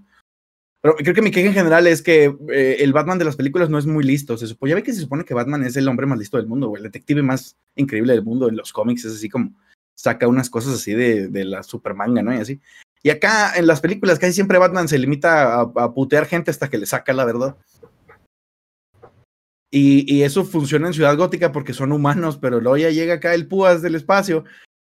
Pero 0.82 0.96
creo 0.96 1.14
que 1.14 1.22
mi 1.22 1.32
queja 1.32 1.48
en 1.48 1.54
general 1.54 1.88
es 1.88 2.02
que 2.02 2.36
eh, 2.50 2.78
el 2.80 2.92
Batman 2.92 3.18
de 3.18 3.24
las 3.24 3.38
películas 3.38 3.70
no 3.70 3.78
es 3.78 3.86
muy 3.86 4.04
listo. 4.04 4.38
Se 4.38 4.48
supone, 4.48 4.72
ya 4.72 4.76
ve 4.76 4.84
que 4.84 4.92
se 4.92 5.00
supone 5.00 5.24
que 5.24 5.34
Batman 5.34 5.64
es 5.64 5.78
el 5.78 5.88
hombre 5.88 6.06
más 6.06 6.20
listo 6.20 6.36
del 6.36 6.48
mundo, 6.48 6.70
o 6.70 6.76
el 6.76 6.84
detective 6.84 7.22
más 7.22 7.56
increíble 7.76 8.12
del 8.12 8.24
mundo 8.24 8.50
en 8.50 8.58
los 8.58 8.74
cómics. 8.74 9.06
Es 9.06 9.14
así 9.14 9.30
como 9.30 9.54
saca 9.96 10.28
unas 10.28 10.50
cosas 10.50 10.74
así 10.74 10.94
de, 10.94 11.30
de 11.30 11.46
la 11.46 11.64
super 11.64 11.94
manga, 11.94 12.22
¿no? 12.22 12.34
Y 12.34 12.38
así. 12.38 12.60
Y 13.02 13.12
acá 13.12 13.54
en 13.56 13.68
las 13.68 13.80
películas 13.80 14.20
casi 14.20 14.34
siempre 14.34 14.58
Batman 14.58 14.90
se 14.90 14.98
limita 14.98 15.56
a, 15.56 15.62
a 15.62 15.94
putear 15.94 16.26
gente 16.26 16.52
hasta 16.52 16.70
que 16.70 16.78
le 16.78 16.86
saca 16.86 17.14
la 17.14 17.24
verdad. 17.24 17.56
Y, 19.76 20.06
y 20.14 20.22
eso 20.22 20.46
funciona 20.46 20.86
en 20.86 20.94
Ciudad 20.94 21.18
Gótica 21.18 21.52
porque 21.52 21.74
son 21.74 21.92
humanos, 21.92 22.38
pero 22.38 22.62
luego 22.62 22.78
ya 22.78 22.92
llega 22.92 23.16
acá 23.16 23.34
el 23.34 23.48
púas 23.48 23.82
del 23.82 23.96
espacio 23.96 24.44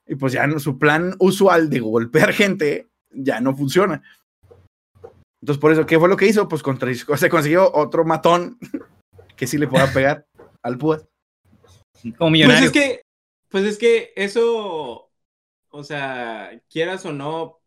y 0.06 0.16
pues 0.16 0.34
ya 0.34 0.46
no, 0.46 0.58
su 0.58 0.78
plan 0.78 1.14
usual 1.18 1.70
de 1.70 1.80
golpear 1.80 2.34
gente 2.34 2.86
ya 3.10 3.40
no 3.40 3.56
funciona. 3.56 4.02
Entonces 5.40 5.58
por 5.58 5.72
eso, 5.72 5.86
¿qué 5.86 5.98
fue 5.98 6.10
lo 6.10 6.16
que 6.18 6.26
hizo? 6.26 6.46
Pues 6.46 6.62
contra, 6.62 6.92
se 6.94 7.30
consiguió 7.30 7.72
otro 7.74 8.04
matón 8.04 8.58
que 9.36 9.46
sí 9.46 9.56
le 9.56 9.66
pueda 9.66 9.90
pegar 9.94 10.26
al 10.62 10.76
púas. 10.76 11.06
Como 12.02 12.14
Pues 12.18 12.32
millonario. 12.32 12.66
es 12.66 12.72
que, 12.72 13.00
pues 13.48 13.64
es 13.64 13.78
que 13.78 14.12
eso, 14.14 15.10
o 15.70 15.84
sea, 15.84 16.50
quieras 16.68 17.06
o 17.06 17.14
no, 17.14 17.60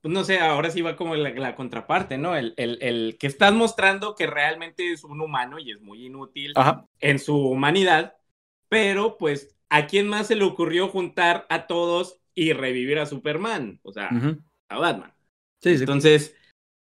pues 0.00 0.14
no 0.14 0.24
sé, 0.24 0.38
ahora 0.38 0.70
sí 0.70 0.80
va 0.80 0.96
como 0.96 1.14
la, 1.16 1.30
la 1.30 1.54
contraparte, 1.54 2.18
¿no? 2.18 2.36
El, 2.36 2.54
el, 2.56 2.78
el, 2.80 3.16
que 3.18 3.26
estás 3.26 3.52
mostrando 3.52 4.14
que 4.14 4.26
realmente 4.26 4.92
es 4.92 5.04
un 5.04 5.20
humano 5.20 5.58
y 5.58 5.72
es 5.72 5.80
muy 5.80 6.06
inútil 6.06 6.52
Ajá. 6.56 6.86
en 7.00 7.18
su 7.18 7.36
humanidad, 7.36 8.16
pero 8.68 9.18
pues, 9.18 9.56
¿a 9.68 9.86
quién 9.86 10.08
más 10.08 10.28
se 10.28 10.36
le 10.36 10.44
ocurrió 10.44 10.88
juntar 10.88 11.46
a 11.48 11.66
todos 11.66 12.20
y 12.34 12.52
revivir 12.52 12.98
a 12.98 13.06
Superman? 13.06 13.80
O 13.82 13.92
sea, 13.92 14.10
a 14.68 14.78
Batman. 14.78 15.12
Sí, 15.60 15.76
sí. 15.76 15.82
Entonces, 15.82 16.36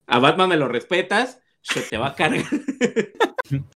a 0.07 0.19
Batman 0.19 0.49
me 0.49 0.57
lo 0.57 0.67
respetas, 0.67 1.41
se 1.63 1.83
te 1.83 1.97
va 1.99 2.09
a 2.09 2.15
cargar. 2.15 2.45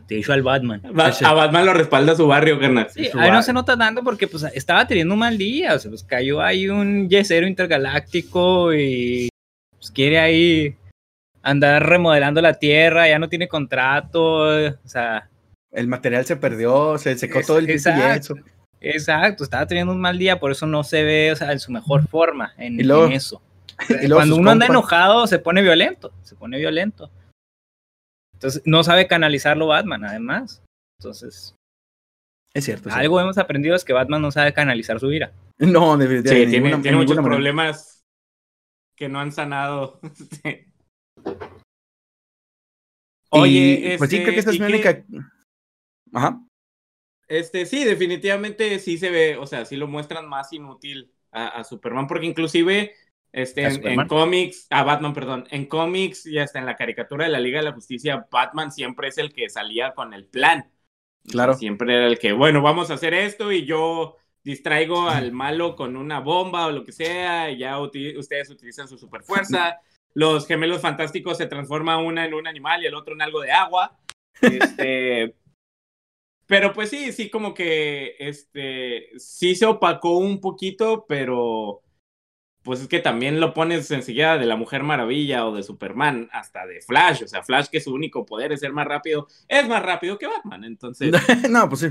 Te 0.00 0.16
hizo 0.18 0.32
al 0.32 0.42
Batman. 0.42 0.80
Ba- 0.92 1.12
a 1.24 1.32
Batman 1.32 1.66
lo 1.66 1.72
respalda 1.74 2.14
su 2.16 2.26
barrio, 2.26 2.58
carnal. 2.60 2.88
Sí, 2.90 3.08
ahí 3.18 3.30
no 3.30 3.42
se 3.42 3.52
nota 3.52 3.76
tanto 3.76 4.02
porque 4.02 4.26
pues 4.28 4.42
estaba 4.54 4.86
teniendo 4.86 5.14
un 5.14 5.20
mal 5.20 5.36
día, 5.38 5.74
o 5.74 5.78
sea, 5.78 5.90
pues 5.90 6.02
cayó 6.02 6.40
ahí 6.40 6.68
un 6.68 7.08
yesero 7.08 7.46
intergaláctico 7.46 8.72
y 8.74 9.28
pues, 9.78 9.90
quiere 9.90 10.18
ahí 10.18 10.76
andar 11.42 11.86
remodelando 11.86 12.40
la 12.40 12.54
Tierra, 12.54 13.08
ya 13.08 13.18
no 13.18 13.28
tiene 13.28 13.48
contrato, 13.48 14.22
o 14.22 14.88
sea, 14.88 15.28
El 15.72 15.88
material 15.88 16.24
se 16.24 16.36
perdió, 16.36 16.96
se 16.98 17.16
secó 17.18 17.40
Es- 17.40 17.46
todo 17.46 17.58
el 17.58 17.68
exacto. 17.68 18.34
yeso. 18.34 18.34
exacto, 18.80 19.44
estaba 19.44 19.66
teniendo 19.66 19.92
un 19.92 20.00
mal 20.00 20.18
día, 20.18 20.38
por 20.40 20.50
eso 20.52 20.66
no 20.66 20.84
se 20.84 21.02
ve, 21.04 21.32
o 21.32 21.36
sea, 21.36 21.52
en 21.52 21.60
su 21.60 21.70
mejor 21.72 22.06
forma 22.08 22.52
en, 22.56 22.80
Y 22.80 22.82
luego- 22.84 23.06
en 23.06 23.12
eso. 23.12 23.42
Y 23.90 24.06
luego 24.06 24.16
Cuando 24.20 24.36
uno 24.36 24.50
anda 24.52 24.66
enojado 24.66 25.26
se 25.26 25.38
pone 25.38 25.60
violento, 25.60 26.12
se 26.22 26.34
pone 26.36 26.58
violento. 26.58 27.10
Entonces, 28.44 28.62
no 28.66 28.84
sabe 28.84 29.06
canalizarlo 29.06 29.68
Batman, 29.68 30.04
además. 30.04 30.62
Entonces, 31.00 31.54
Es 32.52 32.64
cierto. 32.66 32.90
sí. 32.90 32.96
algo 32.98 33.18
hemos 33.18 33.38
aprendido 33.38 33.74
es 33.74 33.84
que 33.86 33.94
Batman 33.94 34.20
no 34.20 34.30
sabe 34.30 34.52
canalizar 34.52 35.00
su 35.00 35.10
ira. 35.10 35.32
No, 35.58 35.94
Sí, 35.96 36.00
definitivamente. 36.02 36.50
tiene, 36.50 36.68
ninguna- 36.70 36.96
muchos 36.98 37.16
manera. 37.16 37.34
problemas 37.36 38.04
que 38.98 39.08
no 39.08 39.18
han 39.20 39.32
sanado. 39.32 39.98
Sí. 40.44 40.66
Oye, 43.30 43.94
Y, 43.94 43.98
pues 43.98 44.10
sí, 44.10 44.16
este, 44.16 44.22
creo 44.24 44.34
que 44.34 44.38
esta 44.40 44.50
es 44.50 44.56
¿y 44.56 44.60
mi 44.60 44.66
única. 44.66 45.04
Ajá. 46.12 46.40
Este, 47.26 47.66
sí, 47.66 47.82
definitivamente 47.84 48.78
sí 48.78 48.98
se 48.98 49.10
ve, 49.10 49.36
o 49.36 49.46
sea, 49.46 49.64
sí 49.64 49.76
lo 49.76 49.88
muestran 49.88 50.28
más 50.28 50.52
inútil 50.52 51.12
a, 51.32 51.48
a 51.48 51.64
Superman, 51.64 52.06
porque 52.06 52.26
inclusive 52.26 52.94
este, 53.34 53.66
¿A 53.66 53.68
en, 53.68 54.06
cómics, 54.06 54.68
a 54.70 54.84
Batman, 54.84 55.12
perdón, 55.12 55.48
en 55.50 55.66
cómics 55.66 56.24
y 56.24 56.38
hasta 56.38 56.60
en 56.60 56.66
la 56.66 56.76
caricatura 56.76 57.24
de 57.24 57.32
la 57.32 57.40
Liga 57.40 57.58
de 57.58 57.64
la 57.64 57.72
Justicia, 57.72 58.28
Batman 58.30 58.70
siempre 58.70 59.08
es 59.08 59.18
el 59.18 59.32
que 59.32 59.50
salía 59.50 59.92
con 59.92 60.14
el 60.14 60.24
plan. 60.24 60.70
Claro. 61.28 61.54
siempre 61.54 61.96
era 61.96 62.06
el 62.06 62.18
que, 62.18 62.32
bueno, 62.32 62.62
vamos 62.62 62.90
a 62.90 62.94
hacer 62.94 63.12
esto 63.12 63.50
y 63.50 63.64
yo 63.64 64.18
distraigo 64.44 65.08
al 65.08 65.32
malo 65.32 65.74
con 65.74 65.96
una 65.96 66.20
bomba 66.20 66.66
o 66.66 66.70
lo 66.70 66.84
que 66.84 66.92
sea, 66.92 67.50
y 67.50 67.58
ya 67.58 67.80
ustedes 67.80 68.50
utilizan 68.50 68.86
su 68.86 68.98
superfuerza. 68.98 69.80
Los 70.14 70.46
gemelos 70.46 70.80
fantásticos 70.80 71.36
se 71.36 71.46
transforma 71.46 71.98
una 71.98 72.24
en 72.24 72.34
un 72.34 72.46
animal 72.46 72.84
y 72.84 72.86
el 72.86 72.94
otro 72.94 73.14
en 73.14 73.22
algo 73.22 73.40
de 73.40 73.50
agua. 73.50 73.98
Este, 74.40 75.34
pero 76.46 76.72
pues 76.72 76.90
sí, 76.90 77.10
sí, 77.10 77.28
como 77.30 77.52
que 77.52 78.14
este 78.20 79.08
sí 79.16 79.56
se 79.56 79.66
opacó 79.66 80.18
un 80.18 80.40
poquito, 80.40 81.04
pero 81.08 81.83
pues 82.64 82.80
es 82.80 82.88
que 82.88 82.98
también 82.98 83.38
lo 83.40 83.54
pones 83.54 83.90
enseguida 83.90 84.38
de 84.38 84.46
la 84.46 84.56
Mujer 84.56 84.82
Maravilla 84.82 85.46
o 85.46 85.54
de 85.54 85.62
Superman, 85.62 86.28
hasta 86.32 86.66
de 86.66 86.80
Flash. 86.80 87.22
O 87.22 87.28
sea, 87.28 87.42
Flash, 87.44 87.66
que 87.70 87.80
su 87.80 87.92
único 87.94 88.24
poder 88.26 88.52
es 88.52 88.60
ser 88.60 88.72
más 88.72 88.86
rápido, 88.86 89.28
es 89.48 89.68
más 89.68 89.82
rápido 89.82 90.18
que 90.18 90.26
Batman. 90.26 90.64
Entonces, 90.64 91.12
no, 91.50 91.68
pues 91.68 91.80
sí. 91.82 91.88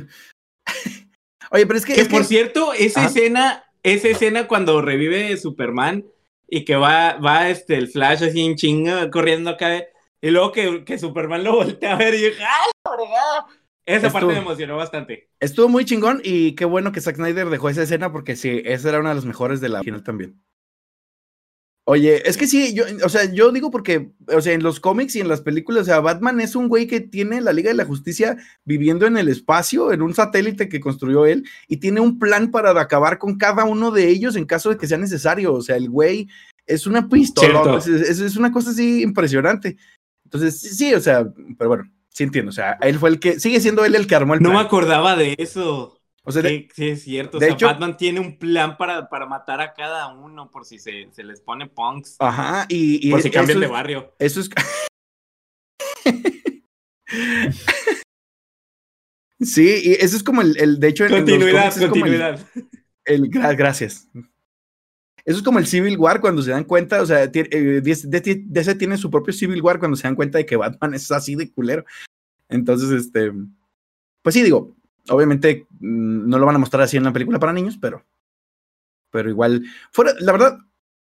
Oye, 1.51 1.65
pero 1.67 1.77
es 1.77 1.85
que. 1.85 1.93
que 1.93 2.01
es 2.01 2.07
por 2.09 2.21
que- 2.21 2.27
cierto, 2.27 2.73
esa 2.73 3.01
Ajá. 3.01 3.09
escena, 3.09 3.63
esa 3.83 4.07
escena 4.07 4.47
cuando 4.47 4.81
revive 4.81 5.35
Superman 5.37 6.05
y 6.49 6.65
que 6.65 6.75
va, 6.75 7.17
va 7.17 7.49
este, 7.49 7.75
el 7.75 7.87
Flash 7.87 8.23
así 8.23 8.41
en 8.41 8.55
chinga 8.55 9.09
corriendo 9.11 9.49
acá, 9.51 9.83
y 10.21 10.29
luego 10.29 10.51
que, 10.51 10.83
que 10.85 10.97
Superman 10.97 11.43
lo 11.43 11.53
voltea 11.55 11.93
a 11.93 11.97
ver 11.97 12.13
y 12.13 12.17
dije, 12.17 12.37
¡ay, 12.43 12.71
la 12.85 12.95
fregada! 12.95 13.45
Esa 13.85 14.07
Estuvo- 14.07 14.13
parte 14.13 14.27
me 14.27 14.37
emocionó 14.39 14.77
bastante. 14.77 15.29
Estuvo 15.41 15.67
muy 15.67 15.83
chingón 15.83 16.21
y 16.23 16.53
qué 16.55 16.63
bueno 16.65 16.91
que 16.93 17.01
Zack 17.01 17.17
Snyder 17.17 17.49
dejó 17.49 17.69
esa 17.69 17.83
escena 17.83 18.11
porque 18.13 18.35
sí, 18.37 18.61
esa 18.63 18.89
era 18.89 18.99
una 19.01 19.09
de 19.09 19.15
las 19.15 19.25
mejores 19.25 19.59
de 19.59 19.67
la 19.69 19.79
original 19.79 20.03
también. 20.03 20.41
Oye, 21.85 22.27
es 22.29 22.37
que 22.37 22.47
sí, 22.47 22.73
yo, 22.73 22.85
o 23.03 23.09
sea, 23.09 23.25
yo 23.33 23.51
digo 23.51 23.69
porque, 23.69 24.11
o 24.27 24.39
sea, 24.39 24.53
en 24.53 24.63
los 24.63 24.79
cómics 24.79 25.17
y 25.17 25.19
en 25.19 25.27
las 25.27 25.41
películas, 25.41 25.81
o 25.81 25.85
sea, 25.85 25.99
Batman 25.99 26.39
es 26.39 26.55
un 26.55 26.69
güey 26.69 26.87
que 26.87 27.01
tiene 27.01 27.41
la 27.41 27.51
Liga 27.51 27.69
de 27.71 27.75
la 27.75 27.83
Justicia 27.83 28.37
viviendo 28.63 29.05
en 29.05 29.17
el 29.17 29.27
espacio, 29.27 29.91
en 29.91 30.01
un 30.01 30.13
satélite 30.13 30.69
que 30.69 30.79
construyó 30.79 31.25
él, 31.25 31.43
y 31.67 31.77
tiene 31.77 31.99
un 31.99 32.19
plan 32.19 32.51
para 32.51 32.69
acabar 32.79 33.17
con 33.17 33.37
cada 33.37 33.65
uno 33.65 33.91
de 33.91 34.07
ellos 34.07 34.37
en 34.37 34.45
caso 34.45 34.69
de 34.69 34.77
que 34.77 34.87
sea 34.87 34.97
necesario. 34.97 35.53
O 35.53 35.61
sea, 35.61 35.75
el 35.75 35.89
güey 35.89 36.29
es 36.65 36.87
una 36.87 37.09
pistola, 37.09 37.77
es, 37.77 37.87
es- 37.87 38.19
es 38.21 38.37
una 38.37 38.53
cosa 38.53 38.69
así 38.69 39.01
impresionante. 39.01 39.75
Entonces, 40.23 40.61
sí, 40.61 40.69
sí, 40.69 40.93
o 40.93 41.01
sea, 41.01 41.27
pero 41.57 41.67
bueno, 41.67 41.83
sí 42.07 42.23
entiendo, 42.23 42.49
o 42.49 42.53
sea, 42.53 42.77
él 42.81 42.97
fue 42.97 43.09
el 43.09 43.19
que, 43.19 43.41
sigue 43.41 43.59
siendo 43.59 43.83
él 43.83 43.95
el 43.95 44.07
que 44.07 44.15
armó 44.15 44.35
el 44.35 44.41
No 44.41 44.49
me 44.49 44.55
plan. 44.55 44.65
acordaba 44.67 45.17
de 45.17 45.35
eso. 45.37 45.99
O 46.25 46.31
sea, 46.31 46.41
de- 46.41 46.69
Sí, 46.73 46.87
es 46.89 47.03
cierto. 47.03 47.37
O 47.37 47.39
de 47.39 47.47
sea, 47.47 47.55
hecho- 47.55 47.65
Batman 47.65 47.97
tiene 47.97 48.19
un 48.19 48.37
plan 48.37 48.77
para, 48.77 49.09
para 49.09 49.25
matar 49.25 49.59
a 49.61 49.73
cada 49.73 50.07
uno 50.13 50.49
por 50.51 50.65
si 50.65 50.79
se, 50.79 51.09
se 51.11 51.23
les 51.23 51.41
pone 51.41 51.67
punks. 51.67 52.15
Ajá, 52.19 52.65
y, 52.69 53.07
y 53.07 53.11
por 53.11 53.21
si 53.21 53.29
cambian 53.29 53.59
de 53.59 53.67
barrio. 53.67 54.13
Eso 54.19 54.39
es. 54.39 54.49
sí, 59.39 59.81
y 59.83 59.91
eso 59.93 60.15
es 60.17 60.23
como 60.23 60.41
el, 60.41 60.57
el- 60.59 60.79
de 60.79 60.87
hecho, 60.87 61.05
en 61.05 61.11
Continuidad, 61.11 61.73
el- 61.77 61.89
continuidad. 61.89 62.39
el- 63.05 63.29
gra- 63.29 63.55
gracias. 63.57 64.07
Eso 65.25 65.37
es 65.37 65.43
como 65.43 65.59
el 65.59 65.67
Civil 65.67 65.97
War 65.97 66.19
cuando 66.19 66.41
se 66.41 66.51
dan 66.51 66.65
cuenta, 66.65 67.01
o 67.01 67.05
sea, 67.05 67.23
eh, 67.23 67.81
DC 67.81 68.75
tiene 68.75 68.97
su 68.97 69.09
propio 69.09 69.33
Civil 69.33 69.61
War 69.61 69.79
cuando 69.79 69.95
se 69.95 70.03
dan 70.03 70.15
cuenta 70.15 70.37
de 70.37 70.45
que 70.45 70.57
Batman 70.57 70.93
es 70.93 71.09
así 71.11 71.35
de 71.35 71.49
culero. 71.49 71.85
Entonces, 72.49 72.89
este, 72.91 73.31
pues 74.21 74.33
sí, 74.35 74.41
digo, 74.43 74.75
obviamente 75.09 75.67
mm, 75.79 76.29
no 76.29 76.39
lo 76.39 76.45
van 76.45 76.55
a 76.55 76.59
mostrar 76.59 76.83
así 76.83 76.97
en 76.97 77.03
la 77.03 77.13
película 77.13 77.39
para 77.39 77.53
niños, 77.53 77.77
pero, 77.79 78.05
pero 79.09 79.29
igual, 79.29 79.63
fuera, 79.91 80.13
la 80.19 80.31
verdad, 80.31 80.57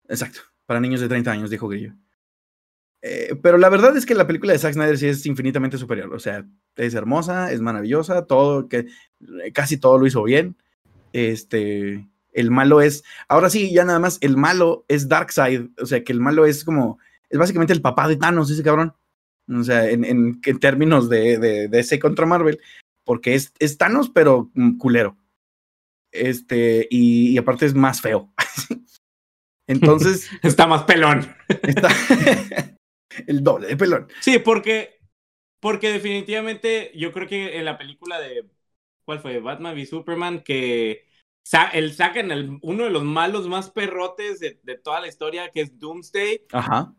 exacto, 0.09 0.41
para 0.67 0.81
niños 0.81 1.01
de 1.01 1.09
30 1.09 1.31
años, 1.31 1.51
dijo 1.51 1.69
Grillo. 1.69 1.95
Eh, 3.03 3.35
pero 3.43 3.57
la 3.57 3.71
verdad 3.71 3.97
es 3.97 4.05
que 4.05 4.15
la 4.15 4.27
película 4.27 4.53
de 4.53 4.59
Zack 4.59 4.75
Snyder 4.75 4.99
sí 4.99 5.07
es 5.07 5.25
infinitamente 5.27 5.79
superior. 5.79 6.13
O 6.13 6.19
sea, 6.19 6.47
es 6.77 6.95
hermosa, 6.95 7.53
es 7.53 7.61
maravillosa, 7.61 8.27
todo, 8.27 8.69
que 8.69 8.87
casi 9.53 9.79
todo 9.79 9.99
lo 9.99 10.07
hizo 10.07 10.23
bien. 10.23 10.57
Este, 11.13 12.07
el 12.33 12.51
malo 12.51 12.81
es, 12.81 13.05
ahora 13.29 13.51
sí, 13.51 13.73
ya 13.73 13.85
nada 13.85 13.99
más, 13.99 14.19
el 14.21 14.37
malo 14.37 14.85
es 14.89 15.09
Darkseid. 15.09 15.71
O 15.81 15.87
sea, 15.87 16.05
que 16.05 16.13
el 16.13 16.21
malo 16.21 16.47
es 16.47 16.65
como, 16.65 16.99
es 17.29 17.39
básicamente 17.39 17.73
el 17.73 17.83
papá 17.83 18.09
de 18.09 18.17
Thanos, 18.17 18.51
ese 18.51 18.63
cabrón. 18.63 18.95
O 19.49 19.65
sea, 19.65 19.89
en, 19.91 20.05
en, 20.05 20.41
en 20.45 20.59
términos 20.61 21.09
de, 21.09 21.39
de, 21.39 21.69
de 21.69 21.79
ese 21.81 21.99
contra 21.99 22.27
Marvel, 22.27 22.61
porque 23.05 23.35
es, 23.35 23.53
es 23.59 23.79
Thanos, 23.79 24.11
pero 24.11 24.51
mm, 24.55 24.79
culero. 24.79 25.17
Este, 26.13 26.89
y, 26.91 27.31
y 27.31 27.39
aparte 27.39 27.67
es 27.67 27.75
más 27.75 28.01
feo. 28.01 28.33
Entonces, 29.71 30.29
Está 30.43 30.67
más 30.67 30.83
pelón. 30.83 31.33
está 31.63 31.89
el 33.27 33.45
doble 33.45 33.69
de 33.69 33.77
pelón. 33.77 34.09
Sí, 34.21 34.41
porque, 34.41 34.99
porque 35.61 35.93
definitivamente 35.93 36.91
yo 36.97 37.13
creo 37.13 37.29
que 37.29 37.57
en 37.57 37.65
la 37.65 37.79
película 37.79 38.19
de, 38.19 38.47
¿cuál 39.05 39.21
fue? 39.21 39.39
Batman 39.39 39.75
v 39.75 39.87
Superman, 39.87 40.41
que 40.41 41.07
el 41.73 41.93
sacan 41.95 42.33
el, 42.33 42.59
uno 42.63 42.85
de 42.85 42.91
los 42.91 43.05
malos 43.05 43.47
más 43.47 43.71
perrotes 43.71 44.41
de, 44.41 44.61
de 44.63 44.77
toda 44.77 45.01
la 45.01 45.09
historia, 45.09 45.51
que 45.51 45.61
es 45.61 45.79
Doomsday, 45.79 46.47
Ajá. 46.51 46.93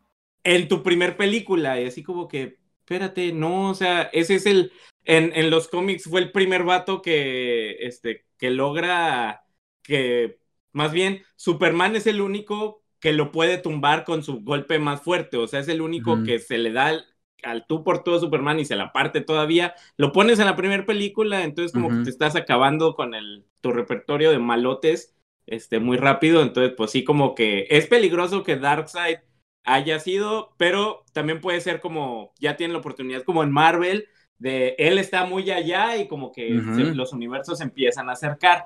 en 0.46 0.68
tu 0.70 0.82
primer 0.82 1.18
película, 1.18 1.80
y 1.80 1.88
así 1.88 2.04
como 2.04 2.30
que, 2.30 2.58
espérate, 2.80 3.34
no, 3.34 3.70
o 3.70 3.76
sea, 3.76 4.04
ese 4.14 4.36
es 4.36 4.46
el, 4.46 4.72
en, 5.06 5.32
en 5.36 5.50
los 5.50 5.68
cómics 5.68 6.06
fue 6.10 6.22
el 6.22 6.32
primer 6.32 6.64
vato 6.64 7.02
que, 7.02 7.78
este, 7.82 8.26
que 8.38 8.50
logra 8.50 9.44
que, 9.84 10.40
más 10.72 10.92
bien, 10.92 11.24
Superman 11.36 11.96
es 11.96 12.08
el 12.08 12.22
único 12.22 12.84
que 13.00 13.14
lo 13.14 13.32
puede 13.32 13.58
tumbar 13.58 14.04
con 14.04 14.24
su 14.24 14.42
golpe 14.42 14.78
más 14.80 15.02
fuerte, 15.02 15.38
o 15.38 15.48
sea, 15.48 15.60
es 15.60 15.68
el 15.68 15.82
único 15.82 16.22
que 16.24 16.38
se 16.40 16.60
le 16.60 16.72
da 16.72 16.88
al, 16.88 17.06
al 17.44 17.66
tú 17.66 17.84
por 17.84 18.04
todo 18.04 18.20
Superman 18.20 18.60
y 18.60 18.66
se 18.66 18.76
la 18.76 18.94
parte 18.94 19.22
todavía, 19.22 19.74
lo 19.98 20.12
pones 20.12 20.38
en 20.40 20.46
la 20.46 20.56
primera 20.56 20.86
película, 20.86 21.44
entonces 21.44 21.72
como 21.72 21.90
que 21.90 22.04
te 22.04 22.10
estás 22.12 22.36
acabando 22.36 22.94
con 22.94 23.16
el, 23.16 23.46
tu 23.60 23.72
repertorio 23.72 24.30
de 24.30 24.38
malotes, 24.38 25.16
este, 25.48 25.80
muy 25.80 25.98
rápido, 25.98 26.44
entonces 26.44 26.74
pues 26.78 26.92
sí 26.92 27.04
como 27.04 27.34
que 27.34 27.66
es 27.72 27.88
peligroso 27.88 28.44
que 28.44 28.58
Darkseid 28.58 29.18
haya 29.64 30.00
sido, 30.00 30.54
pero 30.58 31.04
también 31.14 31.42
puede 31.42 31.62
ser 31.62 31.80
como, 31.80 32.34
ya 32.40 32.56
tiene 32.56 32.74
la 32.74 32.80
oportunidad 32.80 33.24
como 33.24 33.44
en 33.44 33.52
Marvel, 33.52 34.08
de 34.42 34.76
él 34.80 34.98
está 34.98 35.26
muy 35.26 35.50
allá 35.52 35.98
y 35.98 36.08
como 36.08 36.32
que 36.32 36.60
se- 36.76 36.96
los 36.96 37.14
universos 37.14 37.60
se 37.60 37.64
empiezan 37.64 38.10
a 38.10 38.14
acercar. 38.14 38.66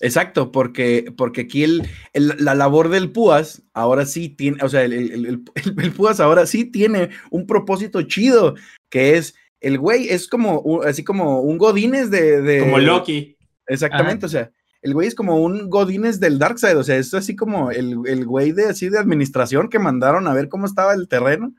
Exacto, 0.00 0.50
porque, 0.50 1.12
porque 1.16 1.42
aquí 1.42 1.62
el, 1.62 1.82
el- 2.12 2.34
la 2.38 2.54
labor 2.54 2.88
del 2.88 3.12
Púas 3.12 3.62
ahora 3.72 4.04
sí 4.06 4.30
tiene, 4.30 4.62
o 4.64 4.68
sea, 4.68 4.82
el, 4.82 4.92
el, 4.94 5.12
el- 5.12 5.26
el- 5.26 5.74
el 5.80 5.92
Púas 5.92 6.18
ahora 6.20 6.44
sí 6.46 6.64
tiene 6.64 7.10
un 7.30 7.46
propósito 7.46 8.02
chido, 8.02 8.56
que 8.88 9.16
es, 9.16 9.34
el 9.60 9.78
güey 9.78 10.08
es 10.08 10.26
como, 10.26 10.82
así 10.84 11.04
como 11.04 11.40
un 11.40 11.56
Godínez 11.58 12.10
de... 12.10 12.42
de 12.42 12.60
Como 12.60 12.78
Loki. 12.78 13.36
Exactamente, 13.66 14.26
o 14.26 14.28
sea, 14.28 14.50
el 14.82 14.94
güey 14.94 15.06
es 15.06 15.14
como 15.14 15.36
un 15.40 15.68
Godines 15.70 16.18
del 16.18 16.38
Darkseid, 16.38 16.76
o 16.78 16.82
sea, 16.82 16.96
es 16.96 17.12
así 17.14 17.36
como 17.36 17.70
el, 17.70 17.98
el 18.06 18.24
güey 18.26 18.50
de 18.52 18.64
así 18.70 18.88
de 18.88 18.98
administración 18.98 19.68
que 19.68 19.78
mandaron 19.78 20.26
a 20.26 20.34
ver 20.34 20.48
cómo 20.48 20.66
estaba 20.66 20.94
el 20.94 21.06
terreno. 21.06 21.52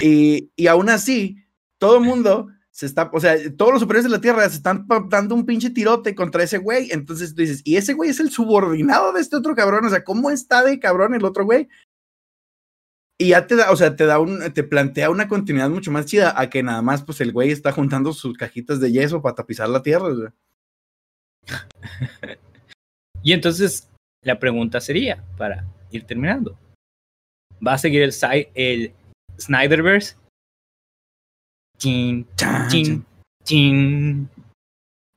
Y, 0.00 0.50
y 0.54 0.66
aún 0.68 0.88
así, 0.90 1.38
todo 1.82 1.96
el 1.96 2.04
mundo 2.04 2.46
se 2.70 2.86
está, 2.86 3.10
o 3.12 3.18
sea, 3.18 3.36
todos 3.56 3.72
los 3.72 3.80
superiores 3.80 4.04
de 4.08 4.16
la 4.16 4.20
Tierra 4.20 4.48
se 4.48 4.54
están 4.54 4.86
dando 5.08 5.34
un 5.34 5.44
pinche 5.44 5.68
tirote 5.68 6.14
contra 6.14 6.44
ese 6.44 6.58
güey. 6.58 6.92
Entonces 6.92 7.34
tú 7.34 7.42
dices, 7.42 7.60
y 7.64 7.74
ese 7.74 7.92
güey 7.92 8.10
es 8.10 8.20
el 8.20 8.30
subordinado 8.30 9.12
de 9.12 9.20
este 9.20 9.34
otro 9.34 9.56
cabrón, 9.56 9.84
o 9.84 9.90
sea, 9.90 10.04
¿cómo 10.04 10.30
está 10.30 10.62
de 10.62 10.78
cabrón 10.78 11.16
el 11.16 11.24
otro 11.24 11.44
güey? 11.44 11.68
Y 13.18 13.30
ya 13.30 13.48
te 13.48 13.56
da, 13.56 13.72
o 13.72 13.76
sea, 13.76 13.96
te 13.96 14.06
da 14.06 14.20
un, 14.20 14.52
te 14.52 14.62
plantea 14.62 15.10
una 15.10 15.26
continuidad 15.26 15.70
mucho 15.70 15.90
más 15.90 16.06
chida 16.06 16.40
a 16.40 16.48
que 16.48 16.62
nada 16.62 16.82
más, 16.82 17.02
pues 17.02 17.20
el 17.20 17.32
güey 17.32 17.50
está 17.50 17.72
juntando 17.72 18.12
sus 18.12 18.38
cajitas 18.38 18.78
de 18.78 18.92
yeso 18.92 19.20
para 19.20 19.34
tapizar 19.34 19.68
la 19.68 19.82
tierra. 19.82 20.32
Y 23.24 23.32
entonces 23.32 23.88
la 24.22 24.40
pregunta 24.40 24.80
sería, 24.80 25.24
para 25.36 25.64
ir 25.92 26.04
terminando, 26.04 26.58
¿va 27.64 27.74
a 27.74 27.78
seguir 27.78 28.02
el, 28.02 28.12
el 28.54 28.92
Snyderverse? 29.38 30.16
Chin, 31.82 32.28
Chan, 32.36 32.68
chin, 32.68 33.04
chin. 33.42 34.28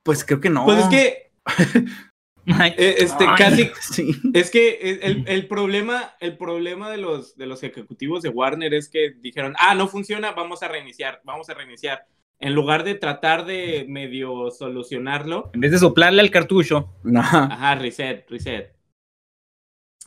Pues 0.02 0.24
creo 0.24 0.40
que 0.40 0.50
no. 0.50 0.64
Pues 0.64 0.80
es 0.80 0.88
que, 0.88 1.30
eh, 2.76 2.94
este, 2.98 3.24
Ay. 3.24 3.36
casi, 3.38 3.70
Sí. 3.80 4.16
Es 4.34 4.50
que 4.50 4.98
el, 5.28 5.46
problema, 5.46 6.16
el 6.18 6.36
problema 6.36 6.90
de 6.90 6.96
los, 6.96 7.36
de 7.36 7.46
los 7.46 7.62
ejecutivos 7.62 8.22
de 8.22 8.30
Warner 8.30 8.74
es 8.74 8.88
que 8.88 9.12
dijeron, 9.12 9.54
ah, 9.60 9.76
no 9.76 9.86
funciona, 9.86 10.32
vamos 10.32 10.64
a 10.64 10.68
reiniciar, 10.68 11.20
vamos 11.22 11.48
a 11.50 11.54
reiniciar. 11.54 12.04
En 12.40 12.52
lugar 12.52 12.82
de 12.82 12.96
tratar 12.96 13.46
de 13.46 13.86
medio 13.88 14.50
solucionarlo, 14.50 15.52
En 15.54 15.60
vez 15.60 15.70
de 15.70 15.78
soplarle 15.78 16.20
al 16.20 16.32
cartucho, 16.32 16.92
No. 17.04 17.20
ajá, 17.20 17.76
reset, 17.76 18.28
reset. 18.28 18.74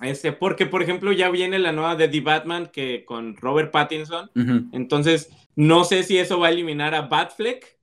Este, 0.02 0.34
porque, 0.34 0.66
por 0.66 0.82
ejemplo, 0.82 1.14
ya 1.14 1.30
viene 1.30 1.58
la 1.58 1.72
nueva 1.72 1.96
de 1.96 2.10
The 2.10 2.20
Batman 2.20 2.68
que 2.68 3.06
con 3.06 3.38
Robert 3.38 3.72
Pattinson. 3.72 4.30
Entonces, 4.74 5.30
no 5.60 5.84
sé 5.84 6.04
si 6.04 6.18
eso 6.18 6.40
va 6.40 6.48
a 6.48 6.52
eliminar 6.52 6.96
a 6.96 7.02
Batfleck 7.02 7.78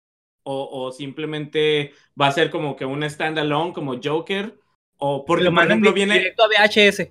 o, 0.45 0.69
o 0.73 0.93
simplemente 0.93 1.93
va 2.21 2.29
a 2.29 2.33
ser 2.33 2.51
como 2.51 2.75
que 2.75 2.87
un 2.87 3.03
standalone 3.09 3.73
como 3.75 4.01
Joker. 4.03 4.59
O 4.99 5.25
porque, 5.27 5.45
lo 5.45 5.53
por 5.55 5.65
ejemplo, 5.65 5.93
viene. 5.93 6.15
directo 6.19 6.43
a 6.45 6.49
VHS. 6.49 7.11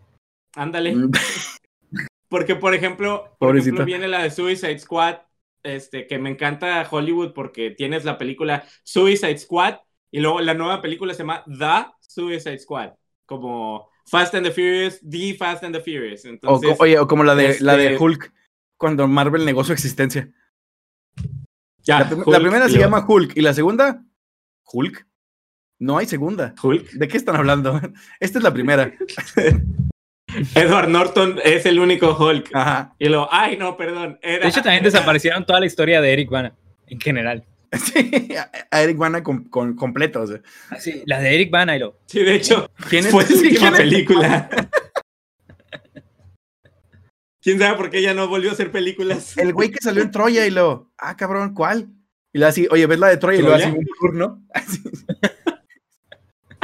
Ándale. 0.55 0.95
Mm. 0.95 1.11
Porque, 2.29 2.55
por 2.55 2.73
ejemplo, 2.73 3.35
por 3.39 3.49
Pobrecito. 3.49 3.75
ejemplo, 3.75 3.85
viene 3.85 4.07
la 4.07 4.23
de 4.23 4.31
Suicide 4.31 4.79
Squad, 4.79 5.17
este, 5.63 6.07
que 6.07 6.17
me 6.17 6.31
encanta 6.31 6.85
Hollywood 6.89 7.33
porque 7.33 7.69
tienes 7.71 8.03
la 8.03 8.17
película 8.17 8.65
Suicide 8.83 9.37
Squad 9.37 9.75
y 10.11 10.19
luego 10.19 10.41
la 10.41 10.55
nueva 10.55 10.81
película 10.81 11.13
se 11.13 11.19
llama 11.19 11.43
The 11.45 11.91
Suicide 12.01 12.57
Squad, 12.59 12.93
como 13.25 13.89
Fast 14.07 14.33
and 14.33 14.45
the 14.47 14.51
Furious, 14.51 14.99
The 15.07 15.35
Fast 15.35 15.63
and 15.63 15.75
the 15.75 15.81
Furious. 15.81 16.25
O, 16.25 16.29
Entonces, 16.29 16.75
co- 16.77 16.83
oye, 16.83 16.97
o 16.99 17.07
como 17.07 17.23
la 17.23 17.35
de, 17.35 17.57
la 17.61 17.77
de 17.77 17.93
este- 17.93 18.03
Hulk, 18.03 18.33
cuando 18.77 19.07
Marvel 19.07 19.45
negó 19.45 19.63
su 19.63 19.71
existencia. 19.73 20.33
Ya, 21.85 21.99
la, 21.99 22.05
prim- 22.07 22.19
Hulk, 22.19 22.27
la 22.27 22.39
primera 22.39 22.69
se 22.69 22.77
llama 22.77 23.05
Hulk 23.07 23.31
y 23.35 23.41
la 23.41 23.53
segunda, 23.53 24.03
Hulk. 24.71 25.05
No 25.79 25.97
hay 25.97 26.05
segunda. 26.05 26.53
Hulk. 26.61 26.91
¿De 26.91 27.07
qué 27.07 27.17
están 27.17 27.35
hablando? 27.35 27.79
Esta 28.19 28.37
es 28.39 28.43
la 28.43 28.53
primera. 28.53 28.93
Edward 30.55 30.89
Norton 30.89 31.39
es 31.43 31.65
el 31.65 31.79
único 31.79 32.15
Hulk. 32.17 32.49
Ajá. 32.53 32.93
Y 32.99 33.07
luego, 33.07 33.27
ay, 33.31 33.57
no, 33.57 33.77
perdón. 33.77 34.19
Era, 34.21 34.43
De 34.43 34.49
hecho, 34.49 34.61
también 34.61 34.83
desaparecieron 34.85 35.45
toda 35.45 35.59
la 35.59 35.65
historia 35.65 36.01
de 36.01 36.11
Eric 36.13 36.29
Bana, 36.29 36.53
en 36.87 36.99
general. 36.99 37.43
Sí, 37.73 38.29
a- 38.71 38.81
Eric 38.81 38.97
Bana 38.97 39.21
con, 39.23 39.45
con- 39.45 39.75
completo. 39.75 40.21
o 40.21 40.27
sea. 40.27 40.39
Así, 40.69 41.03
la 41.05 41.19
de 41.19 41.35
Eric 41.35 41.51
Bana 41.51 41.75
y 41.75 41.79
lo. 41.79 41.99
Sí, 42.05 42.23
de 42.23 42.35
hecho, 42.35 42.69
¿Quién 42.89 43.05
es? 43.05 43.11
fue 43.11 43.25
su 43.25 43.33
Sí, 43.37 43.47
última 43.47 43.59
¿quién 43.59 43.73
es? 43.73 43.79
película. 43.79 44.49
¿Quién 47.45 47.59
sabe 47.59 47.77
por 47.77 47.91
qué 47.91 48.01
ya 48.01 48.15
no 48.15 48.27
volvió 48.27 48.49
a 48.49 48.53
hacer 48.53 48.71
películas? 48.71 49.37
El 49.37 49.53
güey 49.53 49.69
que 49.69 49.77
salió 49.79 50.01
en 50.01 50.09
Troya 50.09 50.47
y 50.47 50.49
lo, 50.49 50.91
ah, 50.97 51.15
cabrón, 51.15 51.53
¿cuál? 51.53 51.89
Y 52.33 52.39
le 52.39 52.47
así, 52.47 52.67
oye, 52.71 52.87
¿ves 52.87 52.97
la 52.97 53.09
de 53.09 53.17
Troya? 53.17 53.37
Y 53.37 53.43
lo 53.43 53.53
así 53.53 53.69
un 53.69 53.85
tour, 53.99 54.15
¿no? 54.15 54.43
Así. 54.51 54.81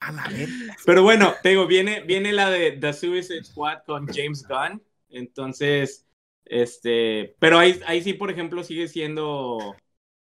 A 0.00 0.10
la 0.10 0.26
verga. 0.30 0.74
Pero 0.86 1.02
bueno, 1.02 1.34
te 1.42 1.50
digo, 1.50 1.66
viene, 1.66 2.00
viene 2.00 2.32
la 2.32 2.48
de 2.48 2.72
The 2.72 2.94
Suicide 2.94 3.44
Squad 3.44 3.80
con 3.84 4.06
James 4.06 4.42
Gunn. 4.48 4.82
Entonces, 5.10 6.08
este, 6.46 7.36
pero 7.38 7.58
ahí, 7.58 7.78
ahí 7.86 8.02
sí, 8.02 8.14
por 8.14 8.30
ejemplo, 8.30 8.64
sigue 8.64 8.88
siendo 8.88 9.76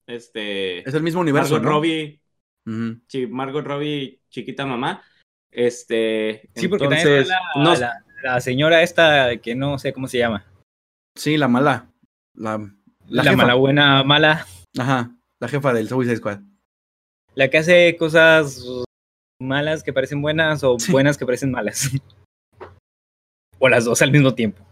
este 0.07 0.87
Es 0.87 0.95
el 0.95 1.03
mismo 1.03 1.23
universo, 1.23 1.55
Margot 1.55 1.65
¿no? 1.65 1.71
Robbie, 1.77 2.21
Ujú. 2.67 3.01
sí, 3.09 3.27
Margot 3.27 3.65
Robbie, 3.65 4.21
chiquita 4.29 4.67
mamá. 4.67 5.03
Este, 5.51 6.51
Sí, 6.55 6.69
porque 6.69 6.85
entonces, 6.85 7.27
también 7.27 7.65
no, 7.65 7.75
la, 7.75 8.04
la, 8.25 8.41
señora 8.41 8.83
esta 8.83 9.37
que 9.39 9.55
no 9.55 9.79
sé 9.79 9.93
cómo 9.93 10.09
se 10.09 10.19
llama. 10.19 10.47
Sí, 11.17 11.37
la 11.37 11.47
mala. 11.49 11.91
La, 12.35 12.59
La, 13.07 13.37
mala 13.37 13.55
buena 13.55 14.03
mala. 14.03 14.47
Ajá, 14.79 15.11
la 15.41 15.49
jefa 15.49 15.73
del 15.73 15.89
Suicide 15.89 16.17
Squad. 16.17 16.41
La 17.35 17.49
que 17.51 17.59
hace 17.59 17.97
cosas 17.97 18.65
malas 19.41 19.83
que 19.83 19.93
parecen 19.93 20.23
buenas 20.23 20.65
o 20.65 20.79
Sí. 20.79 20.91
buenas 20.91 21.19
que 21.19 21.27
parecen 21.27 21.51
malas. 21.51 21.91
o 23.59 23.69
las 23.69 23.85
dos 23.85 24.01
al 24.03 24.11
mismo 24.11 24.35
tiempo. 24.35 24.65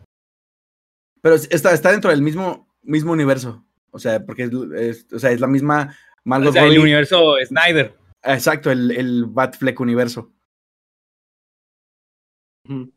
Pero 1.20 1.35
es- 1.37 1.49
está, 1.53 1.73
está 1.73 1.93
dentro 1.93 2.11
del 2.11 2.23
mismo, 2.23 2.66
mismo 2.83 3.12
universo. 3.12 3.65
O 3.91 3.99
sea, 3.99 4.24
porque 4.24 4.45
es, 4.45 4.51
es- 4.77 5.12
o 5.12 5.19
sea, 5.19 5.31
es 5.31 5.41
la 5.41 5.47
misma 5.47 5.95
Margot 6.24 6.51
O 6.51 6.53
sea, 6.53 6.65
el 6.65 6.79
universo 6.79 7.35
Snyder. 7.45 7.95
Exacto, 8.24 8.70
el, 8.70 8.91
el 8.93 9.27
Batfleck 9.27 9.79
universo. 9.81 10.33
Ujú. 12.69 12.91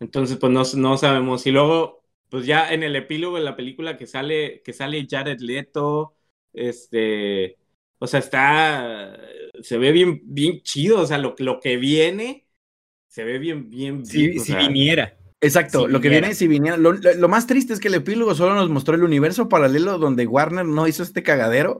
Entonces, 0.00 0.36
pues 0.38 0.52
no, 0.52 0.62
no 0.80 0.98
sabemos. 0.98 1.46
Y 1.46 1.52
luego, 1.52 2.02
pues 2.28 2.46
ya 2.46 2.72
en 2.72 2.82
el 2.82 2.96
epílogo 2.96 3.36
de 3.36 3.44
la 3.44 3.56
película 3.56 3.96
que 3.96 4.06
sale, 4.06 4.62
que 4.62 4.72
sale 4.72 5.06
Jared 5.08 5.40
Leto, 5.40 6.16
este, 6.52 7.58
o 7.98 8.06
sea, 8.06 8.20
está, 8.20 9.18
se 9.62 9.78
ve 9.78 9.92
bien, 9.92 10.20
bien 10.24 10.60
chido, 10.62 11.00
o 11.00 11.06
sea, 11.06 11.18
lo, 11.18 11.34
lo 11.38 11.60
que 11.60 11.76
viene, 11.76 12.46
se 13.08 13.24
ve 13.24 13.38
bien, 13.38 13.70
bien, 13.70 14.04
Si, 14.04 14.28
bien, 14.28 14.38
si 14.38 14.54
sea, 14.54 14.56
viniera. 14.56 15.18
Exacto, 15.40 15.86
Si 15.86 15.88
lo 15.88 16.00
que 16.00 16.08
viene, 16.10 16.34
si 16.34 16.48
viniera. 16.48 16.76
Lo, 16.78 16.92
lo- 16.94 17.14
lo 17.14 17.28
más 17.28 17.46
triste 17.46 17.72
es 17.74 17.80
que 17.80 17.88
el 17.88 17.94
epílogo 17.94 18.34
solo 18.34 18.54
nos 18.54 18.70
mostró 18.70 18.94
el 18.96 19.04
universo 19.04 19.48
paralelo 19.48 19.98
donde 19.98 20.26
Warner 20.26 20.66
no 20.66 20.88
hizo 20.88 21.02
este 21.02 21.22
cagadero. 21.22 21.78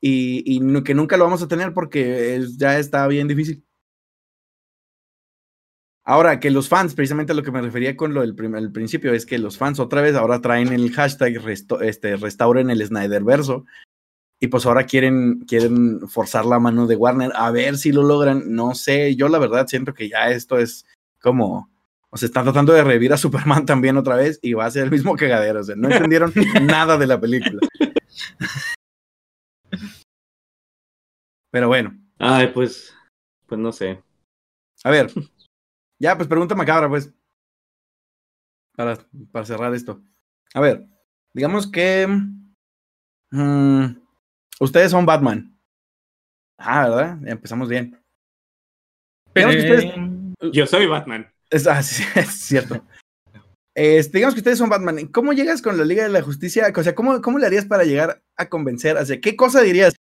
Y, 0.00 0.44
y 0.46 0.82
que 0.84 0.94
nunca 0.94 1.16
lo 1.16 1.24
vamos 1.24 1.42
a 1.42 1.48
tener 1.48 1.74
porque 1.74 2.36
es- 2.36 2.58
ya 2.58 2.78
está 2.78 3.06
bien 3.08 3.28
difícil. 3.28 3.64
Ahora, 6.08 6.40
que 6.40 6.50
los 6.50 6.70
fans, 6.70 6.94
precisamente 6.94 7.32
a 7.32 7.34
lo 7.34 7.42
que 7.42 7.50
me 7.52 7.60
refería 7.60 7.94
con 7.94 8.14
lo 8.14 8.22
del 8.22 8.34
el 8.54 8.72
principio, 8.72 9.12
es 9.12 9.26
que 9.26 9.36
los 9.36 9.58
fans 9.58 9.78
otra 9.78 10.00
vez 10.00 10.16
ahora 10.16 10.40
traen 10.40 10.72
el 10.72 10.90
hashtag 10.90 11.34
resto- 11.34 11.82
este, 11.82 12.16
restauren 12.16 12.70
el 12.70 12.82
Snyderverso. 12.82 13.66
Y 14.40 14.46
pues 14.46 14.64
ahora 14.64 14.84
quieren, 14.86 15.40
quieren 15.40 16.08
forzar 16.08 16.46
la 16.46 16.58
mano 16.60 16.86
de 16.86 16.96
Warner 16.96 17.30
a 17.34 17.50
ver 17.50 17.76
si 17.76 17.92
lo 17.92 18.02
logran. 18.04 18.44
No 18.54 18.74
sé, 18.74 19.16
yo 19.16 19.28
la 19.28 19.38
verdad 19.38 19.66
siento 19.66 19.92
que 19.92 20.08
ya 20.08 20.30
esto 20.30 20.56
es 20.58 20.86
como. 21.20 21.70
O 22.08 22.16
sea, 22.16 22.26
están 22.28 22.44
tratando 22.44 22.72
de 22.72 22.84
revivir 22.84 23.12
a 23.12 23.18
Superman 23.18 23.66
también 23.66 23.98
otra 23.98 24.16
vez 24.16 24.38
y 24.40 24.54
va 24.54 24.64
a 24.64 24.70
ser 24.70 24.84
el 24.84 24.90
mismo 24.90 25.14
cagadero. 25.14 25.60
O 25.60 25.64
sea, 25.64 25.76
no 25.76 25.90
entendieron 25.90 26.32
nada 26.62 26.96
de 26.96 27.06
la 27.06 27.20
película. 27.20 27.60
Pero 31.50 31.68
bueno, 31.68 31.94
Ay, 32.18 32.46
pues, 32.54 32.94
pues 33.46 33.60
no 33.60 33.72
sé. 33.72 34.02
a 34.84 34.90
ver. 34.90 35.10
Ya, 36.00 36.16
pues 36.16 36.28
pregunta 36.28 36.54
macabra, 36.54 36.88
pues. 36.88 37.12
Para, 38.76 38.96
para 39.32 39.44
cerrar 39.44 39.74
esto. 39.74 40.02
A 40.54 40.60
ver, 40.60 40.86
digamos 41.34 41.70
que. 41.70 42.06
mm, 43.30 43.84
ustedes 44.60 44.90
son 44.90 45.04
Batman. 45.06 45.58
Ah, 46.58 46.88
¿verdad? 46.88 47.18
Ya 47.22 47.32
empezamos 47.32 47.68
bien. 47.68 47.98
Ustedes- 49.34 49.84
Eh, 49.84 50.50
Yo 50.52 50.66
soy 50.66 50.86
Batman. 50.86 51.30
Es, 51.50 51.66
ah, 51.66 51.82
sí, 51.82 52.02
es 52.14 52.28
cierto. 52.40 52.84
Este, 53.74 54.18
digamos 54.18 54.34
que 54.34 54.40
ustedes 54.40 54.58
son 54.58 54.68
Batman. 54.68 55.06
¿Cómo 55.08 55.32
llegas 55.32 55.62
con 55.62 55.78
la 55.78 55.84
Liga 55.84 56.02
de 56.02 56.08
la 56.08 56.22
Justicia? 56.22 56.72
O 56.74 56.82
sea, 56.82 56.94
¿cómo, 56.96 57.20
cómo 57.22 57.38
le 57.38 57.46
harías 57.46 57.64
para 57.64 57.84
llegar 57.84 58.20
a 58.36 58.48
convencer? 58.48 58.96
O 58.96 59.04
sea, 59.06 59.20
¿qué 59.20 59.36
cosa 59.36 59.60
dirías? 59.60 59.94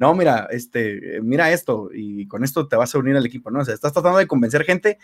No, 0.00 0.14
mira, 0.14 0.48
este, 0.50 1.20
mira 1.22 1.52
esto, 1.52 1.90
y 1.92 2.26
con 2.26 2.42
esto 2.42 2.66
te 2.66 2.74
vas 2.76 2.94
a 2.94 2.98
unir 2.98 3.16
al 3.16 3.26
equipo, 3.26 3.50
¿no? 3.50 3.60
O 3.60 3.64
sea, 3.64 3.74
estás 3.74 3.92
tratando 3.92 4.18
de 4.18 4.26
convencer 4.26 4.64
gente. 4.64 4.98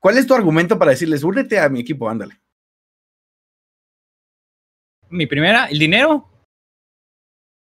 ¿Cuál 0.00 0.16
es 0.16 0.26
tu 0.26 0.32
argumento 0.34 0.78
para 0.78 0.92
decirles, 0.92 1.22
únete 1.24 1.60
a 1.60 1.68
mi 1.68 1.80
equipo, 1.80 2.08
ándale? 2.08 2.40
Mi 5.10 5.26
primera, 5.26 5.66
el 5.66 5.78
dinero. 5.78 6.26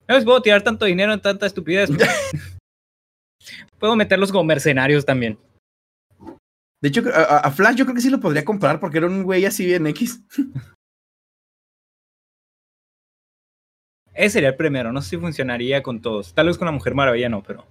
No 0.08 0.16
les 0.16 0.24
puedo 0.24 0.42
tirar 0.42 0.62
tanto 0.62 0.84
dinero 0.84 1.12
en 1.12 1.20
tanta 1.20 1.46
estupidez. 1.46 1.90
puedo 3.78 3.94
meterlos 3.94 4.32
como 4.32 4.44
mercenarios 4.44 5.04
también. 5.04 5.38
De 6.80 6.88
hecho, 6.88 7.02
a, 7.14 7.20
a- 7.20 7.38
a 7.38 7.50
Flash 7.52 7.76
yo 7.76 7.84
creo 7.84 7.94
que 7.94 8.00
sí 8.02 8.10
lo 8.10 8.18
podría 8.18 8.44
comprar 8.44 8.80
porque 8.80 8.98
era 8.98 9.06
un 9.06 9.22
güey 9.22 9.44
así 9.44 9.64
bien 9.64 9.86
X. 9.86 10.20
Ese 14.14 14.30
sería 14.30 14.50
el 14.50 14.56
primero. 14.56 14.92
No 14.92 15.00
sé 15.02 15.10
si 15.10 15.16
funcionaría 15.18 15.82
con 15.82 16.00
todos. 16.00 16.34
Tal 16.34 16.46
vez 16.46 16.58
con 16.58 16.66
la 16.66 16.72
Mujer 16.72 16.94
Maravilla 16.94 17.28
no, 17.28 17.42
pero. 17.42 17.66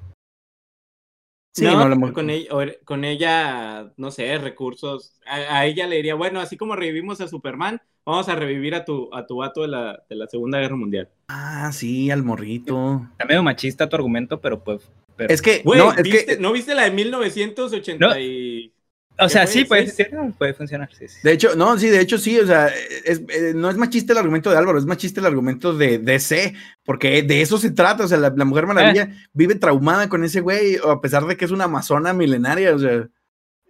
Sí, 1.53 1.65
no, 1.65 1.75
no, 1.75 1.89
la 1.89 1.95
mu- 1.95 2.13
con, 2.13 2.29
ella, 2.29 2.47
o- 2.55 2.85
con 2.85 3.03
ella, 3.03 3.91
no 3.97 4.09
sé, 4.11 4.37
recursos. 4.37 5.19
A, 5.25 5.35
a 5.59 5.65
ella 5.65 5.85
le 5.87 5.97
diría, 5.97 6.15
bueno, 6.15 6.39
así 6.39 6.55
como 6.55 6.75
revivimos 6.77 7.19
a 7.19 7.27
Superman, 7.27 7.81
vamos 8.05 8.29
a 8.29 8.35
revivir 8.35 8.73
a 8.73 8.85
tu, 8.85 9.13
a 9.13 9.27
tu 9.27 9.37
vato 9.37 9.61
de 9.63 9.67
la, 9.67 10.01
de 10.09 10.15
la 10.15 10.27
Segunda 10.27 10.59
Guerra 10.59 10.77
Mundial. 10.77 11.09
Ah, 11.27 11.69
sí, 11.73 12.09
al 12.09 12.23
morrito. 12.23 13.05
Está 13.11 13.25
medio 13.25 13.43
machista 13.43 13.89
tu 13.89 13.97
argumento, 13.97 14.39
pero 14.39 14.63
pues. 14.63 14.89
pero- 15.17 15.33
Es 15.33 15.41
que, 15.41 15.61
Güey, 15.63 15.77
no, 15.79 15.91
es 15.91 16.03
¿viste- 16.03 16.25
que, 16.25 16.37
¿no 16.41 16.53
viste 16.53 16.73
la 16.73 16.83
de 16.83 16.91
1980 16.91 18.19
y... 18.21 18.71
o 19.19 19.29
sea, 19.29 19.45
¿qué 19.45 19.51
sí, 19.51 19.65
puede 19.65 19.85
funcionar, 19.85 20.33
puede 20.37 20.53
funcionar. 20.53 20.89
Sí, 20.93 21.07
sí. 21.07 21.19
de 21.23 21.31
hecho, 21.31 21.55
no, 21.55 21.77
sí, 21.77 21.89
de 21.89 21.99
hecho 21.99 22.17
sí, 22.17 22.39
o 22.39 22.47
sea, 22.47 22.67
es, 22.67 23.21
eh, 23.29 23.53
no 23.55 23.69
es 23.69 23.77
machista 23.77 24.13
el 24.13 24.19
argumento 24.19 24.49
de 24.49 24.57
Álvaro, 24.57 24.79
es 24.79 24.85
machista 24.85 25.19
el 25.19 25.27
argumento 25.27 25.73
de 25.73 25.99
DC, 25.99 26.53
porque 26.83 27.21
de 27.21 27.41
eso 27.41 27.57
se 27.57 27.71
trata, 27.71 28.05
o 28.05 28.07
sea, 28.07 28.17
la, 28.17 28.33
la 28.35 28.45
Mujer 28.45 28.65
Maravilla 28.65 29.09
vive 29.33 29.55
traumada 29.55 30.09
con 30.09 30.23
ese 30.23 30.41
güey, 30.41 30.77
a 30.77 30.99
pesar 31.01 31.25
de 31.25 31.37
que 31.37 31.45
es 31.45 31.51
una 31.51 31.65
amazona 31.65 32.13
milenaria, 32.13 32.73
o 32.73 32.79
sea, 32.79 33.09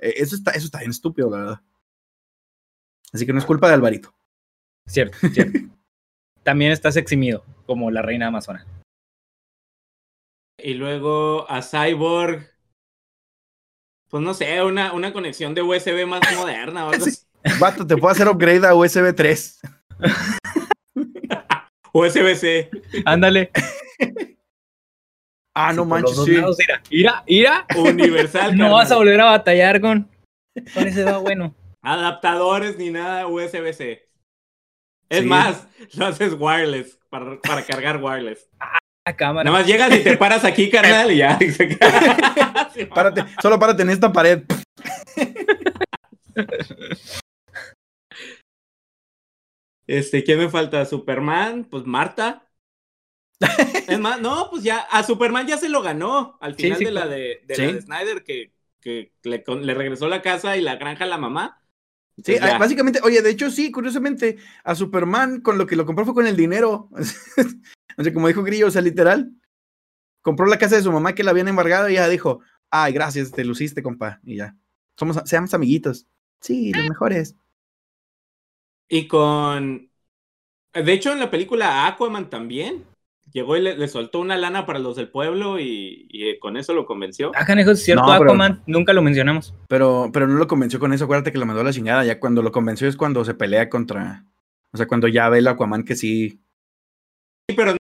eh, 0.02 0.14
eso 0.18 0.36
está, 0.36 0.52
eso 0.52 0.66
está 0.66 0.80
bien 0.80 0.92
estúpido, 0.92 1.30
la 1.30 1.38
verdad. 1.38 1.62
Así 3.14 3.26
que 3.26 3.34
no 3.34 3.40
es 3.40 3.46
culpa 3.46 3.68
de 3.68 3.74
Alvarito. 3.74 4.14
Cierto, 4.88 5.18
cierto. 5.34 5.60
También 6.44 6.72
estás 6.72 6.96
eximido, 6.96 7.46
como 7.66 7.92
la 7.92 8.02
reina 8.02 8.28
amazona. 8.28 8.66
Y 10.58 10.74
luego 10.76 11.50
a 11.50 11.62
Cyborg, 11.62 12.51
pues 14.12 14.22
no 14.24 14.34
sé, 14.36 14.62
una, 14.62 14.94
una 14.94 15.12
conexión 15.14 15.56
de 15.56 15.62
USB 15.64 16.06
más 16.06 16.22
moderna 16.36 16.88
algo 16.90 17.06
Sí. 17.06 17.12
te 17.88 17.98
puedo 17.98 18.10
hacer 18.12 18.28
upgrade 18.28 18.68
a 18.68 18.76
USB 18.76 19.16
3. 19.16 19.60
USB-C. 21.94 22.70
Ándale. 23.06 23.52
Ah, 25.56 25.74
no 25.74 25.84
Sí, 25.84 25.90
manches, 25.90 26.24
sí. 26.24 26.32
lados, 26.38 26.58
Ira, 26.60 26.82
ira, 26.90 27.24
ira. 27.26 27.66
Universal. 27.76 28.52
No 28.56 28.64
carnal. 28.66 28.72
vas 28.72 28.92
a 28.92 28.96
volver 28.96 29.20
a 29.20 29.26
batallar 29.26 29.82
con. 29.82 30.10
Con 30.74 30.88
ese 30.88 31.04
va 31.04 31.18
bueno. 31.18 31.54
Adaptadores 31.82 32.78
ni 32.78 32.90
nada 32.92 33.28
USB-C. 33.28 34.08
Es 35.10 35.20
Sí. 35.22 35.26
más, 35.26 35.68
lo 35.96 36.06
haces 36.06 36.34
wireless, 36.40 36.98
para, 37.10 37.40
para 37.42 37.66
cargar 37.66 38.02
wireless. 38.02 38.50
La 39.06 39.16
cámara. 39.16 39.44
Nada 39.50 39.58
más 39.60 39.68
llegas 39.68 39.92
y 39.96 40.04
te 40.04 40.16
paras 40.16 40.46
aquí, 40.46 40.70
carnal, 40.70 41.12
y 41.12 41.18
ya. 41.18 41.40
Párate, 42.94 43.26
solo 43.42 43.60
párate 43.60 43.82
en 43.82 43.90
esta 43.90 44.14
pared. 44.14 44.44
Este, 49.88 50.24
¿quién 50.24 50.38
me 50.38 50.50
falta? 50.50 50.86
¿Superman? 50.86 51.66
Pues 51.66 51.86
Marta. 51.86 52.48
Es 53.88 54.00
más, 54.00 54.22
no, 54.22 54.50
pues 54.52 54.64
ya, 54.64 54.80
a 54.92 55.04
Superman 55.04 55.48
ya 55.48 55.58
se 55.58 55.68
lo 55.68 55.82
ganó 55.82 56.38
al 56.40 56.54
final 56.56 56.78
sí, 56.78 56.86
de, 56.86 56.92
la 56.92 57.08
de, 57.08 57.42
de 57.46 57.56
Sí. 57.56 57.62
la 57.66 57.74
de 57.74 57.82
Snyder, 57.82 58.24
que, 58.24 58.54
que 58.80 59.14
le, 59.24 59.44
con- 59.44 59.66
le 59.66 59.74
regresó 59.74 60.08
la 60.08 60.22
casa 60.22 60.56
y 60.58 60.62
la 60.62 60.76
granja 60.76 61.06
a 61.06 61.08
la 61.08 61.18
mamá. 61.18 61.58
Sí, 62.24 62.36
ya. 62.36 62.60
básicamente, 62.60 63.00
oye, 63.04 63.22
de 63.24 63.32
hecho, 63.32 63.50
sí, 63.50 63.72
curiosamente, 63.72 64.38
a 64.64 64.76
Superman 64.76 65.42
con 65.42 65.58
lo 65.58 65.66
que 65.66 65.76
lo 65.76 65.88
compró 65.88 66.06
fue 66.06 66.14
con 66.14 66.28
el 66.28 66.38
dinero. 66.38 66.90
o 67.98 68.04
sea, 68.04 68.14
como 68.14 68.28
dijo 68.28 68.44
Grillo, 68.44 68.68
o 68.68 68.72
sea, 68.72 68.82
literal. 68.82 69.32
Compró 70.22 70.46
la 70.46 70.58
casa 70.60 70.76
de 70.76 70.84
su 70.84 70.92
mamá 70.92 71.16
que 71.16 71.24
la 71.24 71.32
habían 71.32 71.48
embargado 71.48 71.90
y 71.90 71.96
ya 71.96 72.08
dijo, 72.08 72.42
ay, 72.70 72.94
gracias, 72.94 73.32
te 73.32 73.44
luciste, 73.44 73.82
compa. 73.82 74.20
Y 74.24 74.38
ya. 74.38 74.56
Somos, 74.98 75.20
seamos 75.26 75.54
amiguitos. 75.54 76.06
Sí, 76.42 76.72
los 76.74 76.88
mejores. 76.90 77.36
Y 78.90 79.08
con. 79.08 79.90
De 80.74 80.94
hecho, 80.94 81.12
en 81.12 81.20
la 81.20 81.32
película 81.32 81.88
Aquaman 81.88 82.30
también. 82.30 82.86
Llegó 83.34 83.56
y 83.56 83.62
le, 83.62 83.78
le 83.78 83.88
soltó 83.88 84.20
una 84.20 84.36
lana 84.36 84.66
para 84.66 84.80
los 84.80 84.98
del 84.98 85.08
pueblo 85.10 85.58
y, 85.58 86.06
y, 86.10 86.28
eh, 86.30 86.40
con 86.40 86.58
eso 86.58 86.74
lo 86.74 86.86
convenció. 86.86 87.32
Ah, 87.34 87.46
canejo, 87.46 87.72
es 87.72 87.84
cierto, 87.84 88.04
No, 88.06 88.10
pero- 88.18 88.24
Aquaman. 88.32 88.62
Nunca 88.68 88.92
lo 88.92 89.02
mencionamos. 89.02 89.54
Pero, 89.70 90.10
pero 90.12 90.28
no 90.28 90.36
lo 90.36 90.48
convenció 90.48 90.80
con 90.80 90.92
eso, 90.92 91.06
acuérdate 91.06 91.32
que 91.32 91.38
lo 91.38 91.46
mandó 91.46 91.62
a 91.62 91.64
la 91.64 91.72
chingada. 91.72 92.04
Ya 92.04 92.20
cuando 92.20 92.42
lo 92.42 92.52
convenció 92.52 92.90
es 92.90 92.98
cuando 92.98 93.24
se 93.24 93.34
pelea 93.34 93.70
contra. 93.70 94.26
O 94.74 94.78
sea, 94.78 94.86
cuando 94.88 95.08
ya 95.08 95.30
ve 95.30 95.38
el 95.40 95.48
Aquaman 95.48 95.84
que 95.84 95.96
sí. 95.96 96.42
Sí, 97.48 97.56
pero, 97.56 97.76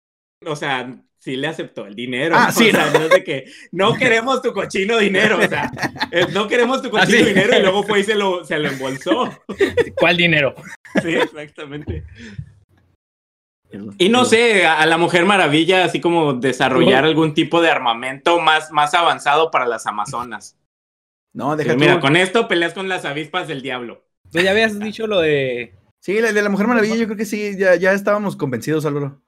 o 0.46 0.56
sea, 0.56 0.96
sí 1.18 1.36
le 1.36 1.48
aceptó 1.48 1.86
el 1.86 1.94
dinero. 1.94 2.34
Ah, 2.36 2.46
¿no? 2.46 2.52
sí, 2.52 2.68
O 2.68 2.72
sea, 2.72 2.90
no 2.90 3.00
es 3.00 3.10
de 3.10 3.24
que 3.24 3.44
no 3.72 3.94
queremos 3.94 4.42
tu 4.42 4.52
cochino 4.52 4.98
dinero. 4.98 5.38
O 5.38 5.48
sea, 5.48 5.70
eh, 6.10 6.26
no 6.32 6.48
queremos 6.48 6.82
tu 6.82 6.90
cochino 6.90 7.18
sí. 7.18 7.24
dinero 7.24 7.56
y 7.56 7.62
luego 7.62 7.82
fue 7.82 8.00
y 8.00 8.04
se 8.04 8.14
lo, 8.14 8.44
se 8.44 8.58
lo 8.58 8.68
embolsó. 8.68 9.30
¿Cuál 9.96 10.16
dinero? 10.16 10.54
Sí, 11.02 11.14
exactamente. 11.14 12.04
Y 13.98 14.08
no 14.08 14.24
sé, 14.24 14.66
a, 14.66 14.84
la 14.86 14.98
Mujer 14.98 15.24
Maravilla, 15.24 15.84
así 15.84 16.00
como 16.00 16.32
desarrollar 16.34 17.04
algún 17.04 17.34
tipo 17.34 17.60
de 17.60 17.70
armamento 17.70 18.40
más, 18.40 18.72
más 18.72 18.94
avanzado 18.94 19.52
para 19.52 19.66
las 19.66 19.86
Amazonas. 19.86 20.56
No, 21.32 21.56
tú. 21.56 21.76
mira, 21.76 22.00
con 22.00 22.16
esto 22.16 22.48
peleas 22.48 22.72
con 22.72 22.88
las 22.88 23.04
avispas 23.04 23.46
del 23.46 23.62
diablo. 23.62 24.04
Pues 24.32 24.42
ya 24.42 24.50
habías 24.50 24.80
dicho 24.80 25.06
lo 25.06 25.20
de. 25.20 25.76
Sí, 26.00 26.20
la 26.20 26.32
de 26.32 26.42
la 26.42 26.48
Mujer 26.48 26.66
Maravilla, 26.66 26.96
yo 26.96 27.04
creo 27.04 27.16
que 27.16 27.24
sí, 27.24 27.56
ya, 27.56 27.76
ya 27.76 27.92
estábamos 27.92 28.34
convencidos, 28.34 28.86
Álvaro. 28.86 29.22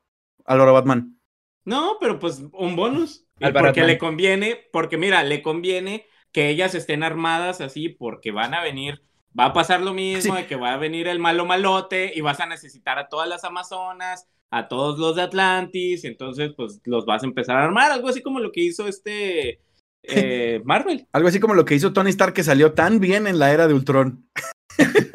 Álvaro 0.47 0.73
Batman. 0.73 1.19
No, 1.65 1.97
pero 2.01 2.19
pues 2.19 2.43
un 2.53 2.77
bonus. 2.77 3.25
Porque 3.39 3.83
le 3.85 3.99
conviene, 3.99 4.59
porque 4.73 4.97
mira, 4.99 5.23
le 5.25 5.43
conviene 5.43 6.07
que 6.33 6.49
ellas 6.49 6.75
estén 6.75 7.03
armadas 7.03 7.61
así, 7.61 7.89
porque 7.89 8.31
van 8.31 8.55
a 8.55 8.63
venir, 8.63 9.03
va 9.39 9.47
a 9.47 9.53
pasar 9.53 9.81
lo 9.81 9.93
mismo, 9.93 10.35
Sí. 10.35 10.43
de 10.43 10.47
que 10.47 10.57
va 10.57 10.73
a 10.75 10.79
venir 10.79 11.09
el 11.09 11.19
malo 11.19 11.45
malote 11.45 12.13
y 12.15 12.21
vas 12.21 12.41
a 12.41 12.47
necesitar 12.47 12.99
a 12.99 13.09
todas 13.09 13.29
las 13.29 13.45
Amazonas, 13.45 14.29
a 14.51 14.69
todos 14.69 14.99
los 14.99 15.17
de 15.17 15.23
Atlantis, 15.23 16.05
y 16.05 16.07
entonces 16.07 16.53
pues 16.57 16.81
los 16.85 17.05
vas 17.05 17.23
a 17.23 17.27
empezar 17.27 17.57
a 17.57 17.65
armar, 17.65 17.91
algo 17.91 18.09
así 18.09 18.23
como 18.23 18.39
lo 18.41 18.53
que 18.53 18.63
hizo 18.63 18.87
este 18.87 19.61
eh, 20.05 20.61
Marvel. 20.65 21.07
Algo 21.13 21.29
así 21.29 21.39
como 21.41 21.55
lo 21.55 21.65
que 21.65 21.75
hizo 21.75 21.93
Tony 21.93 22.11
Stark 22.11 22.35
que 22.35 22.45
salió 22.45 22.73
tan 22.73 22.99
bien 23.01 23.27
en 23.27 23.39
la 23.39 23.53
era 23.53 23.67
de 23.69 23.75
Ultron. 23.75 24.27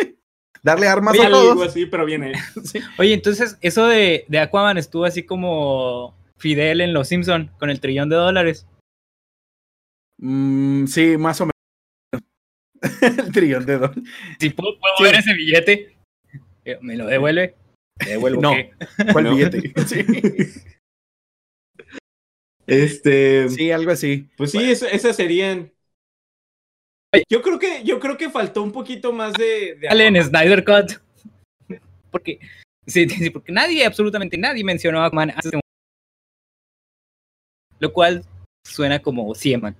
Darle 0.68 0.88
armas 0.90 1.14
Oye, 1.14 1.24
a 1.24 1.28
algo 1.28 1.40
todos. 1.56 1.68
así, 1.70 1.86
pero 1.86 2.06
viene. 2.06 2.34
Sí. 2.66 2.80
Oye, 2.98 3.14
entonces, 3.14 3.58
eso 3.62 3.88
de, 3.88 4.26
de 4.28 4.40
Aquaman 4.40 4.78
estuvo 4.78 5.06
así 5.06 5.24
como 5.24 6.14
Fidel 6.38 6.82
en 6.82 6.94
Los 6.94 7.08
Simpson 7.08 7.50
con 7.58 7.70
el 7.70 7.80
trillón 7.80 8.10
de 8.10 8.18
dólares. 8.18 8.68
Mm, 10.20 10.86
sí, 10.88 11.16
más 11.18 11.40
o 11.40 11.46
menos. 11.46 12.28
el 13.26 13.32
trillón 13.32 13.66
de 13.66 13.78
dólares. 13.78 14.04
Si 14.40 14.50
puedo, 14.50 14.78
puedo 14.78 14.94
Sí. 14.98 15.04
ver 15.06 15.16
ese 15.16 15.34
billete, 15.34 15.98
Eh, 16.66 16.78
¿me 16.82 16.98
lo 16.98 17.06
devuelve? 17.06 17.56
¿Me 18.04 18.12
devuelvo 18.12 18.42
No. 18.42 18.52
qué? 18.52 18.74
¿Cuál 19.14 19.24
No. 19.24 19.36
billete? 19.36 19.74
Sí. 19.88 20.06
Este, 22.66 23.48
Sí, 23.50 23.72
algo 23.72 23.92
así. 23.92 24.28
pues 24.36 24.52
sí, 24.52 24.60
esas 24.70 25.16
serían. 25.16 25.72
Yo 27.30 27.42
creo 27.42 27.58
que, 27.58 27.84
yo 27.84 28.00
creo 28.00 28.18
que 28.18 28.30
faltó 28.30 28.62
un 28.64 28.72
poquito 28.72 29.14
más 29.14 29.34
de. 29.34 29.76
de 29.76 29.88
Sale 29.88 30.08
en. 30.08 30.24
Snyder 30.24 30.64
Cut. 30.64 31.02
Porque, 32.12 32.40
sí, 32.86 33.08
sí, 33.10 33.30
porque 33.30 33.52
nadie, 33.52 33.86
absolutamente 33.86 34.38
nadie 34.38 34.64
mencionó 34.64 35.02
a 35.02 35.06
Aquaman 35.06 35.32
hace 35.32 35.56
un- 35.56 35.62
Lo 37.80 37.94
cual 37.94 38.24
suena 38.66 39.00
como 39.02 39.34
Sieman. 39.36 39.76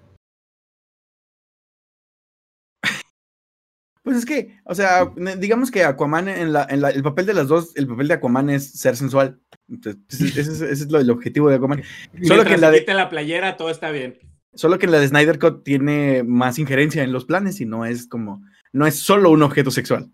Pues 4.04 4.18
es 4.20 4.26
que, 4.26 4.58
o 4.64 4.74
sea, 4.74 5.12
digamos 5.38 5.70
que 5.70 5.84
Aquaman 5.84 6.30
en 6.30 6.54
la, 6.54 6.66
en 6.70 6.80
la- 6.80 6.92
el 6.92 7.04
papel 7.04 7.26
de 7.26 7.34
las 7.34 7.50
dos, 7.50 7.76
el 7.76 7.88
papel 7.88 8.08
de 8.08 8.14
Aquaman 8.14 8.50
es 8.50 8.72
ser 8.72 8.96
sensual. 8.96 9.42
Entonces, 9.70 10.02
ese, 10.10 10.28
ese 10.28 10.40
es, 10.40 10.62
ese 10.62 10.84
es 10.86 10.92
lo, 10.92 11.00
el 11.00 11.10
objetivo 11.10 11.50
de 11.50 11.56
Aquaman. 11.58 11.84
Solo 12.24 12.46
que, 12.46 12.54
en 12.54 12.62
la 12.62 12.72
de, 12.72 12.86
la 12.94 13.10
playera, 13.10 13.58
todo 13.58 13.70
está 13.70 13.92
bien. 13.92 14.18
Solo 14.58 14.80
que 14.80 14.86
en 14.86 14.92
la 14.92 15.00
de 15.00 15.08
Snyder 15.08 15.40
Cut 15.40 15.64
tiene 15.64 16.24
más 16.24 16.60
injerencia 16.60 17.04
en 17.04 17.14
los 17.14 17.26
planes 17.26 17.62
y 17.62 17.66
no 17.66 17.86
es 17.86 18.08
como, 18.08 18.44
no 18.74 18.86
es 18.86 19.00
solo 19.00 19.30
un 19.30 19.44
objeto 19.44 19.72
sexual. 19.72 20.12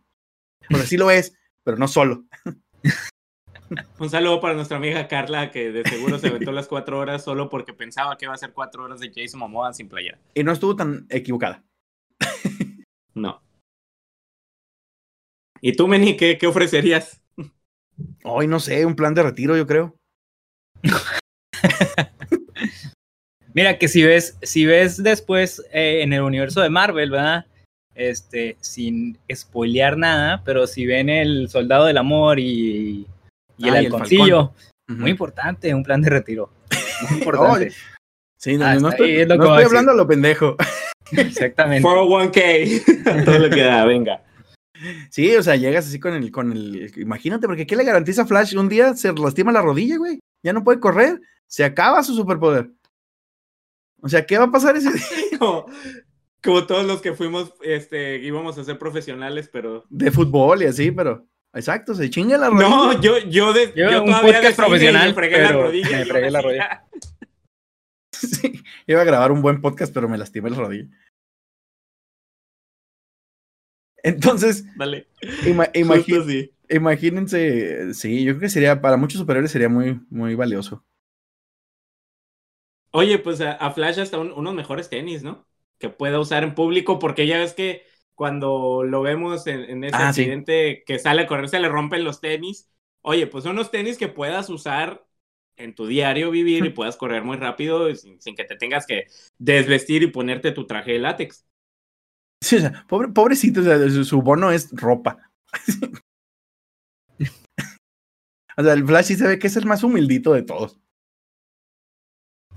O 0.72 0.76
sea, 0.76 0.86
sí 0.86 0.98
lo 0.98 1.10
es, 1.10 1.38
pero 1.64 1.78
no 1.78 1.88
solo. 1.88 2.26
Un 3.98 4.10
saludo 4.10 4.40
para 4.40 4.54
nuestra 4.54 4.78
amiga 4.78 5.08
Carla, 5.08 5.50
que 5.50 5.72
de 5.72 5.84
seguro 5.84 6.20
se 6.20 6.28
aventó 6.28 6.52
las 6.52 6.68
cuatro 6.68 7.00
horas 7.00 7.24
solo 7.24 7.50
porque 7.50 7.74
pensaba 7.74 8.18
que 8.18 8.26
iba 8.26 8.34
a 8.34 8.38
ser 8.38 8.54
cuatro 8.54 8.84
horas 8.84 9.00
de 9.00 9.12
Jason 9.14 9.40
Momoa 9.40 9.74
sin 9.74 9.90
playera. 9.90 10.20
Y 10.36 10.44
no 10.44 10.52
estuvo 10.52 10.76
tan 10.76 11.08
equivocada. 11.10 11.64
No. 13.16 13.44
¿Y 15.62 15.74
tú, 15.74 15.88
Meni, 15.88 16.18
qué, 16.18 16.40
qué 16.40 16.48
ofrecerías? 16.48 17.22
Hoy 18.24 18.48
no 18.48 18.60
sé, 18.60 18.88
un 18.88 18.96
plan 18.96 19.14
de 19.14 19.22
retiro, 19.22 19.56
yo 19.56 19.68
creo. 19.68 19.96
Mira 23.54 23.78
que 23.78 23.88
si 23.88 24.04
ves, 24.04 24.38
si 24.42 24.66
ves 24.66 25.02
después 25.02 25.64
eh, 25.72 26.02
en 26.02 26.14
el 26.14 26.22
universo 26.22 26.62
de 26.62 26.70
Marvel, 26.70 27.12
¿verdad? 27.12 27.46
Este, 27.96 28.58
sin 28.60 29.18
spoilear 29.34 29.98
nada, 29.98 30.42
pero 30.44 30.66
si 30.66 30.86
ven 30.86 31.10
el 31.10 31.48
Soldado 31.50 31.86
del 31.86 31.98
Amor 31.98 32.40
y, 32.40 33.06
y 33.58 33.68
el 33.68 33.76
Ah, 33.76 33.82
y 33.82 33.86
el 33.86 33.94
halconcillo, 33.94 34.54
muy 34.88 35.12
importante, 35.12 35.74
un 35.74 35.84
plan 35.84 36.02
de 36.02 36.10
retiro. 36.10 36.52
Muy 37.10 37.20
importante. 37.20 37.72
Sí, 38.38 38.58
no, 38.58 38.90
estoy, 38.90 39.22
es 39.22 39.28
no 39.28 39.54
hablando 39.54 39.92
a 39.92 39.96
lo 39.96 40.08
pendejo. 40.08 40.58
Exactamente. 41.12 41.88
401k. 41.88 43.26
todo 43.26 43.40
lo 43.40 43.50
que 43.50 43.62
da, 43.62 43.86
venga. 43.86 44.22
Sí, 45.10 45.34
o 45.36 45.44
sea, 45.44 45.56
llegas 45.56 45.88
así 45.88 46.00
con 46.00 46.14
el, 46.14 46.32
con 46.32 46.52
el. 46.52 46.92
Imagínate, 46.98 47.48
porque 47.48 47.66
¿qué 47.66 47.76
le 47.76 47.86
garantiza 47.86 48.24
a 48.24 48.26
Flash? 48.26 48.56
Un 48.58 48.68
día 48.68 48.96
se 48.96 49.14
lastima 49.14 49.52
la 49.52 49.62
rodilla, 49.62 49.98
güey. 49.98 50.20
Ya 50.44 50.52
no 50.52 50.64
puede 50.64 50.80
correr. 50.80 51.22
Se 51.48 51.64
acaba 51.64 52.04
su 52.04 52.16
superpoder. 52.16 52.72
O 54.04 54.10
sea, 54.10 54.26
¿qué 54.26 54.38
va 54.38 54.44
a 54.46 54.52
pasar 54.52 54.76
ese 54.76 54.92
día? 54.92 55.04
Como, 55.40 55.66
como 56.44 56.68
todos 56.68 56.86
los 56.86 57.02
que 57.02 57.14
fuimos, 57.14 57.54
este, 57.62 58.18
íbamos 58.20 58.58
a 58.58 58.64
ser 58.66 58.78
profesionales, 58.78 59.50
pero. 59.52 59.86
De 59.90 60.12
fútbol 60.12 60.62
y 60.62 60.66
así, 60.66 60.92
pero. 60.92 61.26
Exacto, 61.54 61.96
se 61.96 62.10
chinga 62.10 62.38
la 62.38 62.50
rodilla. 62.50 62.68
No, 62.70 63.02
yo, 63.02 63.18
yo, 63.30 63.54
de, 63.54 63.68
Yo, 63.76 63.90
yo 63.90 64.02
un 64.04 64.08
todavía 64.10 64.34
podcast 64.34 64.58
profesional, 64.58 65.08
me 65.10 65.14
fregué 65.14 65.38
la 65.42 65.48
pero 65.48 65.62
rodilla. 65.64 65.90
me 65.98 66.02
y 66.02 66.06
fregué 66.06 66.32
la 66.32 66.42
rodilla. 66.42 66.84
Sí, 68.12 68.54
iba 68.88 69.02
a 69.02 69.06
grabar 69.06 69.32
un 69.34 69.42
buen 69.42 69.60
podcast, 69.62 69.94
pero 69.94 70.08
me 70.08 70.18
lastimé 70.18 70.50
la 70.50 70.56
rodilla. 70.58 70.88
Entonces, 74.04 74.66
Vale. 74.76 75.08
ima- 75.46 75.72
imagi- 75.74 76.06
Justo 76.16 76.30
sí. 76.30 76.52
imagínense, 76.70 77.94
sí, 77.94 78.24
yo 78.24 78.34
creo 78.34 78.42
que 78.42 78.50
sería, 78.50 78.82
para 78.82 78.98
muchos 78.98 79.20
superiores 79.20 79.52
sería 79.52 79.70
muy, 79.70 80.00
muy 80.10 80.36
valioso. 80.36 80.86
Oye, 82.94 83.20
pues 83.20 83.42
a, 83.42 83.54
a 83.54 83.72
Flash 83.72 84.00
hasta 84.00 84.20
un- 84.20 84.32
unos 84.34 84.54
mejores 84.56 84.90
tenis, 84.90 85.24
¿no? 85.24 85.48
Que 85.80 85.90
pueda 85.90 86.20
usar 86.20 86.44
en 86.44 86.56
público, 86.56 87.00
porque 87.00 87.28
ya 87.28 87.40
ves 87.40 87.54
que 87.54 87.84
cuando 88.16 88.84
lo 88.84 89.02
vemos 89.02 89.48
en, 89.48 89.62
en 89.70 89.84
ese 89.84 90.04
Ah, 90.04 90.14
sí. 90.14 90.34
accidente 90.34 90.84
que 90.86 91.00
sale 91.00 91.24
a 91.24 91.28
correr, 91.28 91.50
se 91.50 91.60
le 91.60 91.70
rompen 91.70 92.04
los 92.04 92.22
tenis. 92.22 92.72
Oye, 93.02 93.28
pues 93.28 93.46
unos 93.46 93.72
tenis 93.72 93.98
que 93.98 94.10
puedas 94.10 94.50
usar 94.50 95.06
en 95.58 95.76
tu 95.76 95.88
diario 95.88 96.32
vivir 96.32 96.66
y 96.66 96.70
puedas 96.72 96.98
correr 96.98 97.24
muy 97.24 97.38
rápido 97.38 97.90
y 97.90 97.96
sin, 97.96 98.22
sin 98.22 98.36
que 98.36 98.44
te 98.46 98.56
tengas 98.58 98.86
que 98.88 99.08
desvestir 99.40 100.04
y 100.04 100.08
ponerte 100.08 100.52
tu 100.54 100.68
traje 100.68 100.94
de 100.94 101.00
látex. 101.00 101.46
Sí, 102.42 102.58
o 102.58 102.60
sea, 102.60 102.86
pobre, 102.88 103.08
pobrecito, 103.10 103.62
o 103.62 103.64
sea, 103.64 103.80
su, 103.90 104.04
su 104.06 104.22
bono 104.22 104.52
es 104.52 104.70
ropa. 104.72 105.32
o 108.58 108.64
sea, 108.64 108.74
el 108.74 108.86
Flash 108.86 109.06
sí 109.06 109.16
se 109.16 109.28
ve 109.28 109.40
que 109.40 109.48
es 109.48 109.58
el 109.58 109.66
más 109.68 109.84
humildito 109.84 110.34
de 110.34 110.44
todos. 110.44 110.80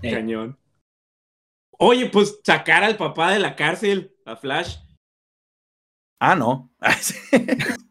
Eh. 0.02 0.10
Cañón. 0.12 0.59
Oye, 1.78 2.06
pues 2.10 2.40
sacar 2.44 2.85
al 2.85 2.97
papá 2.97 3.32
de 3.32 3.39
la 3.39 3.55
cárcel, 3.56 4.14
a 4.24 4.36
Flash. 4.36 4.77
Ah, 6.20 6.35
no. 6.35 6.70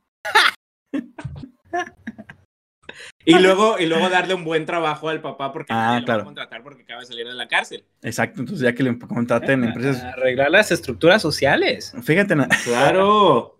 Y 3.27 3.39
luego, 3.39 3.79
y 3.79 3.87
luego 3.87 4.07
darle 4.07 4.35
un 4.35 4.43
buen 4.43 4.67
trabajo 4.67 5.09
al 5.09 5.19
papá 5.19 5.51
porque 5.51 5.73
Ah, 5.73 5.77
nadie 5.77 5.95
lo 5.95 6.01
va 6.01 6.05
claro. 6.05 6.21
a 6.21 6.25
contratar 6.25 6.61
porque 6.63 6.83
acaba 6.83 6.99
de 6.99 7.07
salir 7.07 7.27
de 7.27 7.33
la 7.33 7.47
cárcel. 7.47 7.83
Exacto, 8.03 8.39
entonces 8.39 8.63
ya 8.63 8.75
que 8.75 8.83
le 8.83 8.99
contraten 8.99 9.63
empresas. 9.63 10.03
Arreglar 10.03 10.51
las 10.51 10.71
estructuras 10.71 11.23
sociales. 11.23 11.91
Fíjate, 12.03 12.35
Claro. 12.63 13.54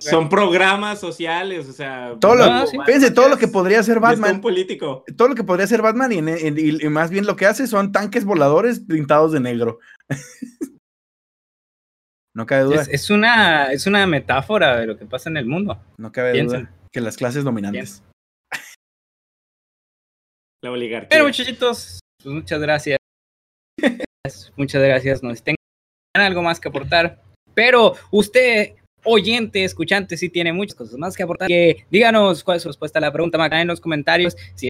Son, 0.00 0.28
programas 0.28 1.00
sociales, 1.00 1.66
o 1.68 1.72
sea. 1.72 2.14
todo 2.20 2.34
lo, 2.34 2.66
sí. 2.66 2.76
fíjense, 2.84 3.10
todo 3.10 3.28
lo 3.28 3.38
que 3.38 3.48
podría 3.48 3.80
un 3.80 4.00
Batman, 4.00 4.40
político. 4.42 5.04
todo 5.16 5.28
lo 5.28 5.34
que 5.34 5.42
podría 5.42 5.64
hacer 5.64 5.80
Batman 5.80 6.12
y, 6.12 6.88
más 6.88 7.10
bien 7.10 7.24
lo 7.24 7.34
que 7.34 7.46
hace 7.46 7.66
son 7.66 7.92
tanques 7.92 8.24
voladores 8.24 8.80
pintados 8.80 9.32
de 9.32 9.40
negro. 9.40 9.78
no 12.34 12.44
cabe 12.44 12.64
duda, 12.64 12.82
Es, 12.82 12.88
es 12.88 13.10
una, 13.10 13.72
es 13.72 13.86
una 13.86 14.06
metáfora 14.06 14.76
de 14.76 14.86
lo 14.86 14.98
que 14.98 15.06
pasa 15.06 15.30
en 15.30 15.38
el 15.38 15.46
mundo. 15.46 15.80
no 15.96 16.12
cabe 16.12 16.32
piensen. 16.32 16.64
duda 16.64 16.76
que 16.96 17.02
las 17.02 17.16
clases 17.18 17.44
dominantes. 17.44 18.02
La 20.64 20.70
oligarquía. 20.70 21.10
Pero 21.10 21.24
muchachitos, 21.26 22.00
pues 22.22 22.34
muchas 22.34 22.58
gracias. 22.58 22.98
muchas 24.56 24.82
gracias. 24.82 25.22
Nos 25.22 25.42
tengan 25.42 25.56
algo 26.14 26.42
más 26.42 26.58
que 26.58 26.68
aportar. 26.68 27.22
Pero 27.52 27.96
usted, 28.10 28.76
oyente, 29.06 29.64
escuchante, 29.64 30.16
sí 30.16 30.28
tiene 30.28 30.52
muchas 30.52 30.74
cosas 30.74 30.98
más 30.98 31.16
que 31.16 31.22
aportar. 31.22 31.48
Que 31.48 31.86
díganos 31.90 32.44
cuál 32.44 32.56
es 32.56 32.62
su 32.62 32.68
respuesta 32.68 32.98
a 32.98 33.02
la 33.02 33.12
pregunta 33.12 33.46
en 33.60 33.68
los 33.68 33.80
comentarios. 33.80 34.36
Si 34.54 34.68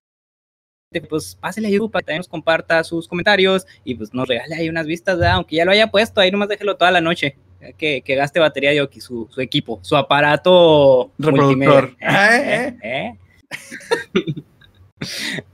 pues 1.09 1.37
pásele 1.39 1.69
a 1.69 1.71
YouTube 1.71 1.91
para 1.91 2.03
que 2.03 2.07
también 2.07 2.21
nos 2.21 2.29
comparta 2.29 2.83
sus 2.85 3.09
comentarios 3.09 3.67
y 3.85 3.95
pues 3.97 4.15
nos 4.15 4.29
regale 4.29 4.55
ahí 4.55 4.69
unas 4.69 4.87
vistas, 4.87 5.19
¿verdad? 5.19 5.35
aunque 5.35 5.57
ya 5.57 5.65
lo 5.65 5.73
haya 5.73 5.89
puesto, 5.89 6.21
ahí 6.21 6.31
nomás 6.31 6.49
déjelo 6.49 6.77
toda 6.77 6.91
la 6.91 7.01
noche. 7.01 7.37
Que, 7.79 8.03
que 8.03 8.15
gaste 8.15 8.39
batería 8.39 8.71
de 8.71 8.83
Oki, 8.83 9.01
su, 9.01 9.29
su 9.31 9.41
equipo, 9.41 9.81
su 9.83 9.97
aparato 9.97 11.11
Reproductor. 11.19 11.97
¿Eh? 12.01 12.77
¿Eh? 12.83 13.19
¿Eh? 13.51 14.45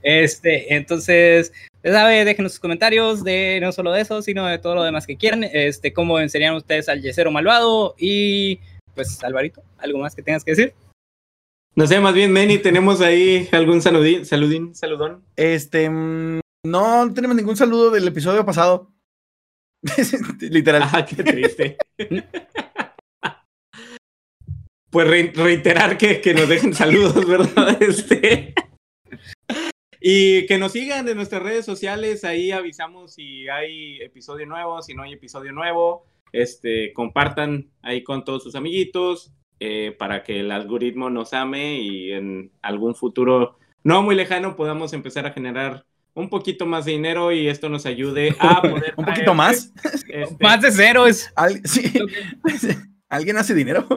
Este, 0.01 0.73
entonces, 0.73 1.51
ya 1.83 1.91
sabe, 1.91 2.23
déjenos 2.25 2.53
sus 2.53 2.59
comentarios 2.59 3.23
de 3.23 3.59
no 3.61 3.71
solo 3.71 3.91
de 3.91 4.01
eso, 4.01 4.21
sino 4.21 4.47
de 4.47 4.57
todo 4.57 4.75
lo 4.75 4.83
demás 4.83 5.05
que 5.05 5.17
quieran. 5.17 5.43
Este, 5.43 5.93
cómo 5.93 6.15
vencerían 6.15 6.55
ustedes 6.55 6.89
al 6.89 7.01
yesero 7.01 7.31
malvado. 7.31 7.95
Y 7.97 8.59
pues, 8.95 9.23
Alvarito, 9.23 9.63
¿algo 9.77 9.99
más 9.99 10.15
que 10.15 10.21
tengas 10.23 10.43
que 10.43 10.51
decir? 10.51 10.73
No 11.75 11.87
sé, 11.87 11.99
más 11.99 12.13
bien, 12.13 12.31
Manny, 12.31 12.59
¿tenemos 12.59 13.01
ahí 13.01 13.49
algún 13.51 13.81
saludín, 13.81 14.25
saludín, 14.25 14.75
saludón? 14.75 15.23
Este, 15.35 15.89
mm, 15.89 16.39
no 16.65 17.13
tenemos 17.13 17.35
ningún 17.35 17.57
saludo 17.57 17.89
del 17.91 18.07
episodio 18.07 18.45
pasado. 18.45 18.91
Literal. 20.39 20.83
Ah, 20.93 21.05
qué 21.05 21.23
triste. 21.23 21.77
pues 24.89 25.07
re- 25.07 25.33
reiterar 25.35 25.97
que, 25.97 26.21
que 26.21 26.33
nos 26.33 26.47
dejen 26.47 26.73
saludos, 26.75 27.27
¿verdad? 27.27 27.81
Este. 27.81 28.53
Y 29.99 30.45
que 30.47 30.57
nos 30.57 30.73
sigan 30.73 31.07
en 31.07 31.15
nuestras 31.15 31.41
redes 31.41 31.65
sociales, 31.65 32.23
ahí 32.23 32.51
avisamos 32.51 33.13
si 33.13 33.47
hay 33.47 34.01
episodio 34.01 34.45
nuevo, 34.45 34.81
si 34.81 34.93
no 34.93 35.03
hay 35.03 35.13
episodio 35.13 35.51
nuevo. 35.53 36.05
Este, 36.33 36.91
compartan 36.93 37.69
ahí 37.81 38.03
con 38.03 38.25
todos 38.25 38.43
sus 38.43 38.55
amiguitos 38.55 39.31
eh, 39.59 39.95
para 39.97 40.23
que 40.23 40.39
el 40.41 40.51
algoritmo 40.51 41.09
nos 41.09 41.31
ame 41.33 41.79
y 41.79 42.11
en 42.11 42.51
algún 42.61 42.95
futuro 42.95 43.57
no 43.83 44.01
muy 44.01 44.15
lejano 44.15 44.55
podamos 44.55 44.91
empezar 44.93 45.25
a 45.27 45.31
generar 45.31 45.85
un 46.15 46.29
poquito 46.29 46.65
más 46.65 46.85
de 46.85 46.91
dinero 46.93 47.31
y 47.31 47.47
esto 47.47 47.69
nos 47.69 47.85
ayude 47.85 48.35
a 48.39 48.61
poder 48.61 48.93
Un 48.97 49.05
poquito 49.05 49.33
más. 49.33 49.71
este, 50.09 50.43
Más 50.43 50.61
de 50.61 50.71
cero 50.71 51.05
es. 51.07 51.31
Al- 51.35 51.61
sí. 51.65 51.93
¿Alguien 53.09 53.37
hace 53.37 53.53
dinero? 53.53 53.87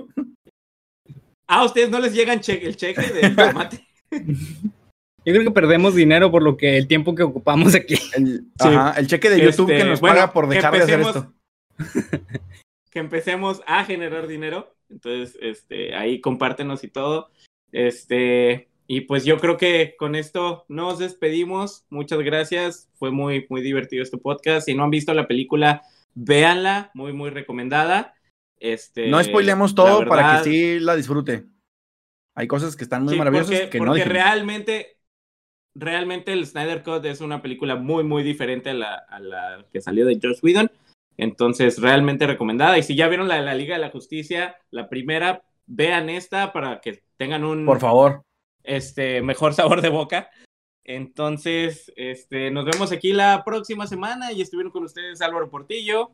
Ah, 1.48 1.60
¿a 1.60 1.64
ustedes 1.64 1.88
no 1.88 1.98
les 2.00 2.12
llegan 2.14 2.40
che- 2.40 2.66
el 2.66 2.76
cheque 2.76 3.00
del 3.02 3.34
tomate? 3.36 3.86
Yo 4.10 5.32
creo 5.32 5.42
que 5.44 5.50
perdemos 5.50 5.94
dinero 5.94 6.30
por 6.30 6.42
lo 6.42 6.56
que 6.56 6.76
el 6.76 6.86
tiempo 6.86 7.14
que 7.14 7.22
ocupamos 7.22 7.74
aquí. 7.74 7.96
El, 8.14 8.44
ajá, 8.58 8.98
el 8.98 9.06
cheque 9.06 9.30
de 9.30 9.40
YouTube 9.40 9.70
Este, 9.70 9.82
que 9.82 9.88
nos 9.88 10.00
bueno, 10.00 10.16
paga 10.16 10.32
por 10.32 10.48
dejar 10.48 10.72
de 10.74 10.82
hacer 10.82 11.00
esto. 11.00 11.32
que 12.90 12.98
empecemos 12.98 13.62
a 13.66 13.84
generar 13.84 14.26
dinero. 14.26 14.74
Entonces, 14.88 15.38
este, 15.40 15.94
ahí 15.94 16.20
compártenos 16.20 16.84
y 16.84 16.88
todo. 16.88 17.30
Este, 17.72 18.68
y 18.86 19.02
pues 19.02 19.24
yo 19.24 19.38
creo 19.38 19.56
que 19.56 19.96
con 19.98 20.14
esto 20.14 20.64
nos 20.68 20.98
despedimos. 20.98 21.84
Muchas 21.90 22.20
gracias. 22.20 22.88
Fue 22.94 23.10
muy, 23.10 23.46
muy 23.48 23.60
divertido 23.60 24.02
este 24.02 24.18
podcast. 24.18 24.66
Si 24.66 24.74
no 24.74 24.84
han 24.84 24.90
visto 24.90 25.12
la 25.12 25.26
película, 25.26 25.82
véanla. 26.14 26.90
Muy, 26.94 27.12
muy 27.12 27.30
recomendada. 27.30 28.14
Este, 28.58 29.08
No 29.08 29.22
spoilemos 29.22 29.74
todo 29.74 30.06
para 30.06 30.38
que 30.38 30.44
sí 30.44 30.80
la 30.80 30.96
disfrute. 30.96 31.44
Hay 32.34 32.46
cosas 32.46 32.76
que 32.76 32.84
están 32.84 33.02
muy 33.02 33.14
sí, 33.14 33.18
maravillosas 33.18 33.50
porque, 33.50 33.70
que 33.70 33.78
no 33.78 33.86
porque 33.86 34.04
realmente, 34.04 34.98
realmente 35.74 36.32
el 36.32 36.46
Snyder 36.46 36.82
Cut 36.82 37.04
es 37.06 37.20
una 37.20 37.40
película 37.40 37.76
muy, 37.76 38.04
muy 38.04 38.22
diferente 38.22 38.70
a 38.70 38.74
la, 38.74 38.94
a 38.94 39.18
la 39.20 39.66
que 39.72 39.80
salió 39.80 40.06
de 40.06 40.18
Josh 40.22 40.40
Whedon. 40.42 40.70
Entonces, 41.16 41.80
realmente 41.80 42.26
recomendada. 42.26 42.78
Y 42.78 42.82
si 42.82 42.94
ya 42.94 43.08
vieron 43.08 43.28
la 43.28 43.36
de 43.36 43.42
la 43.42 43.54
Liga 43.54 43.76
de 43.76 43.80
la 43.80 43.90
Justicia, 43.90 44.56
la 44.70 44.88
primera, 44.88 45.42
vean 45.66 46.10
esta 46.10 46.52
para 46.52 46.80
que 46.80 47.02
tengan 47.16 47.44
un 47.44 47.64
Por 47.64 47.80
favor. 47.80 48.22
este, 48.62 49.22
mejor 49.22 49.54
sabor 49.54 49.80
de 49.80 49.88
boca. 49.88 50.30
Entonces, 50.84 51.92
este, 51.96 52.50
nos 52.50 52.64
vemos 52.64 52.92
aquí 52.92 53.12
la 53.12 53.42
próxima 53.44 53.86
semana 53.86 54.32
y 54.32 54.42
estuvieron 54.42 54.70
con 54.70 54.84
ustedes 54.84 55.20
Álvaro 55.20 55.50
Portillo. 55.50 56.10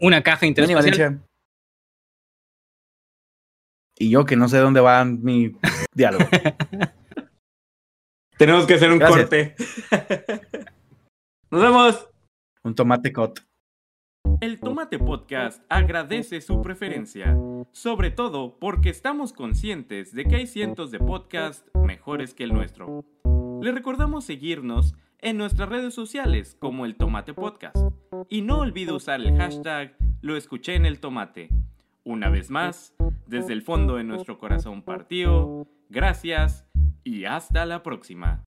Una 0.00 0.22
caja. 0.22 0.46
Valencia. 0.46 1.20
Y 3.98 4.10
yo 4.10 4.24
que 4.24 4.36
no 4.36 4.48
sé 4.48 4.58
dónde 4.58 4.80
va 4.80 5.04
mi 5.04 5.56
diálogo. 5.94 6.24
Tenemos 8.38 8.66
que 8.66 8.74
hacer 8.74 8.92
un 8.92 8.98
Gracias. 8.98 9.20
corte. 9.20 9.56
nos 11.50 11.62
vemos. 11.62 12.08
Tomate 12.74 13.12
cot. 13.12 13.40
El 14.40 14.60
Tomate 14.60 14.98
Podcast 14.98 15.62
agradece 15.68 16.40
su 16.40 16.62
preferencia, 16.62 17.36
sobre 17.72 18.10
todo 18.10 18.58
porque 18.58 18.90
estamos 18.90 19.32
conscientes 19.32 20.14
de 20.14 20.24
que 20.24 20.36
hay 20.36 20.46
cientos 20.46 20.90
de 20.90 20.98
podcasts 20.98 21.68
mejores 21.74 22.34
que 22.34 22.44
el 22.44 22.52
nuestro. 22.52 23.04
Le 23.60 23.72
recordamos 23.72 24.24
seguirnos 24.24 24.94
en 25.20 25.38
nuestras 25.38 25.68
redes 25.68 25.94
sociales 25.94 26.56
como 26.60 26.86
el 26.86 26.96
Tomate 26.96 27.34
Podcast 27.34 27.76
y 28.28 28.42
no 28.42 28.60
olvide 28.60 28.92
usar 28.92 29.20
el 29.20 29.36
hashtag 29.36 29.96
Lo 30.20 30.36
escuché 30.36 30.74
en 30.74 30.86
el 30.86 31.00
tomate. 31.00 31.48
Una 32.04 32.28
vez 32.28 32.50
más, 32.50 32.94
desde 33.26 33.52
el 33.52 33.62
fondo 33.62 33.96
de 33.96 34.04
nuestro 34.04 34.38
corazón 34.38 34.82
partido, 34.82 35.66
gracias 35.88 36.64
y 37.04 37.24
hasta 37.24 37.66
la 37.66 37.82
próxima. 37.82 38.44